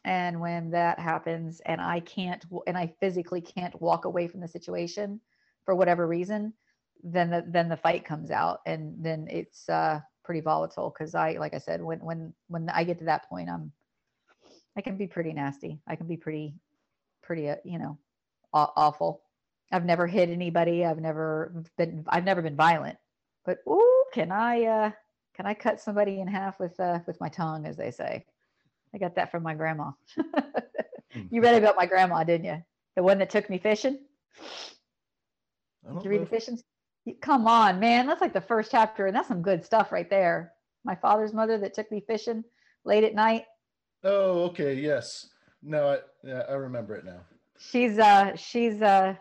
And 0.05 0.41
when 0.41 0.71
that 0.71 0.99
happens 0.99 1.61
and 1.67 1.81
i 1.81 2.01
can't 2.01 2.45
and 2.67 2.79
i 2.79 2.87
physically 3.01 3.41
can't 3.41 3.81
walk 3.83 4.05
away 4.07 4.29
from 4.29 4.41
the 4.41 4.49
situation 4.49 5.21
for 5.65 5.75
whatever 5.75 6.07
reason 6.07 6.55
then 7.03 7.31
the 7.31 7.45
then 7.49 7.69
the 7.69 7.77
fight 7.77 8.05
comes 8.05 8.31
out 8.31 8.61
and 8.67 8.95
then 9.05 9.27
it's 9.31 9.69
uh 9.69 10.01
pretty 10.25 10.41
volatile 10.41 10.91
because 10.91 11.15
i 11.15 11.33
like 11.33 11.55
i 11.55 11.59
said 11.59 11.83
when 11.83 11.99
when 12.01 12.33
when 12.49 12.69
i 12.71 12.85
get 12.85 12.99
to 12.99 13.05
that 13.05 13.29
point 13.29 13.51
i'm 13.51 13.73
i 14.77 14.81
can 14.81 14.97
be 14.97 15.07
pretty 15.07 15.33
nasty. 15.33 15.81
I 15.87 15.97
can 15.97 16.07
be 16.07 16.17
pretty 16.17 16.55
pretty 17.23 17.49
uh, 17.49 17.57
you 17.65 17.79
know 17.79 17.99
awful. 18.53 19.23
I've 19.73 19.85
never 19.85 20.07
hit 20.07 20.31
anybody. 20.31 20.85
I've 20.85 21.01
never 21.01 21.65
been 21.77 22.05
i've 22.09 22.25
never 22.25 22.43
been 22.43 22.57
violent. 22.57 22.99
But 23.45 23.59
ooh 23.69 24.05
can 24.13 24.33
i 24.33 24.65
uh 24.65 24.91
can 25.41 25.47
I 25.47 25.55
cut 25.55 25.81
somebody 25.81 26.21
in 26.21 26.29
half 26.29 26.61
with 26.61 26.79
uh, 26.79 26.99
with 27.07 27.19
my 27.19 27.31
tongue, 27.31 27.65
as 27.65 27.75
they 27.75 27.91
say? 27.91 28.27
I 28.95 28.99
got 28.99 29.15
that 29.15 29.31
from 29.31 29.43
my 29.43 29.55
grandma. 29.55 29.93
you 31.31 31.41
read 31.41 31.55
about 31.55 31.77
my 31.79 31.87
grandma, 31.87 32.25
didn't 32.25 32.45
you? 32.45 32.63
The 32.95 33.03
one 33.03 33.17
that 33.21 33.31
took 33.31 33.49
me 33.49 33.57
fishing. 33.57 34.01
Did 35.95 36.05
you 36.05 36.11
read 36.11 36.21
the 36.21 36.27
fishing? 36.27 36.61
Come 37.23 37.47
on, 37.47 37.81
man. 37.81 38.07
That's 38.07 38.21
like 38.21 38.35
the 38.35 38.43
first 38.43 38.71
chapter, 38.71 39.07
and 39.07 39.17
that's 39.17 39.29
some 39.29 39.41
good 39.41 39.65
stuff 39.65 39.93
right 39.93 40.11
there. 40.11 40.53
My 40.85 40.95
father's 40.95 41.33
mother 41.33 41.57
that 41.57 41.73
took 41.73 41.91
me 41.91 42.03
fishing 42.07 42.45
late 42.85 43.05
at 43.05 43.15
night. 43.15 43.47
Oh, 44.05 44.43
okay. 44.49 44.75
Yes. 44.75 45.31
No, 45.63 45.89
I 45.89 45.99
yeah, 46.23 46.43
I 46.51 46.53
remember 46.53 46.97
it 46.97 47.07
now. 47.07 47.21
She's 47.59 47.99
uh 47.99 48.37
she's 48.37 48.83
uh 48.83 49.15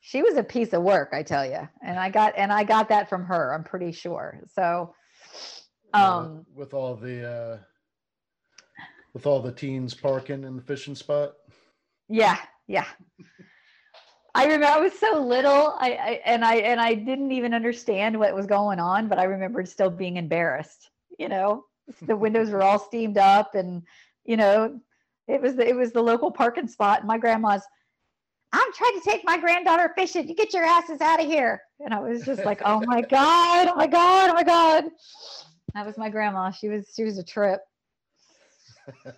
she 0.00 0.22
was 0.22 0.36
a 0.36 0.44
piece 0.44 0.72
of 0.72 0.84
work, 0.84 1.08
I 1.12 1.24
tell 1.24 1.44
you. 1.44 1.68
And 1.84 1.98
I 1.98 2.10
got 2.10 2.34
and 2.36 2.52
I 2.52 2.62
got 2.62 2.90
that 2.90 3.08
from 3.08 3.24
her, 3.24 3.52
I'm 3.52 3.64
pretty 3.64 3.90
sure. 3.90 4.38
So 4.54 4.94
um, 5.94 6.46
with 6.54 6.74
all 6.74 6.94
the 6.94 7.28
uh, 7.28 7.58
with 9.12 9.26
all 9.26 9.40
the 9.40 9.52
teens 9.52 9.94
parking 9.94 10.44
in 10.44 10.56
the 10.56 10.62
fishing 10.62 10.94
spot. 10.94 11.34
Yeah, 12.08 12.38
yeah. 12.66 12.86
I 14.34 14.44
remember 14.44 14.66
I 14.66 14.78
was 14.78 14.92
so 14.98 15.22
little, 15.22 15.76
I, 15.78 15.92
I, 15.92 16.20
and 16.24 16.44
I 16.44 16.56
and 16.56 16.80
I 16.80 16.94
didn't 16.94 17.30
even 17.30 17.54
understand 17.54 18.18
what 18.18 18.34
was 18.34 18.46
going 18.46 18.80
on, 18.80 19.08
but 19.08 19.18
I 19.18 19.24
remembered 19.24 19.68
still 19.68 19.90
being 19.90 20.16
embarrassed. 20.16 20.90
You 21.18 21.28
know, 21.28 21.64
the 22.02 22.16
windows 22.16 22.50
were 22.50 22.62
all 22.62 22.78
steamed 22.80 23.16
up, 23.16 23.54
and 23.54 23.82
you 24.24 24.36
know, 24.36 24.80
it 25.28 25.40
was 25.40 25.54
the, 25.54 25.68
it 25.68 25.76
was 25.76 25.92
the 25.92 26.02
local 26.02 26.30
parking 26.30 26.66
spot. 26.66 27.00
And 27.00 27.08
my 27.08 27.18
grandma's, 27.18 27.62
I'm 28.52 28.72
trying 28.72 29.00
to 29.00 29.08
take 29.08 29.22
my 29.24 29.38
granddaughter 29.38 29.92
fishing. 29.96 30.28
You 30.28 30.34
get 30.34 30.52
your 30.52 30.64
asses 30.64 31.00
out 31.00 31.20
of 31.20 31.26
here. 31.26 31.62
And 31.80 31.94
I 31.94 32.00
was 32.00 32.24
just 32.24 32.44
like, 32.44 32.60
oh 32.64 32.82
my 32.86 33.02
god, 33.02 33.68
oh 33.68 33.76
my 33.76 33.86
god, 33.86 34.30
oh 34.30 34.34
my 34.34 34.42
god. 34.42 34.84
That 35.74 35.84
was 35.84 35.98
my 35.98 36.08
grandma. 36.08 36.50
She 36.50 36.68
was 36.68 36.86
she 36.94 37.04
was 37.04 37.18
a 37.18 37.24
trip. 37.24 37.60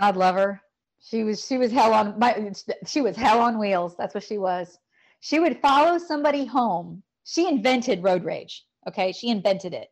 God 0.00 0.16
love 0.16 0.34
her. 0.34 0.60
She 1.02 1.22
was 1.22 1.44
she 1.44 1.58
was 1.58 1.70
hell 1.70 1.92
on 1.92 2.18
my 2.18 2.52
she 2.86 3.02
was 3.02 3.16
hell 3.16 3.40
on 3.40 3.58
wheels. 3.58 3.94
That's 3.96 4.14
what 4.14 4.24
she 4.24 4.38
was. 4.38 4.78
She 5.20 5.38
would 5.38 5.60
follow 5.60 5.98
somebody 5.98 6.46
home. 6.46 7.02
She 7.24 7.46
invented 7.46 8.02
road 8.02 8.24
rage. 8.24 8.64
Okay, 8.88 9.12
she 9.12 9.28
invented 9.28 9.74
it. 9.74 9.88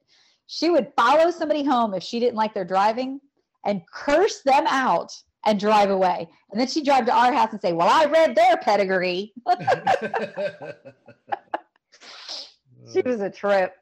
She 0.47 0.70
would 0.70 0.90
follow 0.97 1.31
somebody 1.31 1.62
home 1.62 1.93
if 1.93 2.03
she 2.03 2.19
didn't 2.19 2.36
like 2.36 2.55
their 2.55 2.65
driving 2.65 3.20
and 3.66 3.82
curse 3.93 4.40
them 4.43 4.65
out 4.66 5.12
and 5.45 5.61
drive 5.61 5.90
away. 5.90 6.27
And 6.51 6.59
then 6.59 6.66
she'd 6.66 6.86
drive 6.86 7.05
to 7.07 7.12
our 7.12 7.32
house 7.32 7.53
and 7.53 7.61
say, 7.61 7.74
Well, 7.74 7.89
I 7.89 8.07
read 8.07 8.35
their 8.35 8.57
pedigree. 8.57 9.35
she 12.90 13.03
was 13.03 13.20
a 13.20 13.28
trip. 13.28 13.74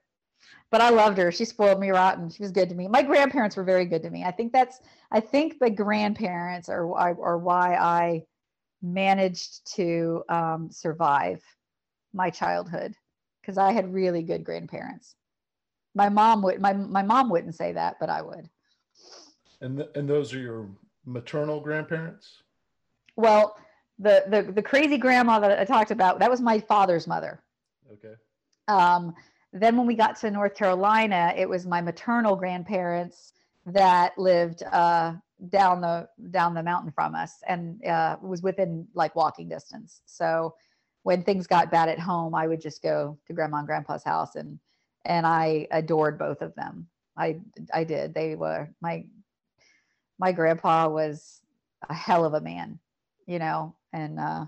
But 0.76 0.82
I 0.82 0.90
loved 0.90 1.16
her. 1.16 1.32
She 1.32 1.46
spoiled 1.46 1.80
me 1.80 1.88
rotten. 1.88 2.28
She 2.28 2.42
was 2.42 2.52
good 2.52 2.68
to 2.68 2.74
me. 2.74 2.86
My 2.86 3.00
grandparents 3.00 3.56
were 3.56 3.64
very 3.64 3.86
good 3.86 4.02
to 4.02 4.10
me. 4.10 4.24
I 4.24 4.30
think 4.30 4.52
that's 4.52 4.78
I 5.10 5.20
think 5.20 5.58
the 5.58 5.70
grandparents 5.70 6.68
are 6.68 6.94
are 6.94 7.38
why 7.38 7.76
I 7.76 8.24
managed 8.82 9.74
to 9.76 10.22
um, 10.28 10.68
survive 10.70 11.42
my 12.12 12.28
childhood 12.28 12.94
because 13.40 13.56
I 13.56 13.72
had 13.72 13.90
really 13.90 14.22
good 14.22 14.44
grandparents. 14.44 15.14
My 15.94 16.10
mom 16.10 16.42
would 16.42 16.60
my 16.60 16.74
my 16.74 17.02
mom 17.02 17.30
wouldn't 17.30 17.54
say 17.54 17.72
that, 17.72 17.96
but 17.98 18.10
I 18.10 18.20
would. 18.20 18.50
And 19.62 19.78
th- 19.78 19.90
and 19.94 20.06
those 20.06 20.34
are 20.34 20.40
your 20.40 20.68
maternal 21.06 21.58
grandparents? 21.58 22.42
Well, 23.16 23.56
the 23.98 24.24
the 24.28 24.52
the 24.52 24.62
crazy 24.62 24.98
grandma 24.98 25.38
that 25.38 25.58
I 25.58 25.64
talked 25.64 25.90
about, 25.90 26.18
that 26.18 26.30
was 26.30 26.42
my 26.42 26.60
father's 26.60 27.06
mother. 27.06 27.42
Okay. 27.90 28.16
Um, 28.68 29.14
then 29.60 29.76
when 29.76 29.86
we 29.86 29.94
got 29.94 30.16
to 30.20 30.30
North 30.30 30.54
Carolina, 30.54 31.32
it 31.36 31.48
was 31.48 31.66
my 31.66 31.80
maternal 31.80 32.36
grandparents 32.36 33.32
that 33.66 34.16
lived 34.18 34.62
uh, 34.62 35.14
down 35.48 35.80
the 35.80 36.08
down 36.30 36.54
the 36.54 36.62
mountain 36.62 36.92
from 36.92 37.14
us 37.14 37.42
and 37.46 37.84
uh, 37.84 38.16
was 38.22 38.42
within 38.42 38.86
like 38.94 39.14
walking 39.14 39.48
distance. 39.48 40.00
So 40.06 40.54
when 41.02 41.22
things 41.22 41.46
got 41.46 41.70
bad 41.70 41.88
at 41.88 41.98
home, 41.98 42.34
I 42.34 42.46
would 42.46 42.60
just 42.60 42.82
go 42.82 43.18
to 43.26 43.32
grandma 43.32 43.58
and 43.58 43.66
grandpa's 43.66 44.04
house 44.04 44.36
and 44.36 44.58
and 45.04 45.26
I 45.26 45.68
adored 45.70 46.18
both 46.18 46.42
of 46.42 46.54
them. 46.54 46.88
I 47.16 47.40
I 47.72 47.84
did. 47.84 48.14
They 48.14 48.34
were 48.34 48.68
my 48.80 49.04
my 50.18 50.32
grandpa 50.32 50.88
was 50.88 51.40
a 51.88 51.94
hell 51.94 52.24
of 52.24 52.34
a 52.34 52.40
man, 52.40 52.78
you 53.26 53.38
know, 53.38 53.74
and 53.92 54.18
uh, 54.18 54.46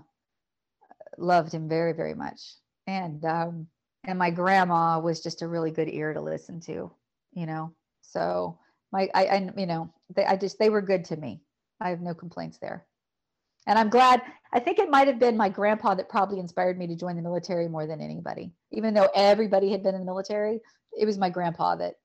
loved 1.17 1.53
him 1.53 1.69
very 1.69 1.93
very 1.93 2.15
much. 2.15 2.55
And 2.87 3.23
um, 3.25 3.67
and 4.05 4.17
my 4.17 4.29
grandma 4.29 4.99
was 4.99 5.21
just 5.21 5.41
a 5.41 5.47
really 5.47 5.71
good 5.71 5.89
ear 5.89 6.13
to 6.13 6.21
listen 6.21 6.59
to, 6.61 6.91
you 7.33 7.45
know. 7.45 7.73
So 8.01 8.57
my 8.91 9.09
I, 9.13 9.25
I 9.25 9.51
you 9.57 9.65
know 9.65 9.93
they 10.15 10.25
I 10.25 10.35
just 10.35 10.59
they 10.59 10.69
were 10.69 10.81
good 10.81 11.05
to 11.05 11.17
me. 11.17 11.41
I 11.81 11.89
have 11.89 12.01
no 12.01 12.13
complaints 12.13 12.57
there. 12.59 12.85
And 13.67 13.77
I'm 13.77 13.89
glad. 13.89 14.21
I 14.51 14.59
think 14.59 14.79
it 14.79 14.89
might 14.89 15.07
have 15.07 15.19
been 15.19 15.37
my 15.37 15.49
grandpa 15.49 15.93
that 15.95 16.09
probably 16.09 16.39
inspired 16.39 16.77
me 16.77 16.87
to 16.87 16.95
join 16.95 17.15
the 17.15 17.21
military 17.21 17.67
more 17.67 17.85
than 17.85 18.01
anybody. 18.01 18.51
Even 18.71 18.93
though 18.93 19.09
everybody 19.13 19.71
had 19.71 19.83
been 19.83 19.93
in 19.93 20.01
the 20.01 20.05
military, 20.05 20.59
it 20.97 21.05
was 21.05 21.19
my 21.19 21.29
grandpa 21.29 21.75
that 21.75 21.95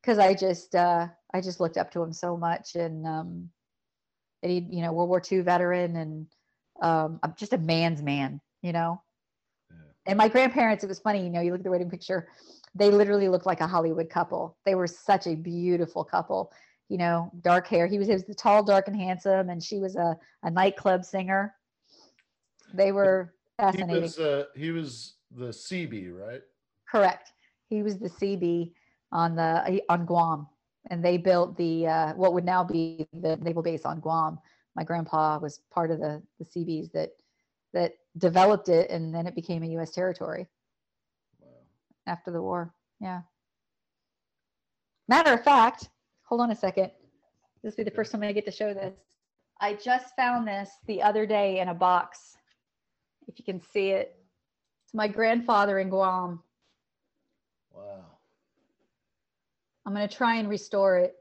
because 0.00 0.18
I 0.18 0.34
just 0.34 0.74
uh, 0.74 1.08
I 1.34 1.40
just 1.40 1.60
looked 1.60 1.76
up 1.76 1.90
to 1.92 2.02
him 2.02 2.12
so 2.12 2.36
much, 2.36 2.76
and 2.76 3.06
um, 3.06 3.50
and 4.42 4.52
he 4.52 4.66
you 4.70 4.82
know 4.82 4.92
World 4.92 5.08
War 5.08 5.22
II 5.30 5.40
veteran, 5.40 5.96
and 5.96 6.26
um, 6.80 7.18
I'm 7.22 7.34
just 7.36 7.52
a 7.52 7.58
man's 7.58 8.02
man, 8.02 8.40
you 8.62 8.72
know. 8.72 9.02
And 10.06 10.16
my 10.16 10.28
grandparents, 10.28 10.84
it 10.84 10.86
was 10.86 11.00
funny, 11.00 11.22
you 11.22 11.30
know, 11.30 11.40
you 11.40 11.50
look 11.50 11.60
at 11.60 11.64
the 11.64 11.70
wedding 11.70 11.90
picture, 11.90 12.28
they 12.74 12.90
literally 12.90 13.28
looked 13.28 13.46
like 13.46 13.60
a 13.60 13.66
Hollywood 13.66 14.08
couple. 14.08 14.56
They 14.64 14.74
were 14.74 14.86
such 14.86 15.26
a 15.26 15.34
beautiful 15.34 16.04
couple, 16.04 16.52
you 16.88 16.98
know, 16.98 17.30
dark 17.40 17.66
hair. 17.66 17.86
He 17.86 17.98
was, 17.98 18.06
he 18.06 18.14
was 18.14 18.24
the 18.24 18.34
tall, 18.34 18.62
dark, 18.62 18.88
and 18.88 18.96
handsome, 18.96 19.50
and 19.50 19.62
she 19.62 19.78
was 19.78 19.96
a, 19.96 20.16
a 20.42 20.50
nightclub 20.50 21.04
singer. 21.04 21.54
They 22.74 22.92
were 22.92 23.34
fascinating. 23.58 23.96
He 23.96 24.02
was, 24.02 24.18
uh, 24.18 24.44
he 24.54 24.70
was 24.70 25.14
the 25.30 25.46
Seabee, 25.48 26.12
right? 26.12 26.42
Correct. 26.90 27.32
He 27.68 27.82
was 27.82 27.98
the 27.98 28.08
Seabee 28.08 28.72
on 29.12 29.34
the 29.34 29.82
on 29.88 30.06
Guam, 30.06 30.46
and 30.90 31.04
they 31.04 31.16
built 31.16 31.56
the 31.56 31.86
uh, 31.86 32.14
what 32.14 32.32
would 32.32 32.44
now 32.44 32.62
be 32.62 33.06
the 33.12 33.36
naval 33.38 33.62
base 33.62 33.84
on 33.84 34.00
Guam. 34.00 34.38
My 34.76 34.84
grandpa 34.84 35.38
was 35.38 35.60
part 35.72 35.90
of 35.90 35.98
the 35.98 36.22
the 36.38 36.44
Seabees 36.44 36.90
that 36.90 37.10
that 37.76 37.92
developed 38.16 38.70
it, 38.70 38.90
and 38.90 39.14
then 39.14 39.26
it 39.26 39.34
became 39.34 39.62
a 39.62 39.66
U.S. 39.76 39.90
territory 39.90 40.46
after 42.06 42.30
the 42.30 42.40
war. 42.40 42.72
Yeah. 43.00 43.20
Matter 45.08 45.34
of 45.34 45.44
fact, 45.44 45.90
hold 46.22 46.40
on 46.40 46.50
a 46.50 46.56
second. 46.56 46.90
This 47.62 47.76
will 47.76 47.84
be 47.84 47.90
the 47.90 47.94
first 47.94 48.12
time 48.12 48.22
I 48.22 48.32
get 48.32 48.46
to 48.46 48.50
show 48.50 48.72
this. 48.72 48.94
I 49.60 49.74
just 49.74 50.16
found 50.16 50.48
this 50.48 50.70
the 50.86 51.02
other 51.02 51.26
day 51.26 51.60
in 51.60 51.68
a 51.68 51.74
box. 51.74 52.38
If 53.28 53.38
you 53.38 53.44
can 53.44 53.60
see 53.60 53.90
it, 53.90 54.16
it's 54.84 54.94
my 54.94 55.08
grandfather 55.08 55.78
in 55.78 55.90
Guam. 55.90 56.42
Wow. 57.74 58.04
I'm 59.84 59.94
going 59.94 60.08
to 60.08 60.14
try 60.14 60.36
and 60.36 60.48
restore 60.48 60.96
it. 60.96 61.14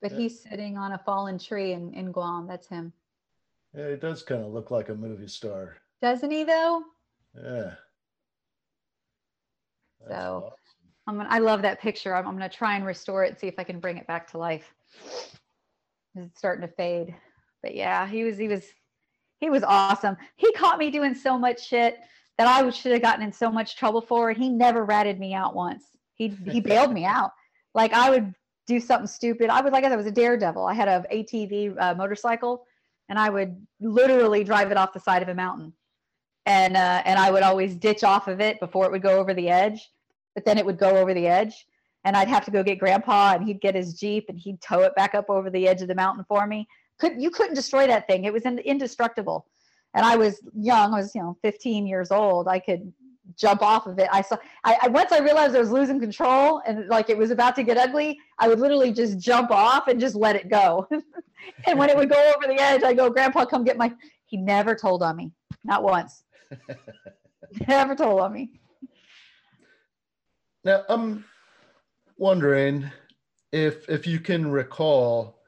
But 0.00 0.12
yeah. 0.12 0.18
he's 0.18 0.40
sitting 0.40 0.78
on 0.78 0.92
a 0.92 0.98
fallen 0.98 1.38
tree 1.38 1.72
in, 1.72 1.92
in 1.92 2.12
Guam. 2.12 2.46
That's 2.46 2.68
him. 2.68 2.92
Yeah, 3.74 3.84
it 3.84 4.00
does 4.00 4.22
kind 4.22 4.44
of 4.44 4.52
look 4.52 4.70
like 4.70 4.88
a 4.88 4.94
movie 4.94 5.28
star. 5.28 5.76
Doesn't 6.00 6.30
he, 6.30 6.44
though? 6.44 6.82
Yeah 7.34 7.74
so 10.08 10.44
awesome. 10.46 10.58
I'm 11.06 11.16
gonna, 11.16 11.28
I 11.30 11.38
love 11.38 11.62
that 11.62 11.80
picture. 11.80 12.14
I'm, 12.14 12.26
I'm 12.26 12.36
going 12.36 12.48
to 12.48 12.56
try 12.56 12.76
and 12.76 12.84
restore 12.84 13.24
it, 13.24 13.38
see 13.40 13.46
if 13.46 13.54
I 13.58 13.64
can 13.64 13.80
bring 13.80 13.96
it 13.96 14.06
back 14.06 14.30
to 14.32 14.38
life. 14.38 14.74
It's 16.14 16.38
starting 16.38 16.66
to 16.66 16.72
fade, 16.74 17.14
but 17.62 17.74
yeah, 17.74 18.06
he 18.06 18.24
was, 18.24 18.36
he 18.36 18.48
was, 18.48 18.64
he 19.40 19.50
was 19.50 19.62
awesome. 19.62 20.16
He 20.36 20.52
caught 20.52 20.78
me 20.78 20.90
doing 20.90 21.14
so 21.14 21.38
much 21.38 21.66
shit 21.66 21.98
that 22.36 22.46
I 22.46 22.68
should 22.70 22.92
have 22.92 23.02
gotten 23.02 23.24
in 23.24 23.32
so 23.32 23.50
much 23.50 23.76
trouble 23.76 24.00
for. 24.00 24.30
And 24.30 24.38
he 24.38 24.48
never 24.48 24.84
ratted 24.84 25.18
me 25.18 25.32
out 25.34 25.54
once. 25.54 25.84
He, 26.14 26.28
he 26.28 26.60
bailed 26.60 26.92
me 26.92 27.04
out. 27.04 27.30
Like 27.74 27.92
I 27.92 28.10
would 28.10 28.34
do 28.66 28.80
something 28.80 29.06
stupid. 29.06 29.48
I 29.48 29.60
would, 29.60 29.72
like 29.72 29.84
I 29.84 29.94
was 29.96 30.06
a 30.06 30.10
daredevil. 30.10 30.64
I 30.64 30.74
had 30.74 30.88
a 30.88 31.04
ATV 31.12 31.80
uh, 31.80 31.94
motorcycle 31.94 32.64
and 33.08 33.18
I 33.18 33.30
would 33.30 33.66
literally 33.80 34.44
drive 34.44 34.70
it 34.70 34.76
off 34.76 34.92
the 34.92 35.00
side 35.00 35.22
of 35.22 35.28
a 35.28 35.34
mountain 35.34 35.72
and 36.48 36.78
uh, 36.78 37.02
and 37.04 37.18
I 37.18 37.30
would 37.30 37.42
always 37.42 37.76
ditch 37.76 38.02
off 38.02 38.26
of 38.26 38.40
it 38.40 38.58
before 38.58 38.86
it 38.86 38.90
would 38.90 39.02
go 39.02 39.20
over 39.20 39.34
the 39.34 39.50
edge, 39.50 39.90
but 40.34 40.46
then 40.46 40.56
it 40.56 40.64
would 40.64 40.78
go 40.78 40.96
over 40.96 41.12
the 41.12 41.26
edge, 41.26 41.66
and 42.04 42.16
I'd 42.16 42.28
have 42.28 42.46
to 42.46 42.50
go 42.50 42.62
get 42.62 42.78
Grandpa, 42.78 43.34
and 43.34 43.44
he'd 43.44 43.60
get 43.60 43.74
his 43.74 43.92
jeep, 43.92 44.24
and 44.30 44.38
he'd 44.38 44.60
tow 44.62 44.80
it 44.80 44.94
back 44.96 45.14
up 45.14 45.28
over 45.28 45.50
the 45.50 45.68
edge 45.68 45.82
of 45.82 45.88
the 45.88 45.94
mountain 45.94 46.24
for 46.26 46.46
me. 46.46 46.66
Could 46.98 47.20
you 47.20 47.30
couldn't 47.30 47.54
destroy 47.54 47.86
that 47.86 48.06
thing? 48.06 48.24
It 48.24 48.32
was 48.32 48.44
indestructible, 48.44 49.46
and 49.92 50.06
I 50.06 50.16
was 50.16 50.40
young. 50.54 50.94
I 50.94 50.96
was 50.96 51.14
you 51.14 51.20
know 51.20 51.36
15 51.42 51.86
years 51.86 52.10
old. 52.10 52.48
I 52.48 52.60
could 52.60 52.90
jump 53.36 53.62
off 53.62 53.86
of 53.86 53.98
it. 53.98 54.08
I 54.12 54.22
saw. 54.22 54.36
I, 54.64 54.78
I 54.82 54.88
once 54.88 55.12
I 55.12 55.18
realized 55.18 55.54
I 55.54 55.60
was 55.60 55.70
losing 55.70 56.00
control, 56.00 56.62
and 56.66 56.88
like 56.88 57.10
it 57.10 57.18
was 57.18 57.30
about 57.30 57.54
to 57.56 57.62
get 57.62 57.76
ugly. 57.76 58.18
I 58.38 58.48
would 58.48 58.60
literally 58.60 58.92
just 58.92 59.18
jump 59.18 59.50
off 59.50 59.88
and 59.88 60.00
just 60.00 60.14
let 60.14 60.36
it 60.36 60.48
go. 60.48 60.88
and 61.66 61.78
when 61.78 61.90
it 61.90 61.96
would 61.96 62.10
go 62.10 62.32
over 62.36 62.52
the 62.52 62.60
edge, 62.60 62.82
I 62.82 62.94
go, 62.94 63.10
Grandpa, 63.10 63.44
come 63.44 63.64
get 63.64 63.76
my. 63.76 63.92
He 64.26 64.36
never 64.36 64.74
told 64.74 65.02
on 65.02 65.16
me, 65.16 65.32
not 65.64 65.82
once. 65.82 66.22
Never 67.66 67.94
told 67.94 68.20
on 68.20 68.32
me. 68.32 68.50
Now 70.64 70.84
I'm 70.88 71.24
wondering 72.18 72.90
if 73.52 73.88
if 73.88 74.06
you 74.06 74.20
can 74.20 74.50
recall 74.50 75.38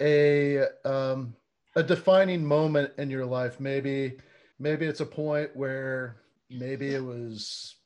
a 0.00 0.64
um, 0.84 1.34
a 1.76 1.82
defining 1.82 2.44
moment 2.44 2.92
in 2.98 3.10
your 3.10 3.24
life. 3.26 3.58
Maybe 3.58 4.18
maybe 4.58 4.86
it's 4.86 5.00
a 5.00 5.06
point 5.06 5.50
where 5.54 6.16
maybe 6.54 6.94
it 6.94 7.04
was 7.04 7.76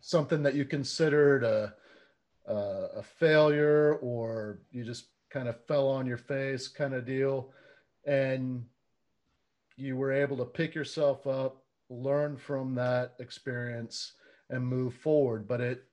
something 0.00 0.42
that 0.42 0.54
you 0.54 0.64
considered 0.64 1.44
a 1.44 1.74
a, 2.46 2.88
a 2.96 3.02
failure, 3.02 3.98
or 4.02 4.60
you 4.72 4.84
just 4.84 5.06
kind 5.28 5.48
of 5.48 5.64
fell 5.66 5.86
on 5.88 6.06
your 6.06 6.18
face, 6.18 6.66
kind 6.66 6.94
of 6.94 7.06
deal, 7.06 7.52
and 8.06 8.64
you 9.76 9.96
were 9.96 10.12
able 10.12 10.36
to 10.38 10.44
pick 10.44 10.74
yourself 10.74 11.26
up 11.26 11.62
learn 11.90 12.36
from 12.36 12.74
that 12.76 13.14
experience 13.18 14.12
and 14.48 14.64
move 14.64 14.94
forward. 14.94 15.46
But 15.46 15.60
it 15.60 15.84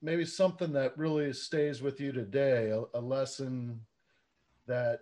maybe 0.00 0.24
something 0.24 0.72
that 0.72 0.96
really 0.96 1.32
stays 1.32 1.82
with 1.82 2.00
you 2.00 2.12
today 2.12 2.70
a, 2.70 2.98
a 2.98 3.00
lesson 3.00 3.80
that 4.66 5.00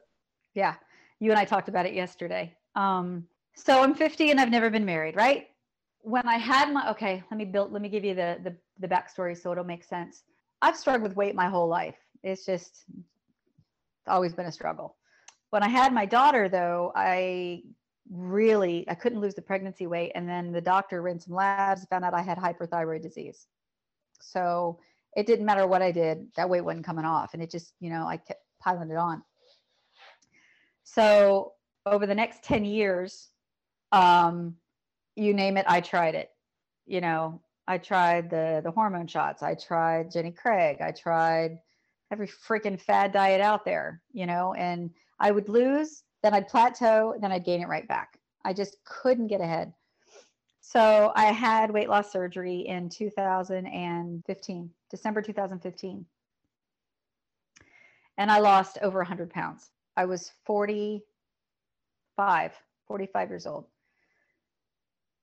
yeah. 0.54 0.74
You 1.18 1.30
and 1.30 1.38
i 1.38 1.44
talked 1.44 1.68
about 1.68 1.86
it 1.86 1.94
yesterday. 1.94 2.54
Um 2.74 3.26
so 3.54 3.82
i'm 3.82 3.94
50 3.94 4.30
and 4.30 4.40
i've 4.40 4.50
never 4.50 4.70
been 4.70 4.84
married 4.84 5.14
right 5.14 5.48
when 6.02 6.26
i 6.28 6.36
had 6.36 6.72
my 6.72 6.90
okay 6.90 7.22
let 7.30 7.38
me 7.38 7.44
build 7.44 7.72
let 7.72 7.82
me 7.82 7.88
give 7.88 8.04
you 8.04 8.14
the 8.14 8.38
the, 8.44 8.54
the 8.80 8.88
backstory 8.88 9.40
so 9.40 9.52
it'll 9.52 9.64
make 9.64 9.84
sense 9.84 10.22
i've 10.60 10.76
struggled 10.76 11.08
with 11.08 11.16
weight 11.16 11.34
my 11.34 11.48
whole 11.48 11.68
life 11.68 11.96
it's 12.22 12.44
just 12.44 12.84
it's 12.88 14.08
always 14.08 14.34
been 14.34 14.46
a 14.46 14.52
struggle 14.52 14.96
when 15.50 15.62
i 15.62 15.68
had 15.68 15.92
my 15.92 16.04
daughter 16.04 16.48
though 16.48 16.92
i 16.96 17.62
really 18.10 18.84
I 18.88 18.94
couldn't 18.94 19.20
lose 19.20 19.34
the 19.34 19.42
pregnancy 19.42 19.86
weight. 19.86 20.12
And 20.14 20.28
then 20.28 20.52
the 20.52 20.60
doctor 20.60 21.02
ran 21.02 21.20
some 21.20 21.34
labs, 21.34 21.84
found 21.86 22.04
out 22.04 22.14
I 22.14 22.22
had 22.22 22.38
hyperthyroid 22.38 23.02
disease. 23.02 23.46
So 24.20 24.78
it 25.16 25.26
didn't 25.26 25.46
matter 25.46 25.66
what 25.66 25.82
I 25.82 25.92
did, 25.92 26.26
that 26.36 26.48
weight 26.48 26.62
wasn't 26.62 26.86
coming 26.86 27.04
off. 27.04 27.34
And 27.34 27.42
it 27.42 27.50
just, 27.50 27.74
you 27.80 27.90
know, 27.90 28.06
I 28.06 28.16
kept 28.16 28.40
piling 28.62 28.90
it 28.90 28.96
on. 28.96 29.22
So 30.84 31.52
over 31.86 32.06
the 32.06 32.14
next 32.14 32.42
10 32.44 32.64
years, 32.64 33.28
um, 33.92 34.54
you 35.16 35.34
name 35.34 35.56
it, 35.56 35.66
I 35.68 35.80
tried 35.80 36.14
it. 36.14 36.30
You 36.86 37.00
know, 37.00 37.40
I 37.66 37.78
tried 37.78 38.30
the 38.30 38.60
the 38.64 38.70
hormone 38.70 39.06
shots. 39.06 39.42
I 39.42 39.54
tried 39.54 40.10
Jenny 40.10 40.32
Craig. 40.32 40.78
I 40.80 40.92
tried 40.92 41.58
every 42.12 42.28
freaking 42.28 42.80
fad 42.80 43.12
diet 43.12 43.40
out 43.40 43.64
there, 43.64 44.02
you 44.12 44.26
know, 44.26 44.52
and 44.54 44.90
I 45.18 45.30
would 45.30 45.48
lose, 45.48 46.04
then 46.22 46.34
I'd 46.34 46.46
plateau, 46.46 47.14
then 47.20 47.32
I'd 47.32 47.46
gain 47.46 47.62
it 47.62 47.68
right 47.68 47.88
back. 47.88 48.18
I 48.44 48.52
just 48.52 48.76
couldn't 48.84 49.28
get 49.28 49.40
ahead. 49.40 49.72
So 50.60 51.12
I 51.16 51.32
had 51.32 51.70
weight 51.70 51.88
loss 51.88 52.12
surgery 52.12 52.60
in 52.60 52.90
2015, 52.90 54.70
December 54.90 55.22
2015. 55.22 56.04
And 58.18 58.30
I 58.30 58.40
lost 58.40 58.76
over 58.82 58.98
100 58.98 59.30
pounds. 59.30 59.70
I 59.96 60.04
was 60.04 60.32
45, 60.44 62.52
45 62.86 63.28
years 63.30 63.46
old. 63.46 63.64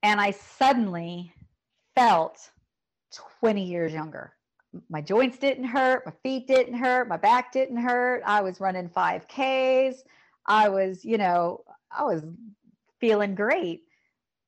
And 0.02 0.20
I 0.20 0.30
suddenly 0.30 1.32
felt 1.94 2.50
20 3.40 3.62
years 3.62 3.92
younger. 3.92 4.32
My 4.88 5.00
joints 5.00 5.36
didn't 5.36 5.64
hurt, 5.64 6.06
my 6.06 6.12
feet 6.22 6.46
didn't 6.46 6.74
hurt, 6.74 7.08
my 7.08 7.16
back 7.16 7.52
didn't 7.52 7.78
hurt. 7.78 8.22
I 8.24 8.40
was 8.40 8.60
running 8.60 8.88
5Ks. 8.88 9.96
I 10.46 10.68
was, 10.68 11.04
you 11.04 11.18
know, 11.18 11.64
I 11.90 12.04
was 12.04 12.22
feeling 13.00 13.34
great. 13.34 13.82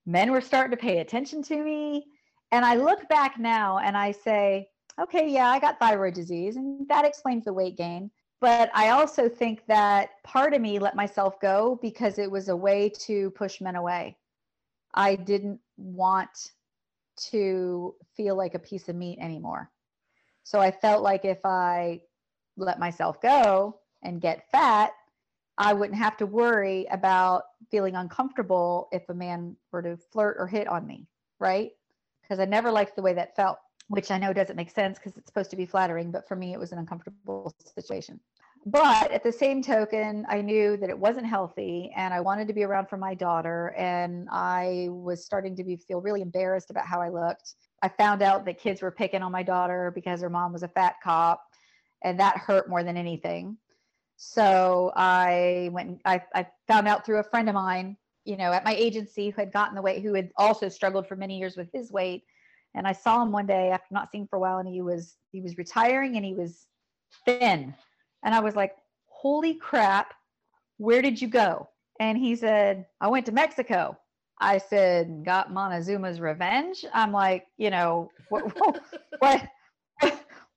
Men 0.07 0.31
were 0.31 0.41
starting 0.41 0.71
to 0.71 0.77
pay 0.77 0.99
attention 0.99 1.43
to 1.45 1.63
me. 1.63 2.07
And 2.53 2.65
I 2.65 2.77
look 2.77 3.09
back 3.09 3.39
now 3.39 3.79
and 3.79 3.97
I 3.97 4.13
say, 4.13 4.69
okay, 5.01 5.29
yeah, 5.29 5.49
I 5.49 5.59
got 5.59 5.79
thyroid 5.79 6.15
disease, 6.15 6.57
and 6.57 6.87
that 6.89 7.05
explains 7.05 7.45
the 7.45 7.53
weight 7.53 7.77
gain. 7.77 8.11
But 8.41 8.71
I 8.75 8.91
also 8.91 9.29
think 9.29 9.65
that 9.69 10.23
part 10.25 10.53
of 10.53 10.61
me 10.61 10.79
let 10.79 10.97
myself 10.97 11.41
go 11.41 11.79
because 11.81 12.19
it 12.19 12.31
was 12.31 12.49
a 12.49 12.57
way 12.57 12.91
to 13.07 13.31
push 13.31 13.61
men 13.61 13.77
away. 13.77 14.17
I 14.95 15.17
didn't 15.17 15.61
want 15.77 16.53
to 17.31 17.95
feel 18.17 18.37
like 18.37 18.55
a 18.55 18.59
piece 18.59 18.89
of 18.89 18.97
meat 18.97 19.19
anymore. 19.21 19.71
So 20.45 20.61
I 20.61 20.71
felt 20.71 21.03
like 21.03 21.25
if 21.25 21.39
I 21.45 22.01
let 22.57 22.79
myself 22.79 23.21
go 23.21 23.79
and 24.03 24.21
get 24.21 24.51
fat, 24.51 24.93
I 25.59 25.73
wouldn't 25.73 25.99
have 25.99 26.17
to 26.19 26.27
worry 26.27 26.87
about 26.91 27.45
feeling 27.71 27.95
uncomfortable 27.95 28.89
if 28.93 29.09
a 29.09 29.15
man 29.15 29.57
were 29.71 29.83
to 29.83 29.97
flirt 29.97 30.37
or 30.39 30.47
hit 30.47 30.67
on 30.67 30.87
me, 30.87 31.07
right? 31.39 31.71
Because 32.23 32.41
I 32.41 32.47
never 32.47 32.71
liked 32.71 32.97
the 32.97 33.03
way 33.03 33.15
that 33.15 33.37
felt, 33.37 33.59
which 33.89 34.11
I 34.11 34.19
know 34.19 34.33
doesn't 34.33 34.57
make 34.57 34.71
sense 34.71 34.99
because 34.99 35.17
it's 35.17 35.27
supposed 35.27 35.51
to 35.51 35.57
be 35.57 35.67
flattering, 35.67 36.11
but 36.11 36.27
for 36.27 36.37
me, 36.37 36.53
it 36.53 36.59
was 36.59 36.73
an 36.73 36.79
uncomfortable 36.79 37.55
situation. 37.75 38.19
But 38.65 39.11
at 39.11 39.25
the 39.25 39.33
same 39.33 39.61
token, 39.61 40.25
I 40.29 40.41
knew 40.41 40.77
that 40.77 40.89
it 40.89 40.99
wasn't 40.99 41.27
healthy 41.27 41.93
and 41.97 42.15
I 42.15 42.21
wanted 42.21 42.47
to 42.47 42.55
be 42.55 42.63
around 42.63 42.89
for 42.89 42.97
my 42.97 43.13
daughter. 43.13 43.75
And 43.77 44.29
I 44.31 44.87
was 44.91 45.25
starting 45.25 45.57
to 45.57 45.65
be, 45.65 45.77
feel 45.77 46.01
really 46.01 46.23
embarrassed 46.23 46.71
about 46.71 46.87
how 46.87 47.01
I 47.01 47.09
looked. 47.09 47.55
I 47.83 47.89
found 47.89 48.23
out 48.23 48.45
that 48.45 48.61
kids 48.61 48.81
were 48.81 48.93
picking 48.93 49.23
on 49.23 49.33
my 49.33 49.43
daughter 49.43 49.91
because 49.93 50.21
her 50.21 50.31
mom 50.31 50.53
was 50.53 50.63
a 50.63 50.69
fat 50.69 50.95
cop, 51.03 51.43
and 52.05 52.21
that 52.21 52.37
hurt 52.37 52.69
more 52.69 52.85
than 52.85 52.97
anything. 52.97 53.57
So 54.17 54.93
I 54.95 55.71
went, 55.73 56.01
I, 56.05 56.23
I 56.33 56.47
found 56.69 56.87
out 56.87 57.05
through 57.05 57.19
a 57.19 57.25
friend 57.25 57.49
of 57.49 57.57
mine, 57.57 57.97
you 58.25 58.37
know, 58.37 58.53
at 58.53 58.65
my 58.65 58.75
agency 58.75 59.31
who 59.31 59.41
had 59.41 59.53
gotten 59.53 59.75
the 59.75 59.83
weight, 59.83 60.05
who 60.05 60.15
had 60.15 60.31
also 60.37 60.69
struggled 60.69 61.09
for 61.09 61.17
many 61.17 61.39
years 61.39 61.57
with 61.57 61.69
his 61.73 61.91
weight. 61.91 62.23
And 62.77 62.87
I 62.87 62.93
saw 62.93 63.21
him 63.21 63.33
one 63.33 63.47
day 63.47 63.71
after 63.71 63.89
not 63.91 64.11
seeing 64.13 64.29
for 64.29 64.37
a 64.37 64.41
while, 64.41 64.59
and 64.59 64.69
he 64.69 64.81
was 64.81 65.17
he 65.33 65.41
was 65.41 65.59
retiring 65.59 66.15
and 66.15 66.25
he 66.25 66.35
was 66.35 66.69
thin 67.25 67.75
and 68.23 68.35
I 68.35 68.41
was 68.41 68.57
like, 68.57 68.77
holy 69.07 69.55
crap, 69.55 70.15
where 70.79 71.03
did 71.03 71.21
you 71.21 71.29
go? 71.29 71.69
And 72.01 72.19
he 72.19 72.35
said, 72.35 72.87
I 73.01 73.09
went 73.09 73.27
to 73.27 73.33
Mexico. 73.33 73.97
I 74.41 74.59
said, 74.59 75.25
got 75.25 75.53
Montezuma's 75.53 76.21
revenge. 76.21 76.85
I'm 76.93 77.13
like, 77.13 77.47
you 77.59 77.71
know, 77.71 78.11
what, 78.29 78.57
what, 78.57 78.83
what, 79.21 79.49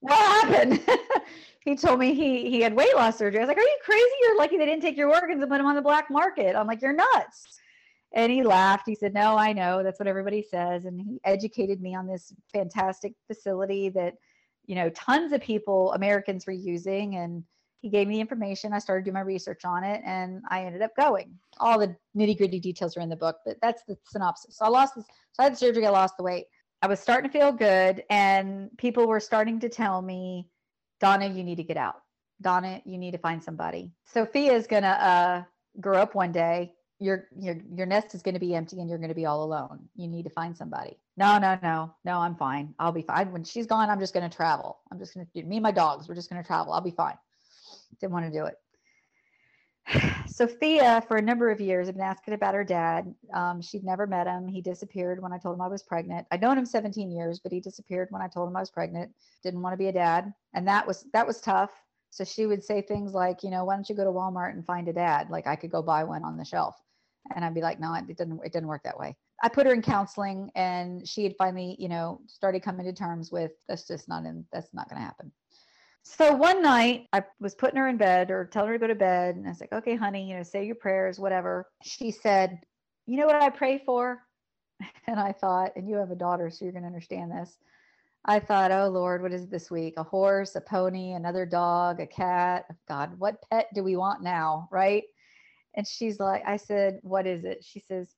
happened? 0.09 0.81
he 1.65 1.75
told 1.75 1.99
me 1.99 2.15
he, 2.15 2.49
he 2.49 2.61
had 2.61 2.73
weight 2.73 2.95
loss 2.95 3.17
surgery. 3.17 3.39
I 3.39 3.43
was 3.43 3.47
like, 3.47 3.57
are 3.57 3.61
you 3.61 3.77
crazy? 3.83 4.05
You're 4.23 4.37
lucky 4.37 4.57
they 4.57 4.65
didn't 4.65 4.81
take 4.81 4.97
your 4.97 5.13
organs 5.13 5.41
and 5.41 5.51
put 5.51 5.57
them 5.57 5.67
on 5.67 5.75
the 5.75 5.81
black 5.81 6.09
market. 6.09 6.55
I'm 6.55 6.67
like, 6.67 6.81
you're 6.81 6.93
nuts. 6.93 7.59
And 8.13 8.31
he 8.31 8.43
laughed. 8.43 8.87
He 8.87 8.95
said, 8.95 9.13
no, 9.13 9.37
I 9.37 9.53
know. 9.53 9.83
That's 9.83 9.99
what 9.99 10.07
everybody 10.07 10.41
says. 10.41 10.85
And 10.85 10.99
he 10.99 11.19
educated 11.23 11.81
me 11.81 11.95
on 11.95 12.07
this 12.07 12.33
fantastic 12.53 13.13
facility 13.27 13.89
that, 13.89 14.15
you 14.65 14.75
know, 14.75 14.89
tons 14.91 15.33
of 15.33 15.41
people, 15.41 15.91
Americans 15.93 16.47
were 16.47 16.53
using. 16.53 17.17
And 17.17 17.43
he 17.85 17.91
gave 17.91 18.07
me 18.07 18.15
the 18.15 18.21
information. 18.21 18.73
I 18.73 18.79
started 18.79 19.05
doing 19.05 19.13
my 19.13 19.21
research 19.21 19.63
on 19.63 19.83
it 19.83 20.01
and 20.03 20.41
I 20.49 20.65
ended 20.65 20.81
up 20.81 20.95
going. 20.95 21.37
All 21.59 21.77
the 21.77 21.95
nitty 22.17 22.35
gritty 22.35 22.59
details 22.59 22.97
are 22.97 23.01
in 23.01 23.09
the 23.09 23.15
book, 23.15 23.37
but 23.45 23.57
that's 23.61 23.83
the 23.87 23.95
synopsis. 24.07 24.57
So 24.57 24.65
I 24.65 24.69
lost 24.69 24.95
this, 24.95 25.05
so 25.33 25.43
I 25.43 25.43
had 25.43 25.53
the 25.53 25.57
surgery, 25.57 25.85
I 25.85 25.91
lost 25.91 26.17
the 26.17 26.23
weight. 26.23 26.45
I 26.81 26.87
was 26.87 26.99
starting 26.99 27.29
to 27.29 27.37
feel 27.37 27.51
good 27.51 28.03
and 28.09 28.75
people 28.79 29.05
were 29.05 29.19
starting 29.19 29.59
to 29.59 29.69
tell 29.69 30.01
me, 30.01 30.49
Donna, 30.99 31.27
you 31.27 31.43
need 31.43 31.57
to 31.57 31.63
get 31.63 31.77
out. 31.77 32.01
Donna, 32.41 32.81
you 32.85 32.97
need 32.97 33.11
to 33.11 33.19
find 33.19 33.43
somebody. 33.43 33.91
Sophia 34.03 34.53
is 34.53 34.65
going 34.65 34.81
to 34.81 34.89
uh, 34.89 35.43
grow 35.79 35.99
up 35.99 36.15
one 36.15 36.31
day. 36.31 36.73
Your, 36.97 37.27
your, 37.37 37.57
your 37.71 37.85
nest 37.85 38.15
is 38.15 38.23
going 38.23 38.33
to 38.33 38.39
be 38.39 38.55
empty 38.55 38.79
and 38.79 38.89
you're 38.89 38.97
going 38.97 39.09
to 39.09 39.15
be 39.15 39.27
all 39.27 39.43
alone. 39.43 39.87
You 39.95 40.07
need 40.07 40.23
to 40.23 40.31
find 40.31 40.57
somebody. 40.57 40.97
No, 41.17 41.37
no, 41.37 41.59
no, 41.61 41.93
no, 42.03 42.17
I'm 42.17 42.35
fine. 42.35 42.73
I'll 42.79 42.91
be 42.91 43.03
fine. 43.03 43.31
When 43.31 43.43
she's 43.43 43.67
gone, 43.67 43.91
I'm 43.91 43.99
just 43.99 44.15
going 44.15 44.27
to 44.27 44.35
travel. 44.35 44.79
I'm 44.91 44.97
just 44.97 45.13
going 45.13 45.27
to, 45.27 45.43
me 45.43 45.57
and 45.57 45.63
my 45.63 45.71
dogs, 45.71 46.09
we're 46.09 46.15
just 46.15 46.31
going 46.31 46.41
to 46.41 46.47
travel. 46.47 46.73
I'll 46.73 46.81
be 46.81 46.89
fine 46.89 47.17
didn't 47.99 48.13
want 48.13 48.25
to 48.25 48.31
do 48.31 48.45
it. 48.45 48.55
Sophia, 50.27 51.03
for 51.07 51.17
a 51.17 51.21
number 51.21 51.49
of 51.49 51.61
years, 51.61 51.87
had 51.87 51.95
been 51.95 52.03
asking 52.03 52.33
about 52.33 52.55
her 52.55 52.63
dad. 52.63 53.13
Um, 53.33 53.61
she'd 53.61 53.83
never 53.83 54.07
met 54.07 54.27
him. 54.27 54.47
He 54.47 54.61
disappeared 54.61 55.21
when 55.21 55.31
I 55.31 55.37
told 55.37 55.55
him 55.55 55.61
I 55.61 55.67
was 55.67 55.83
pregnant. 55.83 56.25
I'd 56.31 56.41
known 56.41 56.57
him 56.57 56.65
17 56.65 57.11
years, 57.11 57.39
but 57.39 57.51
he 57.51 57.59
disappeared 57.59 58.07
when 58.11 58.21
I 58.21 58.27
told 58.27 58.49
him 58.49 58.55
I 58.55 58.61
was 58.61 58.71
pregnant. 58.71 59.11
Didn't 59.43 59.61
want 59.61 59.73
to 59.73 59.77
be 59.77 59.87
a 59.87 59.93
dad, 59.93 60.33
and 60.53 60.67
that 60.67 60.87
was 60.87 61.05
that 61.13 61.27
was 61.27 61.41
tough. 61.41 61.71
So 62.09 62.23
she 62.23 62.45
would 62.45 62.63
say 62.63 62.81
things 62.81 63.13
like, 63.13 63.43
you 63.43 63.49
know, 63.49 63.65
why 63.65 63.75
don't 63.75 63.89
you 63.89 63.95
go 63.95 64.05
to 64.05 64.11
Walmart 64.11 64.53
and 64.53 64.65
find 64.65 64.87
a 64.87 64.93
dad? 64.93 65.29
Like 65.29 65.47
I 65.47 65.55
could 65.55 65.71
go 65.71 65.81
buy 65.81 66.03
one 66.03 66.23
on 66.23 66.37
the 66.37 66.45
shelf, 66.45 66.75
and 67.35 67.43
I'd 67.43 67.53
be 67.53 67.61
like, 67.61 67.79
no, 67.79 67.93
it 67.93 68.07
didn't. 68.07 68.39
It 68.43 68.53
didn't 68.53 68.69
work 68.69 68.83
that 68.83 68.97
way. 68.97 69.15
I 69.43 69.49
put 69.49 69.67
her 69.67 69.73
in 69.73 69.81
counseling, 69.81 70.49
and 70.55 71.07
she 71.07 71.23
had 71.23 71.35
finally, 71.37 71.75
you 71.77 71.89
know, 71.89 72.21
started 72.27 72.63
coming 72.63 72.85
to 72.85 72.93
terms 72.93 73.31
with 73.31 73.51
that's 73.67 73.87
just 73.87 74.07
not 74.07 74.25
in. 74.25 74.45
That's 74.51 74.73
not 74.73 74.89
going 74.89 74.99
to 74.99 75.05
happen. 75.05 75.31
So 76.07 76.33
one 76.33 76.61
night 76.61 77.07
I 77.13 77.23
was 77.39 77.55
putting 77.55 77.77
her 77.77 77.87
in 77.87 77.97
bed 77.97 78.29
or 78.29 78.45
telling 78.45 78.69
her 78.69 78.75
to 78.75 78.79
go 78.79 78.87
to 78.87 78.95
bed. 78.95 79.35
And 79.35 79.47
I 79.47 79.49
was 79.49 79.59
like, 79.59 79.73
okay, 79.73 79.95
honey, 79.95 80.29
you 80.29 80.37
know, 80.37 80.43
say 80.43 80.63
your 80.63 80.75
prayers, 80.75 81.19
whatever. 81.19 81.67
She 81.83 82.11
said, 82.11 82.59
you 83.07 83.17
know 83.17 83.25
what 83.25 83.41
I 83.41 83.49
pray 83.49 83.81
for? 83.85 84.21
And 85.07 85.19
I 85.19 85.31
thought, 85.31 85.71
and 85.75 85.87
you 85.87 85.95
have 85.95 86.11
a 86.11 86.15
daughter, 86.15 86.49
so 86.49 86.65
you're 86.65 86.71
going 86.71 86.83
to 86.83 86.87
understand 86.87 87.31
this. 87.31 87.57
I 88.25 88.39
thought, 88.39 88.71
oh 88.71 88.87
Lord, 88.87 89.21
what 89.21 89.33
is 89.33 89.43
it 89.43 89.51
this 89.51 89.71
week? 89.71 89.93
A 89.97 90.03
horse, 90.03 90.55
a 90.55 90.61
pony, 90.61 91.13
another 91.13 91.45
dog, 91.45 91.99
a 91.99 92.07
cat. 92.07 92.65
Oh, 92.71 92.75
God, 92.87 93.17
what 93.17 93.37
pet 93.49 93.69
do 93.73 93.83
we 93.83 93.95
want 93.95 94.21
now? 94.21 94.67
Right. 94.71 95.03
And 95.75 95.87
she's 95.87 96.19
like, 96.19 96.43
I 96.45 96.57
said, 96.57 96.99
what 97.03 97.25
is 97.25 97.45
it? 97.45 97.63
She 97.63 97.79
says, 97.79 98.15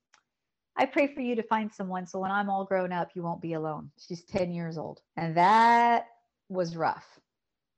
I 0.76 0.86
pray 0.86 1.14
for 1.14 1.20
you 1.20 1.36
to 1.36 1.42
find 1.42 1.72
someone 1.72 2.06
so 2.06 2.18
when 2.18 2.30
I'm 2.30 2.50
all 2.50 2.64
grown 2.64 2.92
up, 2.92 3.10
you 3.14 3.22
won't 3.22 3.42
be 3.42 3.52
alone. 3.52 3.90
She's 3.98 4.24
10 4.24 4.52
years 4.52 4.78
old. 4.78 5.00
And 5.16 5.36
that 5.36 6.06
was 6.48 6.76
rough 6.76 7.20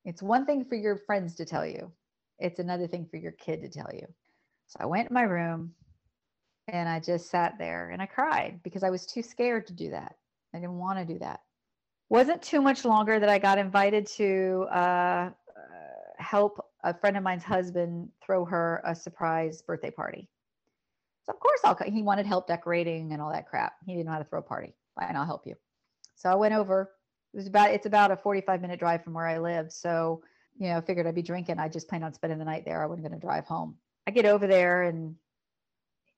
it's 0.05 0.23
one 0.23 0.47
thing 0.47 0.65
for 0.65 0.75
your 0.77 0.97
friends 0.97 1.35
to 1.37 1.45
tell 1.45 1.67
you, 1.67 1.93
it's 2.39 2.59
another 2.59 2.87
thing 2.87 3.07
for 3.11 3.17
your 3.17 3.33
kid 3.33 3.63
to 3.63 3.69
tell 3.69 3.91
you. 3.93 4.07
So 4.67 4.79
I 4.81 4.87
went 4.87 5.11
in 5.11 5.15
my 5.15 5.23
room 5.23 5.75
and 6.69 6.89
I 6.89 7.01
just 7.01 7.31
sat 7.31 7.59
there 7.59 7.91
and 7.91 8.01
I 8.01 8.07
cried 8.07 8.61
because 8.63 8.83
I 8.83 8.91
was 8.91 9.07
too 9.07 9.23
scared 9.23 9.67
to 9.67 9.73
do 9.73 9.91
that. 9.91 10.17
I 10.55 10.59
didn't 10.59 10.79
want 10.79 10.99
to 10.99 11.05
do 11.05 11.19
that. 11.19 11.41
Wasn't 12.09 12.43
too 12.43 12.61
much 12.61 12.85
longer 12.85 13.21
that 13.21 13.29
I 13.29 13.39
got 13.39 13.59
invited 13.59 14.07
to 14.19 14.67
uh, 14.71 15.31
help 16.19 16.65
a 16.83 16.95
friend 16.95 17.17
of 17.17 17.23
mine's 17.23 17.45
husband 17.45 18.09
throw 18.25 18.45
her 18.45 18.83
a 18.85 18.95
surprise 18.95 19.63
birthday 19.63 19.91
party. 19.91 20.29
So 21.25 21.33
of 21.33 21.41
course 21.41 21.61
I'll. 21.65 21.77
He 21.91 22.03
wanted 22.03 22.27
help 22.27 22.47
decorating 22.47 23.13
and 23.13 23.21
all 23.21 23.31
that 23.31 23.49
crap. 23.49 23.75
He 23.87 23.93
didn't 23.93 24.07
know 24.07 24.13
how 24.13 24.19
to 24.19 24.25
throw 24.25 24.41
a 24.41 24.43
party. 24.43 24.75
Fine, 24.99 25.17
I'll 25.17 25.27
help 25.27 25.47
you. 25.47 25.55
So 26.17 26.31
I 26.31 26.35
went 26.35 26.55
over 26.55 26.91
it 27.33 27.37
was 27.37 27.47
about 27.47 27.71
it's 27.71 27.87
about 27.87 28.11
a 28.11 28.17
45 28.17 28.61
minute 28.61 28.79
drive 28.79 29.05
from 29.05 29.15
where 29.15 29.27
I 29.27 29.39
live. 29.39 29.73
So, 29.73 30.23
you 30.59 30.69
know, 30.69 30.79
I 30.79 30.81
figured 30.81 31.07
I'd 31.07 31.15
be 31.15 31.23
drinking. 31.23 31.59
I 31.59 31.69
just 31.69 31.89
planned 31.89 32.05
on 32.05 32.13
spending 32.13 32.39
the 32.39 32.45
night 32.45 32.65
there. 32.65 32.83
I 32.83 32.87
wasn't 32.87 33.09
going 33.09 33.19
to 33.19 33.25
drive 33.25 33.47
home. 33.47 33.77
I 34.07 34.11
get 34.11 34.27
over 34.27 34.47
there 34.47 34.83
and 34.85 35.15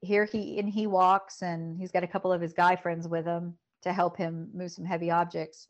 here 0.01 0.25
he 0.25 0.59
and 0.59 0.69
he 0.69 0.87
walks 0.87 1.43
and 1.43 1.79
he's 1.79 1.93
got 1.93 2.03
a 2.03 2.09
couple 2.09 2.33
of 2.33 2.41
his 2.41 2.53
guy 2.53 2.77
friends 2.77 3.07
with 3.07 3.25
him 3.25 3.55
to 3.83 3.93
help 3.93 4.17
him 4.17 4.49
move 4.55 4.71
some 4.71 4.85
heavy 4.85 5.11
objects. 5.11 5.69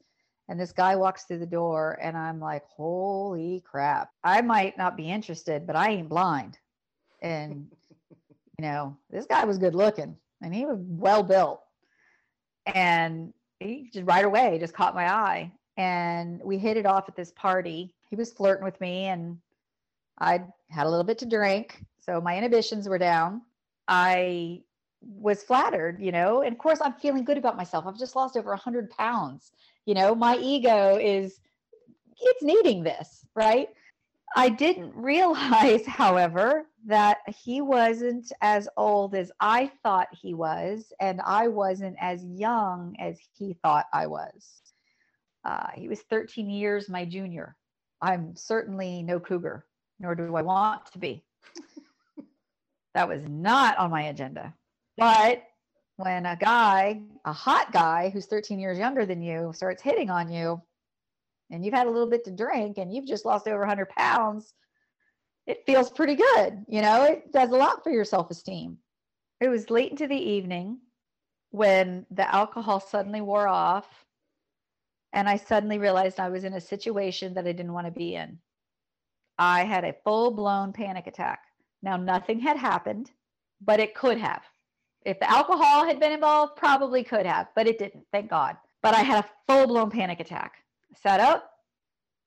And 0.49 0.59
this 0.59 0.73
guy 0.73 0.97
walks 0.97 1.25
through 1.25 1.39
the 1.39 1.47
door 1.47 1.99
and 2.03 2.17
I'm 2.17 2.41
like, 2.41 2.65
holy 2.67 3.63
crap. 3.65 4.11
I 4.23 4.43
might 4.43 4.77
not 4.79 4.97
be 4.97 5.11
interested, 5.11 5.67
but 5.67 5.77
I 5.77 5.91
ain't 5.91 6.09
blind. 6.09 6.59
And 7.21 7.67
you 8.59 8.63
know, 8.63 8.97
this 9.11 9.27
guy 9.27 9.45
was 9.45 9.59
good 9.59 9.75
looking 9.75 10.17
and 10.41 10.55
he 10.55 10.67
was 10.67 10.79
well 10.81 11.23
built. 11.23 11.61
And 12.67 13.33
he 13.63 13.91
just 13.93 14.07
right 14.07 14.25
away 14.25 14.59
just 14.59 14.75
caught 14.75 14.95
my 14.95 15.13
eye 15.13 15.51
and 15.77 16.41
we 16.45 16.59
hit 16.59 16.77
it 16.77 16.87
off 16.87 17.09
at 17.09 17.17
this 17.17 17.33
party 17.33 17.95
he 18.11 18.17
was 18.17 18.33
flirting 18.33 18.65
with 18.65 18.81
me 18.81 19.05
and 19.07 19.39
i 20.19 20.41
had 20.71 20.87
a 20.87 20.91
little 20.91 21.05
bit 21.05 21.19
to 21.19 21.27
drink 21.27 21.83
so 21.99 22.21
my 22.21 22.37
inhibitions 22.37 22.89
were 22.89 22.99
down 22.99 23.43
i 23.89 24.63
was 25.03 25.43
flattered, 25.43 26.01
you 26.01 26.13
know. 26.13 26.43
And 26.43 26.53
of 26.53 26.59
course, 26.59 26.81
I'm 26.83 26.95
feeling 26.95 27.25
good 27.25 27.39
about 27.39 27.57
myself. 27.57 27.87
I've 27.87 27.99
just 27.99 28.17
lost 28.17 28.37
over 28.37 28.51
100 28.51 28.91
pounds. 28.91 29.53
You 29.87 29.95
know, 29.95 30.15
my 30.15 30.37
ego 30.37 30.97
is, 30.97 31.41
it's 32.21 32.43
needing 32.43 32.83
this, 32.83 33.27
right? 33.35 33.69
I 34.37 34.49
didn't 34.49 34.95
realize, 34.95 35.85
however, 35.87 36.67
that 36.87 37.19
he 37.29 37.61
wasn't 37.61 38.33
as 38.41 38.69
old 38.77 39.15
as 39.15 39.31
I 39.41 39.71
thought 39.83 40.09
he 40.13 40.35
was, 40.35 40.93
and 41.01 41.21
I 41.25 41.49
wasn't 41.49 41.97
as 42.01 42.25
young 42.25 42.97
as 42.99 43.19
he 43.35 43.57
thought 43.63 43.87
I 43.93 44.07
was. 44.07 44.63
Uh, 45.45 45.69
he 45.75 45.89
was 45.89 46.01
13 46.03 46.49
years 46.49 46.89
my 46.89 47.05
junior. 47.05 47.57
I'm 48.01 48.35
certainly 48.37 49.03
no 49.03 49.21
cougar, 49.21 49.67
nor 49.99 50.15
do 50.15 50.35
I 50.35 50.43
want 50.43 50.87
to 50.93 50.99
be. 50.99 51.25
that 52.95 53.09
was 53.09 53.23
not 53.29 53.79
on 53.79 53.91
my 53.91 54.05
agenda. 54.05 54.55
But 54.97 55.43
when 55.97 56.27
a 56.27 56.37
guy, 56.37 57.01
a 57.25 57.33
hot 57.33 57.73
guy 57.73 58.11
who's 58.11 58.27
13 58.27 58.59
years 58.59 58.79
younger 58.79 59.07
than 59.07 59.23
you, 59.23 59.53
starts 59.55 59.83
hitting 59.83 60.11
on 60.11 60.31
you, 60.31 60.61
and 61.53 61.65
you've 61.65 61.75
had 61.75 61.87
a 61.87 61.91
little 61.91 62.09
bit 62.09 62.25
to 62.25 62.31
drink 62.31 62.79
and 62.79 62.93
you've 62.93 63.07
just 63.07 63.25
lost 63.25 63.47
over 63.47 63.61
100 63.61 63.89
pounds, 63.91 64.55
it 65.47 65.65
feels 65.67 65.91
pretty 65.91 66.15
good. 66.15 66.65
You 66.67 66.83
know, 66.83 67.05
it 67.05 67.31
does 67.33 67.51
a 67.51 67.57
lot 67.57 67.85
for 67.85 67.91
your 67.91 68.05
self 68.05 68.31
esteem. 68.31 68.79
It 69.41 69.49
was 69.49 69.71
late 69.71 69.91
into 69.91 70.07
the 70.07 70.17
evening 70.17 70.79
when 71.51 72.07
the 72.11 72.33
alcohol 72.35 72.81
suddenly 72.81 73.21
wore 73.21 73.49
off. 73.49 73.87
And 75.13 75.29
I 75.29 75.37
suddenly 75.37 75.79
realized 75.79 76.19
I 76.19 76.31
was 76.31 76.45
in 76.45 76.55
a 76.55 76.61
situation 76.61 77.35
that 77.35 77.47
I 77.47 77.53
didn't 77.53 77.75
want 77.75 77.87
to 77.87 77.93
be 77.93 78.15
in. 78.15 78.39
I 79.39 79.65
had 79.65 79.85
a 79.85 79.97
full 80.05 80.31
blown 80.31 80.73
panic 80.73 81.07
attack. 81.07 81.41
Now, 81.83 81.97
nothing 81.97 82.39
had 82.41 82.57
happened, 82.57 83.11
but 83.61 83.81
it 83.81 83.95
could 83.95 84.17
have. 84.17 84.43
If 85.05 85.19
the 85.19 85.31
alcohol 85.31 85.85
had 85.85 86.01
been 86.01 86.13
involved, 86.13 86.57
probably 86.57 87.03
could 87.03 87.27
have, 87.27 87.49
but 87.57 87.67
it 87.67 87.79
didn't, 87.79 88.07
thank 88.13 88.31
God. 88.31 88.57
But 88.83 88.95
I 88.95 89.01
had 89.01 89.25
a 89.25 89.29
full 89.49 89.67
blown 89.67 89.91
panic 89.91 90.21
attack. 90.21 90.62
Sat 90.97 91.21
up, 91.21 91.51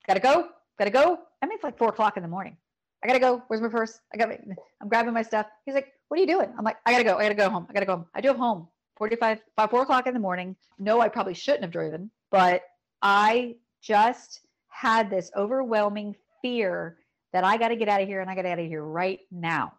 gotta 0.06 0.20
go, 0.20 0.48
gotta 0.78 0.90
go. 0.90 1.18
I 1.42 1.46
mean, 1.46 1.54
it's 1.56 1.64
like 1.64 1.78
four 1.78 1.88
o'clock 1.88 2.16
in 2.16 2.22
the 2.22 2.28
morning. 2.28 2.56
I 3.02 3.06
gotta 3.06 3.20
go. 3.20 3.42
Where's 3.48 3.60
my 3.60 3.68
purse? 3.68 4.00
I 4.12 4.16
got. 4.16 4.30
I'm 4.30 4.88
grabbing 4.88 5.12
my 5.12 5.22
stuff. 5.22 5.46
He's 5.64 5.74
like, 5.74 5.92
"What 6.08 6.18
are 6.18 6.20
you 6.20 6.26
doing?" 6.26 6.52
I'm 6.58 6.64
like, 6.64 6.76
"I 6.86 6.92
gotta 6.92 7.04
go. 7.04 7.18
I 7.18 7.22
gotta 7.22 7.34
go 7.34 7.50
home. 7.50 7.66
I 7.68 7.72
gotta 7.72 7.86
go 7.86 7.96
home. 7.96 8.06
I 8.14 8.20
do 8.20 8.28
have 8.28 8.36
home. 8.36 8.68
45, 8.96 9.40
by 9.56 9.66
four 9.66 9.82
o'clock 9.82 10.06
in 10.06 10.14
the 10.14 10.20
morning. 10.20 10.56
No, 10.78 11.00
I 11.00 11.08
probably 11.08 11.34
shouldn't 11.34 11.62
have 11.62 11.70
driven, 11.70 12.10
but 12.30 12.62
I 13.02 13.56
just 13.82 14.40
had 14.68 15.10
this 15.10 15.30
overwhelming 15.36 16.16
fear 16.42 16.98
that 17.32 17.44
I 17.44 17.58
got 17.58 17.68
to 17.68 17.76
get 17.76 17.88
out 17.88 18.00
of 18.00 18.08
here 18.08 18.20
and 18.20 18.30
I 18.30 18.34
got 18.34 18.42
to 18.42 18.48
get 18.48 18.58
out 18.58 18.64
of 18.64 18.68
here 18.68 18.82
right 18.82 19.20
now. 19.30 19.74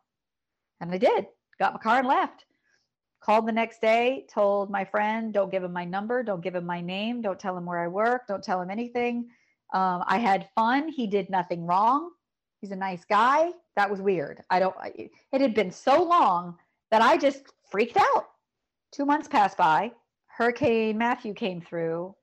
And 0.80 0.92
I 0.92 0.98
did. 0.98 1.28
Got 1.60 1.74
my 1.74 1.80
car 1.80 2.00
and 2.00 2.08
left. 2.08 2.46
Called 3.28 3.46
the 3.46 3.52
next 3.52 3.82
day, 3.82 4.26
told 4.30 4.70
my 4.70 4.86
friend, 4.86 5.34
don't 5.34 5.52
give 5.52 5.62
him 5.62 5.74
my 5.74 5.84
number, 5.84 6.24
don't 6.24 6.40
give 6.40 6.56
him 6.56 6.66
my 6.66 6.80
name, 6.80 7.22
don't 7.22 7.38
tell 7.38 7.58
him 7.58 7.66
where 7.66 7.80
I 7.80 7.90
work, 7.90 8.26
don't 8.26 8.42
tell 8.42 8.62
him 8.62 8.70
anything. 8.70 9.28
Um, 9.74 10.06
I 10.08 10.18
had 10.18 10.48
fun. 10.56 10.88
He 10.88 11.08
did 11.08 11.30
nothing 11.30 11.66
wrong. 11.66 12.12
He's 12.62 12.72
a 12.72 12.76
nice 12.78 13.04
guy. 13.04 13.52
That 13.76 13.92
was 13.92 14.02
weird. 14.02 14.44
I 14.50 14.60
don't, 14.60 14.74
it 14.96 15.42
had 15.42 15.54
been 15.54 15.72
so 15.72 16.02
long 16.02 16.56
that 16.90 17.02
I 17.02 17.18
just 17.18 17.44
freaked 17.70 17.98
out. 17.98 18.30
Two 18.94 19.06
months 19.06 19.28
passed 19.28 19.58
by. 19.58 19.92
Hurricane 20.28 20.98
Matthew 20.98 21.34
came 21.34 21.60
through 21.60 22.16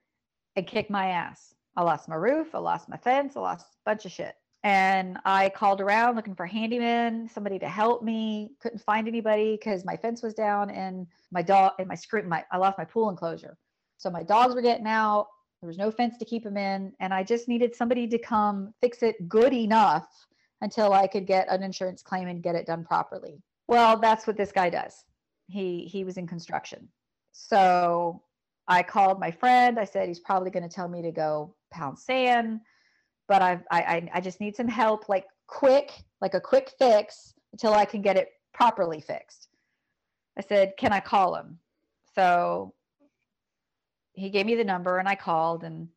and 0.56 0.66
kicked 0.66 0.88
my 0.88 1.08
ass. 1.08 1.54
I 1.76 1.82
lost 1.82 2.08
my 2.08 2.14
roof. 2.14 2.54
I 2.54 2.60
lost 2.60 2.88
my 2.88 2.96
fence. 2.96 3.36
I 3.36 3.40
lost 3.40 3.66
a 3.66 3.90
bunch 3.90 4.06
of 4.06 4.12
shit. 4.12 4.36
And 4.64 5.18
I 5.26 5.50
called 5.50 5.82
around 5.82 6.16
looking 6.16 6.34
for 6.34 6.46
handyman, 6.46 7.28
somebody 7.28 7.58
to 7.58 7.68
help 7.68 8.02
me. 8.02 8.52
Couldn't 8.62 8.80
find 8.80 9.06
anybody 9.06 9.58
because 9.60 9.84
my 9.84 9.94
fence 9.94 10.22
was 10.22 10.32
down 10.32 10.70
and 10.70 11.06
my 11.30 11.42
dog 11.42 11.72
and 11.78 11.86
my 11.86 11.94
screen. 11.94 12.26
My 12.26 12.42
I 12.50 12.56
lost 12.56 12.78
my 12.78 12.86
pool 12.86 13.10
enclosure, 13.10 13.58
so 13.98 14.08
my 14.08 14.22
dogs 14.22 14.54
were 14.54 14.62
getting 14.62 14.86
out. 14.86 15.28
There 15.60 15.68
was 15.68 15.76
no 15.76 15.90
fence 15.90 16.16
to 16.16 16.24
keep 16.24 16.44
them 16.44 16.56
in, 16.56 16.94
and 16.98 17.12
I 17.12 17.22
just 17.22 17.46
needed 17.46 17.76
somebody 17.76 18.06
to 18.08 18.18
come 18.18 18.72
fix 18.80 19.02
it 19.02 19.28
good 19.28 19.52
enough 19.52 20.08
until 20.62 20.94
I 20.94 21.08
could 21.08 21.26
get 21.26 21.46
an 21.50 21.62
insurance 21.62 22.02
claim 22.02 22.28
and 22.28 22.42
get 22.42 22.54
it 22.54 22.66
done 22.66 22.84
properly. 22.84 23.42
Well, 23.68 23.98
that's 23.98 24.26
what 24.26 24.38
this 24.38 24.50
guy 24.50 24.70
does. 24.70 25.04
He 25.46 25.84
he 25.84 26.04
was 26.04 26.16
in 26.16 26.26
construction, 26.26 26.88
so 27.32 28.22
I 28.66 28.82
called 28.82 29.20
my 29.20 29.30
friend. 29.30 29.78
I 29.78 29.84
said 29.84 30.08
he's 30.08 30.20
probably 30.20 30.50
going 30.50 30.66
to 30.66 30.74
tell 30.74 30.88
me 30.88 31.02
to 31.02 31.12
go 31.12 31.54
pound 31.70 31.98
sand 31.98 32.60
but 33.28 33.42
I've, 33.42 33.62
I, 33.70 34.08
I 34.12 34.20
just 34.20 34.40
need 34.40 34.56
some 34.56 34.68
help, 34.68 35.08
like 35.08 35.24
quick, 35.46 35.92
like 36.20 36.34
a 36.34 36.40
quick 36.40 36.72
fix 36.78 37.34
until 37.52 37.72
I 37.72 37.84
can 37.84 38.02
get 38.02 38.16
it 38.16 38.28
properly 38.52 39.00
fixed. 39.00 39.48
I 40.38 40.42
said, 40.42 40.74
can 40.76 40.92
I 40.92 41.00
call 41.00 41.34
him? 41.36 41.58
So 42.14 42.74
he 44.12 44.30
gave 44.30 44.46
me 44.46 44.54
the 44.54 44.64
number 44.64 44.98
and 44.98 45.08
I 45.08 45.14
called 45.14 45.64
and 45.64 45.88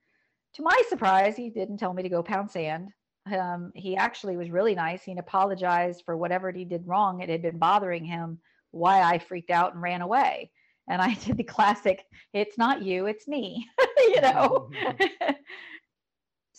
to 0.56 0.64
my 0.64 0.82
surprise, 0.90 1.36
he 1.36 1.49
didn't 1.49 1.78
tell 1.78 1.94
me 1.94 2.02
to 2.04 2.10
go 2.10 2.24
pound 2.24 2.49
sand. 2.49 2.90
Um, 3.32 3.72
he 3.76 3.95
actually 3.95 4.38
was 4.38 4.49
really 4.49 4.74
nice. 4.74 5.04
He 5.04 5.16
apologized 5.18 6.04
for 6.04 6.18
whatever 6.18 6.52
he 6.52 6.66
did 6.66 6.88
wrong. 6.88 7.22
It 7.22 7.30
had 7.30 7.44
been 7.44 7.60
bothering 7.60 8.04
him 8.04 8.40
why 8.72 9.02
I 9.02 9.20
freaked 9.20 9.52
out 9.52 9.74
and 9.74 9.82
ran 9.82 10.02
away. 10.02 10.49
And 10.90 11.02
I 11.02 11.14
did 11.14 11.38
the 11.38 11.44
classic, 11.56 12.06
it's 12.34 12.58
not 12.58 12.82
you, 12.82 13.06
it's 13.06 13.28
me, 13.28 13.68
you 13.98 14.22
know. 14.22 14.72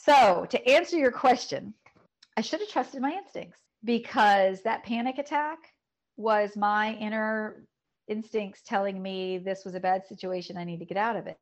So, 0.09 0.47
to 0.49 0.67
answer 0.67 0.97
your 0.97 1.13
question, 1.13 1.75
I 2.35 2.41
should 2.41 2.61
have 2.61 2.71
trusted 2.71 3.03
my 3.03 3.13
instincts 3.13 3.59
because 3.85 4.63
that 4.63 4.83
panic 4.83 5.19
attack 5.19 5.59
was 6.17 6.57
my 6.57 6.95
inner 6.95 7.67
instincts 8.09 8.63
telling 8.63 9.03
me 9.03 9.37
this 9.37 9.67
was 9.67 9.75
a 9.75 9.81
bad 9.81 10.07
situation. 10.07 10.57
I 10.57 10.65
need 10.65 10.79
to 10.79 10.87
get 10.87 10.97
out 10.97 11.17
of 11.17 11.27
it. 11.27 11.37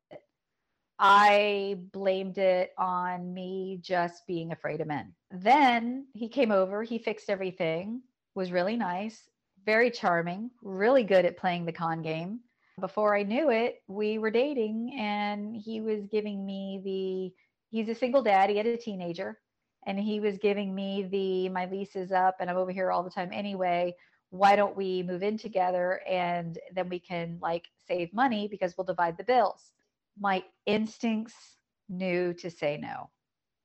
I 0.99 1.77
blamed 1.93 2.39
it 2.39 2.71
on 2.77 3.33
me 3.33 3.79
just 3.81 4.27
being 4.27 4.51
afraid 4.51 4.81
of 4.81 4.87
men. 4.87 5.13
Then 5.31 6.07
he 6.13 6.27
came 6.27 6.51
over, 6.51 6.83
he 6.83 6.99
fixed 6.99 7.29
everything, 7.29 8.01
was 8.35 8.51
really 8.51 8.75
nice, 8.75 9.29
very 9.65 9.89
charming, 9.89 10.51
really 10.61 11.05
good 11.05 11.23
at 11.23 11.37
playing 11.37 11.63
the 11.63 11.71
con 11.71 12.01
game. 12.01 12.41
Before 12.81 13.15
I 13.15 13.23
knew 13.23 13.49
it, 13.49 13.81
we 13.87 14.17
were 14.17 14.29
dating 14.29 14.93
and 14.99 15.55
he 15.55 15.79
was 15.79 16.05
giving 16.07 16.45
me 16.45 16.81
the 16.83 17.46
he's 17.69 17.89
a 17.89 17.95
single 17.95 18.21
dad. 18.21 18.49
He 18.49 18.57
had 18.57 18.65
a 18.65 18.77
teenager, 18.77 19.39
and 19.85 19.99
he 19.99 20.19
was 20.19 20.37
giving 20.37 20.73
me 20.73 21.07
the 21.09 21.49
my 21.49 21.65
lease 21.65 21.95
is 21.95 22.11
up, 22.11 22.37
and 22.39 22.49
I'm 22.49 22.57
over 22.57 22.71
here 22.71 22.91
all 22.91 23.03
the 23.03 23.09
time 23.09 23.29
anyway. 23.31 23.95
Why 24.29 24.55
don't 24.55 24.75
we 24.75 25.03
move 25.03 25.23
in 25.23 25.37
together 25.37 26.01
and 26.07 26.59
then 26.73 26.89
we 26.89 26.99
can 26.99 27.39
like 27.41 27.65
save 27.87 28.13
money 28.13 28.49
because 28.49 28.75
we'll 28.77 28.85
divide 28.85 29.17
the 29.17 29.23
bills? 29.23 29.71
My 30.19 30.43
instincts 30.65 31.57
knew 31.87 32.33
to 32.33 32.49
say 32.49 32.77
no. 32.77 33.09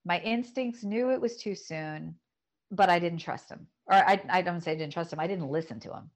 My 0.05 0.21
instincts 0.21 0.85
knew 0.85 1.11
it 1.11 1.21
was 1.21 1.37
too 1.37 1.57
soon, 1.57 2.15
but 2.71 2.89
I 2.89 3.01
didn't 3.01 3.19
trust 3.19 3.51
him. 3.51 3.67
Or 3.87 3.95
I, 3.95 4.23
I 4.29 4.43
don't 4.43 4.61
say 4.61 4.73
I 4.73 4.77
didn't 4.77 4.93
trust 4.93 5.13
him. 5.13 5.19
I 5.19 5.27
didn't 5.27 5.51
listen 5.51 5.81
to 5.81 5.93
him. 5.93 6.11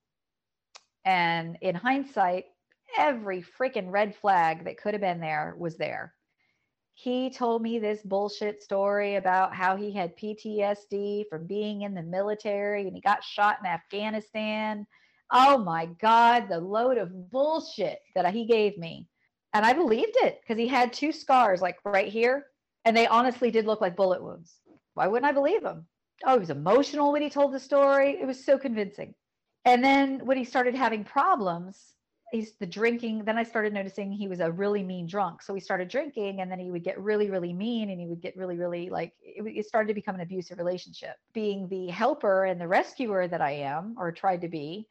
And 1.05 1.59
in 1.61 1.75
hindsight, 1.75 2.45
every 2.97 3.45
freaking 3.59 3.91
red 3.91 4.15
flag 4.15 4.65
that 4.65 4.77
could 4.77 4.95
have 4.95 5.01
been 5.01 5.21
there 5.21 5.57
was 5.59 5.77
there 5.77 6.15
he 6.99 7.29
told 7.29 7.61
me 7.61 7.79
this 7.79 8.01
bullshit 8.03 8.63
story 8.63 9.17
about 9.17 9.55
how 9.55 9.77
he 9.77 9.93
had 9.93 10.17
PTSD 10.17 11.29
from 11.29 11.47
being 11.47 11.83
in 11.83 11.93
the 11.95 12.03
military 12.03 12.87
and 12.87 12.97
he 12.97 13.03
got 13.03 13.23
shot 13.23 13.59
in 13.61 13.67
Afghanistan. 13.67 14.87
Oh 15.31 15.59
my 15.59 15.91
God, 16.01 16.49
the 16.49 16.59
load 16.59 16.97
of 16.97 17.31
bullshit 17.31 17.99
that 18.15 18.33
he 18.33 18.47
gave 18.47 18.79
me. 18.79 19.07
And 19.53 19.67
I 19.67 19.75
believed 19.75 20.17
it 20.23 20.41
because 20.41 20.59
he 20.59 20.67
had 20.67 20.91
two 20.91 21.13
scars, 21.13 21.61
like 21.61 21.77
right 21.85 22.09
here, 22.09 22.47
and 22.87 22.97
they 22.97 23.07
honestly 23.07 23.51
did 23.51 23.67
look 23.67 23.83
like 23.83 23.95
bullet 23.95 24.23
wounds. 24.23 24.57
Why 24.95 25.07
wouldn't 25.07 25.29
I 25.29 25.33
believe 25.33 25.63
him? 25.63 25.85
Oh, 26.25 26.33
he 26.33 26.41
was 26.41 26.51
emotional 26.51 27.13
when 27.13 27.21
he 27.21 27.29
told 27.29 27.53
the 27.53 27.61
story. 27.61 28.17
It 28.19 28.27
was 28.27 28.43
so 28.43 28.57
convincing. 28.57 29.15
And 29.67 29.85
then 29.85 30.25
when 30.25 30.39
he 30.39 30.45
started 30.45 30.75
having 30.75 31.05
problems, 31.05 31.93
he's 32.33 32.55
the 32.57 32.67
drinking 32.67 33.25
then 33.25 33.39
i 33.39 33.43
started 33.43 33.73
noticing 33.73 34.11
he 34.11 34.29
was 34.29 34.41
a 34.41 34.51
really 34.51 34.83
mean 34.83 35.07
drunk. 35.07 35.43
So 35.43 35.55
we 35.55 35.61
started 35.61 35.89
drinking 35.89 36.41
and 36.41 36.51
then 36.51 36.59
he 36.59 36.71
would 36.71 36.85
get 36.85 36.99
really 37.01 37.31
really 37.31 37.53
mean 37.53 37.91
and 37.91 38.01
he 38.01 38.07
would 38.07 38.21
get 38.21 38.37
really 38.37 38.57
really 38.57 38.91
like 38.91 39.13
it, 39.23 39.45
it 39.47 39.67
started 39.67 39.89
to 39.89 39.95
become 39.95 40.17
an 40.17 40.21
abusive 40.21 40.59
relationship. 40.59 41.17
Being 41.33 41.69
the 41.69 41.89
helper 41.89 42.45
and 42.45 42.61
the 42.61 42.69
rescuer 42.69 43.29
that 43.29 43.41
i 43.41 43.53
am 43.53 43.95
or 43.99 44.11
tried 44.13 44.41
to 44.43 44.49
be 44.49 44.89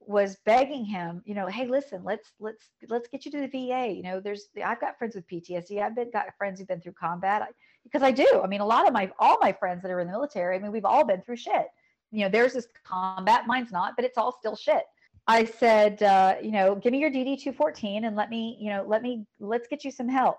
was 0.00 0.38
begging 0.46 0.86
him 0.86 1.22
you 1.26 1.34
know 1.34 1.46
hey 1.46 1.66
listen 1.66 2.02
let's 2.02 2.32
let's 2.40 2.70
let's 2.88 3.08
get 3.08 3.26
you 3.26 3.30
to 3.30 3.40
the 3.40 3.46
va 3.46 3.86
you 3.88 4.02
know 4.02 4.20
there's 4.20 4.48
i've 4.64 4.80
got 4.80 4.96
friends 4.96 5.14
with 5.14 5.28
ptsd 5.28 5.82
i've 5.82 5.94
been 5.94 6.10
got 6.10 6.24
friends 6.38 6.58
who've 6.58 6.66
been 6.66 6.80
through 6.80 6.94
combat 6.98 7.42
I, 7.42 7.48
because 7.84 8.02
i 8.02 8.10
do. 8.10 8.40
I 8.42 8.46
mean 8.46 8.62
a 8.62 8.66
lot 8.66 8.86
of 8.86 8.94
my 8.94 9.10
all 9.18 9.36
my 9.42 9.52
friends 9.52 9.82
that 9.82 9.90
are 9.90 10.00
in 10.00 10.06
the 10.06 10.12
military 10.12 10.56
i 10.56 10.58
mean 10.58 10.72
we've 10.72 10.86
all 10.86 11.04
been 11.04 11.20
through 11.20 11.36
shit. 11.36 11.66
You 12.10 12.20
know 12.20 12.30
there's 12.30 12.54
this 12.54 12.68
combat 12.84 13.46
mine's 13.46 13.70
not 13.70 13.96
but 13.96 14.04
it's 14.06 14.16
all 14.16 14.32
still 14.32 14.56
shit 14.56 14.84
I 15.28 15.44
said, 15.44 16.02
uh, 16.02 16.36
you 16.42 16.50
know, 16.50 16.74
give 16.74 16.90
me 16.90 17.00
your 17.00 17.10
DD 17.10 17.38
214 17.38 18.06
and 18.06 18.16
let 18.16 18.30
me, 18.30 18.56
you 18.58 18.70
know, 18.70 18.82
let 18.88 19.02
me, 19.02 19.26
let's 19.38 19.68
get 19.68 19.84
you 19.84 19.90
some 19.90 20.08
help. 20.08 20.38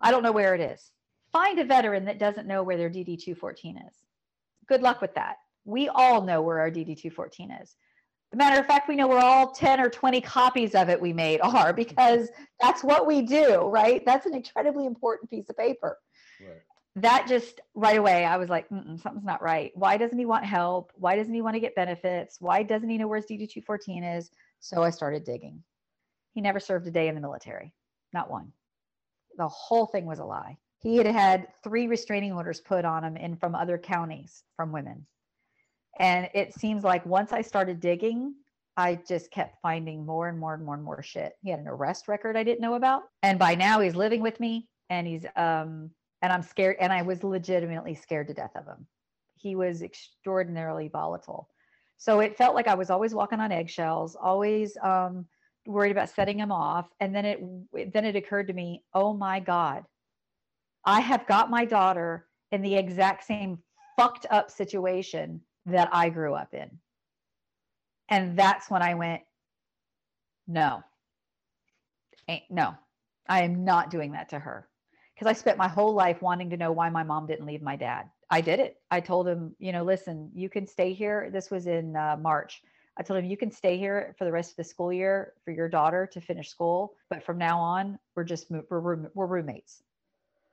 I 0.00 0.10
don't 0.10 0.22
know 0.22 0.32
where 0.32 0.54
it 0.54 0.60
is. 0.60 0.90
Find 1.30 1.58
a 1.58 1.64
veteran 1.64 2.06
that 2.06 2.18
doesn't 2.18 2.48
know 2.48 2.62
where 2.62 2.78
their 2.78 2.88
DD 2.88 3.22
214 3.22 3.76
is. 3.76 3.94
Good 4.66 4.80
luck 4.80 5.02
with 5.02 5.14
that. 5.14 5.36
We 5.66 5.88
all 5.90 6.22
know 6.22 6.40
where 6.40 6.60
our 6.60 6.70
DD 6.70 6.98
214 6.98 7.50
is. 7.62 7.76
matter 8.34 8.58
of 8.58 8.66
fact, 8.66 8.88
we 8.88 8.96
know 8.96 9.06
where 9.06 9.22
all 9.22 9.52
10 9.52 9.80
or 9.80 9.90
20 9.90 10.22
copies 10.22 10.74
of 10.74 10.88
it 10.88 10.98
we 10.98 11.12
made 11.12 11.40
are 11.42 11.74
because 11.74 12.30
that's 12.58 12.82
what 12.82 13.06
we 13.06 13.20
do, 13.20 13.60
right? 13.66 14.02
That's 14.06 14.24
an 14.24 14.34
incredibly 14.34 14.86
important 14.86 15.28
piece 15.28 15.50
of 15.50 15.58
paper. 15.58 15.98
Right. 16.40 16.62
That 16.96 17.26
just 17.26 17.60
right 17.74 17.96
away, 17.96 18.24
I 18.24 18.36
was 18.36 18.50
like, 18.50 18.68
something's 18.68 19.24
not 19.24 19.42
right. 19.42 19.72
Why 19.74 19.96
doesn't 19.96 20.18
he 20.18 20.26
want 20.26 20.44
help? 20.44 20.92
Why 20.96 21.16
doesn't 21.16 21.32
he 21.32 21.40
want 21.40 21.54
to 21.54 21.60
get 21.60 21.74
benefits? 21.74 22.36
Why 22.38 22.62
doesn't 22.62 22.88
he 22.88 22.98
know 22.98 23.08
where 23.08 23.18
his 23.18 23.26
DD 23.26 23.50
214 23.50 24.04
is? 24.04 24.30
So 24.60 24.82
I 24.82 24.90
started 24.90 25.24
digging. 25.24 25.62
He 26.34 26.40
never 26.40 26.60
served 26.60 26.86
a 26.86 26.90
day 26.90 27.08
in 27.08 27.14
the 27.14 27.20
military, 27.20 27.72
not 28.12 28.30
one. 28.30 28.52
The 29.38 29.48
whole 29.48 29.86
thing 29.86 30.04
was 30.04 30.18
a 30.18 30.24
lie. 30.24 30.58
He 30.80 30.96
had 30.96 31.06
had 31.06 31.48
three 31.64 31.86
restraining 31.86 32.32
orders 32.32 32.60
put 32.60 32.84
on 32.84 33.04
him 33.04 33.16
in 33.16 33.36
from 33.36 33.54
other 33.54 33.78
counties 33.78 34.42
from 34.56 34.72
women 34.72 35.06
and 35.98 36.28
it 36.34 36.54
seems 36.54 36.84
like 36.84 37.04
once 37.04 37.32
I 37.32 37.42
started 37.42 37.80
digging, 37.80 38.34
I 38.76 38.98
just 39.06 39.30
kept 39.30 39.60
finding 39.60 40.06
more 40.06 40.28
and 40.28 40.38
more 40.38 40.54
and 40.54 40.64
more 40.64 40.74
and 40.74 40.82
more 40.82 41.02
shit. 41.02 41.34
He 41.42 41.50
had 41.50 41.60
an 41.60 41.68
arrest 41.68 42.08
record 42.08 42.36
I 42.36 42.44
didn't 42.44 42.60
know 42.60 42.74
about. 42.74 43.02
And 43.22 43.38
by 43.38 43.54
now 43.54 43.80
he's 43.80 43.94
living 43.94 44.22
with 44.22 44.40
me 44.40 44.68
and 44.88 45.06
he's 45.06 45.26
um 45.36 45.90
and 46.22 46.32
I'm 46.32 46.42
scared 46.42 46.76
and 46.80 46.92
I 46.92 47.02
was 47.02 47.22
legitimately 47.22 47.94
scared 47.94 48.28
to 48.28 48.34
death 48.34 48.56
of 48.56 48.66
him. 48.66 48.86
He 49.36 49.56
was 49.56 49.82
extraordinarily 49.82 50.88
volatile. 50.88 51.48
So 51.98 52.20
it 52.20 52.36
felt 52.36 52.54
like 52.54 52.68
I 52.68 52.74
was 52.74 52.90
always 52.90 53.14
walking 53.14 53.40
on 53.40 53.52
eggshells, 53.52 54.16
always 54.16 54.76
um 54.82 55.26
worried 55.66 55.92
about 55.92 56.08
setting 56.08 56.38
him 56.38 56.50
off 56.50 56.88
and 56.98 57.14
then 57.14 57.24
it 57.24 57.92
then 57.92 58.04
it 58.04 58.16
occurred 58.16 58.48
to 58.48 58.52
me, 58.52 58.82
"Oh 58.94 59.12
my 59.14 59.40
god. 59.40 59.84
I 60.84 61.00
have 61.00 61.26
got 61.26 61.50
my 61.50 61.64
daughter 61.64 62.26
in 62.50 62.62
the 62.62 62.74
exact 62.74 63.24
same 63.24 63.58
fucked 63.96 64.26
up 64.30 64.50
situation 64.50 65.40
that 65.66 65.88
I 65.92 66.08
grew 66.08 66.34
up 66.34 66.54
in. 66.54 66.70
And 68.08 68.36
that's 68.38 68.70
when 68.70 68.82
I 68.82 68.94
went, 68.94 69.22
no, 70.46 70.82
ain't, 72.28 72.42
no, 72.50 72.74
I 73.28 73.42
am 73.42 73.64
not 73.64 73.90
doing 73.90 74.12
that 74.12 74.30
to 74.30 74.38
her. 74.38 74.68
Because 75.14 75.26
I 75.26 75.32
spent 75.32 75.58
my 75.58 75.68
whole 75.68 75.94
life 75.94 76.22
wanting 76.22 76.50
to 76.50 76.56
know 76.56 76.72
why 76.72 76.88
my 76.88 77.02
mom 77.02 77.26
didn't 77.26 77.46
leave 77.46 77.62
my 77.62 77.76
dad. 77.76 78.08
I 78.30 78.40
did 78.40 78.60
it. 78.60 78.78
I 78.90 79.00
told 79.00 79.28
him, 79.28 79.54
you 79.58 79.72
know, 79.72 79.84
listen, 79.84 80.30
you 80.34 80.48
can 80.48 80.66
stay 80.66 80.92
here. 80.92 81.28
This 81.30 81.50
was 81.50 81.66
in 81.66 81.96
uh, 81.96 82.16
March. 82.20 82.62
I 82.96 83.02
told 83.02 83.18
him, 83.18 83.30
you 83.30 83.36
can 83.36 83.50
stay 83.50 83.76
here 83.78 84.14
for 84.18 84.24
the 84.24 84.32
rest 84.32 84.50
of 84.50 84.56
the 84.56 84.64
school 84.64 84.92
year 84.92 85.34
for 85.44 85.50
your 85.50 85.68
daughter 85.68 86.08
to 86.12 86.20
finish 86.20 86.48
school. 86.48 86.94
But 87.10 87.22
from 87.22 87.38
now 87.38 87.58
on, 87.58 87.98
we're 88.14 88.24
just, 88.24 88.50
we're, 88.50 89.10
we're 89.14 89.26
roommates. 89.26 89.82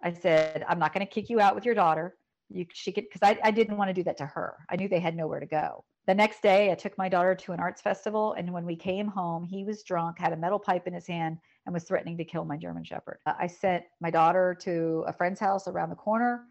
I 0.02 0.14
said, 0.14 0.66
I'm 0.68 0.80
not 0.80 0.94
going 0.94 1.06
to 1.06 1.12
kick 1.12 1.30
you 1.30 1.40
out 1.40 1.56
with 1.56 1.66
your 1.66 1.76
daughter 1.76 2.16
you 2.50 2.66
she 2.74 2.92
could 2.92 3.06
because 3.06 3.22
I, 3.24 3.40
I 3.44 3.52
didn't 3.52 3.78
want 3.78 3.90
to 3.90 3.94
do 3.94 4.04
that 4.04 4.18
to 4.18 4.26
her 4.26 4.56
i 4.70 4.76
knew 4.76 4.88
they 4.88 5.00
had 5.00 5.16
nowhere 5.16 5.40
to 5.40 5.46
go 5.46 5.84
the 6.08 6.16
next 6.16 6.42
day 6.42 6.72
i 6.72 6.76
took 6.76 6.98
my 6.98 7.08
daughter 7.08 7.36
to 7.36 7.52
an 7.52 7.60
arts 7.60 7.82
festival 7.82 8.34
and 8.34 8.52
when 8.52 8.66
we 8.66 8.76
came 8.76 9.08
home 9.08 9.44
he 9.44 9.64
was 9.64 9.84
drunk 9.84 10.20
had 10.20 10.34
a 10.34 10.38
metal 10.38 10.60
pipe 10.60 10.88
in 10.88 10.94
his 10.94 11.08
hand 11.08 11.38
and 11.70 11.74
was 11.76 11.84
threatening 11.84 12.18
to 12.18 12.26
kill 12.26 12.44
my 12.44 12.58
german 12.58 12.84
shepherd 12.84 13.20
uh, 13.28 13.34
i 13.40 13.46
sent 13.46 13.84
my 14.02 14.10
daughter 14.10 14.58
to 14.60 15.04
a 15.08 15.14
friend's 15.14 15.40
house 15.40 15.68
around 15.68 15.90
the 15.90 15.96
corner 15.96 16.46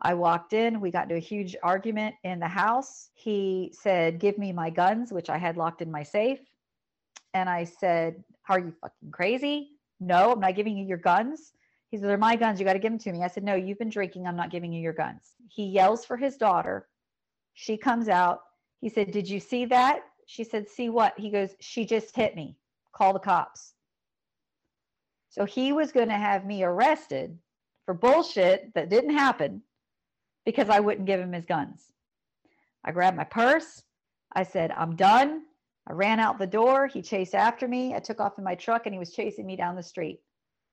i 0.00 0.14
walked 0.14 0.54
in 0.54 0.80
we 0.80 0.90
got 0.90 1.02
into 1.02 1.16
a 1.16 1.20
huge 1.20 1.54
argument 1.62 2.14
in 2.24 2.40
the 2.40 2.48
house 2.48 3.10
he 3.12 3.70
said 3.78 4.18
give 4.18 4.38
me 4.38 4.52
my 4.52 4.70
guns 4.70 5.12
which 5.12 5.28
i 5.28 5.36
had 5.36 5.58
locked 5.58 5.82
in 5.82 5.90
my 5.90 6.02
safe 6.02 6.40
and 7.34 7.48
i 7.48 7.62
said 7.62 8.24
are 8.48 8.58
you 8.58 8.72
fucking 8.80 9.10
crazy 9.12 9.72
no 10.00 10.32
i'm 10.32 10.40
not 10.40 10.56
giving 10.56 10.76
you 10.76 10.86
your 10.86 10.98
guns 10.98 11.52
he 11.94 11.98
said, 11.98 12.08
They're 12.08 12.18
my 12.18 12.34
guns. 12.34 12.58
You 12.58 12.66
got 12.66 12.72
to 12.72 12.80
give 12.80 12.90
them 12.90 12.98
to 12.98 13.12
me. 13.12 13.22
I 13.22 13.28
said, 13.28 13.44
No, 13.44 13.54
you've 13.54 13.78
been 13.78 13.88
drinking. 13.88 14.26
I'm 14.26 14.34
not 14.34 14.50
giving 14.50 14.72
you 14.72 14.82
your 14.82 14.92
guns. 14.92 15.36
He 15.48 15.66
yells 15.66 16.04
for 16.04 16.16
his 16.16 16.36
daughter. 16.36 16.88
She 17.52 17.76
comes 17.76 18.08
out. 18.08 18.40
He 18.80 18.88
said, 18.88 19.12
Did 19.12 19.28
you 19.28 19.38
see 19.38 19.64
that? 19.66 20.00
She 20.26 20.42
said, 20.42 20.68
See 20.68 20.88
what? 20.88 21.14
He 21.16 21.30
goes, 21.30 21.50
She 21.60 21.86
just 21.86 22.16
hit 22.16 22.34
me. 22.34 22.56
Call 22.92 23.12
the 23.12 23.20
cops. 23.20 23.73
So 25.34 25.44
he 25.44 25.72
was 25.72 25.90
going 25.90 26.10
to 26.10 26.14
have 26.14 26.46
me 26.46 26.62
arrested 26.62 27.36
for 27.86 27.92
bullshit 27.92 28.72
that 28.74 28.88
didn't 28.88 29.18
happen 29.18 29.62
because 30.46 30.68
I 30.68 30.78
wouldn't 30.78 31.08
give 31.08 31.18
him 31.18 31.32
his 31.32 31.44
guns. 31.44 31.90
I 32.84 32.92
grabbed 32.92 33.16
my 33.16 33.24
purse. 33.24 33.82
I 34.32 34.44
said, 34.44 34.70
I'm 34.70 34.94
done. 34.94 35.42
I 35.88 35.92
ran 35.94 36.20
out 36.20 36.38
the 36.38 36.46
door. 36.46 36.86
He 36.86 37.02
chased 37.02 37.34
after 37.34 37.66
me. 37.66 37.96
I 37.96 37.98
took 37.98 38.20
off 38.20 38.38
in 38.38 38.44
my 38.44 38.54
truck 38.54 38.86
and 38.86 38.94
he 38.94 38.98
was 39.00 39.12
chasing 39.12 39.44
me 39.44 39.56
down 39.56 39.74
the 39.74 39.82
street 39.82 40.20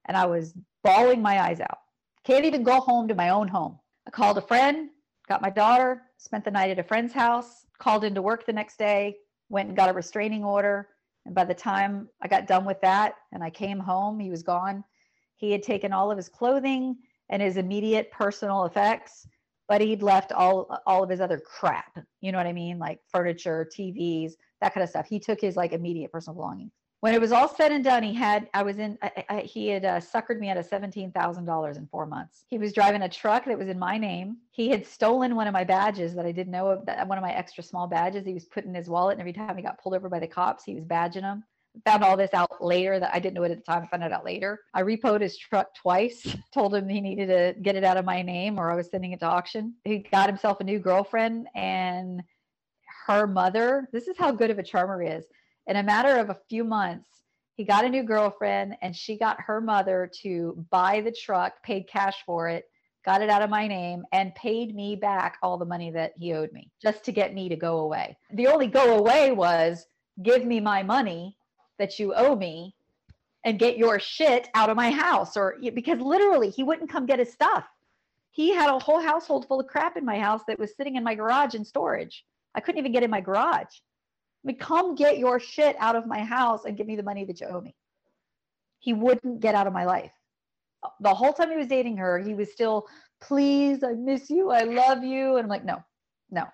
and 0.06 0.16
I 0.16 0.28
was 0.28 0.54
bawling 0.84 1.24
my 1.24 1.42
eyes 1.42 1.60
out. 1.60 1.80
Can't 2.24 2.46
even 2.46 2.62
go 2.62 2.82
home 2.82 3.08
to 3.08 3.16
my 3.16 3.30
own 3.30 3.48
home. 3.48 3.80
I 4.06 4.12
called 4.12 4.38
a 4.38 4.42
friend, 4.42 4.90
got 5.28 5.42
my 5.42 5.50
daughter, 5.50 6.04
spent 6.18 6.46
the 6.46 6.52
night 6.52 6.70
at 6.70 6.78
a 6.78 6.84
friend's 6.84 7.14
house, 7.14 7.66
called 7.80 8.04
into 8.04 8.22
work 8.22 8.46
the 8.46 8.54
next 8.54 8.78
day, 8.78 9.16
went 9.50 9.70
and 9.70 9.76
got 9.76 9.90
a 9.90 9.94
restraining 9.94 10.44
order. 10.44 10.90
And 11.26 11.36
by 11.36 11.46
the 11.46 11.54
time 11.54 12.10
I 12.22 12.28
got 12.28 12.48
done 12.48 12.66
with 12.66 12.82
that 12.82 13.16
and 13.32 13.44
I 13.44 13.50
came 13.50 13.80
home, 13.80 14.20
he 14.20 14.30
was 14.30 14.44
gone. 14.44 14.84
He 15.36 15.52
had 15.52 15.64
taken 15.64 15.94
all 15.94 16.12
of 16.12 16.18
his 16.18 16.30
clothing 16.30 16.98
and 17.30 17.42
his 17.42 17.58
immediate 17.58 18.12
personal 18.12 18.66
effects, 18.66 19.28
but 19.68 19.82
he'd 19.82 20.04
left 20.04 20.32
all 20.32 20.78
all 20.86 21.04
of 21.04 21.10
his 21.10 21.22
other 21.22 21.40
crap. 21.40 21.98
You 22.22 22.32
know 22.32 22.38
what 22.38 22.48
I 22.48 22.54
mean? 22.54 22.80
Like 22.80 23.00
furniture, 23.08 23.70
TVs, 23.78 24.34
that 24.62 24.74
kind 24.74 24.84
of 24.84 24.90
stuff. 24.90 25.08
He 25.08 25.20
took 25.20 25.40
his 25.40 25.56
like 25.56 25.74
immediate 25.74 26.12
personal 26.12 26.36
belongings 26.36 26.74
when 27.02 27.16
it 27.16 27.20
was 27.20 27.32
all 27.32 27.48
said 27.48 27.72
and 27.72 27.84
done, 27.84 28.04
he 28.04 28.14
had 28.14 28.48
I 28.54 28.62
was 28.62 28.78
in 28.78 28.98
I, 29.02 29.26
I, 29.28 29.40
he 29.42 29.68
had 29.68 29.86
uh, 29.86 30.00
suckered 30.00 30.40
me 30.40 30.50
out 30.50 30.58
of 30.58 30.68
seventeen 30.68 31.12
thousand 31.12 31.46
dollars 31.46 31.78
in 31.78 31.88
four 31.88 32.06
months. 32.06 32.46
He 32.48 32.60
was 32.60 32.74
driving 32.74 33.02
a 33.02 33.10
truck 33.10 33.46
that 33.46 33.58
was 33.58 33.68
in 33.68 33.80
my 33.80 33.98
name. 33.98 34.38
He 34.52 34.70
had 34.70 34.86
stolen 34.86 35.36
one 35.36 35.48
of 35.48 35.54
my 35.54 35.64
badges 35.64 36.14
that 36.14 36.28
I 36.28 36.32
didn't 36.32 36.52
know 36.52 36.70
of. 36.70 36.86
That 36.86 37.08
one 37.08 37.18
of 37.18 37.24
my 37.24 37.34
extra 37.34 37.64
small 37.64 37.88
badges. 37.88 38.26
He 38.26 38.36
was 38.36 38.46
putting 38.46 38.70
in 38.70 38.76
his 38.76 38.88
wallet, 38.88 39.14
and 39.14 39.20
every 39.20 39.34
time 39.34 39.58
he 39.58 39.64
got 39.64 39.82
pulled 39.82 39.96
over 39.96 40.10
by 40.10 40.20
the 40.20 40.28
cops, 40.28 40.64
he 40.64 40.76
was 40.76 40.86
badging 40.86 41.22
them. 41.22 41.44
Found 41.86 42.04
all 42.04 42.18
this 42.18 42.34
out 42.34 42.64
later 42.64 43.00
that 43.00 43.16
I 43.16 43.20
didn't 43.20 43.34
know 43.34 43.44
it 43.44 43.52
at 43.52 43.58
the 43.58 43.64
time. 43.64 43.84
I 43.84 43.88
found 43.88 44.04
it 44.04 44.12
out 44.12 44.26
later. 44.26 44.60
I 44.74 44.84
repoed 44.84 45.22
his 45.22 45.38
truck 45.38 45.74
twice. 45.74 46.36
Told 46.54 46.76
him 46.76 46.88
he 46.88 47.02
needed 47.02 47.28
to 47.28 47.60
get 47.62 47.76
it 47.76 47.84
out 47.84 47.98
of 47.98 48.06
my 48.06 48.22
name, 48.22 48.60
or 48.60 48.70
I 48.70 48.76
was 48.76 48.92
sending 48.92 49.14
it 49.14 49.22
to 49.22 49.26
auction. 49.26 49.74
He 49.86 50.00
got 50.00 50.30
himself 50.30 50.60
a 50.60 50.64
new 50.64 50.78
girlfriend, 50.78 51.48
and 51.56 52.22
her 53.08 53.26
mother. 53.26 53.90
This 53.92 54.08
is 54.08 54.18
how 54.20 54.32
good 54.32 54.52
of 54.52 54.60
a 54.60 54.64
charmer 54.64 55.02
he 55.02 55.08
is 55.08 55.26
in 55.68 55.76
a 55.76 55.84
matter 55.84 56.18
of 56.18 56.30
a 56.30 56.40
few 56.50 56.64
months, 56.64 57.24
he 57.56 57.64
got 57.64 57.86
a 57.86 57.90
new 57.90 58.04
girlfriend 58.04 58.76
and 58.82 58.96
she 58.96 59.18
got 59.18 59.42
her 59.42 59.62
mother 59.62 60.10
to 60.22 60.66
buy 60.70 61.02
the 61.02 61.12
truck, 61.12 61.62
paid 61.64 61.88
cash 61.88 62.24
for 62.26 62.50
it, 62.50 62.66
got 63.06 63.22
it 63.22 63.30
out 63.30 63.42
of 63.42 63.50
my 63.50 63.68
name, 63.68 64.04
and 64.12 64.34
paid 64.36 64.76
me 64.76 64.96
back 64.96 65.38
all 65.44 65.58
the 65.58 65.66
money 65.66 65.92
that 65.92 66.14
he 66.18 66.34
owed 66.34 66.52
me 66.54 66.72
just 66.82 67.04
to 67.06 67.12
get 67.12 67.34
me 67.34 67.50
to 67.50 67.56
go 67.56 67.80
away. 67.80 68.18
The 68.34 68.48
only 68.48 68.68
go 68.68 68.98
away 68.98 69.32
was 69.32 69.86
give 70.24 70.46
me 70.46 70.60
my 70.60 70.84
money 70.84 71.38
that 71.78 72.00
you 72.00 72.14
owe 72.14 72.36
me 72.36 72.76
and 73.44 73.60
get 73.60 73.78
your 73.78 74.00
shit 74.00 74.50
out 74.54 74.70
of 74.70 74.78
my 74.78 74.92
house 74.92 75.36
or 75.36 75.58
because 75.74 76.00
literally 76.00 76.50
he 76.50 76.64
wouldn't 76.64 76.90
come 76.90 77.06
get 77.06 77.20
his 77.20 77.34
stuff. 77.34 77.66
He 78.32 78.54
had 78.54 78.70
a 78.70 78.80
whole 78.80 79.02
household 79.02 79.48
full 79.48 79.60
of 79.60 79.68
crap 79.68 79.98
in 79.98 80.06
my 80.06 80.18
house 80.18 80.42
that 80.48 80.60
was 80.60 80.76
sitting 80.76 80.96
in 80.96 81.04
my 81.04 81.16
garage 81.16 81.54
in 81.54 81.66
storage. 81.66 82.24
I 82.56 82.60
couldn't 82.60 82.80
even 82.80 82.92
get 82.92 83.04
in 83.04 83.12
my 83.12 83.22
garage. 83.22 83.80
I 84.44 84.48
mean, 84.48 84.58
come 84.58 84.96
get 84.96 85.20
your 85.20 85.40
shit 85.40 85.76
out 85.80 85.96
of 85.96 86.08
my 86.08 86.24
house 86.24 86.66
and 86.66 86.76
give 86.78 86.88
me 86.88 86.96
the 86.96 87.04
money 87.04 87.26
that 87.26 87.40
you 87.42 87.48
owe 87.48 87.62
me. 87.62 87.76
He 88.80 88.94
wouldn't 88.94 89.40
get 89.40 89.54
out 89.54 89.68
of 89.68 89.74
my 89.74 89.86
life. 89.86 90.12
The 91.00 91.14
whole 91.14 91.34
time 91.34 91.52
he 91.52 91.58
was 91.58 91.68
dating 91.68 91.98
her, 91.98 92.18
he 92.18 92.34
was 92.34 92.52
still, 92.52 92.88
please, 93.20 93.84
I 93.84 93.94
miss 93.94 94.32
you. 94.32 94.50
I 94.50 94.64
love 94.64 95.04
you. 95.04 95.36
And 95.36 95.44
I'm 95.44 95.50
like, 95.50 95.64
no, 95.64 95.84
no, 96.32 96.46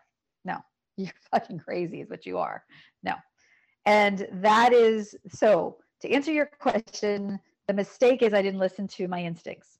no. 0.44 0.58
You're 0.98 1.14
fucking 1.32 1.60
crazy, 1.60 2.02
is 2.02 2.10
what 2.10 2.26
you 2.26 2.38
are. 2.38 2.64
No. 3.04 3.14
And 3.86 4.28
that 4.34 4.74
is 4.74 5.16
so 5.30 5.78
to 6.02 6.12
answer 6.12 6.32
your 6.32 6.50
question, 6.60 7.40
the 7.68 7.74
mistake 7.74 8.22
is 8.22 8.34
I 8.34 8.42
didn't 8.42 8.60
listen 8.60 8.88
to 8.90 9.08
my 9.08 9.24
instincts. 9.24 9.80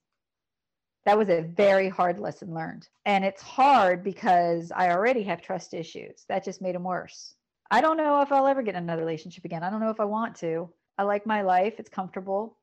That 1.06 1.18
was 1.18 1.30
a 1.30 1.42
very 1.42 1.88
hard 1.88 2.20
lesson 2.20 2.54
learned. 2.54 2.88
And 3.06 3.24
it's 3.24 3.42
hard 3.42 4.04
because 4.04 4.72
I 4.76 4.90
already 4.90 5.24
have 5.24 5.42
trust 5.42 5.74
issues. 5.74 6.26
That 6.28 6.44
just 6.44 6.62
made 6.62 6.76
them 6.76 6.84
worse. 6.84 7.36
I 7.70 7.82
don't 7.82 7.98
know 7.98 8.22
if 8.22 8.32
I'll 8.32 8.48
ever 8.48 8.62
get 8.62 8.76
in 8.76 8.84
another 8.84 9.02
relationship 9.02 9.46
again. 9.46 9.64
I 9.64 9.70
don't 9.70 9.82
know 9.82 9.90
if 9.90 10.00
I 10.00 10.06
want 10.06 10.36
to. 10.38 10.70
I 10.98 11.04
like 11.04 11.26
my 11.26 11.42
life. 11.42 11.76
It's 11.78 11.90
comfortable. 11.90 12.58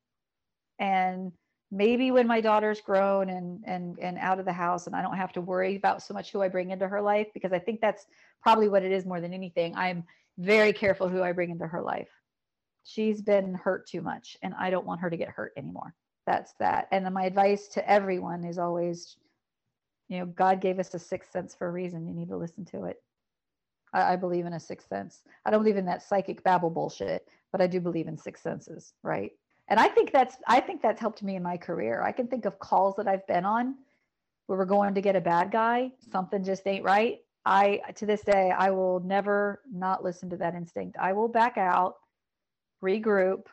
And 0.79 1.33
maybe 1.71 2.11
when 2.11 2.27
my 2.27 2.41
daughter's 2.41 2.81
grown 2.81 3.29
and 3.31 3.63
and 3.67 3.99
and 3.99 4.19
out 4.19 4.39
of 4.39 4.45
the 4.45 4.53
house 4.53 4.87
and 4.87 4.95
I 4.95 5.03
don't 5.03 5.17
have 5.17 5.33
to 5.33 5.41
worry 5.41 5.77
about 5.77 6.03
so 6.03 6.15
much 6.15 6.31
who 6.31 6.41
I 6.41 6.49
bring 6.49 6.71
into 6.71 6.89
her 6.89 7.03
life 7.03 7.29
because 7.35 7.53
I 7.53 7.59
think 7.59 7.81
that's 7.81 8.07
probably 8.43 8.69
what 8.69 8.83
it 8.83 8.93
is 8.93 9.05
more 9.05 9.21
than 9.21 9.35
anything. 9.35 9.75
I'm 9.75 10.05
very 10.39 10.73
careful 10.73 11.09
who 11.09 11.23
I 11.23 11.33
bring 11.33 11.51
into 11.51 11.67
her 11.67 11.83
life. 11.83 12.09
She's 12.85 13.23
been 13.23 13.55
hurt 13.55 13.89
too 13.89 14.03
much 14.03 14.37
and 14.43 14.55
I 14.59 14.71
don't 14.71 14.87
want 14.87 15.01
her 15.01 15.11
to 15.11 15.17
get 15.17 15.29
hurt 15.29 15.53
anymore. 15.57 15.95
That's 16.27 16.55
that. 16.61 16.89
And 16.93 17.13
my 17.13 17.25
advice 17.25 17.69
to 17.69 17.91
everyone 17.91 18.45
is 18.45 18.59
always 18.59 19.17
you 20.09 20.19
know, 20.19 20.27
God 20.27 20.61
gave 20.61 20.79
us 20.79 20.93
a 20.95 20.99
sixth 20.99 21.33
sense 21.33 21.55
for 21.55 21.67
a 21.67 21.73
reason. 21.73 22.07
You 22.07 22.15
need 22.15 22.29
to 22.29 22.37
listen 22.37 22.65
to 22.67 22.85
it. 22.85 22.99
I, 23.95 24.13
I 24.13 24.17
believe 24.17 24.45
in 24.45 24.53
a 24.53 24.61
sixth 24.61 24.89
sense. 24.89 25.23
I 25.47 25.51
don't 25.51 25.63
believe 25.63 25.79
in 25.79 25.87
that 25.87 26.03
psychic 26.03 26.43
babble 26.45 26.71
bullshit, 26.71 27.29
but 27.53 27.63
I 27.63 27.67
do 27.67 27.81
believe 27.81 28.09
in 28.09 28.19
sixth 28.19 28.43
senses, 28.43 28.93
right? 29.03 29.33
And 29.69 29.81
I 29.81 29.89
think 29.89 30.13
that's 30.13 30.37
I 30.47 30.61
think 30.61 30.83
that's 30.83 31.01
helped 31.01 31.23
me 31.23 31.37
in 31.37 31.43
my 31.43 31.57
career. 31.57 32.03
I 32.03 32.13
can 32.13 32.27
think 32.27 32.45
of 32.45 32.59
calls 32.59 32.97
that 32.97 33.09
I've 33.09 33.27
been 33.27 33.47
on 33.47 33.77
where 34.47 34.59
we're 34.59 34.67
going 34.67 34.95
to 34.95 35.01
get 35.01 35.17
a 35.17 35.21
bad 35.21 35.51
guy, 35.51 35.91
something 36.13 36.45
just 36.45 36.67
ain't 36.67 36.85
right. 36.85 37.21
I 37.47 37.81
to 37.97 38.07
this 38.07 38.23
day 38.23 38.51
I 38.51 38.71
will 38.71 39.01
never 39.01 39.63
not 39.73 40.05
listen 40.05 40.29
to 40.31 40.37
that 40.39 40.55
instinct. 40.55 40.97
I 40.99 41.13
will 41.13 41.29
back 41.29 41.57
out, 41.57 41.97
regroup, 42.83 43.47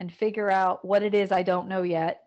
and 0.00 0.12
figure 0.12 0.50
out 0.50 0.84
what 0.84 1.02
it 1.02 1.14
is 1.14 1.32
I 1.32 1.42
don't 1.42 1.68
know 1.68 1.82
yet. 1.82 2.22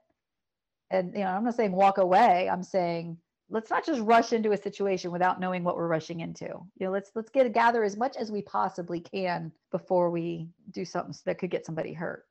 And 0.91 1.13
you 1.13 1.21
know, 1.21 1.27
I'm 1.29 1.43
not 1.43 1.55
saying 1.55 1.71
walk 1.71 1.97
away. 1.99 2.49
I'm 2.49 2.63
saying 2.63 3.17
let's 3.49 3.69
not 3.69 3.85
just 3.85 4.01
rush 4.01 4.33
into 4.33 4.51
a 4.51 4.57
situation 4.57 5.11
without 5.11 5.39
knowing 5.39 5.63
what 5.63 5.75
we're 5.75 5.87
rushing 5.87 6.19
into. 6.19 6.45
You 6.45 6.85
know, 6.85 6.91
let's 6.91 7.11
let's 7.15 7.29
get 7.29 7.51
gather 7.53 7.83
as 7.83 7.97
much 7.97 8.15
as 8.17 8.31
we 8.31 8.41
possibly 8.43 8.99
can 8.99 9.51
before 9.71 10.09
we 10.09 10.49
do 10.71 10.85
something 10.85 11.15
that 11.25 11.39
could 11.39 11.49
get 11.49 11.65
somebody 11.65 11.93
hurt. 11.93 12.25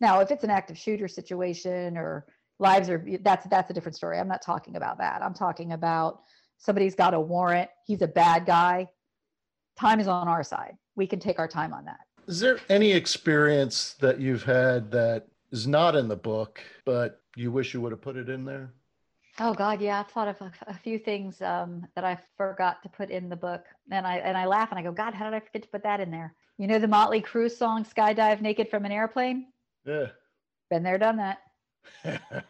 Now, 0.00 0.20
if 0.20 0.30
it's 0.30 0.44
an 0.44 0.50
active 0.50 0.78
shooter 0.78 1.08
situation 1.08 1.96
or 1.96 2.26
lives 2.58 2.88
are 2.88 3.04
that's 3.22 3.46
that's 3.46 3.70
a 3.70 3.72
different 3.72 3.96
story. 3.96 4.18
I'm 4.18 4.28
not 4.28 4.42
talking 4.42 4.76
about 4.76 4.98
that. 4.98 5.22
I'm 5.22 5.34
talking 5.34 5.72
about 5.72 6.20
somebody's 6.58 6.94
got 6.94 7.14
a 7.14 7.20
warrant. 7.20 7.70
He's 7.86 8.02
a 8.02 8.08
bad 8.08 8.46
guy. 8.46 8.88
Time 9.78 9.98
is 9.98 10.08
on 10.08 10.28
our 10.28 10.44
side. 10.44 10.76
We 10.94 11.06
can 11.06 11.18
take 11.18 11.38
our 11.38 11.48
time 11.48 11.72
on 11.72 11.84
that. 11.86 12.00
Is 12.26 12.38
there 12.38 12.60
any 12.68 12.92
experience 12.92 13.94
that 14.00 14.20
you've 14.20 14.44
had 14.44 14.90
that 14.92 15.26
is 15.50 15.66
not 15.66 15.96
in 15.96 16.06
the 16.06 16.16
book, 16.16 16.60
but 16.84 17.22
you 17.34 17.50
wish 17.50 17.74
you 17.74 17.80
would 17.80 17.92
have 17.92 18.02
put 18.02 18.16
it 18.16 18.28
in 18.28 18.44
there? 18.44 18.72
Oh 19.42 19.54
God, 19.54 19.80
yeah, 19.80 20.00
I've 20.00 20.08
thought 20.12 20.28
of 20.28 20.38
a, 20.42 20.52
a 20.66 20.74
few 20.74 20.98
things 20.98 21.40
um, 21.40 21.86
that 21.94 22.04
I 22.04 22.18
forgot 22.36 22.82
to 22.82 22.90
put 22.90 23.08
in 23.08 23.30
the 23.30 23.36
book, 23.36 23.64
and 23.90 24.06
I 24.06 24.16
and 24.16 24.36
I 24.36 24.44
laugh 24.44 24.68
and 24.70 24.78
I 24.78 24.82
go, 24.82 24.92
God, 24.92 25.14
how 25.14 25.24
did 25.24 25.34
I 25.34 25.40
forget 25.40 25.62
to 25.62 25.68
put 25.68 25.82
that 25.82 25.98
in 25.98 26.10
there? 26.10 26.34
You 26.58 26.66
know 26.66 26.78
the 26.78 26.86
Motley 26.86 27.22
Crue 27.22 27.50
song 27.50 27.84
"Skydive 27.84 28.42
Naked 28.42 28.68
from 28.68 28.84
an 28.84 28.92
Airplane"? 28.92 29.46
Yeah. 29.86 30.08
Been 30.68 30.82
there, 30.82 30.98
done 30.98 31.16
that. 31.16 31.38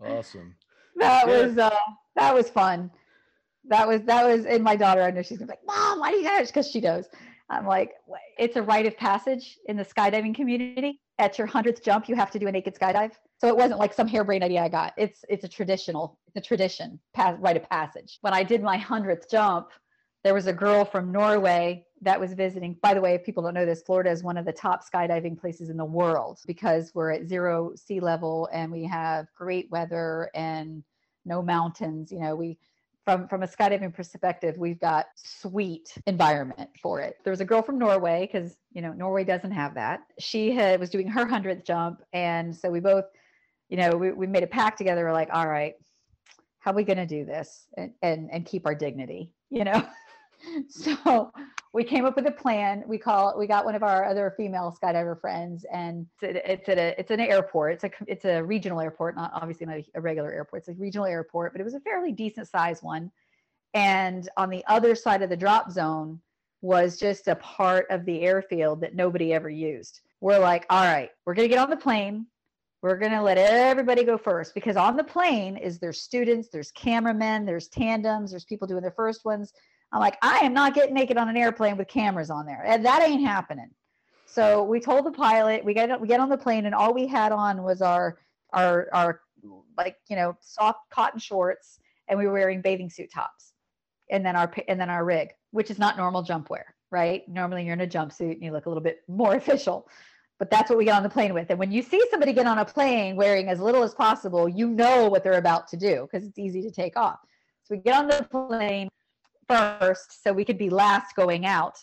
awesome. 0.00 0.54
That 0.98 1.28
yeah. 1.28 1.42
was 1.42 1.58
uh, 1.58 1.76
that 2.14 2.34
was 2.34 2.48
fun. 2.48 2.90
That 3.68 3.86
was 3.86 4.00
that 4.02 4.24
was 4.24 4.46
and 4.46 4.64
my 4.64 4.76
daughter. 4.76 5.02
I 5.02 5.10
know 5.10 5.20
she's 5.20 5.36
gonna 5.36 5.46
be 5.46 5.52
like, 5.52 5.66
Mom, 5.66 6.00
why 6.00 6.10
do 6.10 6.16
you 6.16 6.24
guys? 6.24 6.48
Because 6.48 6.70
she 6.70 6.80
knows. 6.80 7.06
I'm 7.50 7.66
like, 7.66 7.92
it's 8.38 8.56
a 8.56 8.62
rite 8.62 8.86
of 8.86 8.96
passage 8.96 9.58
in 9.66 9.76
the 9.76 9.84
skydiving 9.84 10.34
community. 10.34 11.00
At 11.18 11.36
your 11.36 11.46
hundredth 11.46 11.82
jump, 11.82 12.08
you 12.08 12.16
have 12.16 12.30
to 12.30 12.38
do 12.38 12.46
a 12.46 12.52
naked 12.52 12.78
skydive. 12.78 13.12
So 13.38 13.48
it 13.48 13.56
wasn't 13.56 13.78
like 13.78 13.92
some 13.92 14.08
harebrained 14.08 14.44
idea 14.44 14.62
I 14.62 14.68
got. 14.68 14.94
It's 14.96 15.24
it's 15.28 15.44
a 15.44 15.48
traditional, 15.48 16.18
it's 16.26 16.36
a 16.36 16.48
tradition, 16.48 16.98
pass, 17.14 17.36
rite 17.38 17.56
of 17.56 17.68
passage. 17.68 18.18
When 18.22 18.32
I 18.32 18.42
did 18.42 18.62
my 18.62 18.76
hundredth 18.78 19.30
jump, 19.30 19.68
there 20.24 20.34
was 20.34 20.46
a 20.46 20.52
girl 20.52 20.84
from 20.84 21.12
Norway 21.12 21.84
that 22.02 22.18
was 22.18 22.32
visiting. 22.32 22.76
By 22.82 22.94
the 22.94 23.00
way, 23.00 23.14
if 23.14 23.24
people 23.24 23.42
don't 23.42 23.54
know 23.54 23.66
this, 23.66 23.82
Florida 23.82 24.10
is 24.10 24.22
one 24.22 24.36
of 24.36 24.44
the 24.44 24.52
top 24.52 24.82
skydiving 24.84 25.38
places 25.38 25.70
in 25.70 25.76
the 25.76 25.84
world 25.84 26.38
because 26.46 26.92
we're 26.94 27.12
at 27.12 27.28
zero 27.28 27.72
sea 27.76 28.00
level 28.00 28.48
and 28.52 28.72
we 28.72 28.84
have 28.84 29.26
great 29.36 29.70
weather 29.70 30.30
and 30.34 30.82
no 31.24 31.42
mountains. 31.42 32.10
You 32.10 32.20
know, 32.20 32.34
we 32.36 32.58
from 33.06 33.28
from 33.28 33.44
a 33.44 33.46
skydiving 33.46 33.94
perspective, 33.94 34.56
we've 34.58 34.80
got 34.80 35.06
sweet 35.14 35.94
environment 36.06 36.70
for 36.82 37.00
it. 37.00 37.18
There 37.22 37.30
was 37.30 37.40
a 37.40 37.44
girl 37.44 37.62
from 37.62 37.78
Norway 37.78 38.28
because 38.30 38.56
you 38.72 38.82
know 38.82 38.92
Norway 38.92 39.24
doesn't 39.24 39.52
have 39.52 39.74
that. 39.74 40.00
She 40.18 40.50
had 40.50 40.80
was 40.80 40.90
doing 40.90 41.08
her 41.08 41.26
hundredth 41.26 41.64
jump, 41.64 42.02
and 42.12 42.54
so 42.54 42.68
we 42.68 42.80
both, 42.80 43.04
you 43.68 43.76
know, 43.76 43.96
we, 43.96 44.12
we 44.12 44.26
made 44.26 44.42
a 44.42 44.48
pact 44.48 44.78
together. 44.78 45.04
We're 45.04 45.12
like, 45.12 45.30
all 45.32 45.48
right, 45.48 45.74
how 46.58 46.72
are 46.72 46.74
we 46.74 46.84
going 46.84 46.98
to 46.98 47.06
do 47.06 47.24
this 47.24 47.66
and, 47.76 47.92
and 48.02 48.28
and 48.32 48.44
keep 48.46 48.66
our 48.66 48.74
dignity? 48.74 49.32
You 49.50 49.64
know. 49.64 49.86
so 50.68 51.32
we 51.72 51.84
came 51.84 52.04
up 52.04 52.16
with 52.16 52.26
a 52.26 52.32
plan. 52.32 52.84
We 52.86 52.98
call 52.98 53.38
we 53.38 53.46
got 53.46 53.64
one 53.64 53.74
of 53.74 53.82
our 53.82 54.04
other 54.04 54.32
female 54.36 54.76
skydiver 54.82 55.20
friends, 55.20 55.64
and 55.72 56.06
it's 56.22 56.68
at 56.68 56.78
a 56.78 56.98
it's 56.98 57.10
an 57.10 57.20
airport. 57.20 57.74
It's 57.74 57.84
a 57.84 57.90
it's 58.06 58.24
a 58.24 58.42
regional 58.42 58.80
airport, 58.80 59.16
not 59.16 59.30
obviously 59.34 59.66
not 59.66 59.80
a 59.94 60.00
regular 60.00 60.32
airport. 60.32 60.62
It's 60.62 60.68
a 60.68 60.80
regional 60.80 61.06
airport, 61.06 61.52
but 61.52 61.60
it 61.60 61.64
was 61.64 61.74
a 61.74 61.80
fairly 61.80 62.12
decent 62.12 62.48
sized 62.48 62.82
one. 62.82 63.10
And 63.74 64.28
on 64.36 64.48
the 64.48 64.64
other 64.68 64.94
side 64.94 65.22
of 65.22 65.28
the 65.28 65.36
drop 65.36 65.70
zone 65.70 66.20
was 66.62 66.98
just 66.98 67.28
a 67.28 67.36
part 67.36 67.86
of 67.90 68.04
the 68.06 68.22
airfield 68.22 68.80
that 68.80 68.94
nobody 68.94 69.34
ever 69.34 69.50
used. 69.50 70.00
We're 70.20 70.38
like, 70.38 70.64
all 70.70 70.84
right, 70.84 71.10
we're 71.24 71.34
gonna 71.34 71.48
get 71.48 71.58
on 71.58 71.70
the 71.70 71.76
plane. 71.76 72.26
We're 72.82 72.98
gonna 72.98 73.22
let 73.22 73.38
everybody 73.38 74.04
go 74.04 74.18
first 74.18 74.54
because 74.54 74.76
on 74.76 74.96
the 74.96 75.04
plane 75.04 75.56
is 75.56 75.78
there's 75.78 76.02
students, 76.02 76.48
there's 76.52 76.70
cameramen, 76.72 77.44
there's 77.44 77.68
tandems, 77.68 78.30
there's 78.30 78.44
people 78.44 78.66
doing 78.66 78.82
their 78.82 78.92
first 78.92 79.24
ones 79.24 79.52
I'm 79.92 80.00
like, 80.00 80.18
I 80.22 80.38
am 80.38 80.52
not 80.52 80.74
getting 80.74 80.94
naked 80.94 81.16
on 81.16 81.28
an 81.28 81.36
airplane 81.36 81.76
with 81.76 81.88
cameras 81.88 82.30
on 82.30 82.46
there. 82.46 82.62
And 82.66 82.84
that 82.84 83.02
ain't 83.02 83.24
happening. 83.24 83.70
So 84.26 84.64
we 84.64 84.80
told 84.80 85.06
the 85.06 85.12
pilot, 85.12 85.64
we 85.64 85.72
get 85.72 86.00
we 86.00 86.08
get 86.08 86.20
on 86.20 86.28
the 86.28 86.36
plane, 86.36 86.66
and 86.66 86.74
all 86.74 86.92
we 86.92 87.06
had 87.06 87.32
on 87.32 87.62
was 87.62 87.80
our 87.80 88.18
our 88.52 88.88
our 88.92 89.20
like 89.78 89.96
you 90.10 90.16
know 90.16 90.36
soft 90.40 90.80
cotton 90.90 91.20
shorts, 91.20 91.78
and 92.08 92.18
we 92.18 92.26
were 92.26 92.32
wearing 92.32 92.60
bathing 92.60 92.90
suit 92.90 93.10
tops, 93.14 93.52
and 94.10 94.26
then 94.26 94.34
our 94.34 94.52
and 94.68 94.80
then 94.80 94.90
our 94.90 95.04
rig, 95.04 95.28
which 95.52 95.70
is 95.70 95.78
not 95.78 95.96
normal 95.96 96.22
jump 96.22 96.50
wear, 96.50 96.74
right? 96.90 97.26
Normally 97.28 97.64
you're 97.64 97.74
in 97.74 97.80
a 97.80 97.86
jumpsuit 97.86 98.32
and 98.32 98.42
you 98.42 98.50
look 98.50 98.66
a 98.66 98.68
little 98.68 98.82
bit 98.82 98.98
more 99.08 99.34
official, 99.36 99.88
but 100.38 100.50
that's 100.50 100.68
what 100.68 100.78
we 100.78 100.84
get 100.84 100.94
on 100.94 101.02
the 101.02 101.08
plane 101.08 101.32
with. 101.32 101.48
And 101.50 101.58
when 101.58 101.72
you 101.72 101.82
see 101.82 102.02
somebody 102.10 102.32
get 102.32 102.46
on 102.46 102.58
a 102.58 102.64
plane 102.64 103.16
wearing 103.16 103.48
as 103.48 103.58
little 103.58 103.82
as 103.82 103.94
possible, 103.94 104.48
you 104.48 104.68
know 104.68 105.08
what 105.08 105.24
they're 105.24 105.38
about 105.38 105.66
to 105.68 105.76
do 105.76 106.08
because 106.10 106.26
it's 106.26 106.38
easy 106.38 106.62
to 106.62 106.70
take 106.70 106.96
off. 106.96 107.20
So 107.64 107.74
we 107.74 107.80
get 107.80 107.96
on 107.96 108.06
the 108.06 108.26
plane 108.30 108.88
first 109.48 110.22
so 110.22 110.32
we 110.32 110.44
could 110.44 110.58
be 110.58 110.70
last 110.70 111.16
going 111.16 111.46
out. 111.46 111.78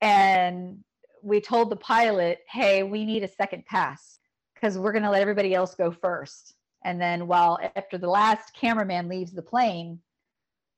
And 0.00 0.78
we 1.22 1.40
told 1.40 1.70
the 1.70 1.76
pilot, 1.76 2.40
hey, 2.48 2.82
we 2.82 3.04
need 3.04 3.24
a 3.24 3.28
second 3.28 3.66
pass 3.66 4.20
because 4.54 4.78
we're 4.78 4.92
going 4.92 5.02
to 5.02 5.10
let 5.10 5.22
everybody 5.22 5.54
else 5.54 5.74
go 5.74 5.90
first. 5.90 6.54
And 6.84 7.00
then 7.00 7.26
while 7.26 7.58
after 7.74 7.98
the 7.98 8.08
last 8.08 8.54
cameraman 8.54 9.08
leaves 9.08 9.32
the 9.32 9.42
plane, 9.42 9.98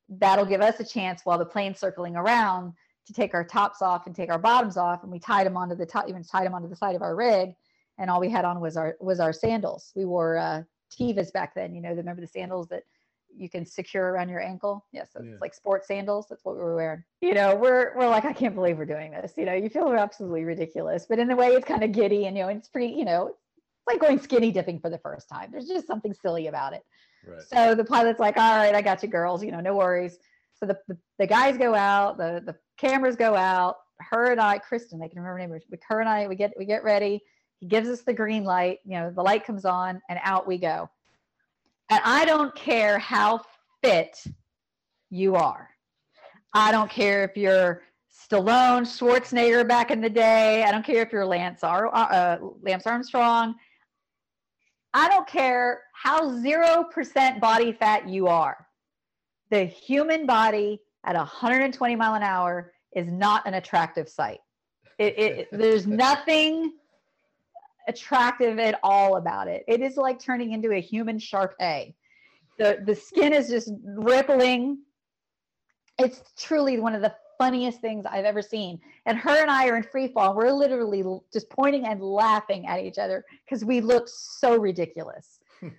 that'll 0.09 0.45
give 0.45 0.61
us 0.61 0.79
a 0.79 0.85
chance 0.85 1.21
while 1.23 1.37
the 1.37 1.45
plane's 1.45 1.79
circling 1.79 2.15
around 2.15 2.73
to 3.09 3.13
take 3.13 3.33
our 3.33 3.43
tops 3.43 3.81
off 3.81 4.05
and 4.05 4.15
take 4.15 4.29
our 4.29 4.37
bottoms 4.37 4.77
off. 4.77 5.01
And 5.01 5.11
we 5.11 5.17
tied 5.17 5.47
them 5.47 5.57
onto 5.57 5.75
the 5.75 5.85
top, 5.85 6.07
even 6.07 6.23
tied 6.23 6.45
them 6.45 6.53
onto 6.53 6.69
the 6.69 6.75
side 6.75 6.95
of 6.95 7.01
our 7.01 7.15
rig. 7.15 7.55
And 7.97 8.09
all 8.09 8.19
we 8.19 8.29
had 8.29 8.45
on 8.45 8.61
was 8.61 8.77
our 8.77 8.95
was 8.99 9.19
our 9.19 9.33
sandals. 9.33 9.91
We 9.95 10.05
wore 10.05 10.37
uh, 10.37 10.61
Tevas 10.95 11.33
back 11.33 11.55
then. 11.55 11.73
You 11.73 11.81
know, 11.81 11.91
remember 11.91 12.21
the 12.21 12.27
sandals 12.27 12.67
that 12.67 12.83
you 13.35 13.49
can 13.49 13.65
secure 13.65 14.11
around 14.11 14.29
your 14.29 14.41
ankle. 14.41 14.85
Yes, 14.91 15.09
yeah, 15.13 15.19
so 15.19 15.25
yeah. 15.25 15.31
it's 15.31 15.41
like 15.41 15.55
sports 15.55 15.87
sandals. 15.87 16.27
That's 16.29 16.45
what 16.45 16.55
we 16.55 16.61
were 16.61 16.75
wearing. 16.75 17.03
You 17.21 17.33
know, 17.33 17.55
we're 17.55 17.97
we're 17.97 18.07
like, 18.07 18.25
I 18.25 18.33
can't 18.33 18.53
believe 18.53 18.77
we're 18.77 18.85
doing 18.85 19.11
this. 19.11 19.33
You 19.37 19.45
know, 19.45 19.53
you 19.53 19.69
feel 19.69 19.91
absolutely 19.91 20.43
ridiculous, 20.43 21.07
but 21.09 21.17
in 21.17 21.31
a 21.31 21.35
way 21.35 21.49
it's 21.49 21.65
kind 21.65 21.83
of 21.83 21.91
giddy 21.91 22.27
and 22.27 22.37
you 22.37 22.43
know, 22.43 22.49
it's 22.49 22.69
pretty. 22.69 22.93
You 22.93 23.05
know, 23.05 23.27
it's 23.27 23.37
like 23.87 23.99
going 23.99 24.19
skinny 24.19 24.51
dipping 24.51 24.79
for 24.79 24.91
the 24.91 24.99
first 24.99 25.27
time. 25.27 25.49
There's 25.51 25.67
just 25.67 25.87
something 25.87 26.13
silly 26.13 26.47
about 26.47 26.73
it. 26.73 26.83
Right. 27.27 27.41
So 27.41 27.73
the 27.73 27.83
pilot's 27.83 28.19
like, 28.19 28.37
all 28.37 28.57
right, 28.57 28.75
I 28.75 28.81
got 28.81 29.01
you, 29.03 29.09
girls. 29.09 29.43
You 29.43 29.51
know, 29.51 29.59
no 29.59 29.75
worries. 29.75 30.19
So 30.59 30.65
the, 30.65 30.77
the, 30.87 30.97
the 31.19 31.27
guys 31.27 31.57
go 31.57 31.73
out, 31.73 32.17
the 32.17 32.41
the 32.45 32.55
cameras 32.79 33.15
go 33.15 33.35
out. 33.35 33.77
Her 33.99 34.31
and 34.31 34.39
I, 34.39 34.57
Kristen, 34.57 35.01
I 35.01 35.07
can 35.07 35.19
remember 35.19 35.41
her 35.41 35.47
name. 35.47 35.79
Her 35.87 35.99
and 35.99 36.09
I, 36.09 36.27
we 36.27 36.35
get 36.35 36.53
we 36.57 36.65
get 36.65 36.83
ready. 36.83 37.21
He 37.59 37.67
gives 37.67 37.89
us 37.89 38.01
the 38.01 38.13
green 38.13 38.43
light. 38.43 38.79
You 38.85 38.99
know, 38.99 39.11
the 39.11 39.21
light 39.21 39.45
comes 39.45 39.65
on, 39.65 40.01
and 40.09 40.19
out 40.23 40.47
we 40.47 40.57
go 40.57 40.89
and 41.89 42.01
I 42.03 42.25
don't 42.25 42.53
care 42.55 42.99
how 42.99 43.41
fit 43.83 44.23
you 45.09 45.35
are. 45.35 45.69
I 46.53 46.71
don't 46.71 46.89
care 46.89 47.23
if 47.23 47.35
you're 47.35 47.83
Stallone, 48.11 48.81
Schwarzenegger 48.81 49.67
back 49.67 49.91
in 49.91 50.01
the 50.01 50.09
day. 50.09 50.63
I 50.63 50.71
don't 50.71 50.85
care 50.85 51.01
if 51.01 51.11
you're 51.11 51.25
Lance, 51.25 51.63
Ar- 51.63 51.93
uh, 51.93 52.37
Lance 52.61 52.85
Armstrong. 52.85 53.55
I 54.93 55.07
don't 55.07 55.27
care 55.27 55.81
how 55.93 56.29
0% 56.29 57.39
body 57.39 57.71
fat 57.71 58.07
you 58.07 58.27
are. 58.27 58.67
The 59.51 59.63
human 59.63 60.25
body 60.25 60.79
at 61.05 61.15
120 61.15 61.95
mile 61.95 62.15
an 62.15 62.23
hour 62.23 62.73
is 62.93 63.07
not 63.07 63.47
an 63.47 63.55
attractive 63.55 64.09
sight. 64.09 64.39
It, 64.97 65.19
it, 65.19 65.47
there's 65.51 65.87
nothing 66.07 66.73
attractive 67.87 68.59
at 68.59 68.79
all 68.83 69.17
about 69.17 69.47
it. 69.47 69.63
It 69.67 69.81
is 69.81 69.97
like 69.97 70.19
turning 70.19 70.51
into 70.51 70.71
a 70.71 70.81
human 70.81 71.19
Shar 71.19 71.55
Pei. 71.59 71.95
The 72.57 72.79
the 72.85 72.95
skin 72.95 73.33
is 73.33 73.49
just 73.49 73.71
rippling. 73.83 74.79
It's 75.97 76.21
truly 76.37 76.79
one 76.79 76.93
of 76.93 77.01
the 77.01 77.13
funniest 77.39 77.79
things 77.79 78.05
I've 78.05 78.25
ever 78.25 78.41
seen. 78.41 78.79
And 79.05 79.17
her 79.17 79.41
and 79.41 79.49
I 79.49 79.67
are 79.69 79.77
in 79.77 79.83
free 79.83 80.09
fall. 80.09 80.35
We're 80.35 80.51
literally 80.51 81.03
just 81.33 81.49
pointing 81.49 81.85
and 81.85 82.01
laughing 82.01 82.67
at 82.67 82.81
each 82.81 82.99
other 82.99 83.23
because 83.45 83.65
we 83.65 83.81
look 83.81 84.07
so 84.07 84.57
ridiculous. 84.57 85.39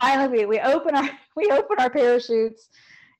Finally, 0.00 0.38
we, 0.38 0.46
we 0.46 0.60
open 0.60 0.96
our 0.96 1.08
we 1.36 1.48
open 1.52 1.76
our 1.78 1.90
parachutes. 1.90 2.70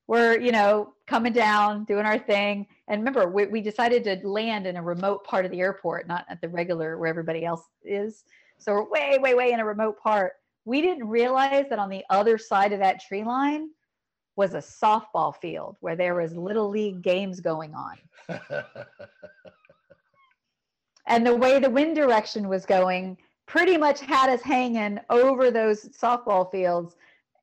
We're 0.07 0.39
you 0.39 0.51
know 0.51 0.93
coming 1.07 1.33
down, 1.33 1.85
doing 1.85 2.05
our 2.05 2.19
thing. 2.19 2.67
And 2.87 3.01
remember, 3.01 3.29
we, 3.29 3.47
we 3.47 3.61
decided 3.61 4.03
to 4.03 4.27
land 4.27 4.67
in 4.67 4.75
a 4.75 4.83
remote 4.83 5.23
part 5.23 5.45
of 5.45 5.51
the 5.51 5.61
airport, 5.61 6.07
not 6.07 6.25
at 6.29 6.41
the 6.41 6.49
regular 6.49 6.97
where 6.97 7.09
everybody 7.09 7.45
else 7.45 7.63
is. 7.83 8.25
So 8.57 8.73
we're 8.73 8.89
way, 8.89 9.17
way, 9.19 9.33
way 9.33 9.51
in 9.53 9.59
a 9.59 9.65
remote 9.65 9.97
part. 9.99 10.33
We 10.65 10.81
didn't 10.81 11.07
realize 11.07 11.65
that 11.69 11.79
on 11.79 11.89
the 11.89 12.03
other 12.09 12.37
side 12.37 12.73
of 12.73 12.79
that 12.79 12.99
tree 12.99 13.23
line 13.23 13.69
was 14.35 14.53
a 14.53 14.57
softball 14.57 15.35
field 15.35 15.77
where 15.79 15.95
there 15.95 16.15
was 16.15 16.35
little 16.35 16.69
league 16.69 17.01
games 17.01 17.39
going 17.39 17.73
on. 17.73 17.97
and 21.07 21.25
the 21.25 21.35
way 21.35 21.59
the 21.59 21.69
wind 21.69 21.95
direction 21.95 22.47
was 22.49 22.65
going 22.65 23.17
pretty 23.45 23.77
much 23.77 24.01
had 24.01 24.29
us 24.29 24.41
hanging 24.41 24.99
over 25.09 25.49
those 25.49 25.85
softball 25.89 26.51
fields 26.51 26.97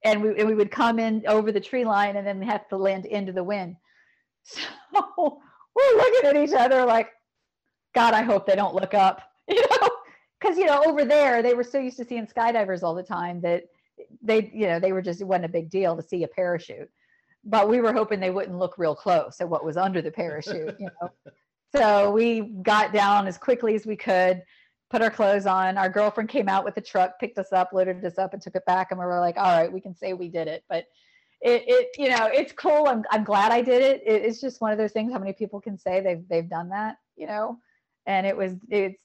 and 0.04 0.22
we 0.22 0.38
and 0.38 0.46
we 0.46 0.54
would 0.54 0.70
come 0.70 0.98
in 0.98 1.24
over 1.26 1.50
the 1.50 1.60
tree 1.60 1.84
line 1.84 2.16
and 2.16 2.26
then 2.26 2.40
have 2.42 2.68
to 2.68 2.76
land 2.76 3.06
into 3.06 3.32
the 3.32 3.44
wind. 3.44 3.76
So 4.94 5.40
we're 5.74 5.96
looking 5.96 6.30
at 6.30 6.36
each 6.36 6.54
other 6.54 6.84
like, 6.84 7.08
God, 7.94 8.14
I 8.14 8.22
hope 8.22 8.46
they 8.46 8.54
don't 8.54 8.76
look 8.76 8.94
up, 8.94 9.22
you 9.48 9.60
know, 9.60 9.88
because 10.38 10.56
you 10.56 10.66
know 10.66 10.84
over 10.86 11.04
there 11.04 11.42
they 11.42 11.54
were 11.54 11.64
so 11.64 11.78
used 11.78 11.96
to 11.96 12.04
seeing 12.04 12.26
skydivers 12.26 12.84
all 12.84 12.94
the 12.94 13.02
time 13.02 13.40
that 13.40 13.64
they 14.22 14.52
you 14.54 14.68
know 14.68 14.78
they 14.78 14.92
were 14.92 15.02
just 15.02 15.20
it 15.20 15.24
wasn't 15.24 15.46
a 15.46 15.48
big 15.48 15.70
deal 15.70 15.96
to 15.96 16.02
see 16.02 16.22
a 16.22 16.28
parachute. 16.28 16.90
But 17.44 17.68
we 17.68 17.80
were 17.80 17.92
hoping 17.92 18.20
they 18.20 18.30
wouldn't 18.30 18.58
look 18.58 18.78
real 18.78 18.94
close 18.94 19.40
at 19.40 19.48
what 19.48 19.64
was 19.64 19.76
under 19.76 20.00
the 20.00 20.10
parachute 20.10 20.76
you 20.78 20.88
know? 21.00 21.10
So 21.76 22.12
we 22.12 22.42
got 22.62 22.92
down 22.92 23.26
as 23.26 23.36
quickly 23.36 23.74
as 23.74 23.84
we 23.84 23.96
could 23.96 24.44
put 24.94 25.02
our 25.02 25.10
clothes 25.10 25.44
on. 25.44 25.76
Our 25.76 25.88
girlfriend 25.88 26.28
came 26.28 26.48
out 26.48 26.64
with 26.64 26.76
the 26.76 26.80
truck 26.80 27.18
picked 27.18 27.36
us 27.36 27.52
up 27.52 27.72
loaded 27.72 28.04
us 28.04 28.16
up 28.16 28.32
and 28.32 28.40
took 28.40 28.54
it 28.54 28.64
back. 28.64 28.92
And 28.92 29.00
we 29.00 29.04
were 29.04 29.18
like 29.18 29.36
all 29.36 29.58
right 29.58 29.72
we 29.72 29.80
can 29.80 29.92
say 29.92 30.12
we 30.12 30.28
did 30.28 30.46
it. 30.46 30.62
But 30.68 30.84
it, 31.40 31.64
it 31.66 31.88
you 31.98 32.10
know 32.10 32.28
it's 32.32 32.52
cool. 32.52 32.86
I'm, 32.86 33.02
I'm 33.10 33.24
glad 33.24 33.50
i 33.50 33.60
did 33.60 33.82
it. 33.82 34.02
it 34.06 34.22
it's 34.22 34.40
just 34.40 34.60
one 34.60 34.70
of 34.70 34.78
those 34.78 34.92
things 34.92 35.12
how 35.12 35.18
many 35.18 35.32
people 35.32 35.60
can 35.60 35.76
say 35.76 36.00
they've 36.00 36.22
they've 36.28 36.48
done 36.48 36.68
that 36.68 36.98
you 37.16 37.26
know? 37.26 37.58
And 38.06 38.24
it 38.24 38.36
was 38.36 38.52
it's 38.70 39.02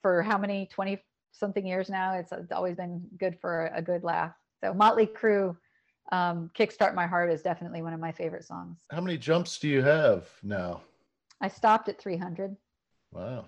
for 0.00 0.22
how 0.22 0.38
many 0.38 0.66
20 0.66 1.02
something 1.32 1.66
years 1.66 1.90
now 1.90 2.12
it's, 2.12 2.30
it's 2.30 2.52
always 2.52 2.76
been 2.76 3.02
good 3.18 3.36
for 3.40 3.68
a 3.74 3.82
good 3.82 4.04
laugh. 4.04 4.34
So 4.62 4.72
motley 4.72 5.08
crue 5.08 5.56
um, 6.12 6.52
kickstart 6.56 6.94
my 6.94 7.08
heart 7.08 7.32
is 7.32 7.42
definitely 7.42 7.82
one 7.82 7.94
of 7.94 7.98
my 7.98 8.12
favorite 8.12 8.44
songs. 8.44 8.78
How 8.92 9.00
many 9.00 9.18
jumps 9.18 9.58
do 9.58 9.68
you 9.68 9.82
have 9.82 10.28
now? 10.44 10.82
i 11.40 11.48
stopped 11.48 11.88
at 11.88 12.00
300 12.00 12.56
Wow. 13.10 13.46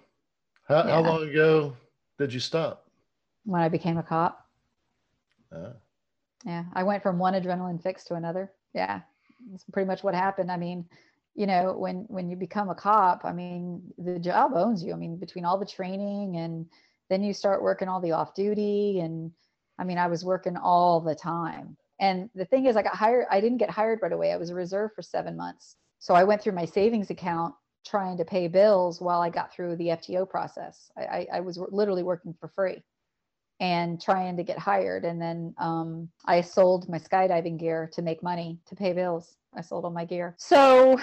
How, 0.66 0.82
how 0.82 1.02
long 1.02 1.28
ago 1.28 1.76
did 2.19 2.32
you 2.32 2.41
stop? 2.41 2.85
when 3.45 3.61
i 3.61 3.69
became 3.69 3.99
a 3.99 4.03
cop. 4.03 4.47
Uh, 5.55 5.70
yeah 6.45 6.65
i 6.73 6.82
went 6.82 7.03
from 7.03 7.19
one 7.19 7.35
adrenaline 7.35 7.82
fix 7.82 8.05
to 8.05 8.15
another. 8.15 8.51
Yeah 8.74 9.01
that's 9.51 9.65
pretty 9.73 9.86
much 9.86 10.03
what 10.03 10.15
happened. 10.15 10.51
I 10.51 10.57
mean 10.57 10.86
you 11.35 11.47
know 11.47 11.74
when 11.77 12.07
when 12.09 12.28
you 12.28 12.36
become 12.36 12.70
a 12.70 12.74
cop 12.74 13.23
i 13.24 13.32
mean 13.32 13.82
the 13.99 14.19
job 14.19 14.53
owns 14.55 14.82
you. 14.82 14.93
I 14.93 14.97
mean 14.97 15.16
between 15.16 15.45
all 15.45 15.59
the 15.59 15.66
training 15.66 16.36
and 16.36 16.66
then 17.11 17.23
you 17.23 17.35
start 17.35 17.62
working 17.62 17.89
all 17.89 18.01
the 18.01 18.12
off 18.12 18.35
duty 18.35 19.01
and 19.01 19.31
i 19.78 19.85
mean 19.85 19.99
i 19.99 20.07
was 20.07 20.24
working 20.24 20.57
all 20.57 21.01
the 21.01 21.15
time. 21.15 21.77
And 22.01 22.31
the 22.35 22.45
thing 22.47 22.66
is 22.66 22.77
i 22.77 22.82
got 22.82 22.97
hired 22.97 23.27
i 23.31 23.41
didn't 23.41 23.59
get 23.59 23.70
hired 23.70 24.01
right 24.03 24.12
away. 24.12 24.32
I 24.32 24.36
was 24.36 24.51
a 24.51 24.55
reserve 24.55 24.93
for 24.95 25.03
seven 25.03 25.36
months. 25.36 25.77
So 25.99 26.15
i 26.15 26.24
went 26.24 26.41
through 26.41 26.55
my 26.55 26.65
savings 26.65 27.11
account 27.11 27.55
trying 27.85 28.16
to 28.16 28.24
pay 28.24 28.48
bills 28.48 29.01
while 29.01 29.20
i 29.20 29.28
got 29.31 29.52
through 29.52 29.77
the 29.77 29.89
fto 29.89 30.28
process 30.28 30.90
i, 30.97 31.02
I, 31.02 31.27
I 31.35 31.40
was 31.40 31.59
literally 31.70 32.02
working 32.02 32.35
for 32.39 32.48
free 32.48 32.82
and 33.61 34.01
trying 34.01 34.36
to 34.36 34.43
get 34.43 34.59
hired. 34.59 35.05
And 35.05 35.20
then 35.20 35.55
um, 35.59 36.09
I 36.27 36.40
sold 36.40 36.89
my 36.89 36.98
skydiving 36.98 37.59
gear 37.59 37.89
to 37.93 38.02
make 38.02 38.23
money 38.23 38.59
to 38.66 38.74
pay 38.74 38.93
bills. 38.93 39.36
I 39.56 39.61
sold 39.61 39.85
all 39.85 39.90
my 39.90 40.05
gear. 40.05 40.35
So 40.39 40.98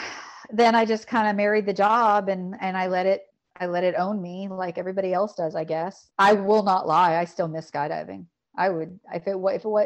then 0.51 0.75
I 0.75 0.85
just 0.85 1.07
kind 1.07 1.27
of 1.29 1.35
married 1.35 1.65
the 1.65 1.73
job 1.73 2.29
and 2.29 2.55
and 2.59 2.75
I 2.75 2.87
let 2.87 3.05
it 3.05 3.23
I 3.59 3.67
let 3.67 3.83
it 3.83 3.95
own 3.95 4.21
me 4.21 4.47
like 4.49 4.77
everybody 4.77 5.13
else 5.13 5.35
does, 5.35 5.55
I 5.55 5.63
guess. 5.63 6.09
I 6.17 6.33
will 6.33 6.63
not 6.63 6.87
lie, 6.87 7.15
I 7.15 7.25
still 7.25 7.47
miss 7.47 7.69
skydiving. 7.69 8.25
I 8.57 8.69
would 8.69 8.99
if 9.13 9.27
it 9.27 9.37
if 9.37 9.65
it 9.65 9.67
wa- 9.67 9.85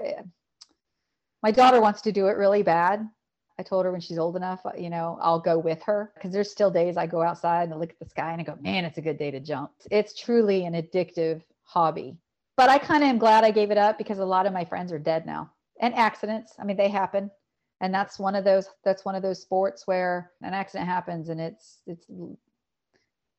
my 1.43 1.51
daughter 1.51 1.79
wants 1.79 2.01
to 2.01 2.11
do 2.11 2.27
it 2.27 2.37
really 2.37 2.63
bad. 2.63 3.07
I 3.57 3.63
told 3.63 3.85
her 3.85 3.91
when 3.91 4.01
she's 4.01 4.17
old 4.17 4.35
enough, 4.35 4.65
uh, 4.65 4.71
you 4.77 4.89
know, 4.89 5.17
I'll 5.21 5.39
go 5.39 5.57
with 5.57 5.81
her 5.83 6.11
because 6.15 6.33
there's 6.33 6.51
still 6.51 6.71
days 6.71 6.97
I 6.97 7.07
go 7.07 7.21
outside 7.21 7.63
and 7.63 7.73
I 7.73 7.77
look 7.77 7.91
at 7.91 7.99
the 7.99 8.09
sky 8.09 8.31
and 8.31 8.41
I 8.41 8.43
go, 8.43 8.57
man, 8.61 8.85
it's 8.85 8.97
a 8.97 9.01
good 9.01 9.17
day 9.17 9.31
to 9.31 9.39
jump. 9.39 9.71
It's 9.89 10.13
truly 10.19 10.65
an 10.65 10.73
addictive 10.73 11.41
hobby 11.63 12.17
but 12.57 12.69
I 12.69 12.77
kind 12.77 13.03
of 13.03 13.09
am 13.09 13.17
glad 13.17 13.43
I 13.43 13.51
gave 13.51 13.71
it 13.71 13.77
up 13.77 13.97
because 13.97 14.19
a 14.19 14.25
lot 14.25 14.45
of 14.45 14.53
my 14.53 14.63
friends 14.63 14.91
are 14.91 14.99
dead 14.99 15.25
now 15.25 15.51
and 15.81 15.93
accidents. 15.93 16.53
I 16.57 16.63
mean, 16.63 16.77
they 16.77 16.89
happen. 16.89 17.29
And 17.81 17.93
that's 17.93 18.17
one 18.17 18.35
of 18.35 18.45
those, 18.45 18.69
that's 18.83 19.03
one 19.03 19.15
of 19.15 19.21
those 19.21 19.41
sports 19.41 19.85
where 19.85 20.31
an 20.41 20.53
accident 20.53 20.87
happens 20.87 21.27
and 21.27 21.41
it's, 21.41 21.79
it's, 21.85 22.05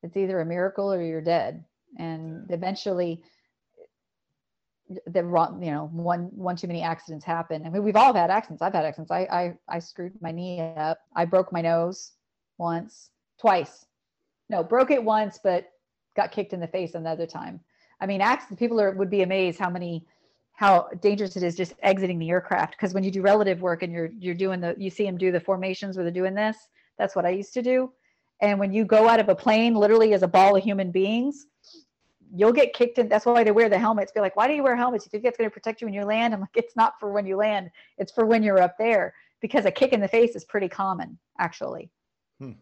it's 0.03 0.17
either 0.17 0.41
a 0.41 0.45
miracle 0.45 0.93
or 0.93 1.03
you're 1.03 1.23
dead. 1.23 1.65
And 1.99 2.47
eventually 2.51 3.23
the 5.07 5.25
wrong, 5.25 5.63
you 5.63 5.71
know, 5.71 5.91
one, 5.93 6.31
one 6.35 6.57
too 6.57 6.69
many 6.69 6.83
accidents 6.83 7.25
happen. 7.25 7.67
I 7.67 7.71
mean, 7.71 7.83
we've 7.83 7.97
all 7.97 8.15
had 8.15 8.31
accidents. 8.31 8.63
I've 8.63 8.73
had 8.73 8.85
accidents. 8.85 9.11
I, 9.11 9.21
I, 9.21 9.55
I 9.69 9.79
screwed 9.79 10.13
my 10.21 10.31
knee 10.31 10.61
up. 10.61 10.99
I 11.15 11.25
broke 11.25 11.53
my 11.53 11.61
nose 11.61 12.13
once, 12.59 13.11
twice. 13.41 13.87
No, 14.49 14.63
broke 14.63 14.91
it 14.91 15.03
once, 15.03 15.41
but 15.43 15.71
got 16.17 16.31
kicked 16.31 16.53
in 16.53 16.61
the 16.61 16.69
face 16.69 16.95
another 16.95 17.27
time. 17.27 17.61
I 18.01 18.07
mean, 18.07 18.21
accident 18.21 18.59
people 18.59 18.81
are 18.81 18.93
would 18.93 19.11
be 19.11 19.23
amazed 19.23 19.59
how 19.59 19.71
many 19.71 20.07
how 20.57 20.89
dangerous 21.03 21.37
it 21.37 21.43
is 21.43 21.55
just 21.55 21.75
exiting 21.83 22.19
the 22.19 22.31
aircraft 22.31 22.73
because 22.73 22.95
when 22.95 23.05
you 23.05 23.11
do 23.11 23.21
relative 23.21 23.61
work 23.61 23.83
and 23.83 23.93
you're 23.93 24.11
you're 24.19 24.35
doing 24.35 24.61
the 24.61 24.75
you 24.79 24.91
see 24.91 25.05
them 25.05 25.17
do 25.17 25.31
the 25.31 25.39
formations 25.39 25.97
where 25.97 26.05
they're 26.05 26.13
doing 26.13 26.35
this 26.35 26.57
that's 26.99 27.15
what 27.15 27.27
i 27.27 27.29
used 27.29 27.53
to 27.53 27.63
do 27.63 27.93
and 28.41 28.59
when 28.59 28.73
you 28.73 28.85
go 28.85 29.09
out 29.09 29.21
of 29.21 29.29
a 29.29 29.35
plane 29.35 29.75
literally 29.75 30.15
as 30.15 30.23
a 30.23 30.29
ball 30.29 30.57
of 30.57 30.65
human 30.65 30.91
beings 30.91 31.47
you'll 32.37 32.53
get 32.53 32.73
kicked 32.73 32.99
in 32.99 33.09
that's 33.09 33.27
why 33.27 33.43
they 33.43 33.51
wear 33.51 33.69
the 33.69 33.79
helmets. 33.79 34.13
Be 34.13 34.21
like 34.21 34.37
why 34.37 34.47
do 34.47 34.55
you 34.55 34.63
wear 34.63 34.77
helmets? 34.77 35.05
You 35.07 35.11
think 35.11 35.25
that's 35.25 35.39
going 35.39 35.49
to 35.49 35.55
protect 35.55 35.81
you 35.81 35.87
when 35.87 35.95
you 35.95 36.05
land? 36.05 36.35
I'm 36.35 36.41
like 36.41 36.51
it's 36.55 36.77
not 36.77 36.99
for 37.01 37.13
when 37.13 37.27
you 37.27 37.37
land 37.37 37.71
it's 37.99 38.13
for 38.13 38.27
when 38.27 38.43
you're 38.43 38.61
up 38.63 38.77
there 38.79 39.15
because 39.41 39.65
a 39.65 39.71
kick 39.71 39.93
in 39.93 40.01
the 40.01 40.09
face 40.09 40.37
is 40.37 40.45
pretty 40.45 40.69
common 40.69 41.19
actually. 41.39 41.91
Hmm. 42.39 42.53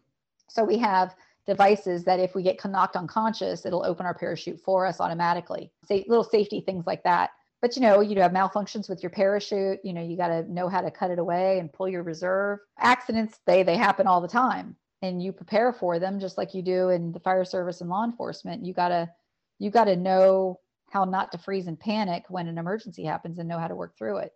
so 0.47 0.63
we 0.63 0.77
have 0.77 1.15
devices 1.45 2.05
that 2.05 2.19
if 2.19 2.33
we 2.33 2.41
get 2.41 2.63
knocked 2.65 2.95
unconscious 2.95 3.65
it'll 3.65 3.85
open 3.85 4.05
our 4.05 4.13
parachute 4.13 4.59
for 4.59 4.85
us 4.85 4.99
automatically. 4.99 5.71
Say 5.85 6.05
little 6.07 6.23
safety 6.23 6.61
things 6.61 6.87
like 6.87 7.03
that. 7.03 7.31
But 7.61 7.75
you 7.75 7.81
know 7.81 8.01
you 8.01 8.19
have 8.21 8.31
malfunctions 8.31 8.89
with 8.89 9.03
your 9.03 9.09
parachute 9.09 9.79
you 9.83 9.93
know 9.93 10.01
you 10.01 10.15
got 10.17 10.29
to 10.29 10.51
know 10.51 10.69
how 10.69 10.81
to 10.81 10.91
cut 10.91 11.11
it 11.11 11.19
away 11.19 11.59
and 11.59 11.71
pull 11.71 11.89
your 11.89 12.03
reserve. 12.03 12.59
Accidents 12.79 13.39
they 13.45 13.63
they 13.63 13.77
happen 13.77 14.07
all 14.07 14.21
the 14.21 14.27
time 14.27 14.75
and 15.01 15.21
you 15.21 15.31
prepare 15.31 15.71
for 15.73 15.99
them 15.99 16.19
just 16.19 16.37
like 16.37 16.53
you 16.53 16.61
do 16.61 16.89
in 16.89 17.11
the 17.11 17.19
fire 17.19 17.45
service 17.45 17.81
and 17.81 17.89
law 17.89 18.03
enforcement. 18.03 18.65
You 18.65 18.73
got 18.73 18.89
to 18.89 19.09
you 19.59 19.69
got 19.69 19.85
to 19.85 19.95
know 19.95 20.59
how 20.89 21.03
not 21.03 21.31
to 21.31 21.37
freeze 21.37 21.67
and 21.67 21.79
panic 21.79 22.23
when 22.29 22.47
an 22.47 22.57
emergency 22.57 23.03
happens 23.03 23.39
and 23.39 23.49
know 23.49 23.59
how 23.59 23.67
to 23.67 23.75
work 23.75 23.97
through 23.97 24.17
it. 24.17 24.31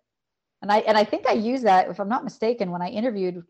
And 0.61 0.71
i 0.71 0.79
and 0.79 0.97
i 0.97 1.03
think 1.03 1.25
i 1.27 1.33
use 1.33 1.61
that 1.61 1.89
if 1.89 1.99
i'm 1.99 2.09
not 2.09 2.25
mistaken 2.25 2.71
when 2.71 2.81
i 2.81 2.89
interviewed 2.89 3.41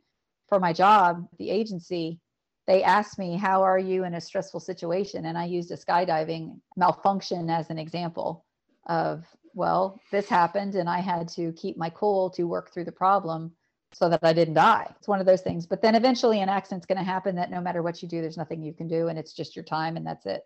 for 0.47 0.59
my 0.59 0.73
job 0.73 1.27
the 1.39 1.49
agency 1.49 2.19
they 2.67 2.83
asked 2.83 3.17
me 3.17 3.35
how 3.35 3.63
are 3.63 3.79
you 3.79 4.03
in 4.03 4.13
a 4.13 4.21
stressful 4.21 4.59
situation? 4.59 5.25
And 5.25 5.37
i 5.37 5.45
used 5.45 5.71
a 5.71 5.77
skydiving 5.77 6.59
malfunction 6.77 7.49
as 7.49 7.71
an 7.71 7.79
example 7.79 8.45
of 8.85 9.25
well 9.55 9.99
this 10.11 10.29
happened 10.29 10.75
and 10.75 10.87
i 10.87 10.99
had 10.99 11.27
to 11.29 11.51
keep 11.53 11.77
my 11.77 11.89
cool 11.89 12.29
to 12.31 12.43
work 12.43 12.71
through 12.71 12.85
the 12.85 12.91
problem 12.91 13.51
so 13.91 14.07
that 14.07 14.19
i 14.23 14.33
didn't 14.33 14.53
die. 14.53 14.87
It's 14.97 15.07
one 15.07 15.19
of 15.19 15.25
those 15.25 15.41
things. 15.41 15.65
But 15.65 15.81
then 15.81 15.95
eventually 15.95 16.41
an 16.41 16.49
accident's 16.49 16.85
going 16.85 16.99
to 16.99 17.03
happen 17.03 17.35
that 17.37 17.49
no 17.49 17.59
matter 17.59 17.81
what 17.81 18.03
you 18.03 18.07
do 18.07 18.21
there's 18.21 18.37
nothing 18.37 18.61
you 18.61 18.73
can 18.73 18.87
do 18.87 19.07
and 19.07 19.17
it's 19.17 19.33
just 19.33 19.55
your 19.55 19.65
time 19.65 19.97
and 19.97 20.05
that's 20.05 20.27
it 20.27 20.43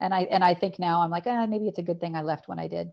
and 0.00 0.14
i 0.14 0.22
and 0.30 0.44
i 0.44 0.54
think 0.54 0.78
now 0.78 1.02
i'm 1.02 1.10
like 1.10 1.24
ah, 1.26 1.46
maybe 1.46 1.68
it's 1.68 1.78
a 1.78 1.82
good 1.82 2.00
thing 2.00 2.14
i 2.14 2.22
left 2.22 2.48
when 2.48 2.58
i 2.58 2.66
did 2.68 2.90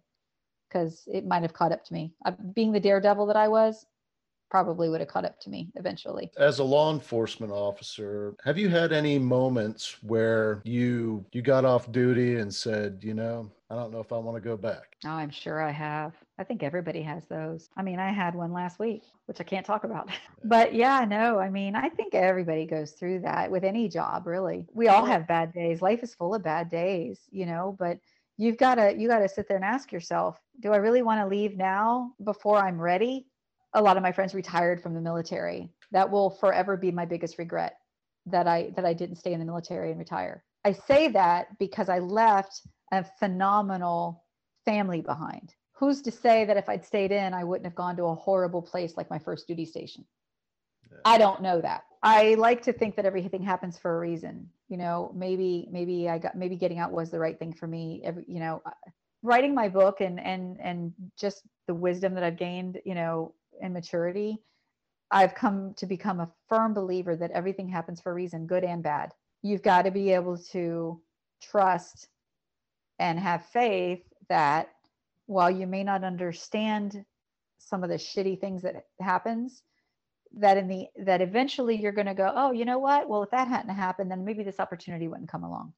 because 0.69 1.03
it 1.07 1.25
might 1.25 1.41
have 1.41 1.53
caught 1.53 1.71
up 1.71 1.83
to 1.85 1.93
me 1.93 2.13
uh, 2.25 2.31
being 2.53 2.71
the 2.71 2.79
daredevil 2.79 3.25
that 3.25 3.35
i 3.37 3.47
was 3.47 3.85
probably 4.49 4.87
would 4.87 4.99
have 4.99 5.09
caught 5.09 5.25
up 5.25 5.39
to 5.39 5.49
me 5.49 5.71
eventually 5.75 6.31
As 6.37 6.59
a 6.59 6.63
law 6.63 6.93
enforcement 6.93 7.51
officer, 7.51 8.35
have 8.43 8.57
you 8.57 8.69
had 8.69 8.91
any 8.91 9.17
moments 9.17 9.97
where 10.03 10.61
you 10.63 11.25
you 11.31 11.41
got 11.41 11.65
off 11.65 11.91
duty 11.91 12.35
and 12.35 12.53
said, 12.53 12.99
you 13.01 13.15
know, 13.15 13.51
I 13.71 13.75
don't 13.75 13.91
know 13.91 13.99
if 13.99 14.13
I 14.13 14.17
want 14.17 14.37
to 14.37 14.41
go 14.41 14.55
back? 14.55 14.95
Oh, 15.05 15.09
I'm 15.09 15.31
sure 15.31 15.59
I 15.59 15.71
have. 15.71 16.13
I 16.43 16.45
think 16.45 16.61
everybody 16.61 17.01
has 17.03 17.25
those. 17.27 17.69
I 17.77 17.83
mean, 17.83 17.99
I 17.99 18.11
had 18.11 18.35
one 18.35 18.51
last 18.51 18.77
week, 18.77 19.03
which 19.27 19.39
I 19.39 19.45
can't 19.45 19.65
talk 19.65 19.85
about. 19.85 20.09
But 20.43 20.73
yeah, 20.73 21.05
no, 21.07 21.39
I 21.39 21.49
mean, 21.49 21.73
I 21.73 21.87
think 21.87 22.13
everybody 22.13 22.65
goes 22.65 22.91
through 22.91 23.21
that 23.21 23.49
with 23.49 23.63
any 23.63 23.87
job, 23.87 24.27
really. 24.27 24.67
We 24.73 24.89
all 24.89 25.05
have 25.05 25.25
bad 25.25 25.53
days. 25.53 25.81
Life 25.81 26.03
is 26.03 26.13
full 26.13 26.35
of 26.35 26.43
bad 26.43 26.69
days, 26.69 27.21
you 27.31 27.45
know, 27.45 27.77
but 27.79 27.97
you've 28.35 28.57
got 28.57 28.75
to 28.75 28.93
you 28.93 29.07
got 29.07 29.19
to 29.19 29.29
sit 29.29 29.47
there 29.47 29.55
and 29.55 29.63
ask 29.63 29.93
yourself, 29.93 30.37
do 30.59 30.73
I 30.73 30.77
really 30.77 31.01
want 31.01 31.21
to 31.21 31.33
leave 31.33 31.55
now 31.55 32.11
before 32.25 32.57
I'm 32.57 32.77
ready? 32.77 33.25
A 33.73 33.81
lot 33.81 33.95
of 33.95 34.03
my 34.03 34.11
friends 34.11 34.35
retired 34.35 34.83
from 34.83 34.93
the 34.93 34.99
military. 34.99 35.69
That 35.93 36.11
will 36.11 36.29
forever 36.29 36.75
be 36.75 36.91
my 36.91 37.05
biggest 37.05 37.37
regret 37.37 37.77
that 38.25 38.49
I 38.49 38.73
that 38.75 38.83
I 38.83 38.91
didn't 38.91 39.15
stay 39.15 39.31
in 39.31 39.39
the 39.39 39.45
military 39.45 39.91
and 39.91 39.97
retire. 39.97 40.43
I 40.65 40.73
say 40.73 41.07
that 41.07 41.57
because 41.57 41.87
I 41.87 41.99
left 41.99 42.63
a 42.91 43.05
phenomenal 43.17 44.25
family 44.65 44.99
behind. 44.99 45.55
Who's 45.83 46.01
to 46.03 46.11
say 46.11 46.45
that 46.45 46.55
if 46.55 46.69
I'd 46.69 46.85
stayed 46.85 47.11
in, 47.11 47.33
I 47.33 47.43
wouldn't 47.43 47.65
have 47.65 47.75
gone 47.75 47.97
to 47.97 48.05
a 48.05 48.15
horrible 48.15 48.61
place 48.61 48.95
like 48.95 49.09
my 49.09 49.19
first 49.19 49.49
duty 49.49 49.65
station? 49.65 50.05
Yeah. 50.89 50.99
I 51.03 51.17
don't 51.17 51.41
know 51.41 51.59
that. 51.59 51.83
I 52.01 52.35
like 52.35 52.61
to 52.61 52.71
think 52.71 52.95
that 52.95 53.05
everything 53.05 53.43
happens 53.43 53.77
for 53.77 53.97
a 53.97 53.99
reason. 53.99 54.47
You 54.69 54.77
know, 54.77 55.11
maybe 55.13 55.67
maybe 55.73 56.07
I 56.07 56.19
got 56.19 56.37
maybe 56.37 56.55
getting 56.55 56.79
out 56.79 56.93
was 56.93 57.11
the 57.11 57.19
right 57.19 57.37
thing 57.37 57.51
for 57.51 57.67
me. 57.67 57.99
Every, 58.05 58.23
you 58.29 58.39
know, 58.39 58.63
writing 59.23 59.53
my 59.53 59.67
book 59.67 59.99
and 59.99 60.21
and 60.21 60.57
and 60.61 60.93
just 61.19 61.41
the 61.67 61.73
wisdom 61.73 62.13
that 62.13 62.23
I've 62.23 62.37
gained, 62.37 62.79
you 62.85 62.95
know, 62.95 63.33
and 63.61 63.73
maturity, 63.73 64.41
I've 65.11 65.35
come 65.35 65.73
to 65.73 65.85
become 65.85 66.21
a 66.21 66.31
firm 66.47 66.73
believer 66.73 67.17
that 67.17 67.31
everything 67.31 67.67
happens 67.67 67.99
for 67.99 68.13
a 68.13 68.15
reason, 68.15 68.47
good 68.47 68.63
and 68.63 68.81
bad. 68.81 69.11
You've 69.41 69.63
got 69.63 69.81
to 69.81 69.91
be 69.91 70.11
able 70.11 70.37
to 70.53 71.01
trust 71.41 72.07
and 72.99 73.19
have 73.19 73.45
faith 73.47 74.03
that 74.29 74.69
while 75.25 75.49
you 75.49 75.67
may 75.67 75.83
not 75.83 76.03
understand 76.03 77.05
some 77.57 77.83
of 77.83 77.89
the 77.89 77.95
shitty 77.95 78.39
things 78.39 78.61
that 78.61 78.85
happens 78.99 79.63
that 80.35 80.57
in 80.57 80.67
the 80.67 80.87
that 81.05 81.21
eventually 81.21 81.75
you're 81.79 81.91
going 81.91 82.07
to 82.07 82.13
go 82.13 82.31
oh 82.35 82.51
you 82.51 82.65
know 82.65 82.79
what? 82.79 83.07
Well 83.07 83.23
if 83.23 83.31
that 83.31 83.47
hadn't 83.47 83.73
happened 83.73 84.09
then 84.11 84.25
maybe 84.25 84.43
this 84.43 84.59
opportunity 84.59 85.07
wouldn't 85.07 85.31
come 85.31 85.43
along. 85.43 85.73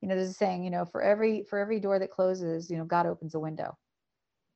You 0.00 0.08
know 0.08 0.16
there's 0.16 0.30
a 0.30 0.34
saying 0.34 0.64
you 0.64 0.70
know 0.70 0.84
for 0.84 1.02
every 1.02 1.44
for 1.48 1.58
every 1.58 1.80
door 1.80 1.98
that 1.98 2.10
closes 2.10 2.70
you 2.70 2.76
know 2.76 2.84
god 2.84 3.06
opens 3.06 3.34
a 3.34 3.40
window. 3.40 3.76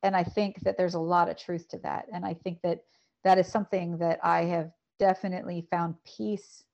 And 0.02 0.16
i 0.16 0.24
think 0.24 0.60
that 0.60 0.76
there's 0.76 0.94
a 0.94 1.00
lot 1.00 1.28
of 1.28 1.38
truth 1.38 1.68
to 1.68 1.78
that. 1.78 2.06
And 2.12 2.24
i 2.24 2.34
think 2.34 2.60
that 2.62 2.80
that 3.24 3.38
is 3.38 3.46
something 3.46 3.98
that 3.98 4.18
i 4.22 4.42
have 4.42 4.70
definitely 4.98 5.66
found 5.70 5.94
peace 6.04 6.64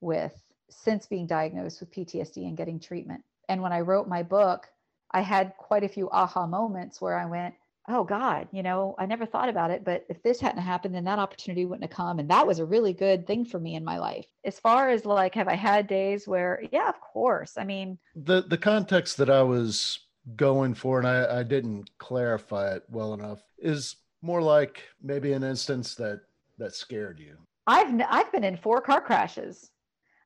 with 0.00 0.32
since 0.70 1.06
being 1.06 1.26
diagnosed 1.26 1.80
with 1.80 1.92
ptsd 1.92 2.38
and 2.38 2.56
getting 2.56 2.80
treatment. 2.80 3.22
And 3.48 3.60
when 3.60 3.72
i 3.72 3.80
wrote 3.80 4.08
my 4.08 4.22
book 4.22 4.66
i 5.14 5.20
had 5.20 5.52
quite 5.56 5.84
a 5.84 5.88
few 5.88 6.10
aha 6.10 6.46
moments 6.46 7.00
where 7.00 7.18
i 7.18 7.24
went 7.24 7.54
oh 7.88 8.04
God, 8.04 8.48
you 8.50 8.62
know, 8.62 8.94
I 8.98 9.06
never 9.06 9.26
thought 9.26 9.48
about 9.48 9.70
it, 9.70 9.84
but 9.84 10.06
if 10.08 10.22
this 10.22 10.40
hadn't 10.40 10.62
happened, 10.62 10.94
then 10.94 11.04
that 11.04 11.18
opportunity 11.18 11.66
wouldn't 11.66 11.84
have 11.84 11.96
come. 11.96 12.18
And 12.18 12.30
that 12.30 12.46
was 12.46 12.58
a 12.58 12.64
really 12.64 12.92
good 12.92 13.26
thing 13.26 13.44
for 13.44 13.60
me 13.60 13.74
in 13.74 13.84
my 13.84 13.98
life. 13.98 14.26
As 14.44 14.58
far 14.58 14.88
as 14.88 15.04
like, 15.04 15.34
have 15.34 15.48
I 15.48 15.54
had 15.54 15.86
days 15.86 16.26
where, 16.26 16.62
yeah, 16.72 16.88
of 16.88 17.00
course. 17.00 17.54
I 17.58 17.64
mean, 17.64 17.98
the 18.14 18.42
the 18.42 18.58
context 18.58 19.16
that 19.18 19.30
I 19.30 19.42
was 19.42 20.00
going 20.36 20.74
for, 20.74 20.98
and 20.98 21.06
I, 21.06 21.40
I 21.40 21.42
didn't 21.42 21.90
clarify 21.98 22.74
it 22.74 22.84
well 22.88 23.12
enough, 23.12 23.42
is 23.58 23.96
more 24.22 24.40
like 24.40 24.82
maybe 25.02 25.32
an 25.32 25.42
instance 25.42 25.94
that 25.96 26.20
that 26.58 26.74
scared 26.74 27.20
you. 27.20 27.36
I've 27.66 28.00
I've 28.08 28.32
been 28.32 28.44
in 28.44 28.56
four 28.56 28.80
car 28.80 29.00
crashes. 29.00 29.70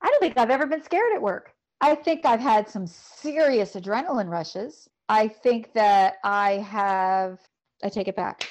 I 0.00 0.08
don't 0.08 0.20
think 0.20 0.38
I've 0.38 0.50
ever 0.50 0.66
been 0.66 0.82
scared 0.84 1.12
at 1.14 1.22
work. 1.22 1.52
I 1.80 1.94
think 1.94 2.26
I've 2.26 2.40
had 2.40 2.68
some 2.68 2.86
serious 2.86 3.74
adrenaline 3.74 4.28
rushes. 4.28 4.88
I 5.08 5.28
think 5.28 5.72
that 5.74 6.16
I 6.24 6.52
have, 6.52 7.40
I 7.82 7.88
take 7.88 8.08
it 8.08 8.16
back. 8.16 8.48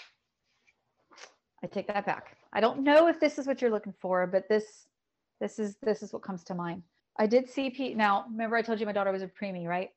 I 1.64 1.68
take 1.68 1.88
that 1.88 2.06
back. 2.06 2.38
I 2.54 2.62
don't 2.62 2.84
know 2.84 3.08
if 3.08 3.20
this 3.20 3.38
is 3.38 3.46
what 3.46 3.62
you're 3.62 3.72
looking 3.72 3.94
for, 4.00 4.26
but 4.28 4.48
this, 4.48 4.88
this 5.42 5.60
is, 5.60 5.76
this 5.82 6.02
is 6.02 6.14
what 6.14 6.22
comes 6.22 6.44
to 6.46 6.56
mind. 6.56 6.84
I 7.20 7.28
did 7.28 7.50
see 7.50 7.70
Pete. 7.70 7.98
Now, 7.98 8.26
remember 8.30 8.56
I 8.56 8.62
told 8.62 8.80
you 8.80 8.86
my 8.86 8.92
daughter 8.92 9.12
was 9.12 9.24
a 9.24 9.28
preemie, 9.28 9.68
right? 9.68 9.90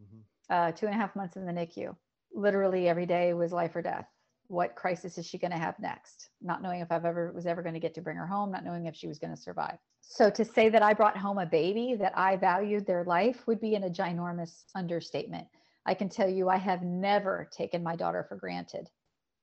Mm-hmm. 0.00 0.20
Uh, 0.50 0.72
two 0.72 0.86
and 0.86 0.94
a 0.94 0.98
half 0.98 1.14
months 1.14 1.36
in 1.36 1.46
the 1.46 1.52
NICU. 1.52 1.94
Literally 2.34 2.88
every 2.88 3.06
day 3.06 3.32
was 3.34 3.52
life 3.52 3.76
or 3.76 3.82
death. 3.82 4.06
What 4.52 4.76
crisis 4.76 5.16
is 5.16 5.26
she 5.26 5.38
going 5.38 5.52
to 5.52 5.56
have 5.56 5.78
next? 5.78 6.28
Not 6.42 6.60
knowing 6.60 6.80
if 6.80 6.92
I've 6.92 7.06
ever 7.06 7.32
was 7.32 7.46
ever 7.46 7.62
going 7.62 7.72
to 7.72 7.80
get 7.80 7.94
to 7.94 8.02
bring 8.02 8.18
her 8.18 8.26
home, 8.26 8.52
not 8.52 8.66
knowing 8.66 8.84
if 8.84 8.94
she 8.94 9.08
was 9.08 9.18
going 9.18 9.34
to 9.34 9.40
survive. 9.40 9.78
So 10.02 10.28
to 10.28 10.44
say 10.44 10.68
that 10.68 10.82
I 10.82 10.92
brought 10.92 11.16
home 11.16 11.38
a 11.38 11.46
baby 11.46 11.96
that 11.98 12.12
I 12.14 12.36
valued 12.36 12.84
their 12.84 13.02
life 13.04 13.46
would 13.46 13.62
be 13.62 13.76
in 13.76 13.84
a 13.84 13.88
ginormous 13.88 14.64
understatement. 14.74 15.46
I 15.86 15.94
can 15.94 16.10
tell 16.10 16.28
you 16.28 16.50
I 16.50 16.58
have 16.58 16.82
never 16.82 17.48
taken 17.50 17.82
my 17.82 17.96
daughter 17.96 18.26
for 18.28 18.36
granted, 18.36 18.90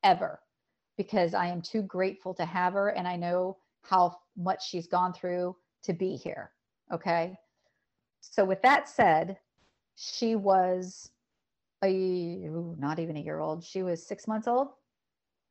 ever, 0.04 0.42
because 0.96 1.34
I 1.34 1.48
am 1.48 1.64
too 1.64 1.82
grateful 1.82 2.36
to 2.36 2.46
have 2.46 2.74
her 2.74 2.90
and 2.90 3.08
I 3.08 3.16
know 3.16 3.58
how 3.82 4.16
much 4.38 4.70
she's 4.70 4.86
gone 4.86 5.14
through 5.14 5.56
to 5.86 5.94
be 5.94 6.18
here. 6.18 6.52
Okay. 6.94 7.36
So, 8.22 8.46
with 8.46 8.62
that 8.62 8.88
said, 8.88 9.40
she 9.96 10.36
was 10.36 11.10
a 11.84 11.92
not 12.78 13.00
even 13.00 13.18
a 13.18 13.22
year 13.22 13.40
old. 13.40 13.64
She 13.64 13.82
was 13.82 14.06
six 14.06 14.28
months 14.28 14.48
old 14.48 14.68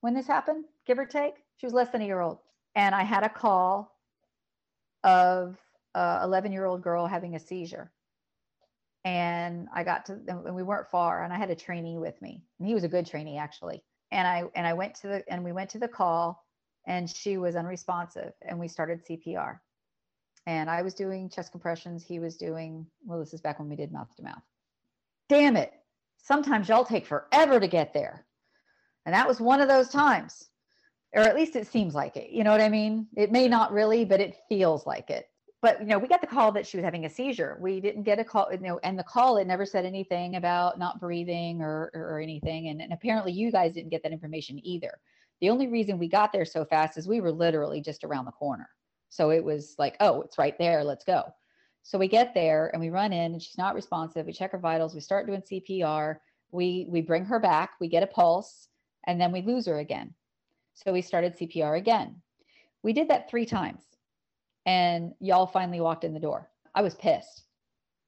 when 0.00 0.14
this 0.14 0.26
happened, 0.26 0.64
give 0.86 0.98
or 0.98 1.06
take. 1.06 1.34
She 1.56 1.66
was 1.66 1.72
less 1.72 1.90
than 1.90 2.02
a 2.02 2.06
year 2.06 2.20
old. 2.20 2.38
And 2.74 2.94
I 2.94 3.02
had 3.02 3.24
a 3.24 3.28
call 3.28 3.96
of 5.04 5.56
a 5.94 6.20
11 6.22 6.52
year 6.52 6.64
old 6.64 6.82
girl 6.82 7.06
having 7.06 7.34
a 7.34 7.40
seizure. 7.40 7.90
And 9.04 9.68
I 9.74 9.84
got 9.84 10.06
to 10.06 10.18
and 10.28 10.54
we 10.54 10.62
weren't 10.62 10.90
far 10.90 11.24
and 11.24 11.32
I 11.32 11.38
had 11.38 11.50
a 11.50 11.56
trainee 11.56 11.98
with 11.98 12.20
me. 12.20 12.42
And 12.58 12.68
he 12.68 12.74
was 12.74 12.84
a 12.84 12.88
good 12.88 13.06
trainee 13.06 13.38
actually. 13.38 13.82
And 14.10 14.26
I 14.26 14.44
and 14.54 14.66
I 14.66 14.74
went 14.74 14.94
to 14.96 15.08
the 15.08 15.32
and 15.32 15.44
we 15.44 15.52
went 15.52 15.70
to 15.70 15.78
the 15.78 15.88
call 15.88 16.44
and 16.86 17.08
she 17.08 17.36
was 17.36 17.56
unresponsive 17.56 18.32
and 18.42 18.58
we 18.58 18.68
started 18.68 19.04
CPR 19.06 19.58
and 20.46 20.70
I 20.70 20.82
was 20.82 20.94
doing 20.94 21.28
chest 21.28 21.52
compressions 21.52 22.04
he 22.04 22.18
was 22.18 22.36
doing 22.36 22.86
well 23.04 23.18
this 23.18 23.34
is 23.34 23.40
back 23.40 23.58
when 23.58 23.68
we 23.68 23.76
did 23.76 23.92
mouth 23.92 24.14
to 24.16 24.22
mouth. 24.22 24.42
Damn 25.28 25.56
it. 25.56 25.72
Sometimes 26.18 26.68
y'all 26.68 26.84
take 26.84 27.06
forever 27.06 27.60
to 27.60 27.68
get 27.68 27.94
there 27.94 28.26
and 29.08 29.14
that 29.14 29.26
was 29.26 29.40
one 29.40 29.62
of 29.62 29.68
those 29.68 29.88
times 29.88 30.50
or 31.14 31.22
at 31.22 31.34
least 31.34 31.56
it 31.56 31.66
seems 31.66 31.94
like 31.94 32.14
it 32.14 32.28
you 32.30 32.44
know 32.44 32.50
what 32.50 32.60
I 32.60 32.68
mean 32.68 33.06
it 33.16 33.32
may 33.32 33.48
not 33.48 33.72
really 33.72 34.04
but 34.04 34.20
it 34.20 34.36
feels 34.50 34.86
like 34.86 35.08
it 35.08 35.28
but 35.60 35.80
you 35.80 35.86
know, 35.86 35.98
we 35.98 36.06
got 36.06 36.20
the 36.20 36.26
call 36.26 36.52
that 36.52 36.66
she 36.66 36.76
was 36.76 36.84
having 36.84 37.04
a 37.04 37.10
seizure. 37.10 37.58
We 37.60 37.80
didn't 37.80 38.04
get 38.04 38.20
a 38.20 38.24
call, 38.24 38.48
you 38.52 38.58
know, 38.58 38.78
and 38.84 38.96
the 38.96 39.02
call 39.02 39.38
it 39.38 39.46
never 39.46 39.66
said 39.66 39.84
anything 39.84 40.36
about 40.36 40.78
not 40.78 41.00
breathing 41.00 41.60
or 41.60 41.90
or 41.94 42.20
anything. 42.20 42.68
And, 42.68 42.80
and 42.80 42.92
apparently, 42.92 43.32
you 43.32 43.50
guys 43.50 43.72
didn't 43.72 43.90
get 43.90 44.02
that 44.04 44.12
information 44.12 44.64
either. 44.64 44.92
The 45.40 45.50
only 45.50 45.66
reason 45.66 45.98
we 45.98 46.08
got 46.08 46.32
there 46.32 46.44
so 46.44 46.64
fast 46.64 46.96
is 46.96 47.08
we 47.08 47.20
were 47.20 47.32
literally 47.32 47.80
just 47.80 48.04
around 48.04 48.26
the 48.26 48.32
corner. 48.32 48.68
So 49.08 49.30
it 49.30 49.42
was 49.42 49.74
like, 49.78 49.96
oh, 50.00 50.22
it's 50.22 50.38
right 50.38 50.56
there. 50.58 50.84
Let's 50.84 51.04
go. 51.04 51.24
So 51.82 51.98
we 51.98 52.08
get 52.08 52.34
there 52.34 52.70
and 52.72 52.80
we 52.80 52.90
run 52.90 53.12
in, 53.12 53.32
and 53.32 53.42
she's 53.42 53.58
not 53.58 53.74
responsive. 53.74 54.26
We 54.26 54.32
check 54.32 54.52
her 54.52 54.58
vitals. 54.58 54.94
We 54.94 55.00
start 55.00 55.26
doing 55.26 55.42
CPR. 55.42 56.16
We 56.52 56.86
we 56.88 57.00
bring 57.00 57.24
her 57.24 57.40
back. 57.40 57.72
We 57.80 57.88
get 57.88 58.04
a 58.04 58.06
pulse, 58.06 58.68
and 59.06 59.20
then 59.20 59.32
we 59.32 59.42
lose 59.42 59.66
her 59.66 59.78
again. 59.78 60.14
So 60.74 60.92
we 60.92 61.02
started 61.02 61.36
CPR 61.36 61.76
again. 61.76 62.20
We 62.82 62.92
did 62.92 63.08
that 63.08 63.28
three 63.28 63.46
times 63.46 63.82
and 64.68 65.14
y'all 65.18 65.46
finally 65.46 65.80
walked 65.80 66.04
in 66.04 66.12
the 66.12 66.20
door. 66.20 66.50
I 66.74 66.82
was 66.82 66.94
pissed. 66.94 67.44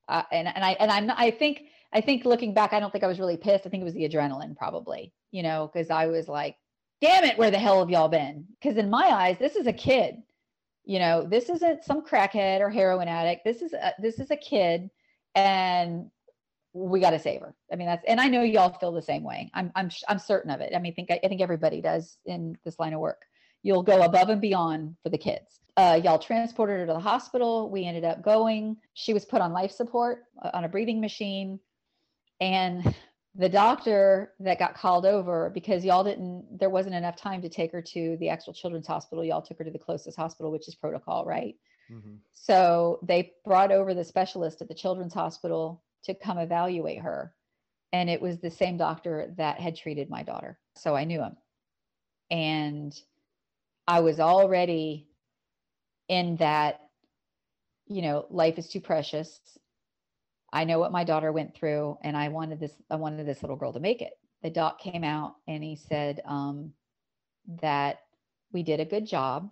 Uh, 0.09 0.25
and 0.31 0.47
and 0.49 0.63
I 0.63 0.73
and 0.73 0.91
I'm 0.91 1.07
not, 1.07 1.19
I 1.19 1.31
think 1.31 1.63
I 1.95 2.03
think 2.03 2.27
looking 2.27 2.53
back, 2.53 2.75
I 2.75 2.81
don't 2.81 2.93
think 2.93 3.03
I 3.03 3.07
was 3.07 3.19
really 3.19 3.39
pissed. 3.39 3.67
I 3.67 3.71
think 3.71 3.81
it 3.81 3.85
was 3.85 3.95
the 3.95 4.07
adrenaline 4.07 4.55
probably, 4.55 5.13
you 5.31 5.43
know, 5.43 5.71
because 5.73 5.89
I 5.89 6.07
was 6.07 6.29
like, 6.29 6.57
damn 7.01 7.25
it, 7.25 7.39
where 7.39 7.51
the 7.51 7.59
hell 7.59 7.79
have 7.81 7.89
y'all 7.89 8.09
been? 8.09 8.45
Because 8.61 8.77
in 8.77 8.91
my 8.91 9.07
eyes, 9.07 9.39
this 9.39 9.57
is 9.57 9.67
a 9.67 9.73
kid. 9.73 10.17
You 10.85 10.99
know, 10.99 11.27
this 11.27 11.49
isn't 11.49 11.85
some 11.85 12.05
crackhead 12.05 12.61
or 12.61 12.69
heroin 12.69 13.09
addict. 13.09 13.43
This 13.45 13.63
is 13.63 13.73
a, 13.73 13.95
this 13.99 14.19
is 14.19 14.31
a 14.31 14.37
kid, 14.37 14.91
and 15.35 16.11
we 16.73 17.01
got 17.01 17.11
to 17.11 17.19
save 17.19 17.41
her. 17.41 17.55
I 17.73 17.77
mean, 17.77 17.89
that's 17.89 18.05
and 18.07 18.21
I 18.21 18.29
know 18.29 18.43
y'all 18.43 18.77
feel 18.79 18.93
the 18.93 19.03
same 19.03 19.23
way. 19.23 19.51
I'm 19.55 19.73
I'm 19.75 19.91
I'm 20.09 20.19
certain 20.19 20.51
of 20.51 20.61
it. 20.61 20.73
I 20.75 20.79
mean, 20.79 20.93
I 20.93 20.95
think 20.95 21.11
I 21.11 21.29
think 21.29 21.41
everybody 21.41 21.81
does 21.81 22.19
in 22.27 22.57
this 22.65 22.79
line 22.79 22.95
of 22.95 23.01
work. 23.01 23.23
You'll 23.63 23.83
go 23.83 24.03
above 24.03 24.31
and 24.31 24.41
beyond 24.41 24.97
for 25.03 25.11
the 25.11 25.19
kids. 25.19 25.61
Uh, 25.77 26.01
y'all 26.03 26.19
transported 26.19 26.81
her 26.81 26.87
to 26.87 26.93
the 26.93 27.01
hospital. 27.01 27.71
We 27.71 27.85
ended 27.85 28.05
up 28.05 28.23
going. 28.23 28.77
She 28.95 29.13
was 29.13 29.25
put 29.25 29.41
on 29.41 29.53
life 29.53 29.71
support 29.71 30.25
uh, 30.43 30.51
on 30.55 30.65
a 30.65 30.69
breathing 30.69 31.01
machine. 31.01 31.61
And 32.41 32.95
the 33.35 33.49
doctor 33.49 34.33
that 34.41 34.59
got 34.59 34.75
called 34.75 35.07
over 35.07 35.51
because 35.51 35.85
y'all 35.85 36.03
didn't, 36.03 36.59
there 36.59 36.71
wasn't 36.71 36.95
enough 36.95 37.17
time 37.17 37.43
to 37.43 37.49
take 37.49 37.71
her 37.73 37.83
to 37.83 38.17
the 38.19 38.29
actual 38.29 38.53
children's 38.53 38.87
hospital. 38.87 39.25
Y'all 39.25 39.43
took 39.43 39.59
her 39.59 39.65
to 39.65 39.71
the 39.71 39.79
closest 39.79 40.17
hospital, 40.17 40.51
which 40.51 40.67
is 40.67 40.75
protocol, 40.75 41.25
right? 41.25 41.55
Mm-hmm. 41.93 42.15
So 42.33 42.99
they 43.03 43.33
brought 43.45 43.73
over 43.73 43.95
the 43.95 44.05
specialist 44.05 44.63
at 44.63 44.69
the 44.69 44.75
children's 44.75 45.15
hospital 45.15 45.83
to 46.05 46.15
come 46.15 46.39
evaluate 46.39 47.01
her. 47.01 47.35
And 47.93 48.09
it 48.09 48.23
was 48.23 48.39
the 48.39 48.51
same 48.51 48.77
doctor 48.77 49.35
that 49.37 49.61
had 49.61 49.77
treated 49.77 50.11
my 50.11 50.23
daughter. 50.23 50.59
So 50.77 50.95
I 50.95 51.05
knew 51.05 51.21
him. 51.21 51.37
And 52.31 52.99
I 53.87 54.01
was 54.01 54.21
already 54.21 55.09
in 56.09 56.37
that, 56.37 56.81
you 57.87 58.03
know, 58.03 58.27
life 58.31 58.59
is 58.59 58.69
too 58.69 58.81
precious. 58.81 59.41
I 60.53 60.65
know 60.65 60.79
what 60.79 60.93
my 60.93 61.05
daughter 61.05 61.33
went 61.33 61.55
through, 61.55 61.99
and 62.03 62.17
I 62.17 62.29
wanted 62.29 62.61
this, 62.61 62.75
I 62.91 62.97
wanted 62.97 63.27
this 63.27 63.43
little 63.43 63.57
girl 63.57 63.73
to 63.73 63.81
make 63.81 64.03
it. 64.03 64.13
The 64.43 64.51
doc 64.51 64.81
came 64.81 65.05
out 65.05 65.37
and 65.47 65.63
he 65.63 65.77
said 65.77 66.21
um, 66.25 66.73
that 67.61 68.01
we 68.53 68.63
did 68.63 68.81
a 68.81 68.85
good 68.85 69.07
job 69.07 69.51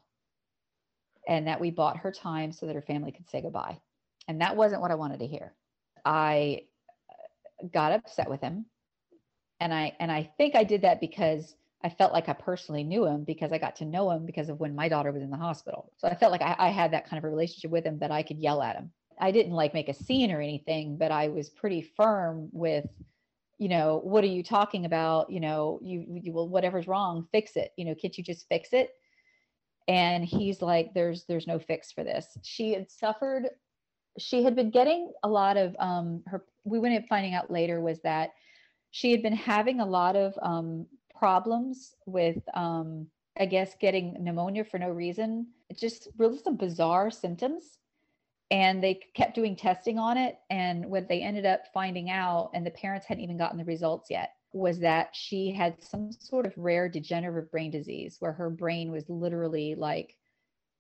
and 1.29 1.47
that 1.47 1.61
we 1.61 1.71
bought 1.71 1.99
her 1.99 2.11
time 2.11 2.53
so 2.53 2.67
that 2.67 2.75
her 2.75 2.83
family 2.83 3.13
could 3.13 3.29
say 3.29 3.43
goodbye. 3.43 3.79
And 4.27 4.41
that 4.41 4.57
wasn't 4.57 4.81
what 4.81 4.91
I 4.91 4.97
wanted 4.97 5.21
to 5.21 5.27
hear. 5.27 5.55
I 6.09 6.63
uh, 7.11 7.67
got 7.71 7.93
upset 7.93 8.31
with 8.31 8.41
him. 8.41 8.65
And 9.61 9.75
I 9.75 9.95
and 10.01 10.11
I 10.11 10.31
think 10.39 10.55
I 10.55 10.65
did 10.65 10.83
that 10.83 11.01
because 11.01 11.55
I 11.85 11.91
felt 11.91 12.13
like 12.13 12.29
I 12.29 12.33
personally 12.33 12.83
knew 12.83 13.05
him 13.05 13.25
because 13.25 13.53
I 13.53 13.59
got 13.59 13.77
to 13.77 13.85
know 13.85 14.11
him 14.11 14.25
because 14.25 14.49
of 14.49 14.59
when 14.59 14.75
my 14.75 14.89
daughter 14.89 15.13
was 15.13 15.23
in 15.23 15.31
the 15.31 15.37
hospital. 15.37 15.93
So 15.97 16.09
I 16.09 16.15
felt 16.15 16.33
like 16.33 16.43
I, 16.43 16.57
I, 16.59 16.69
had 16.71 16.93
that 16.93 17.09
kind 17.09 17.19
of 17.19 17.25
a 17.25 17.31
relationship 17.31 17.71
with 17.71 17.85
him 17.85 18.01
that 18.01 18.11
I 18.11 18.25
could 18.25 18.39
yell 18.39 18.63
at 18.63 18.75
him. 18.75 18.91
I 19.21 19.31
didn't 19.31 19.53
like 19.53 19.75
make 19.75 19.89
a 19.89 19.95
scene 19.95 20.33
or 20.33 20.41
anything, 20.41 20.97
but 20.97 21.13
I 21.13 21.29
was 21.29 21.51
pretty 21.51 21.83
firm 21.83 22.49
with, 22.53 22.87
you 23.59 23.69
know, 23.69 24.01
what 24.03 24.25
are 24.25 24.29
you 24.29 24.43
talking 24.43 24.87
about? 24.87 25.31
You 25.31 25.39
know, 25.39 25.79
you, 25.81 26.05
you 26.09 26.33
will, 26.33 26.49
whatever's 26.49 26.89
wrong, 26.89 27.29
fix 27.31 27.55
it. 27.55 27.71
You 27.77 27.85
know, 27.85 27.95
can't 27.95 28.17
you 28.19 28.25
just 28.25 28.49
fix 28.49 28.73
it? 28.73 28.91
And 29.87 30.25
he's 30.25 30.61
like, 30.61 30.95
there's, 30.95 31.27
there's 31.27 31.47
no 31.47 31.61
fix 31.61 31.93
for 31.93 32.03
this. 32.03 32.27
She 32.43 32.73
had 32.73 32.91
suffered, 32.91 33.51
she 34.17 34.43
had 34.43 34.57
been 34.57 34.71
getting 34.71 35.13
a 35.23 35.29
lot 35.29 35.57
of, 35.57 35.77
um, 35.79 36.23
her, 36.27 36.45
we 36.65 36.79
went 36.79 36.97
up 36.97 37.09
finding 37.09 37.35
out 37.35 37.51
later 37.51 37.81
was 37.81 38.01
that 38.01 38.31
she 38.91 39.13
had 39.13 39.23
been 39.23 39.37
having 39.37 39.81
a 39.81 39.87
lot 39.87 40.17
of 40.17 40.35
um, 40.43 40.87
problems 41.17 41.95
with, 42.07 42.39
um, 42.55 43.07
I 43.39 43.47
guess, 43.47 43.75
getting 43.81 44.17
pneumonia 44.19 44.65
for 44.65 44.79
no 44.79 44.89
reason. 44.89 45.49
It's 45.69 45.81
just 45.81 46.09
really 46.17 46.39
some 46.39 46.57
bizarre 46.57 47.11
symptoms. 47.11 47.79
And 48.51 48.83
they 48.83 49.01
kept 49.15 49.35
doing 49.35 49.57
testing 49.57 49.99
on 49.99 50.17
it. 50.17 50.39
And 50.49 50.87
what 50.87 51.09
they 51.09 51.21
ended 51.21 51.45
up 51.45 51.65
finding 51.75 52.11
out, 52.11 52.51
and 52.55 52.65
the 52.65 52.71
parents 52.71 53.07
hadn't 53.07 53.23
even 53.23 53.37
gotten 53.37 53.59
the 53.59 53.65
results 53.65 54.11
yet, 54.11 54.33
was 54.55 54.79
that 54.79 55.15
she 55.15 55.53
had 55.53 55.83
some 55.83 56.11
sort 56.11 56.47
of 56.47 56.57
rare 56.57 56.89
degenerative 56.89 57.51
brain 57.51 57.71
disease 57.71 58.17
where 58.19 58.33
her 58.33 58.49
brain 58.49 58.91
was 58.91 59.05
literally 59.09 59.75
like 59.75 60.17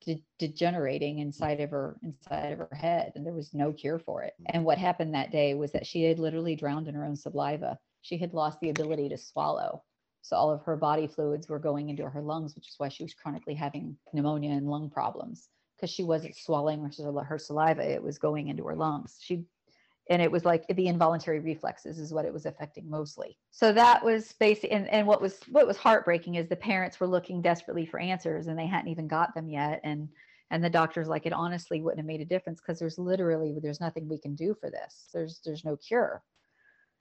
de- 0.04 0.24
degenerating 0.38 1.18
inside 1.18 1.60
of 1.60 1.70
her 1.70 1.96
inside 2.02 2.52
of 2.52 2.58
her 2.58 2.74
head 2.74 3.12
and 3.14 3.26
there 3.26 3.34
was 3.34 3.54
no 3.54 3.72
cure 3.72 3.98
for 3.98 4.22
it. 4.22 4.34
Mm. 4.40 4.46
And 4.50 4.64
what 4.64 4.78
happened 4.78 5.14
that 5.14 5.32
day 5.32 5.54
was 5.54 5.72
that 5.72 5.86
she 5.86 6.02
had 6.04 6.18
literally 6.18 6.56
drowned 6.56 6.88
in 6.88 6.94
her 6.94 7.04
own 7.04 7.16
saliva. 7.16 7.78
She 8.02 8.18
had 8.18 8.34
lost 8.34 8.60
the 8.60 8.70
ability 8.70 9.08
to 9.10 9.18
swallow. 9.18 9.82
So 10.22 10.36
all 10.36 10.50
of 10.50 10.62
her 10.62 10.76
body 10.76 11.06
fluids 11.06 11.48
were 11.48 11.58
going 11.58 11.88
into 11.88 12.08
her 12.08 12.22
lungs 12.22 12.54
which 12.54 12.68
is 12.68 12.74
why 12.78 12.88
she 12.88 13.02
was 13.02 13.14
chronically 13.14 13.54
having 13.54 13.96
pneumonia 14.12 14.52
and 14.52 14.68
lung 14.68 14.90
problems 14.90 15.48
because 15.76 15.90
she 15.90 16.02
wasn't 16.02 16.36
swallowing 16.36 16.82
her, 16.82 17.24
her 17.24 17.38
saliva 17.38 17.88
it 17.88 18.02
was 18.02 18.18
going 18.18 18.48
into 18.48 18.64
her 18.64 18.76
lungs. 18.76 19.18
She 19.20 19.44
and 20.08 20.22
it 20.22 20.30
was 20.30 20.44
like 20.44 20.66
the 20.68 20.86
involuntary 20.86 21.40
reflexes 21.40 21.98
is 21.98 22.12
what 22.12 22.24
it 22.24 22.32
was 22.32 22.46
affecting 22.46 22.88
mostly. 22.88 23.38
So 23.50 23.72
that 23.72 24.04
was 24.04 24.32
basically 24.40 24.70
and, 24.70 24.88
and 24.88 25.06
what 25.06 25.20
was 25.20 25.40
what 25.50 25.66
was 25.66 25.76
heartbreaking 25.76 26.36
is 26.36 26.48
the 26.48 26.56
parents 26.56 26.98
were 26.98 27.06
looking 27.06 27.42
desperately 27.42 27.86
for 27.86 28.00
answers 28.00 28.46
and 28.46 28.58
they 28.58 28.66
hadn't 28.66 28.90
even 28.90 29.08
got 29.08 29.34
them 29.34 29.48
yet. 29.48 29.80
And 29.84 30.08
and 30.50 30.64
the 30.64 30.70
doctor's 30.70 31.08
like 31.08 31.26
it 31.26 31.32
honestly 31.32 31.82
wouldn't 31.82 31.98
have 31.98 32.06
made 32.06 32.22
a 32.22 32.24
difference 32.24 32.60
because 32.60 32.78
there's 32.78 32.98
literally 32.98 33.58
there's 33.62 33.80
nothing 33.80 34.08
we 34.08 34.18
can 34.18 34.34
do 34.34 34.54
for 34.58 34.70
this. 34.70 35.08
There's 35.12 35.40
there's 35.44 35.64
no 35.64 35.76
cure. 35.76 36.22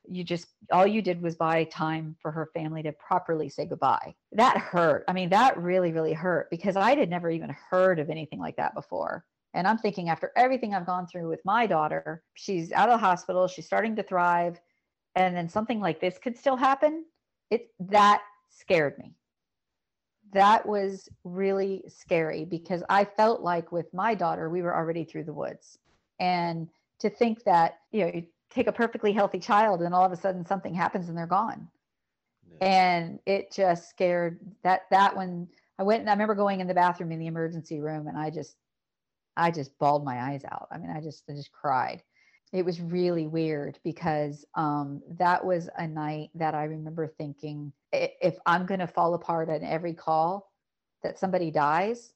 You 0.09 0.23
just 0.23 0.47
all 0.71 0.87
you 0.87 1.01
did 1.01 1.21
was 1.21 1.35
buy 1.35 1.63
time 1.65 2.15
for 2.21 2.31
her 2.31 2.49
family 2.53 2.83
to 2.83 2.91
properly 2.93 3.49
say 3.49 3.65
goodbye. 3.65 4.15
That 4.33 4.57
hurt. 4.57 5.05
I 5.07 5.13
mean 5.13 5.29
that 5.29 5.57
really 5.57 5.93
really 5.93 6.13
hurt 6.13 6.49
because 6.49 6.75
i 6.75 6.95
had 6.95 7.09
never 7.09 7.29
even 7.29 7.55
heard 7.69 7.99
of 7.99 8.09
anything 8.09 8.39
like 8.39 8.57
that 8.57 8.73
before 8.73 9.23
and 9.57 9.67
I'm 9.67 9.79
thinking, 9.79 10.07
after 10.07 10.31
everything 10.35 10.75
I've 10.75 10.85
gone 10.85 11.07
through 11.07 11.27
with 11.29 11.43
my 11.43 11.65
daughter, 11.65 12.21
she's 12.35 12.71
out 12.71 12.89
of 12.89 12.99
the 12.99 13.05
hospital, 13.05 13.47
she's 13.47 13.65
starting 13.65 13.95
to 13.95 14.03
thrive, 14.03 14.59
and 15.15 15.35
then 15.35 15.49
something 15.49 15.79
like 15.79 15.99
this 15.99 16.19
could 16.19 16.37
still 16.37 16.55
happen. 16.55 17.05
It 17.49 17.71
that 17.79 18.21
scared 18.51 18.99
me. 18.99 19.15
That 20.31 20.63
was 20.63 21.09
really 21.23 21.83
scary 21.87 22.45
because 22.45 22.83
I 22.87 23.03
felt 23.03 23.41
like 23.41 23.71
with 23.71 23.91
my 23.95 24.13
daughter, 24.13 24.47
we 24.47 24.61
were 24.61 24.75
already 24.75 25.03
through 25.03 25.23
the 25.23 25.33
woods. 25.33 25.79
And 26.19 26.69
to 26.99 27.09
think 27.09 27.43
that, 27.45 27.79
you 27.91 28.01
know, 28.01 28.11
you 28.13 28.27
take 28.51 28.67
a 28.67 28.71
perfectly 28.71 29.11
healthy 29.11 29.39
child 29.39 29.81
and 29.81 29.95
all 29.95 30.05
of 30.05 30.11
a 30.11 30.17
sudden 30.17 30.45
something 30.45 30.75
happens 30.75 31.09
and 31.09 31.17
they're 31.17 31.25
gone. 31.25 31.67
Yeah. 32.61 32.67
And 32.67 33.19
it 33.25 33.51
just 33.51 33.89
scared 33.89 34.39
that 34.61 34.81
that 34.91 35.15
one 35.15 35.47
I 35.79 35.83
went 35.83 36.01
and 36.01 36.09
I 36.11 36.13
remember 36.13 36.35
going 36.35 36.59
in 36.59 36.67
the 36.67 36.75
bathroom 36.75 37.11
in 37.11 37.17
the 37.17 37.27
emergency 37.27 37.79
room 37.79 38.05
and 38.07 38.17
I 38.17 38.29
just 38.29 38.55
I 39.37 39.51
just 39.51 39.77
bawled 39.77 40.03
my 40.03 40.31
eyes 40.31 40.43
out. 40.51 40.67
I 40.71 40.77
mean, 40.77 40.89
I 40.89 40.99
just 40.99 41.23
I 41.29 41.33
just 41.33 41.51
cried. 41.51 42.03
It 42.53 42.65
was 42.65 42.81
really 42.81 43.27
weird 43.27 43.77
because 43.83 44.45
um, 44.55 45.01
that 45.19 45.43
was 45.43 45.69
a 45.77 45.87
night 45.87 46.29
that 46.35 46.55
I 46.55 46.63
remember 46.63 47.07
thinking, 47.07 47.73
if 47.91 48.37
I'm 48.45 48.65
going 48.65 48.79
to 48.79 48.87
fall 48.87 49.13
apart 49.13 49.49
on 49.49 49.63
every 49.63 49.93
call 49.93 50.49
that 51.03 51.19
somebody 51.19 51.51
dies, 51.51 52.13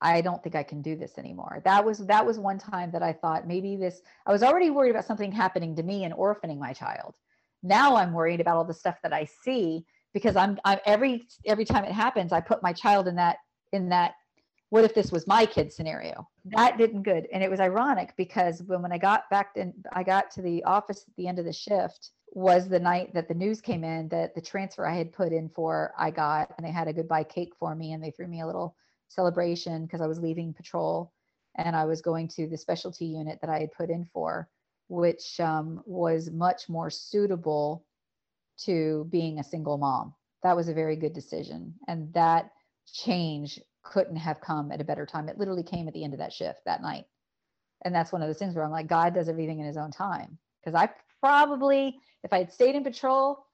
I 0.00 0.22
don't 0.22 0.42
think 0.42 0.54
I 0.54 0.62
can 0.62 0.80
do 0.80 0.96
this 0.96 1.18
anymore. 1.18 1.60
That 1.64 1.84
was 1.84 1.98
that 1.98 2.24
was 2.24 2.38
one 2.38 2.58
time 2.58 2.90
that 2.92 3.02
I 3.02 3.12
thought 3.12 3.46
maybe 3.46 3.76
this. 3.76 4.00
I 4.26 4.32
was 4.32 4.42
already 4.42 4.70
worried 4.70 4.90
about 4.90 5.04
something 5.04 5.30
happening 5.30 5.76
to 5.76 5.82
me 5.82 6.04
and 6.04 6.14
orphaning 6.14 6.58
my 6.58 6.72
child. 6.72 7.14
Now 7.62 7.96
I'm 7.96 8.12
worried 8.12 8.40
about 8.40 8.56
all 8.56 8.64
the 8.64 8.74
stuff 8.74 8.96
that 9.02 9.12
I 9.12 9.28
see 9.44 9.84
because 10.14 10.36
I'm, 10.36 10.58
I'm 10.64 10.78
every 10.86 11.26
every 11.44 11.66
time 11.66 11.84
it 11.84 11.92
happens, 11.92 12.32
I 12.32 12.40
put 12.40 12.62
my 12.62 12.72
child 12.72 13.08
in 13.08 13.16
that 13.16 13.36
in 13.72 13.90
that 13.90 14.14
what 14.70 14.84
if 14.84 14.94
this 14.94 15.12
was 15.12 15.26
my 15.26 15.44
kid 15.46 15.72
scenario? 15.72 16.28
That 16.46 16.78
didn't 16.78 17.02
good. 17.02 17.26
And 17.32 17.42
it 17.42 17.50
was 17.50 17.60
ironic 17.60 18.14
because 18.16 18.62
when, 18.62 18.82
when 18.82 18.92
i 18.92 18.98
got 18.98 19.28
back 19.30 19.52
in 19.56 19.74
i 19.92 20.02
got 20.02 20.30
to 20.32 20.42
the 20.42 20.62
office 20.64 21.04
at 21.06 21.14
the 21.16 21.28
end 21.28 21.38
of 21.38 21.44
the 21.44 21.52
shift 21.52 22.10
was 22.32 22.68
the 22.68 22.78
night 22.78 23.12
that 23.12 23.28
the 23.28 23.34
news 23.34 23.60
came 23.60 23.82
in 23.82 24.08
that 24.08 24.34
the 24.34 24.40
transfer 24.40 24.86
i 24.86 24.94
had 24.94 25.12
put 25.12 25.32
in 25.32 25.48
for 25.48 25.92
i 25.98 26.10
got 26.10 26.52
and 26.56 26.66
they 26.66 26.70
had 26.70 26.88
a 26.88 26.92
goodbye 26.92 27.24
cake 27.24 27.52
for 27.58 27.74
me 27.74 27.92
and 27.92 28.02
they 28.02 28.12
threw 28.12 28.28
me 28.28 28.40
a 28.40 28.46
little 28.46 28.76
celebration 29.08 29.84
because 29.84 30.00
i 30.00 30.06
was 30.06 30.20
leaving 30.20 30.54
patrol 30.54 31.12
and 31.56 31.74
i 31.74 31.84
was 31.84 32.00
going 32.00 32.28
to 32.28 32.46
the 32.46 32.56
specialty 32.56 33.06
unit 33.06 33.38
that 33.40 33.50
i 33.50 33.58
had 33.58 33.72
put 33.72 33.90
in 33.90 34.06
for 34.12 34.48
which 34.90 35.38
um, 35.38 35.80
was 35.86 36.30
much 36.30 36.68
more 36.68 36.90
suitable 36.90 37.86
to 38.58 39.06
being 39.10 39.38
a 39.38 39.44
single 39.44 39.78
mom. 39.78 40.12
That 40.42 40.56
was 40.56 40.68
a 40.68 40.74
very 40.74 40.96
good 40.96 41.12
decision. 41.12 41.74
And 41.86 42.12
that 42.12 42.50
change 42.92 43.60
couldn't 43.82 44.16
have 44.16 44.40
come 44.40 44.72
at 44.72 44.80
a 44.80 44.84
better 44.84 45.06
time. 45.06 45.28
It 45.28 45.38
literally 45.38 45.62
came 45.62 45.88
at 45.88 45.94
the 45.94 46.04
end 46.04 46.12
of 46.12 46.18
that 46.18 46.32
shift 46.32 46.60
that 46.66 46.82
night. 46.82 47.04
And 47.84 47.94
that's 47.94 48.12
one 48.12 48.22
of 48.22 48.28
those 48.28 48.38
things 48.38 48.54
where 48.54 48.64
I'm 48.64 48.70
like, 48.70 48.88
God 48.88 49.14
does 49.14 49.28
everything 49.28 49.58
in 49.60 49.66
his 49.66 49.76
own 49.76 49.90
time. 49.90 50.38
Because 50.62 50.74
I 50.74 50.90
probably, 51.20 51.98
if 52.22 52.32
I 52.32 52.38
had 52.38 52.52
stayed 52.52 52.74
in 52.74 52.84
patrol, 52.84 53.46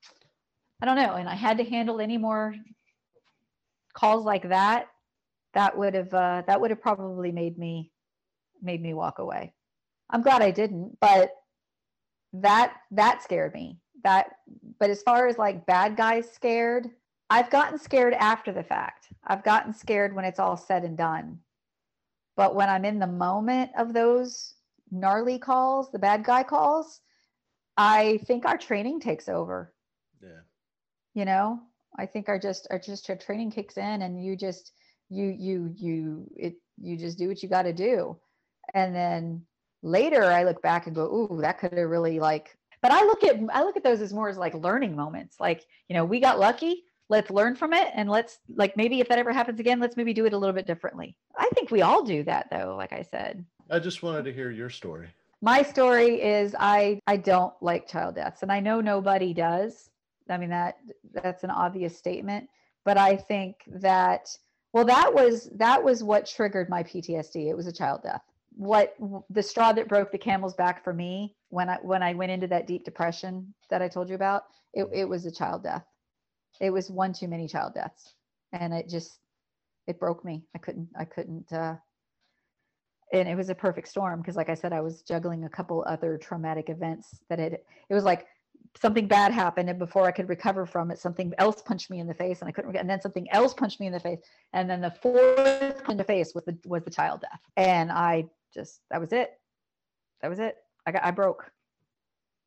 I 0.83 0.87
don't 0.87 0.97
know, 0.97 1.15
and 1.15 1.29
I 1.29 1.35
had 1.35 1.59
to 1.59 1.65
handle 1.65 2.01
any 2.01 2.19
more 2.19 2.55
calls 3.95 4.25
like 4.25 4.49
that, 4.49 4.89
that 5.55 5.77
would 5.77 5.95
have 5.95 6.13
uh, 6.13 6.43
that 6.47 6.61
would 6.61 6.71
have 6.71 6.83
probably 6.83 7.33
made 7.33 7.57
me 7.57 7.91
made 8.63 8.83
me 8.83 8.93
walk 8.93 9.19
away. 9.19 9.55
I'm 10.11 10.23
glad 10.23 10.43
I 10.43 10.51
didn't, 10.51 10.99
but 11.01 11.31
that 12.35 12.75
that 12.91 13.23
scared 13.23 13.55
me. 13.55 13.79
That 14.05 14.33
but 14.79 14.91
as 14.91 15.03
far 15.03 15.29
as 15.29 15.39
like 15.39 15.65
bad 15.67 15.97
guys 15.97 16.31
scared, 16.31 16.89
I've 17.29 17.51
gotten 17.51 17.79
scared 17.79 18.15
after 18.15 18.53
the 18.53 18.63
fact. 18.63 19.09
I've 19.27 19.43
gotten 19.43 19.73
scared 19.73 20.15
when 20.15 20.25
it's 20.25 20.39
all 20.39 20.57
said 20.57 20.85
and 20.85 20.97
done. 20.97 21.41
But 22.37 22.55
when 22.55 22.69
I'm 22.69 22.85
in 22.85 22.99
the 22.99 23.07
moment 23.07 23.71
of 23.77 23.93
those 23.93 24.55
gnarly 24.91 25.39
calls, 25.39 25.91
the 25.91 25.99
bad 25.99 26.25
guy 26.25 26.43
calls, 26.43 27.01
I 27.77 28.21
think 28.27 28.47
our 28.47 28.59
training 28.59 29.01
takes 29.01 29.29
over. 29.29 29.73
Yeah. 30.23 30.41
You 31.15 31.25
know, 31.25 31.61
I 31.99 32.07
think 32.07 32.29
our 32.29 32.39
just 32.39 32.69
our 32.71 32.79
just 32.79 33.09
our 33.11 33.17
training 33.17 33.51
kicks 33.51 33.77
in 33.77 34.03
and 34.03 34.23
you 34.25 34.37
just 34.37 34.73
you 35.09 35.35
you 35.39 35.75
you 35.77 36.31
it 36.37 36.55
you 36.79 36.97
just 36.97 37.19
do 37.19 37.29
what 37.29 37.43
you 37.43 37.49
got 37.49 37.63
to 37.63 37.73
do. 37.73 38.19
And 38.75 38.95
then 38.95 39.43
later 39.83 40.25
I 40.25 40.45
look 40.45 40.63
back 40.63 40.87
and 40.87 40.95
go, 40.95 41.07
"Ooh, 41.07 41.41
that 41.41 41.59
could 41.59 41.73
have 41.73 41.89
really 41.89 42.21
like 42.21 42.57
but 42.83 42.93
I 42.93 43.03
look 43.05 43.25
at 43.25 43.37
I 43.53 43.63
look 43.63 43.77
at 43.77 43.83
those 43.83 44.01
as 44.01 44.13
more 44.13 44.29
as 44.29 44.39
like 44.39 44.55
learning 44.55 44.95
moments. 44.95 45.41
Like, 45.41 45.65
you 45.89 45.95
know, 45.95 46.05
we 46.05 46.21
got 46.21 46.39
lucky 46.39 46.85
let's 47.09 47.31
learn 47.31 47.55
from 47.55 47.73
it 47.73 47.89
and 47.95 48.11
let's 48.11 48.39
like 48.55 48.77
maybe 48.77 49.01
if 49.01 49.09
that 49.09 49.19
ever 49.19 49.33
happens 49.33 49.61
again 49.61 49.81
let's 49.81 49.97
maybe 49.97 50.13
do 50.13 50.27
it 50.27 50.33
a 50.33 50.39
little 50.39 50.55
bit 50.55 50.67
differently. 50.67 51.17
I 51.37 51.49
think 51.55 51.71
we 51.71 51.83
all 51.83 52.03
do 52.03 52.23
that 52.25 52.49
though 52.51 52.75
like 52.77 52.93
i 52.93 53.03
said. 53.03 53.45
I 53.71 53.79
just 53.79 54.03
wanted 54.03 54.25
to 54.25 54.33
hear 54.33 54.51
your 54.51 54.71
story. 54.71 55.09
My 55.41 55.63
story 55.63 56.23
is 56.23 56.55
i 56.59 56.99
i 57.07 57.17
don't 57.17 57.55
like 57.61 57.89
child 57.89 58.17
deaths 58.17 58.43
and 58.43 58.51
i 58.51 58.61
know 58.61 58.81
nobody 58.81 59.33
does. 59.33 59.91
I 60.29 60.39
mean 60.39 60.51
that 60.51 60.77
that's 61.13 61.45
an 61.45 61.51
obvious 61.51 61.97
statement 61.97 62.49
but 62.85 62.99
i 62.99 63.17
think 63.17 63.57
that 63.69 64.29
well 64.73 64.85
that 64.85 65.13
was 65.15 65.49
that 65.57 65.83
was 65.83 66.03
what 66.03 66.27
triggered 66.27 66.69
my 66.69 66.83
ptsd 66.83 67.49
it 67.49 67.57
was 67.57 67.67
a 67.67 67.73
child 67.73 68.03
death. 68.03 68.23
What 68.59 68.97
the 69.29 69.43
straw 69.43 69.73
that 69.73 69.89
broke 69.89 70.11
the 70.11 70.19
camel's 70.19 70.55
back 70.55 70.83
for 70.83 70.93
me 70.93 71.37
when 71.51 71.69
i 71.69 71.77
when 71.83 72.03
i 72.03 72.15
went 72.15 72.33
into 72.33 72.49
that 72.49 72.67
deep 72.67 72.85
depression 72.85 73.55
that 73.71 73.83
i 73.83 73.89
told 73.89 74.09
you 74.09 74.15
about 74.15 74.45
it, 74.73 74.89
it 74.93 75.09
was 75.09 75.27
a 75.27 75.31
child 75.31 75.63
death 75.63 75.85
it 76.61 76.71
was 76.71 76.91
one 76.91 77.13
too 77.13 77.29
many 77.29 77.49
child 77.49 77.75
deaths. 77.75 78.15
And 78.53 78.73
it 78.73 78.89
just 78.89 79.19
it 79.87 80.01
broke 80.01 80.25
me. 80.25 80.45
I 80.55 80.59
couldn't 80.59 80.89
i 80.99 81.05
couldn't 81.05 81.53
uh 81.53 81.77
and 83.13 83.29
it 83.29 83.37
was 83.37 83.49
a 83.51 83.55
perfect 83.55 83.89
storm 83.89 84.21
because 84.21 84.37
like 84.37 84.49
i 84.49 84.55
said 84.55 84.73
i 84.73 84.81
was 84.81 85.03
juggling 85.03 85.45
a 85.45 85.49
couple 85.49 85.85
other 85.87 86.19
traumatic 86.19 86.69
events 86.69 87.21
that 87.29 87.39
had 87.39 87.53
it 87.53 87.95
was 87.95 88.05
like 88.05 88.27
something 88.81 89.07
bad 89.07 89.33
happened 89.33 89.71
and 89.71 89.79
before 89.79 90.05
i 90.05 90.11
could 90.11 90.29
recover 90.29 90.67
from 90.67 90.91
it 90.91 90.99
something 90.99 91.33
else 91.39 91.63
punched 91.63 91.89
me 91.89 92.01
in 92.01 92.07
the 92.07 92.15
face 92.15 92.41
and 92.41 92.49
i 92.49 92.53
couldn't 92.53 92.75
and 92.77 92.91
then 92.91 93.01
something 93.01 93.31
else 93.31 93.55
punched 93.55 93.81
me 93.81 93.87
in 93.87 93.93
the 93.93 94.01
face. 94.01 94.19
And 94.53 94.69
then 94.69 94.81
the 94.81 94.91
fourth 94.91 95.89
in 95.89 95.97
the 95.97 96.05
face 96.05 96.35
was 96.35 96.45
the 96.45 96.57
was 96.67 96.83
the 96.85 96.91
child 96.91 97.21
death. 97.21 97.41
And 97.57 97.91
i 97.93 98.25
just 98.53 98.81
that 98.91 99.01
was 99.01 99.13
it. 99.13 99.31
That 100.23 100.29
was 100.29 100.39
it. 100.39 100.57
I 100.87 100.93
got 100.93 101.05
i 101.05 101.11
broke. 101.11 101.51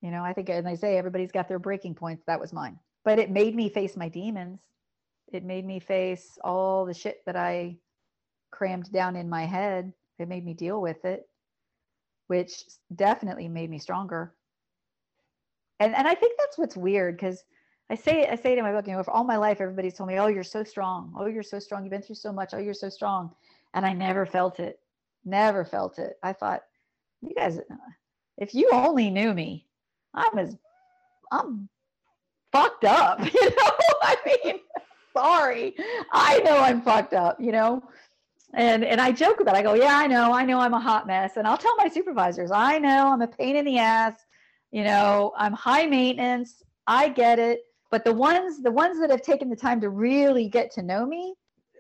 You 0.02 0.12
know 0.12 0.24
i 0.24 0.34
think 0.34 0.50
and 0.50 0.66
they 0.66 0.76
say 0.76 0.98
everybody's 0.98 1.32
got 1.32 1.48
their 1.48 1.60
breaking 1.60 1.96
points. 1.96 2.24
That 2.28 2.40
was 2.40 2.54
mine 2.54 2.80
but 3.04 3.20
it 3.20 3.30
made 3.30 3.56
me 3.56 3.70
face 3.70 3.96
my 3.96 4.10
demons. 4.10 4.60
It 5.32 5.44
made 5.44 5.66
me 5.66 5.80
face 5.80 6.38
all 6.44 6.86
the 6.86 6.94
shit 6.94 7.24
that 7.26 7.36
I 7.36 7.78
crammed 8.52 8.92
down 8.92 9.16
in 9.16 9.30
my 9.30 9.46
head. 9.46 9.94
It 10.18 10.28
made 10.28 10.44
me 10.44 10.54
deal 10.54 10.82
with 10.82 11.06
it, 11.06 11.30
which 12.28 12.64
definitely 12.96 13.48
made 13.48 13.70
me 13.70 13.80
stronger. 13.80 14.34
And 15.80 15.96
and 15.96 16.08
I 16.08 16.16
think 16.16 16.38
that's 16.38 16.58
what's 16.58 16.76
weird 16.76 17.16
because 17.16 17.44
I 17.90 17.96
say 17.96 18.28
I 18.28 18.36
say 18.36 18.52
it 18.52 18.58
in 18.58 18.64
my 18.64 18.72
book, 18.72 18.88
you 18.88 18.94
know, 18.94 19.04
for 19.04 19.12
all 19.12 19.24
my 19.24 19.38
life, 19.38 19.62
everybody's 19.62 19.96
told 19.96 20.10
me, 20.10 20.20
"Oh, 20.20 20.28
you're 20.28 20.44
so 20.44 20.64
strong. 20.64 21.14
Oh, 21.18 21.28
you're 21.28 21.44
so 21.44 21.60
strong. 21.60 21.84
You've 21.84 21.92
been 21.92 22.02
through 22.02 22.16
so 22.16 22.34
much. 22.34 22.54
Oh, 22.54 22.58
you're 22.60 22.74
so 22.74 22.90
strong," 22.90 23.34
and 23.74 23.86
I 23.86 23.94
never 23.94 24.26
felt 24.26 24.60
it. 24.60 24.80
Never 25.26 25.66
felt 25.66 26.00
it. 26.00 26.18
I 26.24 26.34
thought, 26.34 26.64
you 27.22 27.34
guys, 27.36 27.60
if 28.38 28.54
you 28.54 28.70
only 28.72 29.10
knew 29.10 29.34
me, 29.34 29.68
I'm 30.14 30.38
as 30.38 30.58
I'm 31.32 31.70
fucked 32.52 32.86
up. 32.86 33.20
You 33.34 33.50
know, 33.50 33.72
I 34.02 34.16
mean, 34.26 34.60
sorry, 35.16 35.76
I 36.12 36.40
know 36.40 36.58
I'm 36.58 36.82
fucked 36.82 37.14
up. 37.14 37.40
You 37.40 37.52
know, 37.52 37.84
and 38.54 38.84
and 38.84 39.00
I 39.00 39.12
joke 39.12 39.40
about. 39.40 39.56
It. 39.56 39.60
I 39.60 39.64
go, 39.64 39.74
yeah, 39.74 39.98
I 39.98 40.08
know, 40.08 40.34
I 40.34 40.44
know, 40.46 40.60
I'm 40.60 40.74
a 40.74 40.80
hot 40.80 41.08
mess, 41.08 41.38
and 41.38 41.48
I'll 41.48 41.58
tell 41.58 41.76
my 41.78 41.88
supervisors, 41.88 42.52
I 42.52 42.80
know, 42.80 43.12
I'm 43.12 43.22
a 43.22 43.28
pain 43.28 43.56
in 43.56 43.66
the 43.66 43.78
ass. 43.78 44.14
You 44.72 44.84
know, 44.84 45.34
I'm 45.38 45.54
high 45.54 45.88
maintenance. 45.88 46.62
I 46.86 47.10
get 47.10 47.40
it. 47.40 47.62
But 47.92 48.04
the 48.04 48.14
ones 48.14 48.62
the 48.62 48.72
ones 48.72 49.00
that 49.00 49.10
have 49.10 49.22
taken 49.22 49.50
the 49.50 49.56
time 49.56 49.82
to 49.82 49.90
really 49.90 50.48
get 50.48 50.72
to 50.74 50.84
know 50.84 51.06
me, 51.06 51.34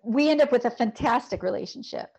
we 0.04 0.30
end 0.30 0.42
up 0.42 0.52
with 0.52 0.66
a 0.66 0.72
fantastic 0.72 1.44
relationship. 1.44 2.10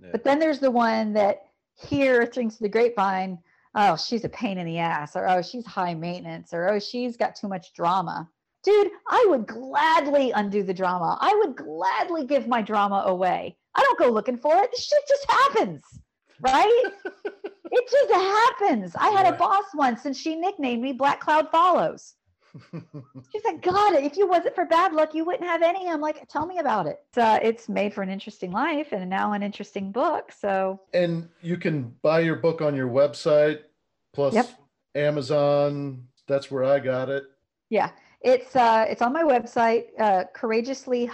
Yeah. 0.00 0.08
But 0.12 0.24
then 0.24 0.38
there's 0.38 0.58
the 0.58 0.70
one 0.70 1.12
that 1.12 1.42
hear 1.74 2.26
things 2.26 2.56
to 2.56 2.62
the 2.62 2.68
grapevine, 2.68 3.38
oh, 3.74 3.96
she's 3.96 4.24
a 4.24 4.28
pain 4.28 4.58
in 4.58 4.66
the 4.66 4.78
ass, 4.78 5.16
or 5.16 5.28
oh, 5.28 5.42
she's 5.42 5.66
high 5.66 5.94
maintenance, 5.94 6.52
or 6.52 6.68
oh, 6.68 6.78
she's 6.78 7.16
got 7.16 7.36
too 7.36 7.48
much 7.48 7.72
drama. 7.72 8.28
Dude, 8.62 8.90
I 9.08 9.26
would 9.30 9.46
gladly 9.46 10.32
undo 10.32 10.62
the 10.62 10.74
drama. 10.74 11.16
I 11.20 11.34
would 11.42 11.56
gladly 11.56 12.26
give 12.26 12.46
my 12.46 12.60
drama 12.60 13.04
away. 13.06 13.56
I 13.74 13.80
don't 13.82 13.98
go 13.98 14.10
looking 14.10 14.36
for 14.36 14.54
it. 14.56 14.70
This 14.70 14.84
shit 14.84 15.02
just 15.08 15.30
happens, 15.30 15.82
right? 16.40 16.84
it 17.72 17.90
just 17.90 18.12
happens. 18.12 18.94
I 18.96 19.10
had 19.10 19.32
a 19.32 19.36
boss 19.36 19.64
once 19.74 20.04
and 20.04 20.14
she 20.14 20.36
nicknamed 20.36 20.82
me 20.82 20.92
Black 20.92 21.20
Cloud 21.20 21.50
Follows. 21.50 22.14
She's 23.32 23.44
like, 23.44 23.62
God, 23.62 23.94
if 23.94 24.16
you 24.16 24.26
wasn't 24.26 24.54
for 24.54 24.64
bad 24.64 24.92
luck, 24.92 25.14
you 25.14 25.24
wouldn't 25.24 25.48
have 25.48 25.62
any. 25.62 25.88
I'm 25.88 26.00
like, 26.00 26.28
tell 26.28 26.46
me 26.46 26.58
about 26.58 26.86
it. 26.86 27.00
So 27.14 27.22
uh, 27.22 27.38
it's 27.42 27.68
made 27.68 27.94
for 27.94 28.02
an 28.02 28.10
interesting 28.10 28.50
life 28.50 28.92
and 28.92 29.08
now 29.08 29.32
an 29.32 29.42
interesting 29.42 29.92
book. 29.92 30.32
So 30.32 30.80
and 30.92 31.28
you 31.42 31.56
can 31.56 31.94
buy 32.02 32.20
your 32.20 32.36
book 32.36 32.60
on 32.60 32.74
your 32.74 32.88
website, 32.88 33.60
plus 34.12 34.34
yep. 34.34 34.48
Amazon. 34.94 36.04
That's 36.26 36.50
where 36.50 36.64
I 36.64 36.78
got 36.78 37.08
it. 37.08 37.24
Yeah, 37.70 37.90
it's 38.20 38.56
uh, 38.56 38.86
it's 38.88 39.02
on 39.02 39.12
my 39.12 39.22
website, 39.22 39.86
uh, 39.98 40.24
courageously 40.34 41.08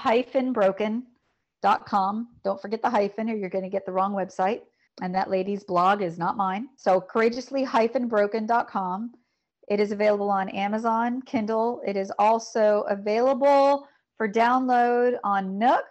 broken.com. 0.53 2.29
Don't 2.45 2.63
forget 2.63 2.83
the 2.83 2.91
hyphen, 2.91 3.31
or 3.31 3.37
you're 3.37 3.51
going 3.51 3.65
to 3.65 3.71
get 3.71 3.87
the 3.87 3.93
wrong 3.93 4.13
website. 4.13 4.63
And 5.03 5.15
that 5.15 5.29
lady's 5.29 5.63
blog 5.63 6.01
is 6.01 6.17
not 6.17 6.39
mine. 6.39 6.69
So 6.77 7.03
courageously 7.03 7.67
broken.com 8.09 9.13
it 9.69 9.81
is 9.81 9.93
available 9.93 10.31
on 10.31 10.49
Amazon, 10.51 11.23
Kindle. 11.23 11.83
It 11.87 11.97
is 11.97 12.13
also 12.19 12.85
available 12.89 13.89
for 14.17 14.29
download 14.31 15.17
on 15.25 15.59
Nook, 15.59 15.87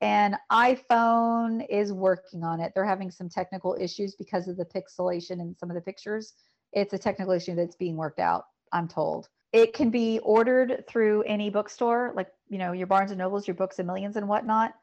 and 0.00 0.36
iPhone 0.52 1.66
is 1.68 1.92
working 1.92 2.44
on 2.44 2.60
it. 2.60 2.72
They're 2.74 2.84
having 2.84 3.10
some 3.10 3.28
technical 3.28 3.76
issues 3.80 4.14
because 4.14 4.46
of 4.46 4.56
the 4.56 4.64
pixelation 4.64 5.40
in 5.40 5.56
some 5.58 5.70
of 5.70 5.74
the 5.74 5.80
pictures. 5.80 6.34
It's 6.72 6.92
a 6.92 6.98
technical 6.98 7.32
issue 7.32 7.54
that's 7.54 7.76
being 7.76 7.96
worked 7.96 8.20
out, 8.20 8.44
I'm 8.72 8.86
told. 8.86 9.28
It 9.52 9.72
can 9.72 9.88
be 9.88 10.18
ordered 10.20 10.84
through 10.86 11.22
any 11.22 11.48
bookstore, 11.48 12.12
like 12.14 12.28
you 12.50 12.58
know 12.58 12.72
your 12.72 12.86
Barnes 12.86 13.10
and 13.10 13.18
Nobles, 13.18 13.48
your 13.48 13.54
Books 13.54 13.78
and 13.78 13.86
Millions, 13.86 14.16
and 14.16 14.28
whatnot. 14.28 14.74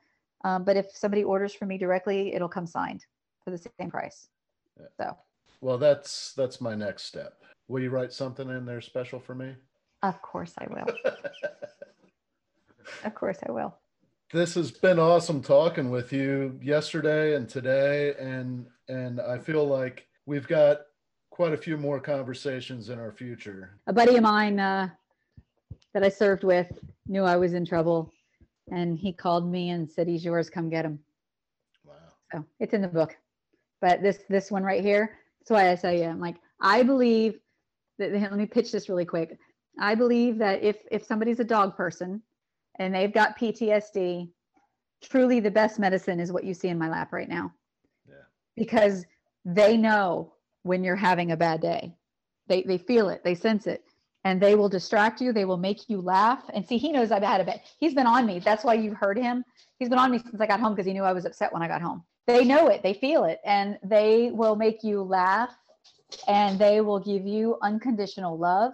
Um, 0.44 0.64
but 0.64 0.76
if 0.76 0.88
somebody 0.96 1.24
orders 1.24 1.54
from 1.54 1.68
me 1.68 1.78
directly, 1.78 2.34
it'll 2.34 2.50
come 2.50 2.66
signed 2.66 3.06
for 3.44 3.52
the 3.52 3.58
same 3.80 3.92
price. 3.92 4.28
So. 4.98 5.16
Well, 5.62 5.78
that's 5.78 6.34
that's 6.34 6.60
my 6.60 6.74
next 6.74 7.04
step. 7.04 7.42
Will 7.68 7.82
you 7.82 7.90
write 7.90 8.14
something 8.14 8.50
in 8.50 8.66
there 8.66 8.82
special 8.82 9.20
for 9.20 9.34
me? 9.34 9.56
Of 10.04 10.22
course 10.22 10.54
I 10.60 10.68
will. 10.70 11.14
of 13.04 13.16
course 13.16 13.40
I 13.48 13.52
will. 13.52 13.76
This 14.32 14.54
has 14.56 14.72
been 14.72 15.00
awesome 15.00 15.42
talking 15.42 15.90
with 15.90 16.14
you 16.14 16.60
yesterday 16.62 17.36
and 17.36 17.48
today 17.50 18.14
and 18.20 18.68
and 18.88 19.20
I 19.20 19.40
feel 19.40 19.66
like 19.68 20.08
we've 20.28 20.48
got 20.48 20.82
quite 21.32 21.54
a 21.54 21.58
few 21.58 21.78
more 21.78 22.00
conversations 22.00 22.90
in 22.90 23.00
our 23.00 23.12
future. 23.12 23.80
A 23.88 23.94
buddy 23.94 24.16
of 24.16 24.24
mine 24.24 24.60
uh, 24.60 24.90
that 25.94 26.04
I 26.04 26.10
served 26.10 26.44
with 26.44 26.68
knew 27.08 27.24
I 27.24 27.36
was 27.36 27.54
in 27.54 27.66
trouble 27.66 28.12
and 28.72 28.98
he 28.98 29.12
called 29.12 29.50
me 29.50 29.72
and 29.72 29.90
said 29.90 30.08
he's 30.08 30.24
yours 30.24 30.50
come 30.50 30.70
get 30.70 30.86
him. 30.86 31.00
Wow. 31.84 31.94
So 32.32 32.46
it's 32.60 32.74
in 32.74 32.82
the 32.82 32.88
book. 32.88 33.16
But 33.82 34.04
this 34.04 34.20
this 34.30 34.52
one 34.52 34.64
right 34.64 34.84
here, 34.84 35.18
that's 35.40 35.52
why 35.52 35.72
I 35.72 35.76
say 35.76 36.00
yeah, 36.00 36.12
I'm 36.12 36.20
like 36.20 36.36
I 36.62 36.84
believe 36.84 37.40
let 38.00 38.34
me 38.34 38.46
pitch 38.46 38.72
this 38.72 38.90
really 38.90 39.06
quick. 39.06 39.38
I 39.80 39.96
believe 39.96 40.38
that 40.38 40.64
if 40.64 40.78
if 40.92 41.06
somebody's 41.06 41.40
a 41.40 41.46
dog 41.46 41.76
person 41.76 42.22
and 42.80 42.94
they've 42.94 43.14
got 43.14 43.38
PTSD, 43.38 44.30
truly 45.04 45.40
the 45.40 45.52
best 45.52 45.80
medicine 45.80 46.20
is 46.20 46.32
what 46.32 46.44
you 46.44 46.54
see 46.54 46.70
in 46.70 46.78
my 46.78 46.90
lap 46.90 47.12
right 47.12 47.30
now. 47.30 47.54
Yeah. 48.08 48.16
Because 48.56 49.06
they 49.44 49.78
know 49.78 50.34
when 50.64 50.84
you're 50.84 50.96
having 50.96 51.32
a 51.32 51.38
bad 51.38 51.62
day. 51.62 51.96
They 52.48 52.64
they 52.64 52.78
feel 52.78 53.10
it, 53.10 53.24
they 53.24 53.36
sense 53.36 53.68
it. 53.68 53.84
And 54.24 54.42
they 54.42 54.56
will 54.56 54.70
distract 54.70 55.22
you, 55.22 55.32
they 55.32 55.46
will 55.46 55.58
make 55.58 55.88
you 55.88 56.02
laugh. 56.02 56.44
And 56.52 56.66
see, 56.66 56.80
he 56.80 56.92
knows 56.92 57.12
I've 57.12 57.22
had 57.22 57.42
a 57.42 57.44
bad 57.44 57.62
he's 57.80 57.94
been 57.94 58.08
on 58.08 58.26
me. 58.26 58.40
That's 58.40 58.64
why 58.64 58.74
you've 58.74 58.98
heard 58.98 59.18
him. 59.18 59.44
He's 59.78 59.90
been 59.90 60.00
on 60.00 60.12
me 60.12 60.20
since 60.20 60.40
I 60.42 60.48
got 60.48 60.60
home 60.60 60.74
because 60.74 60.88
he 60.88 60.94
knew 60.94 61.04
I 61.04 61.14
was 61.14 61.26
upset 61.26 61.54
when 61.54 61.62
I 61.62 61.68
got 61.68 61.82
home. 61.82 62.04
They 62.28 62.44
know 62.44 62.68
it, 62.68 62.82
they 62.82 62.94
feel 62.94 63.26
it, 63.26 63.40
and 63.46 63.78
they 63.84 64.32
will 64.34 64.56
make 64.56 64.84
you 64.84 65.04
laugh 65.04 65.56
and 66.27 66.60
they 66.60 66.82
will 66.82 66.99
give 66.99 67.26
you 67.26 67.57
unconditional 67.61 68.38
love. 68.38 68.73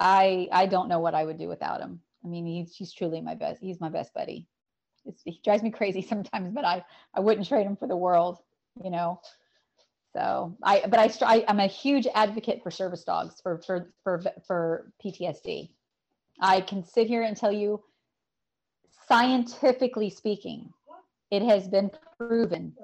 I 0.00 0.48
I 0.52 0.66
don't 0.66 0.88
know 0.88 1.00
what 1.00 1.14
I 1.14 1.24
would 1.24 1.38
do 1.38 1.48
without 1.48 1.80
him. 1.80 2.00
I 2.24 2.28
mean, 2.28 2.46
he's 2.46 2.74
he's 2.74 2.92
truly 2.92 3.20
my 3.20 3.34
best. 3.34 3.60
He's 3.60 3.80
my 3.80 3.88
best 3.88 4.12
buddy. 4.14 4.46
It's, 5.04 5.22
he 5.24 5.40
drives 5.44 5.62
me 5.62 5.70
crazy 5.70 6.02
sometimes, 6.08 6.52
but 6.54 6.64
I 6.64 6.84
I 7.14 7.20
wouldn't 7.20 7.48
trade 7.48 7.66
him 7.66 7.76
for 7.76 7.88
the 7.88 7.96
world. 7.96 8.38
You 8.82 8.90
know. 8.90 9.20
So 10.16 10.56
I 10.62 10.84
but 10.88 10.98
I, 10.98 11.36
I 11.36 11.44
I'm 11.48 11.60
a 11.60 11.66
huge 11.66 12.06
advocate 12.14 12.62
for 12.62 12.70
service 12.70 13.04
dogs 13.04 13.40
for 13.42 13.60
for 13.66 13.92
for 14.02 14.22
for 14.46 14.92
PTSD. 15.04 15.70
I 16.40 16.60
can 16.60 16.84
sit 16.84 17.08
here 17.08 17.22
and 17.22 17.36
tell 17.36 17.52
you, 17.52 17.82
scientifically 19.08 20.08
speaking, 20.08 20.72
it 21.30 21.42
has 21.42 21.66
been 21.66 21.90
proven 22.16 22.74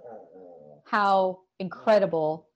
how 0.85 1.41
incredible 1.61 2.49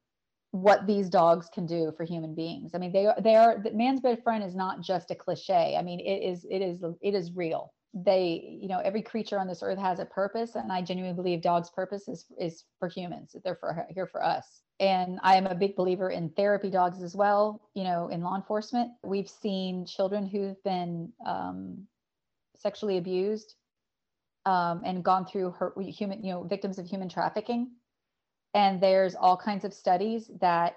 what 0.50 0.86
these 0.86 1.08
dogs 1.08 1.48
can 1.52 1.66
do 1.66 1.92
for 1.96 2.04
human 2.04 2.34
beings. 2.34 2.72
I 2.74 2.78
mean, 2.78 2.92
they 2.92 3.06
are 3.06 3.16
they 3.20 3.36
are 3.36 3.62
man's 3.72 4.00
best 4.00 4.22
friend 4.22 4.42
is 4.42 4.54
not 4.54 4.80
just 4.80 5.10
a 5.10 5.14
cliche. 5.14 5.76
I 5.78 5.82
mean, 5.82 6.00
it 6.00 6.22
is 6.22 6.46
it 6.50 6.62
is 6.62 6.82
it 7.02 7.14
is 7.14 7.32
real. 7.32 7.72
They, 7.94 8.58
you 8.60 8.68
know, 8.68 8.80
every 8.80 9.02
creature 9.02 9.38
on 9.38 9.46
this 9.46 9.62
earth 9.62 9.78
has 9.78 9.98
a 9.98 10.04
purpose, 10.04 10.54
and 10.54 10.70
I 10.70 10.82
genuinely 10.82 11.16
believe 11.16 11.42
dogs' 11.42 11.70
purpose 11.70 12.08
is 12.08 12.26
is 12.38 12.64
for 12.78 12.88
humans. 12.88 13.36
They're 13.44 13.56
for 13.56 13.86
here 13.90 14.06
for 14.06 14.24
us. 14.24 14.62
And 14.80 15.18
I 15.22 15.36
am 15.36 15.46
a 15.46 15.54
big 15.54 15.74
believer 15.74 16.10
in 16.10 16.30
therapy 16.30 16.70
dogs 16.70 17.02
as 17.02 17.14
well. 17.16 17.68
You 17.74 17.84
know, 17.84 18.08
in 18.08 18.22
law 18.22 18.36
enforcement, 18.36 18.92
we've 19.02 19.28
seen 19.28 19.84
children 19.84 20.26
who've 20.26 20.62
been 20.62 21.12
um, 21.26 21.86
sexually 22.56 22.96
abused 22.96 23.54
um, 24.46 24.82
and 24.84 25.04
gone 25.04 25.26
through 25.26 25.50
her, 25.58 25.74
human, 25.80 26.22
you 26.22 26.32
know, 26.32 26.44
victims 26.44 26.78
of 26.78 26.86
human 26.86 27.08
trafficking 27.08 27.72
and 28.54 28.80
there's 28.80 29.14
all 29.14 29.36
kinds 29.36 29.64
of 29.64 29.74
studies 29.74 30.30
that 30.40 30.76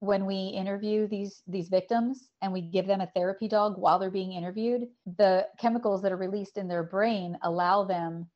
when 0.00 0.26
we 0.26 0.48
interview 0.48 1.06
these 1.06 1.42
these 1.46 1.68
victims 1.68 2.28
and 2.42 2.52
we 2.52 2.60
give 2.60 2.86
them 2.86 3.00
a 3.00 3.10
therapy 3.14 3.48
dog 3.48 3.78
while 3.78 3.98
they're 3.98 4.10
being 4.10 4.32
interviewed 4.32 4.88
the 5.16 5.46
chemicals 5.58 6.02
that 6.02 6.12
are 6.12 6.16
released 6.16 6.58
in 6.58 6.68
their 6.68 6.82
brain 6.82 7.38
allow 7.42 7.84
them 7.84 8.26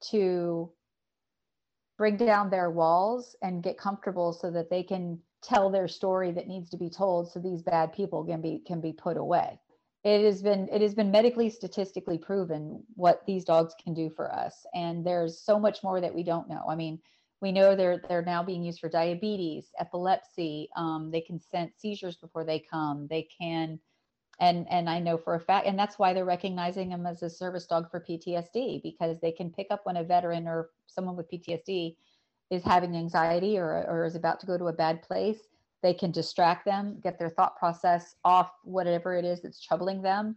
to 0.00 0.70
bring 1.96 2.16
down 2.16 2.50
their 2.50 2.70
walls 2.70 3.36
and 3.42 3.62
get 3.62 3.78
comfortable 3.78 4.32
so 4.32 4.50
that 4.50 4.70
they 4.70 4.82
can 4.82 5.18
tell 5.42 5.70
their 5.70 5.88
story 5.88 6.32
that 6.32 6.48
needs 6.48 6.70
to 6.70 6.76
be 6.76 6.90
told 6.90 7.30
so 7.30 7.38
these 7.38 7.62
bad 7.62 7.92
people 7.92 8.24
can 8.24 8.40
be 8.40 8.62
can 8.66 8.80
be 8.80 8.92
put 8.92 9.16
away. 9.16 9.58
It 10.02 10.24
has 10.24 10.42
been 10.42 10.68
it 10.72 10.80
has 10.80 10.94
been 10.94 11.10
medically 11.10 11.50
statistically 11.50 12.18
proven 12.18 12.82
what 12.94 13.22
these 13.26 13.44
dogs 13.44 13.74
can 13.82 13.94
do 13.94 14.10
for 14.10 14.34
us. 14.34 14.66
And 14.74 15.06
there's 15.06 15.40
so 15.40 15.58
much 15.58 15.82
more 15.82 16.00
that 16.00 16.14
we 16.14 16.22
don't 16.22 16.48
know. 16.48 16.64
I 16.68 16.74
mean 16.74 16.98
we 17.40 17.52
know 17.52 17.74
they're 17.74 18.00
they're 18.08 18.22
now 18.22 18.42
being 18.42 18.62
used 18.62 18.80
for 18.80 18.88
diabetes, 18.88 19.70
epilepsy. 19.78 20.68
Um, 20.76 21.10
they 21.10 21.20
can 21.20 21.38
sense 21.40 21.74
seizures 21.78 22.16
before 22.16 22.44
they 22.44 22.58
come. 22.58 23.06
They 23.08 23.28
can, 23.38 23.78
and 24.40 24.66
and 24.70 24.88
I 24.88 24.98
know 24.98 25.18
for 25.18 25.34
a 25.34 25.40
fact, 25.40 25.66
and 25.66 25.78
that's 25.78 25.98
why 25.98 26.12
they're 26.12 26.24
recognizing 26.24 26.88
them 26.88 27.06
as 27.06 27.22
a 27.22 27.30
service 27.30 27.66
dog 27.66 27.90
for 27.90 28.00
PTSD 28.00 28.82
because 28.82 29.20
they 29.20 29.32
can 29.32 29.50
pick 29.50 29.66
up 29.70 29.80
when 29.84 29.96
a 29.96 30.04
veteran 30.04 30.46
or 30.46 30.70
someone 30.86 31.16
with 31.16 31.30
PTSD 31.30 31.96
is 32.50 32.62
having 32.62 32.96
anxiety 32.96 33.58
or 33.58 33.84
or 33.88 34.04
is 34.04 34.14
about 34.16 34.40
to 34.40 34.46
go 34.46 34.56
to 34.56 34.68
a 34.68 34.72
bad 34.72 35.02
place. 35.02 35.48
They 35.82 35.92
can 35.92 36.12
distract 36.12 36.64
them, 36.64 36.98
get 37.02 37.18
their 37.18 37.28
thought 37.28 37.56
process 37.58 38.14
off 38.24 38.50
whatever 38.62 39.14
it 39.16 39.26
is 39.26 39.42
that's 39.42 39.62
troubling 39.62 40.00
them, 40.00 40.36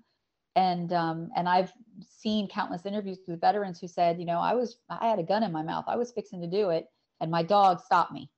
and 0.57 0.91
um, 0.91 1.29
and 1.35 1.47
I've 1.47 1.71
seen 2.09 2.47
countless 2.47 2.85
interviews 2.85 3.19
with 3.27 3.39
veterans 3.39 3.79
who 3.79 3.87
said, 3.87 4.19
you 4.19 4.25
know, 4.25 4.39
I 4.39 4.55
was 4.55 4.77
I 4.89 5.07
had 5.07 5.19
a 5.19 5.23
gun 5.23 5.43
in 5.43 5.51
my 5.51 5.61
mouth, 5.61 5.85
I 5.87 5.95
was 5.95 6.11
fixing 6.11 6.41
to 6.41 6.47
do 6.47 6.71
it, 6.71 6.87
and 7.21 7.29
my 7.29 7.43
dog 7.43 7.79
stopped 7.79 8.11
me. 8.11 8.29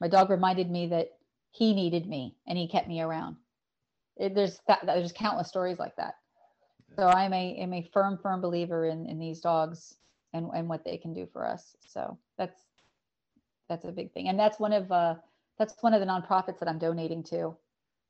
My 0.00 0.06
dog 0.06 0.30
reminded 0.30 0.70
me 0.70 0.86
that 0.88 1.08
he 1.50 1.74
needed 1.74 2.06
me 2.06 2.36
and 2.46 2.56
he 2.56 2.68
kept 2.68 2.88
me 2.88 3.00
around. 3.00 3.36
It, 4.16 4.34
there's 4.34 4.60
that, 4.68 4.86
there's 4.86 5.10
countless 5.12 5.48
stories 5.48 5.80
like 5.80 5.96
that. 5.96 6.14
So 6.96 7.08
I'm 7.08 7.32
a 7.32 7.56
am 7.56 7.72
a 7.72 7.90
firm 7.92 8.18
firm 8.22 8.40
believer 8.40 8.86
in 8.86 9.06
in 9.06 9.18
these 9.18 9.40
dogs 9.40 9.96
and 10.32 10.48
and 10.54 10.68
what 10.68 10.84
they 10.84 10.96
can 10.96 11.12
do 11.12 11.26
for 11.32 11.44
us. 11.44 11.76
So 11.84 12.18
that's 12.38 12.60
that's 13.68 13.84
a 13.84 13.90
big 13.90 14.12
thing, 14.12 14.28
and 14.28 14.38
that's 14.38 14.60
one 14.60 14.72
of 14.72 14.92
uh 14.92 15.16
that's 15.58 15.74
one 15.80 15.92
of 15.92 16.00
the 16.00 16.06
nonprofits 16.06 16.60
that 16.60 16.68
I'm 16.68 16.78
donating 16.78 17.24
to. 17.24 17.56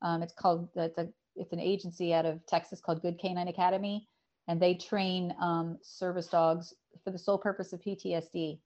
Um, 0.03 0.21
it's 0.21 0.33
called 0.33 0.69
it's 0.75 0.99
a 0.99 1.07
it's 1.35 1.53
an 1.53 1.59
agency 1.59 2.13
out 2.13 2.25
of 2.25 2.45
Texas 2.45 2.79
called 2.79 3.01
Good 3.01 3.19
Canine 3.19 3.47
Academy, 3.47 4.07
and 4.47 4.61
they 4.61 4.75
train 4.75 5.33
um, 5.41 5.77
service 5.81 6.27
dogs 6.27 6.73
for 7.03 7.11
the 7.11 7.17
sole 7.17 7.37
purpose 7.37 7.73
of 7.73 7.81
PTSD 7.81 8.59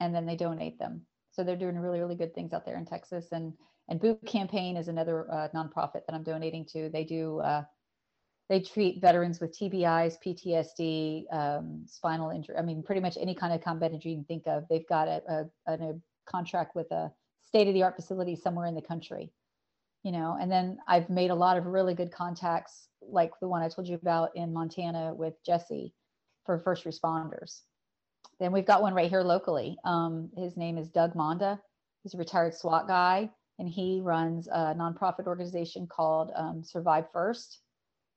and 0.00 0.14
then 0.14 0.26
they 0.26 0.36
donate 0.36 0.78
them. 0.78 1.02
So 1.30 1.44
they're 1.44 1.56
doing 1.56 1.78
really, 1.78 2.00
really 2.00 2.16
good 2.16 2.34
things 2.34 2.52
out 2.52 2.66
there 2.66 2.76
in 2.76 2.86
Texas. 2.86 3.26
And 3.32 3.52
and 3.88 4.00
Boot 4.00 4.24
Campaign 4.24 4.76
is 4.76 4.86
another 4.86 5.30
uh, 5.32 5.48
nonprofit 5.54 6.06
that 6.06 6.14
I'm 6.14 6.22
donating 6.22 6.64
to. 6.72 6.88
They 6.90 7.04
do 7.04 7.40
uh, 7.40 7.64
they 8.48 8.60
treat 8.60 9.00
veterans 9.00 9.40
with 9.40 9.56
TBIs, 9.56 10.16
PTSD, 10.24 11.32
um, 11.32 11.84
spinal 11.86 12.30
injury. 12.30 12.56
I 12.56 12.62
mean, 12.62 12.82
pretty 12.82 13.00
much 13.00 13.16
any 13.20 13.34
kind 13.34 13.52
of 13.52 13.62
combat 13.62 13.92
injury 13.92 14.12
you 14.12 14.18
can 14.18 14.24
think 14.24 14.46
of. 14.46 14.64
They've 14.68 14.88
got 14.88 15.06
a, 15.06 15.48
a, 15.68 15.72
a 15.72 15.94
contract 16.26 16.74
with 16.74 16.90
a 16.90 17.12
state 17.42 17.68
of 17.68 17.74
the 17.74 17.82
art 17.82 17.96
facility 17.96 18.34
somewhere 18.34 18.66
in 18.66 18.74
the 18.74 18.82
country, 18.82 19.32
you 20.02 20.12
know. 20.12 20.36
And 20.40 20.50
then 20.50 20.78
I've 20.86 21.10
made 21.10 21.30
a 21.30 21.34
lot 21.34 21.56
of 21.56 21.66
really 21.66 21.94
good 21.94 22.12
contacts, 22.12 22.88
like 23.02 23.32
the 23.40 23.48
one 23.48 23.62
I 23.62 23.68
told 23.68 23.88
you 23.88 23.96
about 23.96 24.30
in 24.34 24.52
Montana 24.52 25.14
with 25.14 25.34
Jesse 25.44 25.94
for 26.44 26.58
first 26.58 26.84
responders. 26.84 27.62
Then 28.38 28.52
we've 28.52 28.66
got 28.66 28.82
one 28.82 28.94
right 28.94 29.10
here 29.10 29.22
locally. 29.22 29.76
Um, 29.84 30.30
his 30.36 30.56
name 30.56 30.78
is 30.78 30.88
Doug 30.88 31.14
Monda. 31.14 31.58
He's 32.02 32.14
a 32.14 32.18
retired 32.18 32.54
SWAT 32.54 32.88
guy, 32.88 33.30
and 33.58 33.68
he 33.68 34.00
runs 34.02 34.48
a 34.48 34.74
nonprofit 34.74 35.26
organization 35.26 35.86
called 35.86 36.32
um, 36.34 36.62
Survive 36.64 37.04
First 37.12 37.60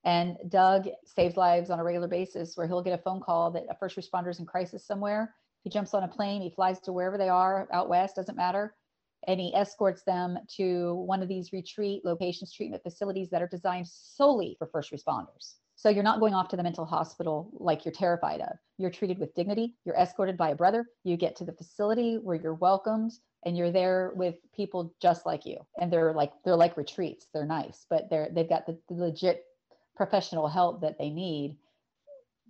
and 0.03 0.37
Doug 0.49 0.87
saves 1.05 1.37
lives 1.37 1.69
on 1.69 1.79
a 1.79 1.83
regular 1.83 2.07
basis 2.07 2.57
where 2.57 2.67
he'll 2.67 2.83
get 2.83 2.97
a 2.97 3.01
phone 3.01 3.21
call 3.21 3.51
that 3.51 3.63
a 3.69 3.75
first 3.75 3.95
responder's 3.95 4.39
in 4.39 4.45
crisis 4.45 4.85
somewhere. 4.85 5.33
He 5.63 5.69
jumps 5.69 5.93
on 5.93 6.03
a 6.03 6.07
plane, 6.07 6.41
he 6.41 6.49
flies 6.49 6.79
to 6.81 6.91
wherever 6.91 7.17
they 7.17 7.29
are 7.29 7.67
out 7.71 7.87
west, 7.87 8.17
doesn't 8.17 8.35
matter. 8.35 8.75
And 9.27 9.39
he 9.39 9.53
escorts 9.55 10.03
them 10.03 10.37
to 10.57 10.95
one 11.05 11.21
of 11.21 11.29
these 11.29 11.53
retreat 11.53 12.03
locations, 12.03 12.53
treatment 12.53 12.83
facilities 12.83 13.29
that 13.29 13.41
are 13.41 13.47
designed 13.47 13.87
solely 13.87 14.55
for 14.57 14.67
first 14.67 14.91
responders. 14.91 15.55
So 15.75 15.89
you're 15.89 16.03
not 16.03 16.19
going 16.19 16.33
off 16.33 16.47
to 16.49 16.55
the 16.55 16.63
mental 16.63 16.85
hospital 16.85 17.49
like 17.53 17.83
you're 17.83 17.93
terrified 17.93 18.41
of. 18.41 18.57
You're 18.77 18.89
treated 18.89 19.19
with 19.19 19.35
dignity. 19.35 19.75
You're 19.85 19.95
escorted 19.95 20.37
by 20.37 20.51
a 20.51 20.55
brother. 20.55 20.85
You 21.03 21.17
get 21.17 21.35
to 21.37 21.45
the 21.45 21.51
facility 21.51 22.15
where 22.15 22.35
you're 22.35 22.53
welcomed 22.53 23.11
and 23.45 23.57
you're 23.57 23.71
there 23.71 24.13
with 24.15 24.35
people 24.55 24.93
just 25.01 25.25
like 25.25 25.45
you. 25.45 25.57
And 25.79 25.91
they're 25.91 26.13
like 26.13 26.31
they're 26.45 26.55
like 26.55 26.77
retreats. 26.77 27.27
They're 27.33 27.45
nice, 27.45 27.85
but 27.89 28.09
they're 28.09 28.29
they've 28.31 28.47
got 28.47 28.65
the, 28.65 28.79
the 28.87 28.95
legit 28.95 29.43
professional 29.95 30.47
help 30.47 30.81
that 30.81 30.97
they 30.97 31.09
need, 31.09 31.57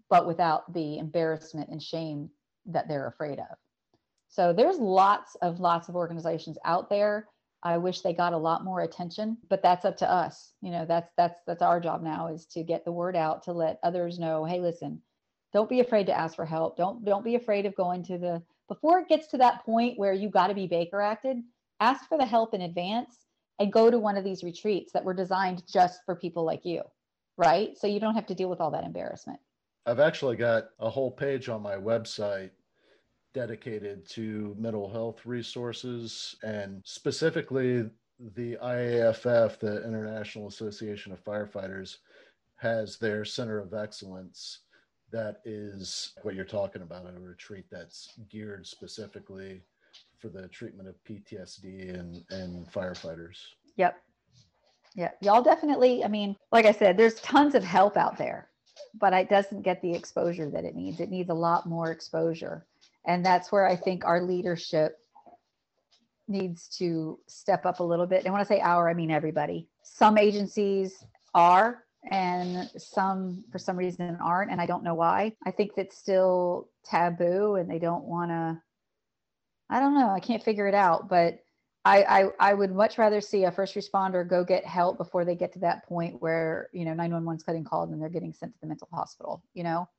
but 0.10 0.28
without 0.28 0.72
the 0.74 0.98
embarrassment 0.98 1.70
and 1.70 1.82
shame 1.82 2.30
that 2.68 2.88
they're 2.88 3.08
afraid 3.08 3.40
of. 3.40 3.58
So 4.34 4.52
there's 4.52 4.80
lots 4.80 5.36
of 5.42 5.60
lots 5.60 5.90
of 5.90 5.96
organizations 5.96 6.58
out 6.66 6.90
there. 6.90 7.28
I 7.62 7.78
wish 7.78 8.02
they 8.02 8.14
got 8.14 8.34
a 8.34 8.38
lot 8.38 8.66
more 8.66 8.82
attention, 8.82 9.38
but 9.50 9.62
that's 9.62 9.86
up 9.86 9.96
to 9.98 10.10
us. 10.10 10.54
You 10.62 10.72
know, 10.72 10.86
that's 10.86 11.12
that's 11.18 11.40
that's 11.46 11.62
our 11.62 11.80
job 11.80 12.02
now 12.02 12.28
is 12.28 12.46
to 12.48 12.64
get 12.64 12.84
the 12.84 12.92
word 12.92 13.16
out 13.16 13.44
to 13.44 13.54
let 13.54 13.80
others 13.84 14.18
know, 14.18 14.44
hey, 14.44 14.60
listen, 14.60 15.02
don't 15.54 15.70
be 15.70 15.82
afraid 15.82 16.08
to 16.08 16.18
ask 16.18 16.36
for 16.36 16.46
help. 16.46 16.78
Don't 16.78 17.06
don't 17.06 17.24
be 17.24 17.36
afraid 17.36 17.66
of 17.66 17.76
going 17.76 18.04
to 18.06 18.18
the 18.18 18.42
before 18.68 19.00
it 19.00 19.08
gets 19.08 19.28
to 19.28 19.38
that 19.38 19.64
point 19.64 20.00
where 20.00 20.14
you 20.14 20.30
got 20.30 20.48
to 20.48 20.56
be 20.56 20.68
Baker 20.68 21.02
acted, 21.02 21.38
ask 21.80 22.08
for 22.10 22.18
the 22.18 22.26
help 22.26 22.54
in 22.54 22.62
advance 22.62 23.28
and 23.60 23.72
go 23.72 23.92
to 23.92 24.00
one 24.00 24.18
of 24.18 24.24
these 24.24 24.44
retreats 24.44 24.92
that 24.94 25.04
were 25.04 25.14
designed 25.14 25.64
just 25.72 26.02
for 26.06 26.16
people 26.16 26.44
like 26.44 26.66
you 26.66 26.82
right? 27.38 27.78
So 27.78 27.88
you 27.88 28.00
don't 28.00 28.16
have 28.16 28.28
to 28.28 28.36
deal 28.36 28.50
with 28.50 28.62
all 28.62 28.72
that 28.72 28.84
embarrassment. 28.84 29.40
I've 29.86 30.00
actually 30.00 30.36
got 30.36 30.70
a 30.80 30.90
whole 30.90 31.12
page 31.12 31.50
on 31.50 31.62
my 31.62 31.76
website 31.76 32.52
dedicated 33.34 34.08
to 34.10 34.56
mental 34.58 34.90
health 34.90 35.26
resources 35.26 36.36
and 36.44 36.82
specifically 36.86 37.90
the 38.36 38.58
IAFF, 38.64 39.60
the 39.60 39.84
International 39.86 40.48
Association 40.48 41.12
of 41.12 41.24
Firefighters, 41.24 41.98
has 42.58 42.98
their 42.98 43.26
center 43.26 43.60
of 43.60 43.74
excellence 43.74 44.60
that 45.14 45.42
is 45.46 46.14
what 46.24 46.34
you're 46.34 46.44
talking 46.44 46.82
about 46.82 47.06
a 47.06 47.20
retreat 47.20 47.66
that's 47.72 48.14
geared 48.30 48.66
specifically 48.66 49.62
for 50.18 50.28
the 50.28 50.48
treatment 50.48 50.90
of 50.90 50.96
PTSD 51.08 51.98
and, 51.98 52.24
and 52.32 52.68
firefighters. 52.72 53.38
Yep. 53.78 53.96
Yeah, 54.96 55.12
y'all 55.22 55.44
definitely. 55.44 56.04
I 56.04 56.08
mean, 56.08 56.36
like 56.52 56.66
I 56.66 56.72
said, 56.72 56.98
there's 56.98 57.16
tons 57.16 57.56
of 57.56 57.64
help 57.64 57.96
out 57.96 58.18
there, 58.18 58.50
but 59.00 59.14
it 59.14 59.30
doesn't 59.30 59.62
get 59.62 59.82
the 59.82 59.94
exposure 59.94 60.50
that 60.50 60.66
it 60.66 60.76
needs. 60.76 61.00
It 61.00 61.10
needs 61.10 61.30
a 61.30 61.36
lot 61.36 61.68
more 61.68 61.92
exposure. 61.92 62.66
And 63.06 63.26
that's 63.26 63.52
where 63.52 63.68
I 63.68 63.76
think 63.76 64.06
our 64.06 64.22
leadership 64.22 64.98
needs 66.28 66.68
to 66.78 67.20
step 67.28 67.66
up 67.66 67.80
a 67.80 67.84
little 67.84 68.06
bit. 68.08 68.24
And 68.24 68.34
when 68.34 68.42
I 68.42 68.46
say 68.46 68.60
our, 68.62 68.90
I 68.90 68.94
mean 68.94 69.12
everybody. 69.12 69.68
Some 69.84 70.18
agencies 70.18 71.04
are, 71.34 71.84
and 72.10 72.70
some 72.78 73.44
for 73.52 73.60
some 73.60 73.78
reason 73.78 74.18
aren't. 74.22 74.52
And 74.52 74.62
I 74.62 74.66
don't 74.66 74.84
know 74.84 74.96
why. 74.96 75.34
I 75.46 75.52
think 75.52 75.72
that's 75.76 75.98
still 75.98 76.70
taboo 76.86 77.56
and 77.56 77.70
they 77.70 77.80
don't 77.80 78.06
want 78.06 78.32
to. 78.32 78.62
I 79.70 79.80
don't 79.80 79.96
know. 79.96 80.10
I 80.10 80.20
can't 80.20 80.44
figure 80.44 80.68
it 80.68 80.76
out. 80.76 81.10
But 81.10 81.40
I, 81.86 82.04
I, 82.04 82.30
I 82.40 82.54
would 82.54 82.74
much 82.74 82.98
rather 82.98 83.20
see 83.20 83.44
a 83.44 83.52
first 83.52 83.76
responder 83.76 84.28
go 84.28 84.44
get 84.44 84.66
help 84.66 84.98
before 84.98 85.26
they 85.26 85.36
get 85.36 85.52
to 85.54 85.60
that 85.60 85.86
point 85.86 86.22
where 86.22 86.70
you 86.72 86.86
know 86.86 86.94
911's 86.94 87.44
getting 87.44 87.66
called 87.66 87.90
and 87.90 88.02
they're 88.02 88.10
getting 88.10 88.34
sent 88.34 88.54
to 88.54 88.60
the 88.62 88.68
mental 88.68 88.88
hospital. 88.92 89.44
You 89.54 89.64
know, 89.64 89.90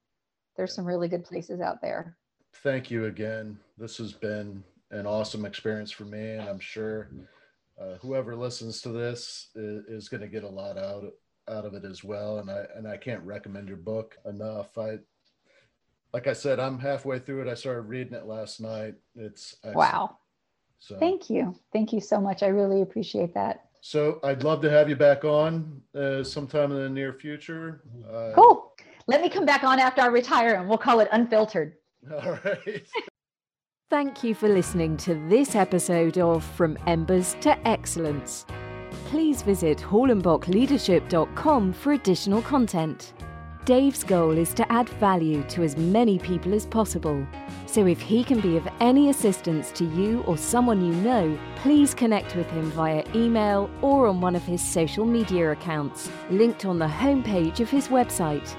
there's 0.57 0.75
some 0.75 0.87
really 0.87 1.09
good 1.09 1.25
places 1.25 1.61
out 1.61 1.83
there. 1.83 2.17
Thank 2.63 2.91
you 2.91 3.07
again. 3.07 3.59
This 3.79 3.99
has 3.99 4.13
been 4.13 4.63
an 4.91 5.07
awesome 5.07 5.45
experience 5.45 5.91
for 5.91 6.05
me, 6.05 6.33
and 6.33 6.49
I'm 6.49 6.61
sure 6.61 7.11
uh, 7.81 7.97
whoever 8.01 8.37
listens 8.37 8.81
to 8.83 8.91
this 8.91 9.49
is, 9.55 9.85
is 9.87 10.09
going 10.09 10.21
to 10.21 10.29
get 10.29 10.45
a 10.45 10.49
lot 10.49 10.79
out 10.79 11.05
out 11.47 11.67
of 11.67 11.75
it 11.75 11.85
as 11.85 12.03
well. 12.03 12.39
And 12.39 12.51
I 12.51 12.65
and 12.75 12.89
I 12.89 12.97
can't 12.97 13.23
recommend 13.23 13.69
your 13.69 13.77
book 13.77 14.17
enough. 14.25 14.79
I 14.79 14.99
like 16.13 16.27
I 16.27 16.33
said, 16.33 16.61
I'm 16.61 16.79
halfway 16.79 17.19
through 17.19 17.43
it. 17.43 17.51
I 17.51 17.55
started 17.55 17.83
reading 17.83 18.15
it 18.15 18.27
last 18.27 18.61
night. 18.61 18.95
It's 19.17 19.57
excellent. 19.65 19.77
wow 19.77 20.17
so 20.85 20.99
thank 20.99 21.31
you. 21.31 21.55
Thank 21.73 21.95
you 21.95 22.01
so 22.01 22.21
much. 22.21 22.43
I 22.43 22.49
really 22.49 22.83
appreciate 22.83 23.33
that. 23.33 23.69
So 23.81 24.21
I'd 24.23 24.43
love 24.43 24.61
to 24.63 24.71
have 24.71 24.89
you 24.89 24.97
back 24.97 25.25
on 25.25 25.81
uh, 25.95 26.23
sometime 26.23 26.73
in 26.73 26.79
the 26.79 26.91
near 26.91 27.15
future. 27.15 27.83
Uh, 28.07 28.33
cool. 28.35 28.73
Let 29.07 29.23
me 29.23 29.31
come 29.31 29.47
back 29.47 29.65
on 29.65 29.79
after 29.79 30.03
I 30.03 30.07
retire 30.07 30.57
and 30.57 30.69
we'll 30.69 30.79
call 30.79 31.01
it 31.01 31.09
unfiltered. 31.13 31.77
Thank 33.91 34.25
you 34.25 34.35
for 34.35 34.49
listening 34.49 34.97
to 34.99 35.15
this 35.29 35.55
episode 35.55 36.19
of 36.19 36.45
From 36.45 36.77
Embers 36.87 37.37
to 37.41 37.57
Excellence. 37.67 38.45
Please 39.07 39.43
visit 39.43 39.79
hallenbockleadership.com 39.79 41.73
for 41.73 41.93
additional 41.93 42.43
content. 42.43 43.15
Dave's 43.65 44.05
goal 44.05 44.37
is 44.37 44.53
to 44.55 44.71
add 44.71 44.89
value 44.91 45.43
to 45.45 45.63
as 45.63 45.77
many 45.77 46.19
people 46.19 46.53
as 46.53 46.67
possible. 46.67 47.27
So 47.67 47.87
if 47.87 47.99
he 48.01 48.23
can 48.23 48.41
be 48.41 48.59
of 48.59 48.69
any 48.81 49.09
assistance 49.09 49.71
to 49.73 49.85
you 49.85 50.21
or 50.27 50.37
someone 50.37 50.85
you 50.85 50.93
know, 50.93 51.39
please 51.57 51.95
connect 51.95 52.37
with 52.37 52.47
him 52.51 52.71
via 52.73 53.03
email 53.15 53.71
or 53.81 54.07
on 54.07 54.21
one 54.21 54.37
of 54.37 54.43
his 54.43 54.63
social 54.63 55.07
media 55.07 55.53
accounts, 55.53 56.11
linked 56.31 56.67
on 56.67 56.79
the 56.79 56.87
homepage 56.87 57.61
of 57.61 57.71
his 57.71 57.89
website. 57.89 58.55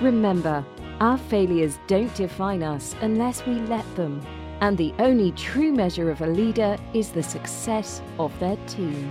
Remember, 0.00 0.64
our 1.00 1.16
failures 1.16 1.78
don't 1.86 2.14
define 2.14 2.62
us 2.62 2.94
unless 3.00 3.44
we 3.46 3.54
let 3.54 3.96
them. 3.96 4.20
And 4.60 4.76
the 4.76 4.92
only 4.98 5.32
true 5.32 5.72
measure 5.72 6.10
of 6.10 6.20
a 6.20 6.26
leader 6.26 6.76
is 6.92 7.10
the 7.10 7.22
success 7.22 8.02
of 8.18 8.38
their 8.38 8.56
team. 8.66 9.10